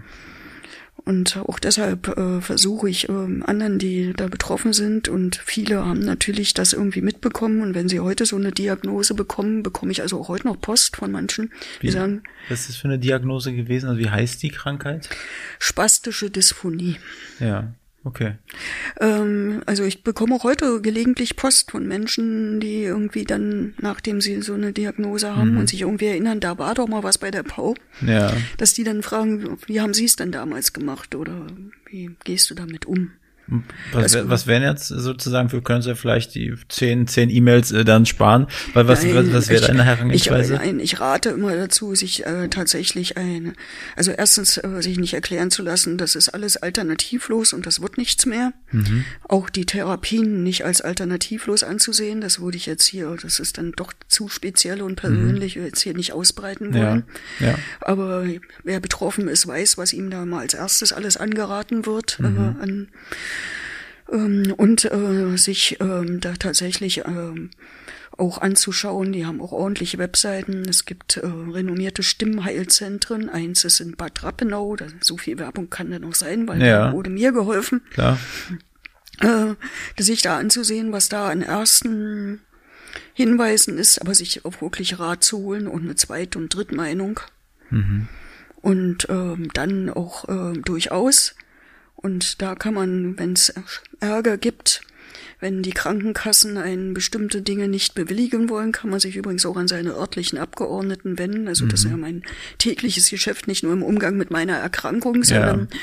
Und 1.04 1.36
auch 1.36 1.58
deshalb 1.58 2.08
äh, 2.16 2.40
versuche 2.40 2.88
ich 2.88 3.10
äh, 3.10 3.12
anderen, 3.12 3.78
die 3.78 4.14
da 4.16 4.28
betroffen 4.28 4.72
sind, 4.72 5.08
und 5.08 5.36
viele 5.36 5.84
haben 5.84 6.00
natürlich 6.00 6.54
das 6.54 6.72
irgendwie 6.72 7.02
mitbekommen. 7.02 7.60
Und 7.60 7.74
wenn 7.74 7.88
sie 7.88 8.00
heute 8.00 8.24
so 8.24 8.36
eine 8.36 8.52
Diagnose 8.52 9.14
bekommen, 9.14 9.62
bekomme 9.62 9.92
ich 9.92 10.00
also 10.00 10.18
auch 10.18 10.28
heute 10.28 10.46
noch 10.46 10.60
Post 10.60 10.96
von 10.96 11.12
manchen, 11.12 11.52
die 11.82 11.90
sagen. 11.90 12.22
Was 12.48 12.60
ist 12.60 12.70
das 12.70 12.76
für 12.76 12.88
eine 12.88 12.98
Diagnose 12.98 13.52
gewesen? 13.52 13.88
Also 13.88 14.00
wie 14.00 14.08
heißt 14.08 14.42
die 14.42 14.50
Krankheit? 14.50 15.10
Spastische 15.58 16.30
Dysphonie. 16.30 16.96
Ja. 17.38 17.74
Okay. 18.04 18.34
Ähm, 19.00 19.62
also 19.64 19.82
ich 19.84 20.04
bekomme 20.04 20.34
auch 20.34 20.44
heute 20.44 20.82
gelegentlich 20.82 21.36
Post 21.36 21.70
von 21.70 21.88
Menschen, 21.88 22.60
die 22.60 22.82
irgendwie 22.82 23.24
dann, 23.24 23.72
nachdem 23.80 24.20
sie 24.20 24.42
so 24.42 24.52
eine 24.52 24.72
Diagnose 24.72 25.34
haben 25.34 25.52
mhm. 25.52 25.58
und 25.58 25.70
sich 25.70 25.80
irgendwie 25.80 26.06
erinnern, 26.06 26.38
da 26.38 26.58
war 26.58 26.74
doch 26.74 26.86
mal 26.86 27.02
was 27.02 27.16
bei 27.16 27.30
der 27.30 27.42
Pau. 27.42 27.74
Ja. 28.06 28.32
Dass 28.58 28.74
die 28.74 28.84
dann 28.84 29.02
fragen, 29.02 29.56
wie 29.66 29.80
haben 29.80 29.94
sie 29.94 30.04
es 30.04 30.16
denn 30.16 30.32
damals 30.32 30.74
gemacht 30.74 31.14
oder 31.14 31.46
wie 31.86 32.10
gehst 32.24 32.50
du 32.50 32.54
damit 32.54 32.84
um? 32.84 33.12
Was, 33.92 34.14
also, 34.14 34.28
was 34.30 34.46
wären 34.46 34.62
jetzt 34.62 34.88
sozusagen, 34.88 35.52
wir 35.52 35.60
können 35.60 35.82
Sie 35.82 35.94
vielleicht 35.94 36.34
die 36.34 36.54
zehn, 36.70 37.06
zehn 37.06 37.28
E-Mails 37.28 37.72
äh, 37.72 37.84
dann 37.84 38.06
sparen, 38.06 38.46
weil 38.72 38.88
was, 38.88 39.02
nein, 39.02 39.14
was, 39.14 39.32
was 39.34 39.48
wäre 39.50 39.66
deine 39.66 39.84
Herangehensweise? 39.84 40.54
Ich, 40.54 40.60
nein, 40.60 40.80
ich 40.80 40.98
rate 40.98 41.30
immer 41.30 41.54
dazu, 41.54 41.94
sich 41.94 42.24
äh, 42.24 42.48
tatsächlich 42.48 43.18
ein, 43.18 43.52
also 43.96 44.12
erstens 44.12 44.56
äh, 44.56 44.80
sich 44.80 44.98
nicht 44.98 45.12
erklären 45.12 45.50
zu 45.50 45.62
lassen, 45.62 45.98
das 45.98 46.14
ist 46.14 46.30
alles 46.30 46.56
alternativlos 46.56 47.52
und 47.52 47.66
das 47.66 47.82
wird 47.82 47.98
nichts 47.98 48.24
mehr. 48.24 48.54
Mhm. 48.72 49.04
Auch 49.28 49.50
die 49.50 49.66
Therapien 49.66 50.42
nicht 50.42 50.64
als 50.64 50.80
alternativlos 50.80 51.64
anzusehen, 51.64 52.22
das 52.22 52.40
würde 52.40 52.56
ich 52.56 52.64
jetzt 52.64 52.86
hier, 52.86 53.14
das 53.20 53.40
ist 53.40 53.58
dann 53.58 53.72
doch 53.72 53.92
zu 54.08 54.28
speziell 54.28 54.80
und 54.80 54.96
persönlich, 54.96 55.56
mhm. 55.56 55.66
jetzt 55.66 55.82
hier 55.82 55.94
nicht 55.94 56.12
ausbreiten 56.14 56.72
wollen. 56.72 57.04
Ja, 57.40 57.48
ja. 57.48 57.58
Aber 57.82 58.24
wer 58.62 58.80
betroffen 58.80 59.28
ist, 59.28 59.46
weiß, 59.46 59.76
was 59.76 59.92
ihm 59.92 60.08
da 60.08 60.24
mal 60.24 60.40
als 60.40 60.54
erstes 60.54 60.94
alles 60.94 61.18
angeraten 61.18 61.84
wird 61.84 62.18
mhm. 62.20 62.56
äh, 62.58 62.62
an 62.62 62.88
ähm, 64.12 64.54
und 64.56 64.84
äh, 64.84 65.36
sich 65.36 65.78
ähm, 65.80 66.20
da 66.20 66.34
tatsächlich 66.34 67.02
ähm, 67.06 67.50
auch 68.16 68.38
anzuschauen. 68.38 69.12
Die 69.12 69.26
haben 69.26 69.40
auch 69.40 69.52
ordentliche 69.52 69.98
Webseiten. 69.98 70.62
Es 70.68 70.84
gibt 70.84 71.16
äh, 71.16 71.26
renommierte 71.26 72.02
Stimmheilzentren. 72.02 73.28
Eins 73.28 73.64
ist 73.64 73.80
in 73.80 73.96
Bad 73.96 74.22
Rappenau. 74.22 74.76
Da, 74.76 74.86
so 75.00 75.16
viel 75.16 75.38
Werbung 75.38 75.70
kann 75.70 75.90
da 75.90 75.98
noch 75.98 76.14
sein, 76.14 76.46
weil 76.46 76.60
ja. 76.62 76.86
da 76.86 76.92
wurde 76.92 77.10
mir 77.10 77.32
geholfen. 77.32 77.82
Klar. 77.90 78.18
Äh, 79.20 79.54
sich 80.02 80.22
da 80.22 80.38
anzusehen, 80.38 80.92
was 80.92 81.08
da 81.08 81.28
an 81.28 81.42
ersten 81.42 82.40
Hinweisen 83.12 83.78
ist, 83.78 84.00
aber 84.00 84.14
sich 84.14 84.44
auch 84.44 84.60
wirklich 84.60 84.98
Rat 84.98 85.24
zu 85.24 85.38
holen 85.38 85.66
und 85.68 85.82
eine 85.82 85.94
Zweit- 85.94 86.36
und 86.36 86.54
Drittmeinung. 86.54 87.20
Mhm. 87.70 88.08
Und 88.60 89.06
ähm, 89.10 89.50
dann 89.52 89.90
auch 89.90 90.28
äh, 90.28 90.58
durchaus 90.58 91.34
und 92.04 92.42
da 92.42 92.54
kann 92.54 92.74
man, 92.74 93.18
wenn 93.18 93.32
es 93.32 93.54
Ärger 93.98 94.36
gibt, 94.36 94.82
wenn 95.40 95.62
die 95.62 95.72
Krankenkassen 95.72 96.58
einen 96.58 96.92
bestimmte 96.92 97.40
Dinge 97.40 97.66
nicht 97.66 97.94
bewilligen 97.94 98.50
wollen, 98.50 98.72
kann 98.72 98.90
man 98.90 99.00
sich 99.00 99.16
übrigens 99.16 99.46
auch 99.46 99.56
an 99.56 99.68
seine 99.68 99.94
örtlichen 99.94 100.38
Abgeordneten 100.38 101.18
wenden. 101.18 101.48
Also 101.48 101.64
mhm. 101.64 101.70
das 101.70 101.80
ist 101.80 101.90
ja 101.90 101.96
mhm. 101.96 102.02
mein 102.02 102.22
tägliches 102.58 103.08
Geschäft, 103.08 103.48
nicht 103.48 103.62
nur 103.62 103.72
im 103.72 103.82
Umgang 103.82 104.18
mit 104.18 104.30
meiner 104.30 104.58
Erkrankung, 104.58 105.24
sondern 105.24 105.68
ja. 105.70 105.78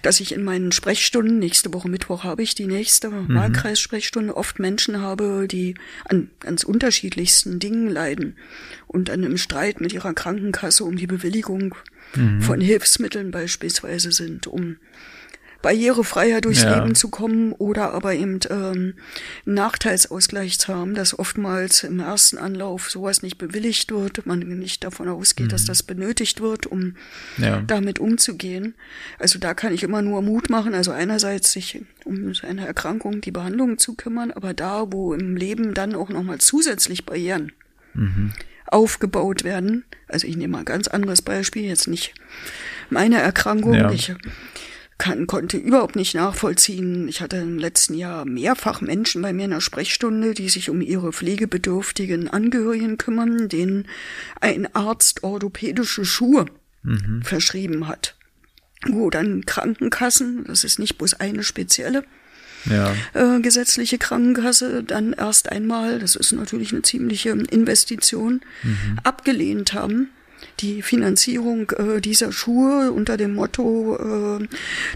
dass 0.00 0.20
ich 0.20 0.32
in 0.32 0.44
meinen 0.44 0.72
Sprechstunden, 0.72 1.38
nächste 1.38 1.74
Woche 1.74 1.90
Mittwoch 1.90 2.24
habe 2.24 2.42
ich 2.42 2.54
die 2.54 2.66
nächste 2.66 3.10
mhm. 3.10 3.34
Wahlkreissprechstunde, 3.34 4.34
oft 4.34 4.58
Menschen 4.58 5.02
habe, 5.02 5.46
die 5.46 5.74
an 6.06 6.30
ganz 6.40 6.64
unterschiedlichsten 6.64 7.58
Dingen 7.58 7.90
leiden 7.90 8.36
und 8.86 9.10
an 9.10 9.22
einem 9.22 9.36
Streit 9.36 9.82
mit 9.82 9.92
ihrer 9.92 10.14
Krankenkasse 10.14 10.84
um 10.84 10.96
die 10.96 11.06
Bewilligung 11.06 11.74
mhm. 12.14 12.40
von 12.40 12.62
Hilfsmitteln 12.62 13.30
beispielsweise 13.30 14.10
sind, 14.10 14.46
um 14.46 14.76
barrierefreier 15.66 16.40
durchs 16.40 16.62
ja. 16.62 16.78
Leben 16.78 16.94
zu 16.94 17.08
kommen 17.08 17.50
oder 17.50 17.92
aber 17.92 18.14
eben 18.14 18.38
ähm, 18.50 18.94
Nachteilsausgleich 19.46 20.60
zu 20.60 20.72
haben, 20.72 20.94
dass 20.94 21.18
oftmals 21.18 21.82
im 21.82 21.98
ersten 21.98 22.38
Anlauf 22.38 22.88
sowas 22.88 23.24
nicht 23.24 23.36
bewilligt 23.36 23.90
wird, 23.90 24.26
man 24.26 24.38
nicht 24.38 24.84
davon 24.84 25.08
ausgeht, 25.08 25.46
mhm. 25.46 25.50
dass 25.50 25.64
das 25.64 25.82
benötigt 25.82 26.40
wird, 26.40 26.66
um 26.66 26.94
ja. 27.36 27.62
damit 27.66 27.98
umzugehen. 27.98 28.76
Also 29.18 29.40
da 29.40 29.54
kann 29.54 29.74
ich 29.74 29.82
immer 29.82 30.02
nur 30.02 30.22
Mut 30.22 30.50
machen, 30.50 30.72
also 30.72 30.92
einerseits 30.92 31.50
sich 31.50 31.82
um 32.04 32.32
seine 32.32 32.64
Erkrankung, 32.64 33.20
die 33.20 33.32
Behandlung 33.32 33.76
zu 33.78 33.94
kümmern, 33.94 34.30
aber 34.30 34.54
da, 34.54 34.84
wo 34.92 35.14
im 35.14 35.34
Leben 35.34 35.74
dann 35.74 35.96
auch 35.96 36.10
nochmal 36.10 36.38
zusätzlich 36.38 37.06
Barrieren 37.06 37.50
mhm. 37.92 38.30
aufgebaut 38.68 39.42
werden, 39.42 39.84
also 40.06 40.28
ich 40.28 40.36
nehme 40.36 40.52
mal 40.52 40.58
ein 40.60 40.64
ganz 40.64 40.86
anderes 40.86 41.22
Beispiel, 41.22 41.64
jetzt 41.64 41.88
nicht 41.88 42.14
meine 42.88 43.16
Erkrankung, 43.20 43.74
ja. 43.74 43.90
ich 43.90 44.14
kann, 44.98 45.26
konnte 45.26 45.58
überhaupt 45.58 45.96
nicht 45.96 46.14
nachvollziehen. 46.14 47.08
Ich 47.08 47.20
hatte 47.20 47.36
im 47.36 47.58
letzten 47.58 47.94
Jahr 47.94 48.24
mehrfach 48.24 48.80
Menschen 48.80 49.22
bei 49.22 49.32
mir 49.32 49.44
in 49.44 49.50
der 49.50 49.60
Sprechstunde, 49.60 50.32
die 50.34 50.48
sich 50.48 50.70
um 50.70 50.80
ihre 50.80 51.12
pflegebedürftigen 51.12 52.28
Angehörigen 52.28 52.96
kümmern, 52.96 53.48
denen 53.48 53.86
ein 54.40 54.74
Arzt 54.74 55.22
orthopädische 55.22 56.04
Schuhe 56.04 56.46
mhm. 56.82 57.22
verschrieben 57.22 57.88
hat. 57.88 58.16
Wo 58.86 59.10
dann 59.10 59.44
Krankenkassen, 59.44 60.44
das 60.44 60.64
ist 60.64 60.78
nicht 60.78 60.96
bloß 60.96 61.14
eine 61.14 61.42
spezielle, 61.42 62.04
ja. 62.64 62.94
äh, 63.14 63.40
gesetzliche 63.40 63.98
Krankenkasse 63.98 64.82
dann 64.82 65.12
erst 65.12 65.50
einmal, 65.50 65.98
das 65.98 66.16
ist 66.16 66.32
natürlich 66.32 66.72
eine 66.72 66.82
ziemliche 66.82 67.30
Investition, 67.30 68.40
mhm. 68.62 68.98
abgelehnt 69.02 69.72
haben 69.72 70.08
die 70.60 70.82
Finanzierung 70.82 71.70
äh, 71.72 72.00
dieser 72.00 72.32
Schuhe 72.32 72.92
unter 72.92 73.16
dem 73.16 73.34
Motto, 73.34 74.38
äh, 74.40 74.48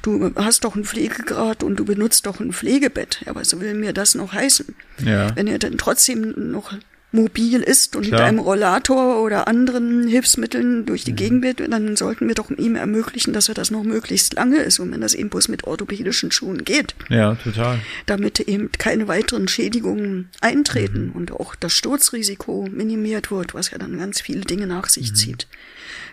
du 0.02 0.32
hast 0.36 0.64
doch 0.64 0.74
einen 0.74 0.84
Pflegegrad 0.84 1.62
und 1.62 1.76
du 1.76 1.84
benutzt 1.84 2.26
doch 2.26 2.40
ein 2.40 2.52
Pflegebett. 2.52 3.22
Ja, 3.26 3.34
was 3.34 3.58
will 3.60 3.74
mir 3.74 3.92
das 3.92 4.14
noch 4.14 4.32
heißen? 4.32 4.74
Ja. 5.04 5.34
Wenn 5.36 5.46
er 5.46 5.58
dann 5.58 5.78
trotzdem 5.78 6.34
noch 6.50 6.72
mobil 7.12 7.60
ist 7.60 7.96
und 7.96 8.06
Klar. 8.06 8.20
mit 8.20 8.28
einem 8.28 8.38
Rollator 8.38 9.22
oder 9.22 9.48
anderen 9.48 10.06
Hilfsmitteln 10.06 10.86
durch 10.86 11.04
die 11.04 11.12
mhm. 11.12 11.16
Gegend 11.16 11.42
wird, 11.42 11.60
dann 11.72 11.96
sollten 11.96 12.28
wir 12.28 12.34
doch 12.34 12.50
ihm 12.50 12.76
ermöglichen, 12.76 13.32
dass 13.32 13.48
er 13.48 13.54
das 13.54 13.70
noch 13.70 13.82
möglichst 13.82 14.34
lange 14.34 14.58
ist 14.58 14.78
und 14.78 14.92
wenn 14.92 15.00
das 15.00 15.14
eben 15.14 15.28
bloß 15.28 15.48
mit 15.48 15.64
orthopädischen 15.64 16.30
Schuhen 16.30 16.64
geht. 16.64 16.94
Ja, 17.08 17.34
total. 17.34 17.80
Damit 18.06 18.40
eben 18.40 18.70
keine 18.72 19.08
weiteren 19.08 19.48
Schädigungen 19.48 20.28
eintreten 20.40 21.06
mhm. 21.06 21.12
und 21.12 21.32
auch 21.32 21.54
das 21.56 21.72
Sturzrisiko 21.72 22.68
minimiert 22.70 23.30
wird, 23.30 23.54
was 23.54 23.70
ja 23.70 23.78
dann 23.78 23.98
ganz 23.98 24.20
viele 24.20 24.42
Dinge 24.42 24.66
nach 24.66 24.88
sich 24.88 25.10
mhm. 25.10 25.14
zieht. 25.16 25.46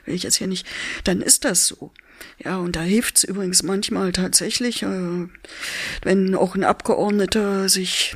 Will 0.05 0.15
ich 0.15 0.23
jetzt 0.23 0.37
hier 0.37 0.47
nicht, 0.47 0.65
dann 1.03 1.21
ist 1.21 1.45
das 1.45 1.67
so. 1.67 1.91
Ja, 2.43 2.57
und 2.57 2.75
da 2.75 2.81
hilft's 2.81 3.23
übrigens 3.23 3.63
manchmal 3.63 4.11
tatsächlich, 4.11 4.83
äh, 4.83 5.27
wenn 6.01 6.35
auch 6.35 6.55
ein 6.55 6.63
Abgeordneter 6.63 7.67
sich 7.69 8.15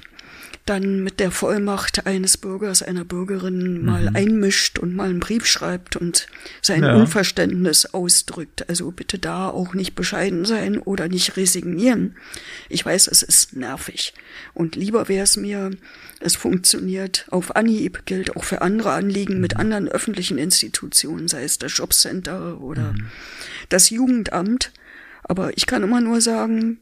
dann 0.66 1.04
mit 1.04 1.20
der 1.20 1.32
Vollmacht 1.32 2.06
eines 2.06 2.38
Bürgers, 2.38 2.84
einer 2.84 3.04
Bürgerin 3.04 3.80
mhm. 3.80 3.86
mal 3.86 4.10
einmischt 4.14 4.78
und 4.78 4.96
mal 4.96 5.10
einen 5.10 5.20
Brief 5.20 5.46
schreibt 5.46 5.96
und 5.96 6.28
sein 6.62 6.84
ja. 6.84 6.96
Unverständnis 6.96 7.88
ausdrückt. 7.88 8.70
Also 8.70 8.92
bitte 8.92 9.18
da 9.18 9.50
auch 9.50 9.74
nicht 9.74 9.96
bescheiden 9.96 10.46
sein 10.46 10.78
oder 10.78 11.08
nicht 11.08 11.36
resignieren. 11.36 12.16
Ich 12.70 12.86
weiß, 12.86 13.08
es 13.08 13.24
ist 13.24 13.56
nervig. 13.56 14.14
Und 14.54 14.76
lieber 14.76 15.08
wäre 15.10 15.24
es 15.24 15.36
mir, 15.36 15.72
es 16.20 16.36
funktioniert 16.36 17.26
auf 17.32 17.56
Anhieb, 17.56 18.06
gilt 18.06 18.36
auch 18.36 18.44
für 18.44 18.62
andere 18.62 18.92
Anliegen 18.92 19.40
mit 19.40 19.56
mhm. 19.56 19.62
anderen 19.62 19.88
öffentlichen 19.88 20.38
Institutionen, 20.38 21.28
sei 21.28 21.44
es 21.44 21.58
das 21.58 21.76
Jobcenter 21.76 22.62
oder 22.62 22.94
mhm. 22.94 23.08
das 23.70 23.90
Jugendamt. 23.90 24.72
Aber 25.24 25.58
ich 25.58 25.66
kann 25.66 25.84
immer 25.84 26.02
nur 26.02 26.22
sagen, 26.22 26.78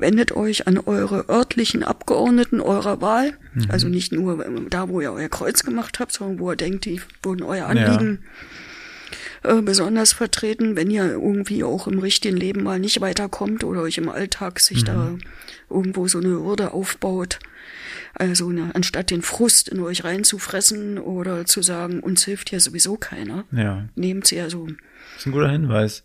wendet 0.00 0.32
euch 0.32 0.66
an 0.66 0.78
eure 0.78 1.28
örtlichen 1.28 1.82
Abgeordneten 1.82 2.60
eurer 2.60 3.00
Wahl. 3.00 3.34
Mhm. 3.54 3.66
Also 3.68 3.88
nicht 3.88 4.12
nur 4.12 4.44
da, 4.70 4.88
wo 4.88 5.00
ihr 5.00 5.12
euer 5.12 5.28
Kreuz 5.28 5.62
gemacht 5.62 6.00
habt, 6.00 6.12
sondern 6.12 6.38
wo 6.38 6.50
ihr 6.50 6.56
denkt, 6.56 6.84
die 6.84 7.00
wurden 7.22 7.42
euer 7.42 7.66
Anliegen 7.66 8.20
äh, 9.42 9.62
besonders 9.62 10.12
vertreten, 10.12 10.76
wenn 10.76 10.90
ihr 10.90 11.04
irgendwie 11.12 11.64
auch 11.64 11.86
im 11.86 11.98
richtigen 11.98 12.36
Leben 12.36 12.62
mal 12.62 12.78
nicht 12.78 13.00
weiterkommt 13.00 13.64
oder 13.64 13.82
euch 13.82 13.98
im 13.98 14.08
Alltag 14.08 14.60
sich 14.60 14.82
mhm. 14.82 14.86
da 14.86 15.18
irgendwo 15.70 16.08
so 16.08 16.18
eine 16.18 16.28
Hürde 16.28 16.72
aufbaut. 16.72 17.38
Also 18.14 18.50
ne, 18.50 18.70
anstatt 18.74 19.10
den 19.10 19.22
Frust 19.22 19.68
in 19.68 19.80
euch 19.80 20.04
reinzufressen 20.04 20.98
oder 20.98 21.46
zu 21.46 21.62
sagen, 21.62 22.00
uns 22.00 22.24
hilft 22.24 22.50
hier 22.50 22.60
sowieso 22.60 22.96
keiner, 22.96 23.44
ja. 23.52 23.88
nehmt 23.94 24.26
sie 24.26 24.36
ja 24.36 24.50
so. 24.50 24.66
Das 24.66 24.76
ist 25.20 25.26
ein 25.26 25.32
guter 25.32 25.50
Hinweis. 25.50 26.04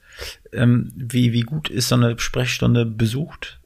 Ähm, 0.53 0.91
wie, 0.95 1.33
wie 1.33 1.41
gut 1.41 1.69
ist 1.69 1.89
so 1.89 1.95
eine 1.95 2.17
Sprechstunde 2.19 2.85
besucht? 2.85 3.59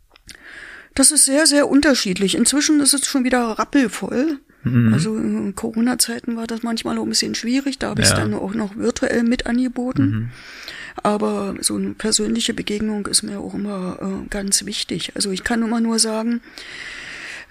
Das 0.96 1.12
ist 1.12 1.26
sehr, 1.26 1.46
sehr 1.46 1.70
unterschiedlich. 1.70 2.36
Inzwischen 2.36 2.80
ist 2.80 2.94
es 2.94 3.06
schon 3.06 3.24
wieder 3.24 3.42
rappelvoll. 3.42 4.40
Mhm. 4.64 4.94
Also 4.94 5.16
in 5.16 5.56
Corona-Zeiten 5.56 6.36
war 6.36 6.48
das 6.48 6.64
manchmal 6.64 6.98
auch 6.98 7.04
ein 7.04 7.10
bisschen 7.10 7.36
schwierig. 7.36 7.80
Da 7.80 7.90
habe 7.90 8.02
ich 8.02 8.08
es 8.08 8.14
dann 8.14 8.34
auch 8.34 8.54
noch 8.54 8.76
virtuell 8.76 9.24
mit 9.24 9.48
angeboten. 9.48 10.04
Mhm. 10.04 10.30
Aber 11.02 11.56
so 11.62 11.76
eine 11.76 11.92
persönliche 11.92 12.54
Begegnung 12.54 13.06
ist 13.06 13.24
mir 13.24 13.40
auch 13.40 13.54
immer 13.54 13.98
äh, 14.02 14.28
ganz 14.30 14.66
wichtig. 14.66 15.14
Also 15.16 15.32
ich 15.32 15.44
kann 15.44 15.62
immer 15.62 15.80
nur 15.80 16.00
sagen, 16.00 16.42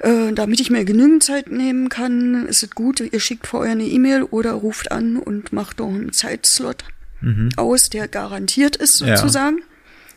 äh, 0.01 0.32
damit 0.32 0.60
ich 0.60 0.70
mir 0.70 0.85
genügend 0.85 1.23
Zeit 1.23 1.51
nehmen 1.51 1.89
kann, 1.89 2.47
ist 2.47 2.62
es 2.62 2.70
gut, 2.70 3.01
ihr 3.01 3.20
schickt 3.20 3.47
vorher 3.47 3.73
eine 3.73 3.86
E-Mail 3.86 4.23
oder 4.23 4.52
ruft 4.52 4.93
an 4.93 5.16
und 5.16 5.52
macht 5.52 5.81
doch 5.81 5.89
einen 5.89 6.12
Zeitslot 6.12 6.85
mhm. 7.20 7.51
aus, 7.56 7.90
der 7.90 8.06
garantiert 8.06 8.77
ist 8.77 8.98
sozusagen, 8.98 9.59
ja. 9.59 9.65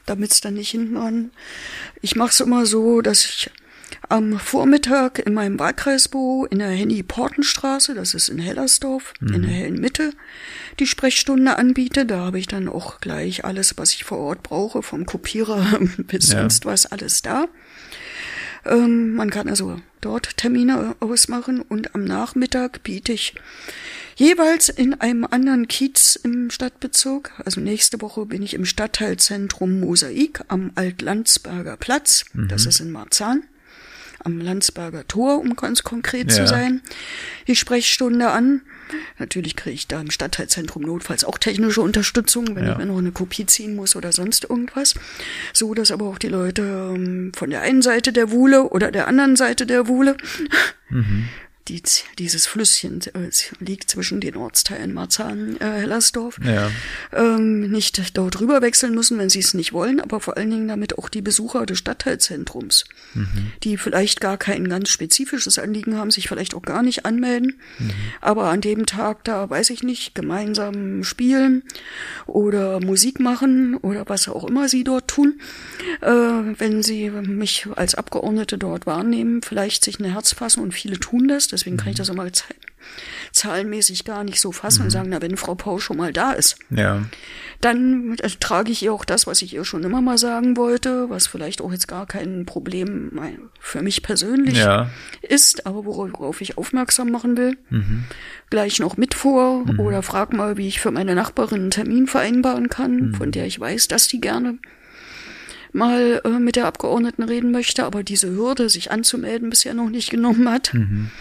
Damit 0.06 0.32
es 0.32 0.42
dann 0.42 0.56
nicht 0.56 0.72
hinten 0.72 0.98
an. 0.98 1.32
Ich 2.02 2.16
mache 2.16 2.32
es 2.32 2.40
immer 2.40 2.66
so, 2.66 3.02
dass 3.02 3.26
ich 3.26 3.50
am 4.10 4.40
Vormittag 4.40 5.20
in 5.20 5.34
meinem 5.34 5.60
Wahlkreisbüro 5.60 6.46
in 6.50 6.60
der 6.60 6.70
Henny-Portenstraße, 6.70 7.94
das 7.94 8.14
ist 8.14 8.30
in 8.30 8.40
Hellersdorf, 8.40 9.14
mhm. 9.20 9.34
in 9.34 9.42
der 9.44 9.52
hellen 9.52 9.80
Mitte, 9.80 10.12
die 10.80 10.88
Sprechstunde 10.88 11.58
anbiete. 11.58 12.06
Da 12.06 12.20
habe 12.20 12.40
ich 12.40 12.48
dann 12.48 12.68
auch 12.68 13.00
gleich 13.00 13.46
alles, 13.46 13.78
was 13.78 13.94
ich 13.94 14.04
vor 14.04 14.18
Ort 14.20 14.44
brauche, 14.44 14.84
vom 14.84 15.06
Kopierer 15.06 15.80
bis 15.98 16.32
ja. 16.32 16.42
sonst 16.42 16.66
was, 16.66 16.86
alles 16.86 17.22
da. 17.22 17.48
Ähm, 18.66 19.14
man 19.16 19.30
kann 19.30 19.50
also 19.50 19.80
dort 20.02 20.38
Termine 20.38 20.96
ausmachen 21.00 21.62
und 21.62 21.96
am 21.96 22.04
Nachmittag 22.04 22.84
biete 22.84 23.14
ich 23.14 23.36
jeweils 24.16 24.70
in 24.70 24.94
einem 25.00 25.26
anderen 25.26 25.68
Kiez 25.68 26.16
im 26.16 26.50
Stadtbezirk. 26.50 27.32
Also 27.46 27.62
nächste 27.62 28.02
Woche 28.02 28.26
bin 28.26 28.44
ich 28.44 28.54
im 28.54 28.66
Stadtteilzentrum 28.66 29.80
Mosaik 29.80 30.42
am 30.48 30.72
Altlandsberger 30.76 31.78
Platz. 31.78 32.26
Mhm. 32.34 32.48
Das 32.48 32.66
ist 32.66 32.80
in 32.80 32.92
Marzahn 32.92 33.44
am 34.24 34.40
Landsberger 34.40 35.08
Tor, 35.08 35.40
um 35.40 35.56
ganz 35.56 35.84
konkret 35.84 36.32
ja. 36.32 36.38
zu 36.38 36.48
sein, 36.48 36.82
die 37.48 37.56
Sprechstunde 37.56 38.30
an. 38.30 38.62
Natürlich 39.20 39.56
kriege 39.56 39.74
ich 39.74 39.88
da 39.88 40.02
im 40.02 40.12
Stadtteilzentrum 40.12 40.84
notfalls 40.84 41.24
auch 41.24 41.38
technische 41.38 41.82
Unterstützung, 41.82 42.56
wenn 42.56 42.66
ja. 42.66 42.74
ich 42.74 42.78
mir 42.78 42.86
noch 42.86 42.98
eine 42.98 43.12
Kopie 43.12 43.46
ziehen 43.46 43.76
muss 43.76 43.96
oder 43.96 44.12
sonst 44.12 44.50
irgendwas. 44.50 44.96
So, 45.54 45.74
dass 45.74 45.92
aber 45.92 46.06
auch 46.06 46.18
die 46.18 46.28
Leute 46.28 46.94
ähm, 46.96 47.32
von 47.36 47.50
der 47.50 47.62
einen 47.62 47.82
Seite 47.82 48.12
der 48.12 48.32
Wuhle 48.32 48.64
oder 48.70 48.92
der 48.92 49.08
anderen 49.08 49.36
Seite 49.36 49.66
der 49.66 49.88
Wuhle 49.88 50.18
mhm 50.90 51.30
die, 51.68 51.82
dieses 52.18 52.48
Flüsschen 52.48 53.02
äh, 53.14 53.30
liegt 53.60 53.90
zwischen 53.90 54.20
den 54.20 54.36
Ortsteilen 54.36 54.94
Marzahn, 54.94 55.58
äh, 55.60 55.66
Hellersdorf, 55.66 56.40
ja. 56.44 56.72
ähm, 57.14 57.70
nicht 57.70 58.18
dort 58.18 58.40
rüber 58.40 58.62
wechseln 58.62 58.96
müssen, 58.96 59.18
wenn 59.20 59.30
sie 59.30 59.40
es 59.40 59.54
nicht 59.54 59.72
wollen, 59.72 60.00
aber 60.00 60.20
vor 60.20 60.38
allen 60.38 60.50
Dingen 60.50 60.68
damit 60.68 60.98
auch 60.98 61.10
die 61.10 61.22
Besucher 61.22 61.66
des 61.66 61.78
Stadtteilzentrums, 61.78 62.86
mhm. 63.14 63.52
die 63.64 63.78
vielleicht 63.78 64.22
gar 64.22 64.38
kein 64.38 64.70
ganz 64.70 64.90
spezifisches 64.90 65.60
Anliegen 65.60 65.98
haben, 65.98 66.12
sich 66.12 66.28
vielleicht 66.28 66.56
auch 66.56 66.64
gar 66.64 66.82
nicht 66.82 67.06
anmelden, 67.06 67.60
mhm. 67.78 67.92
aber 68.22 68.46
an 68.46 68.62
dem 68.62 68.86
Tag 68.86 69.24
da, 69.24 69.50
weiß 69.50 69.70
ich 69.70 69.84
nicht, 69.84 70.16
gemeinsam 70.16 71.04
spielen 71.04 71.64
oder 72.26 72.80
Musik 72.80 73.20
machen 73.20 73.76
oder 73.76 74.08
was 74.08 74.28
auch 74.28 74.46
immer 74.46 74.68
sie 74.68 74.84
dort 74.84 75.08
tun, 75.08 75.40
äh, 76.02 76.08
wenn 76.08 76.82
sie 76.82 77.10
mich 77.10 77.68
als 77.76 77.96
Abgeordnete 77.96 78.58
dort 78.58 78.86
wahrnehmen, 78.86 79.42
vielleicht 79.44 79.84
sich 79.84 80.00
ein 80.00 80.12
Herz 80.12 80.34
fassen 80.34 80.62
und 80.62 80.74
viele 80.74 81.00
tun 81.00 81.28
das, 81.28 81.51
Deswegen 81.52 81.78
kann 81.78 81.90
ich 81.90 81.98
das 81.98 82.10
immer 82.10 82.28
zahlenmäßig 83.32 84.06
gar 84.06 84.24
nicht 84.24 84.40
so 84.40 84.52
fassen 84.52 84.80
mhm. 84.80 84.86
und 84.86 84.92
sagen, 84.92 85.10
na, 85.10 85.22
wenn 85.22 85.38
Frau 85.38 85.56
Pau 85.56 85.80
schon 85.80 85.98
mal 85.98 86.12
da 86.12 86.32
ist, 86.32 86.58
ja. 86.70 87.04
dann 87.62 88.16
äh, 88.20 88.30
trage 88.40 88.72
ich 88.72 88.84
ihr 88.84 88.94
auch 88.94 89.06
das, 89.06 89.28
was 89.28 89.42
ich 89.42 89.54
ihr 89.54 89.66
schon 89.66 89.84
immer 89.84 90.02
mal 90.02 90.18
sagen 90.18 90.58
wollte, 90.58 91.10
was 91.10 91.28
vielleicht 91.28 91.62
auch 91.62 91.72
jetzt 91.72 91.88
gar 91.88 92.06
kein 92.06 92.46
Problem 92.46 93.20
für 93.60 93.82
mich 93.82 94.04
persönlich 94.04 94.58
ja. 94.58 94.90
ist, 95.22 95.66
aber 95.66 95.86
worauf 95.86 96.42
ich 96.42 96.58
aufmerksam 96.58 97.10
machen 97.12 97.38
will, 97.38 97.58
mhm. 97.70 98.06
gleich 98.50 98.80
noch 98.80 98.98
mit 98.98 99.14
vor 99.14 99.66
mhm. 99.66 99.80
oder 99.80 100.02
frag 100.04 100.34
mal, 100.34 100.58
wie 100.58 100.68
ich 100.68 100.80
für 100.80 100.92
meine 100.92 101.16
Nachbarin 101.16 101.62
einen 101.62 101.72
Termin 101.72 102.08
vereinbaren 102.08 102.70
kann, 102.70 102.96
mhm. 102.96 103.14
von 103.16 103.32
der 103.32 103.46
ich 103.46 103.60
weiß, 103.60 103.88
dass 103.88 104.08
die 104.08 104.22
gerne 104.22 104.58
mal 105.74 106.22
äh, 106.24 106.30
mit 106.30 106.56
der 106.56 106.66
Abgeordneten 106.66 107.24
reden 107.24 107.52
möchte, 107.52 107.86
aber 107.86 108.04
diese 108.04 108.30
Hürde, 108.30 108.70
sich 108.70 108.92
anzumelden, 108.92 109.50
bisher 109.50 109.74
noch 109.74 109.90
nicht 109.90 110.10
genommen 110.10 110.50
hat. 110.50 110.74
Mhm. 110.74 111.12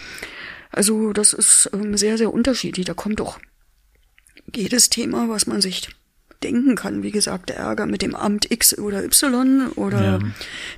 Also 0.70 1.12
das 1.12 1.32
ist 1.32 1.70
ähm, 1.72 1.96
sehr, 1.96 2.18
sehr 2.18 2.32
unterschiedlich. 2.32 2.86
Da 2.86 2.94
kommt 2.94 3.20
doch 3.20 3.38
jedes 4.54 4.90
Thema, 4.90 5.28
was 5.28 5.46
man 5.46 5.60
sich 5.60 5.88
denken 6.42 6.74
kann. 6.74 7.02
Wie 7.02 7.10
gesagt, 7.10 7.48
der 7.48 7.56
Ärger 7.56 7.86
mit 7.86 8.02
dem 8.02 8.14
Amt 8.14 8.50
X 8.50 8.78
oder 8.78 9.04
Y 9.04 9.68
oder 9.72 10.02
ja. 10.02 10.18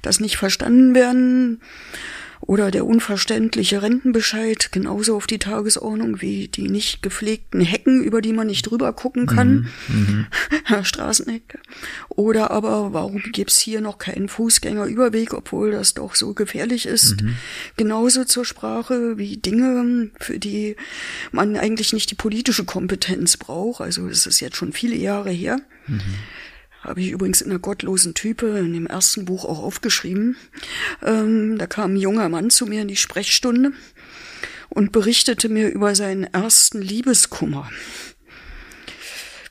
das 0.02 0.20
nicht 0.20 0.36
verstanden 0.36 0.94
werden 0.94 1.60
oder 2.44 2.72
der 2.72 2.86
unverständliche 2.86 3.82
Rentenbescheid 3.82 4.72
genauso 4.72 5.16
auf 5.16 5.26
die 5.26 5.38
Tagesordnung 5.38 6.20
wie 6.20 6.48
die 6.48 6.68
nicht 6.68 7.00
gepflegten 7.02 7.60
Hecken, 7.60 8.02
über 8.02 8.20
die 8.20 8.32
man 8.32 8.48
nicht 8.48 8.62
drüber 8.62 8.92
gucken 8.92 9.26
kann, 9.26 9.68
mhm, 9.88 10.26
mhm. 10.68 10.84
Straßenhecke. 10.84 11.60
Oder 12.08 12.50
aber, 12.50 12.92
warum 12.92 13.22
gibt's 13.32 13.60
hier 13.60 13.80
noch 13.80 13.98
keinen 13.98 14.28
Fußgängerüberweg, 14.28 15.34
obwohl 15.34 15.70
das 15.70 15.94
doch 15.94 16.16
so 16.16 16.34
gefährlich 16.34 16.86
ist? 16.86 17.22
Mhm. 17.22 17.36
Genauso 17.76 18.24
zur 18.24 18.44
Sprache 18.44 19.18
wie 19.18 19.36
Dinge, 19.36 20.10
für 20.18 20.38
die 20.38 20.76
man 21.30 21.56
eigentlich 21.56 21.92
nicht 21.92 22.10
die 22.10 22.16
politische 22.16 22.64
Kompetenz 22.64 23.36
braucht. 23.36 23.80
Also 23.80 24.08
es 24.08 24.26
ist 24.26 24.40
jetzt 24.40 24.56
schon 24.56 24.72
viele 24.72 24.96
Jahre 24.96 25.30
her. 25.30 25.60
Mhm 25.86 26.00
habe 26.82 27.00
ich 27.00 27.10
übrigens 27.10 27.40
in 27.40 27.50
der 27.50 27.58
gottlosen 27.58 28.14
Type 28.14 28.46
in 28.58 28.72
dem 28.72 28.86
ersten 28.86 29.24
Buch 29.24 29.44
auch 29.44 29.62
aufgeschrieben. 29.62 30.36
Ähm, 31.02 31.56
da 31.58 31.66
kam 31.66 31.94
ein 31.94 31.96
junger 31.96 32.28
Mann 32.28 32.50
zu 32.50 32.66
mir 32.66 32.82
in 32.82 32.88
die 32.88 32.96
Sprechstunde 32.96 33.72
und 34.68 34.92
berichtete 34.92 35.48
mir 35.48 35.68
über 35.68 35.94
seinen 35.94 36.24
ersten 36.24 36.82
Liebeskummer. 36.82 37.70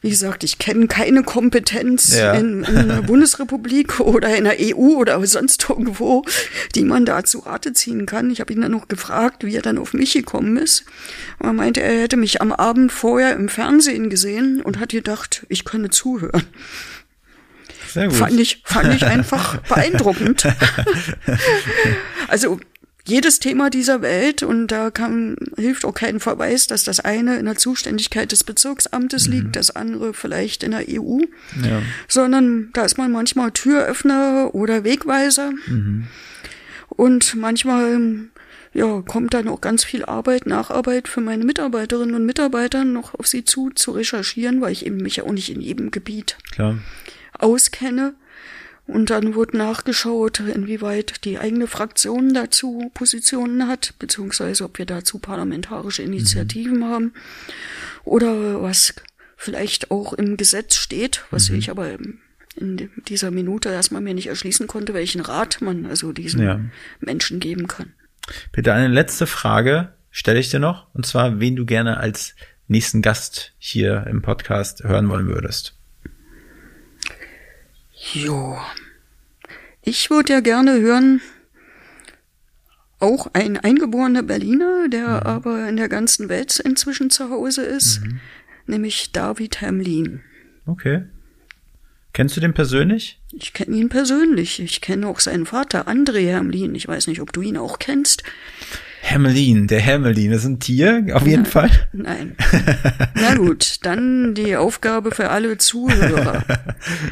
Wie 0.03 0.09
gesagt, 0.09 0.43
ich 0.43 0.57
kenne 0.57 0.87
keine 0.87 1.21
Kompetenz 1.21 2.15
ja. 2.17 2.33
in, 2.33 2.63
in 2.63 2.87
der 2.87 3.01
Bundesrepublik 3.07 3.99
oder 3.99 4.35
in 4.35 4.45
der 4.45 4.57
EU 4.59 4.95
oder 4.97 5.23
sonst 5.27 5.69
irgendwo, 5.69 6.23
die 6.73 6.83
man 6.83 7.05
da 7.05 7.23
zu 7.23 7.39
Rate 7.39 7.73
ziehen 7.73 8.07
kann. 8.07 8.31
Ich 8.31 8.39
habe 8.39 8.51
ihn 8.51 8.61
dann 8.61 8.71
noch 8.71 8.87
gefragt, 8.87 9.45
wie 9.45 9.55
er 9.55 9.61
dann 9.61 9.77
auf 9.77 9.93
mich 9.93 10.13
gekommen 10.13 10.57
ist. 10.57 10.85
Er 11.39 11.53
meinte, 11.53 11.81
er 11.81 12.01
hätte 12.01 12.17
mich 12.17 12.41
am 12.41 12.51
Abend 12.51 12.91
vorher 12.91 13.35
im 13.35 13.47
Fernsehen 13.47 14.09
gesehen 14.09 14.59
und 14.61 14.79
hat 14.79 14.89
gedacht, 14.89 15.45
ich 15.49 15.65
könne 15.65 15.91
zuhören. 15.91 16.47
Sehr 17.93 18.07
gut. 18.07 18.15
Fand 18.15 18.39
ich, 18.39 18.61
fand 18.63 18.93
ich 18.93 19.05
einfach 19.05 19.57
beeindruckend. 19.69 20.47
also 22.27 22.59
jedes 23.05 23.39
Thema 23.39 23.69
dieser 23.69 24.01
Welt 24.01 24.43
und 24.43 24.67
da 24.67 24.91
kann, 24.91 25.35
hilft 25.57 25.85
auch 25.85 25.93
kein 25.93 26.19
Verweis, 26.19 26.67
dass 26.67 26.83
das 26.83 26.99
eine 26.99 27.37
in 27.37 27.45
der 27.45 27.55
Zuständigkeit 27.57 28.31
des 28.31 28.43
Bezirksamtes 28.43 29.27
mhm. 29.27 29.33
liegt, 29.33 29.55
das 29.55 29.75
andere 29.75 30.13
vielleicht 30.13 30.63
in 30.63 30.71
der 30.71 30.85
EU, 30.87 31.19
ja. 31.63 31.81
sondern 32.07 32.69
da 32.73 32.83
ist 32.85 32.97
man 32.97 33.11
manchmal 33.11 33.51
Türöffner 33.51 34.53
oder 34.53 34.83
Wegweiser 34.83 35.51
mhm. 35.65 36.07
und 36.89 37.35
manchmal 37.35 37.99
ja, 38.73 39.01
kommt 39.01 39.33
dann 39.33 39.49
auch 39.49 39.59
ganz 39.59 39.83
viel 39.83 40.05
Arbeit, 40.05 40.45
Nacharbeit 40.45 41.09
für 41.09 41.19
meine 41.19 41.43
Mitarbeiterinnen 41.43 42.15
und 42.15 42.25
Mitarbeiter 42.25 42.85
noch 42.85 43.15
auf 43.15 43.27
sie 43.27 43.43
zu, 43.43 43.71
zu 43.71 43.91
recherchieren, 43.91 44.61
weil 44.61 44.71
ich 44.71 44.85
eben 44.85 44.97
mich 44.97 45.17
ja 45.17 45.23
auch 45.25 45.33
nicht 45.33 45.51
in 45.51 45.59
jedem 45.59 45.91
Gebiet 45.91 46.37
Klar 46.51 46.77
auskenne. 47.41 48.13
Und 48.87 49.09
dann 49.09 49.35
wird 49.35 49.53
nachgeschaut, 49.53 50.39
inwieweit 50.39 51.23
die 51.23 51.37
eigene 51.39 51.67
Fraktion 51.67 52.33
dazu 52.33 52.91
Positionen 52.93 53.67
hat, 53.67 53.93
beziehungsweise 53.99 54.65
ob 54.65 54.79
wir 54.79 54.85
dazu 54.85 55.19
parlamentarische 55.19 56.01
Initiativen 56.01 56.79
mhm. 56.79 56.85
haben 56.85 57.13
oder 58.03 58.61
was 58.61 58.95
vielleicht 59.37 59.91
auch 59.91 60.13
im 60.13 60.35
Gesetz 60.35 60.75
steht, 60.75 61.23
was 61.31 61.49
mhm. 61.49 61.57
ich 61.57 61.69
aber 61.69 61.97
in 62.55 62.89
dieser 63.07 63.31
Minute 63.31 63.69
erstmal 63.69 64.01
mir 64.01 64.13
nicht 64.13 64.27
erschließen 64.27 64.67
konnte, 64.67 64.93
welchen 64.93 65.21
Rat 65.21 65.61
man 65.61 65.85
also 65.85 66.11
diesen 66.11 66.43
ja. 66.43 66.59
Menschen 66.99 67.39
geben 67.39 67.67
kann. 67.67 67.93
Bitte 68.51 68.73
eine 68.73 68.87
letzte 68.87 69.25
Frage 69.25 69.93
stelle 70.09 70.39
ich 70.39 70.49
dir 70.49 70.59
noch, 70.59 70.93
und 70.93 71.05
zwar, 71.05 71.39
wen 71.39 71.55
du 71.55 71.65
gerne 71.65 71.97
als 71.97 72.35
nächsten 72.67 73.01
Gast 73.01 73.53
hier 73.57 74.05
im 74.07 74.21
Podcast 74.21 74.83
hören 74.83 75.09
wollen 75.09 75.27
würdest. 75.27 75.77
Jo. 78.13 78.57
Ich 79.83 80.09
würde 80.09 80.33
ja 80.33 80.39
gerne 80.39 80.79
hören, 80.79 81.21
auch 82.99 83.27
ein 83.33 83.57
eingeborener 83.57 84.23
Berliner, 84.23 84.87
der 84.89 85.07
mhm. 85.07 85.27
aber 85.27 85.69
in 85.69 85.77
der 85.77 85.89
ganzen 85.89 86.29
Welt 86.29 86.59
inzwischen 86.59 87.09
zu 87.09 87.29
Hause 87.29 87.63
ist, 87.63 88.01
mhm. 88.01 88.19
nämlich 88.67 89.11
David 89.11 89.61
Hamlin. 89.61 90.21
Okay. 90.65 91.03
Kennst 92.13 92.35
du 92.35 92.41
den 92.41 92.53
persönlich? 92.53 93.19
Ich 93.31 93.53
kenne 93.53 93.75
ihn 93.75 93.89
persönlich. 93.89 94.59
Ich 94.59 94.81
kenne 94.81 95.07
auch 95.07 95.19
seinen 95.19 95.45
Vater, 95.45 95.87
André 95.87 96.27
Hermlin. 96.27 96.75
Ich 96.75 96.87
weiß 96.87 97.07
nicht, 97.07 97.21
ob 97.21 97.31
du 97.31 97.41
ihn 97.41 97.57
auch 97.57 97.79
kennst. 97.79 98.23
Hermelin, 99.03 99.67
der 99.67 99.79
Hermelin, 99.79 100.31
das 100.31 100.41
ist 100.41 100.47
ein 100.47 100.59
Tier, 100.59 101.05
auf 101.13 101.25
jeden. 101.25 101.45
Fall. 101.45 101.71
Nein. 101.91 102.35
Na 103.15 103.35
gut, 103.35 103.77
dann 103.81 104.35
die 104.35 104.55
Aufgabe 104.55 105.11
für 105.11 105.29
alle 105.29 105.57
Zuhörer. 105.57 106.43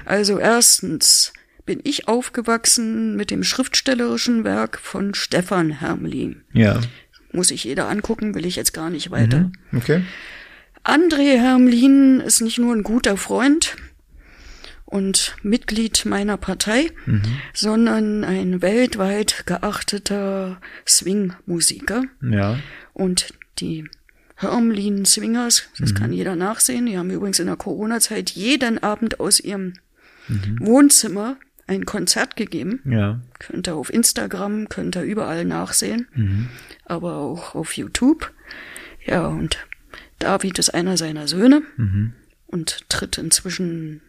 Also 0.06 0.38
erstens 0.38 1.34
bin 1.66 1.80
ich 1.84 2.08
aufgewachsen 2.08 3.16
mit 3.16 3.32
dem 3.32 3.44
schriftstellerischen 3.44 4.44
Werk 4.44 4.80
von 4.80 5.14
Stefan 5.16 5.72
Hermelin. 5.72 6.44
Ja. 6.54 6.80
Muss 7.32 7.50
sich 7.50 7.64
jeder 7.64 7.90
angucken, 7.90 8.34
will 8.36 8.46
ich 8.46 8.56
jetzt 8.56 8.74
gar 8.74 8.90
nicht 8.90 9.12
weiter. 9.12 9.52
Okay. 9.76 10.04
André 10.84 11.38
Hermlin 11.38 12.22
ist 12.22 12.42
nicht 12.42 12.60
nur 12.60 12.74
ein 12.74 12.84
guter 12.84 13.18
Freund 13.18 13.76
und 14.90 15.36
Mitglied 15.44 16.06
meiner 16.06 16.38
Partei, 16.38 16.90
sondern 17.54 18.24
ein 18.24 18.64
weltweit 18.64 19.44
geachteter 19.46 20.60
Swing-Musiker. 20.88 22.06
Ja. 22.22 22.58
Und 22.94 23.34
die 23.60 23.88
Hermlin 24.36 25.06
Swingers, 25.06 25.70
das 25.78 25.94
kann 25.94 26.12
jeder 26.12 26.36
nachsehen, 26.36 26.88
die 26.88 26.98
haben 26.98 27.12
übrigens 27.12 27.40
in 27.40 27.46
der 27.46 27.56
Corona-Zeit 27.56 28.32
jeden 28.32 28.82
Abend 28.82 29.20
aus 29.20 29.40
ihrem 29.40 29.74
Wohnzimmer 30.60 31.38
ein 31.68 31.86
Konzert 31.86 32.36
gegeben. 32.36 32.82
Ja. 32.86 33.20
Könnt 33.38 33.68
ihr 33.68 33.76
auf 33.76 33.94
Instagram, 33.94 34.70
könnt 34.70 34.96
ihr 34.96 35.04
überall 35.04 35.46
nachsehen, 35.46 36.50
aber 36.86 37.18
auch 37.18 37.54
auf 37.54 37.74
YouTube. 37.74 38.32
Ja, 39.06 39.28
und 39.28 39.68
David 40.18 40.58
ist 40.58 40.74
einer 40.74 40.98
seiner 40.98 41.28
Söhne 41.28 41.62
und 42.48 42.90
tritt 42.90 43.20
inzwischen 43.20 44.02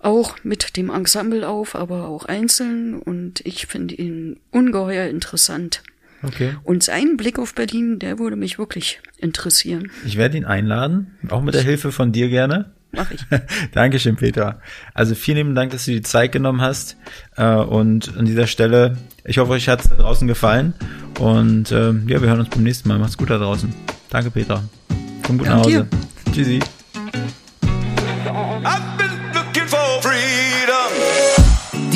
auch 0.00 0.36
mit 0.42 0.76
dem 0.76 0.90
Ensemble 0.90 1.46
auf, 1.48 1.74
aber 1.74 2.08
auch 2.08 2.24
einzeln 2.24 2.94
und 3.00 3.40
ich 3.44 3.66
finde 3.66 3.94
ihn 3.94 4.38
ungeheuer 4.50 5.08
interessant. 5.08 5.82
Okay. 6.22 6.56
Und 6.64 6.82
sein 6.82 7.16
Blick 7.16 7.38
auf 7.38 7.54
Berlin, 7.54 7.98
der 7.98 8.18
würde 8.18 8.36
mich 8.36 8.58
wirklich 8.58 9.00
interessieren. 9.18 9.90
Ich 10.04 10.16
werde 10.16 10.36
ihn 10.36 10.44
einladen, 10.44 11.12
auch 11.28 11.42
mit 11.42 11.54
der 11.54 11.62
Hilfe 11.62 11.92
von 11.92 12.10
dir 12.12 12.28
gerne. 12.28 12.72
Mach 12.90 13.10
ich. 13.10 13.20
Dankeschön, 13.72 14.16
Peter. 14.16 14.60
Also 14.94 15.14
vielen 15.14 15.36
lieben 15.36 15.54
Dank, 15.54 15.70
dass 15.72 15.84
du 15.84 15.90
die 15.92 16.02
Zeit 16.02 16.32
genommen 16.32 16.60
hast. 16.60 16.96
Äh, 17.36 17.44
Und 17.54 18.16
an 18.16 18.24
dieser 18.24 18.46
Stelle, 18.46 18.96
ich 19.24 19.38
hoffe, 19.38 19.52
euch 19.52 19.68
hat 19.68 19.82
es 19.84 19.90
da 19.90 19.96
draußen 19.96 20.26
gefallen. 20.26 20.72
Und 21.20 21.70
ähm, 21.70 22.08
ja, 22.08 22.20
wir 22.20 22.28
hören 22.28 22.40
uns 22.40 22.48
beim 22.48 22.62
nächsten 22.62 22.88
Mal. 22.88 22.98
Macht's 22.98 23.18
gut 23.18 23.30
da 23.30 23.38
draußen. 23.38 23.72
Danke, 24.10 24.30
Peter. 24.30 24.64
Komm 25.22 25.38
gut 25.38 25.46
Ja, 25.46 25.56
nach 25.56 25.64
Hause. 25.66 25.86
Tschüssi. 26.32 26.60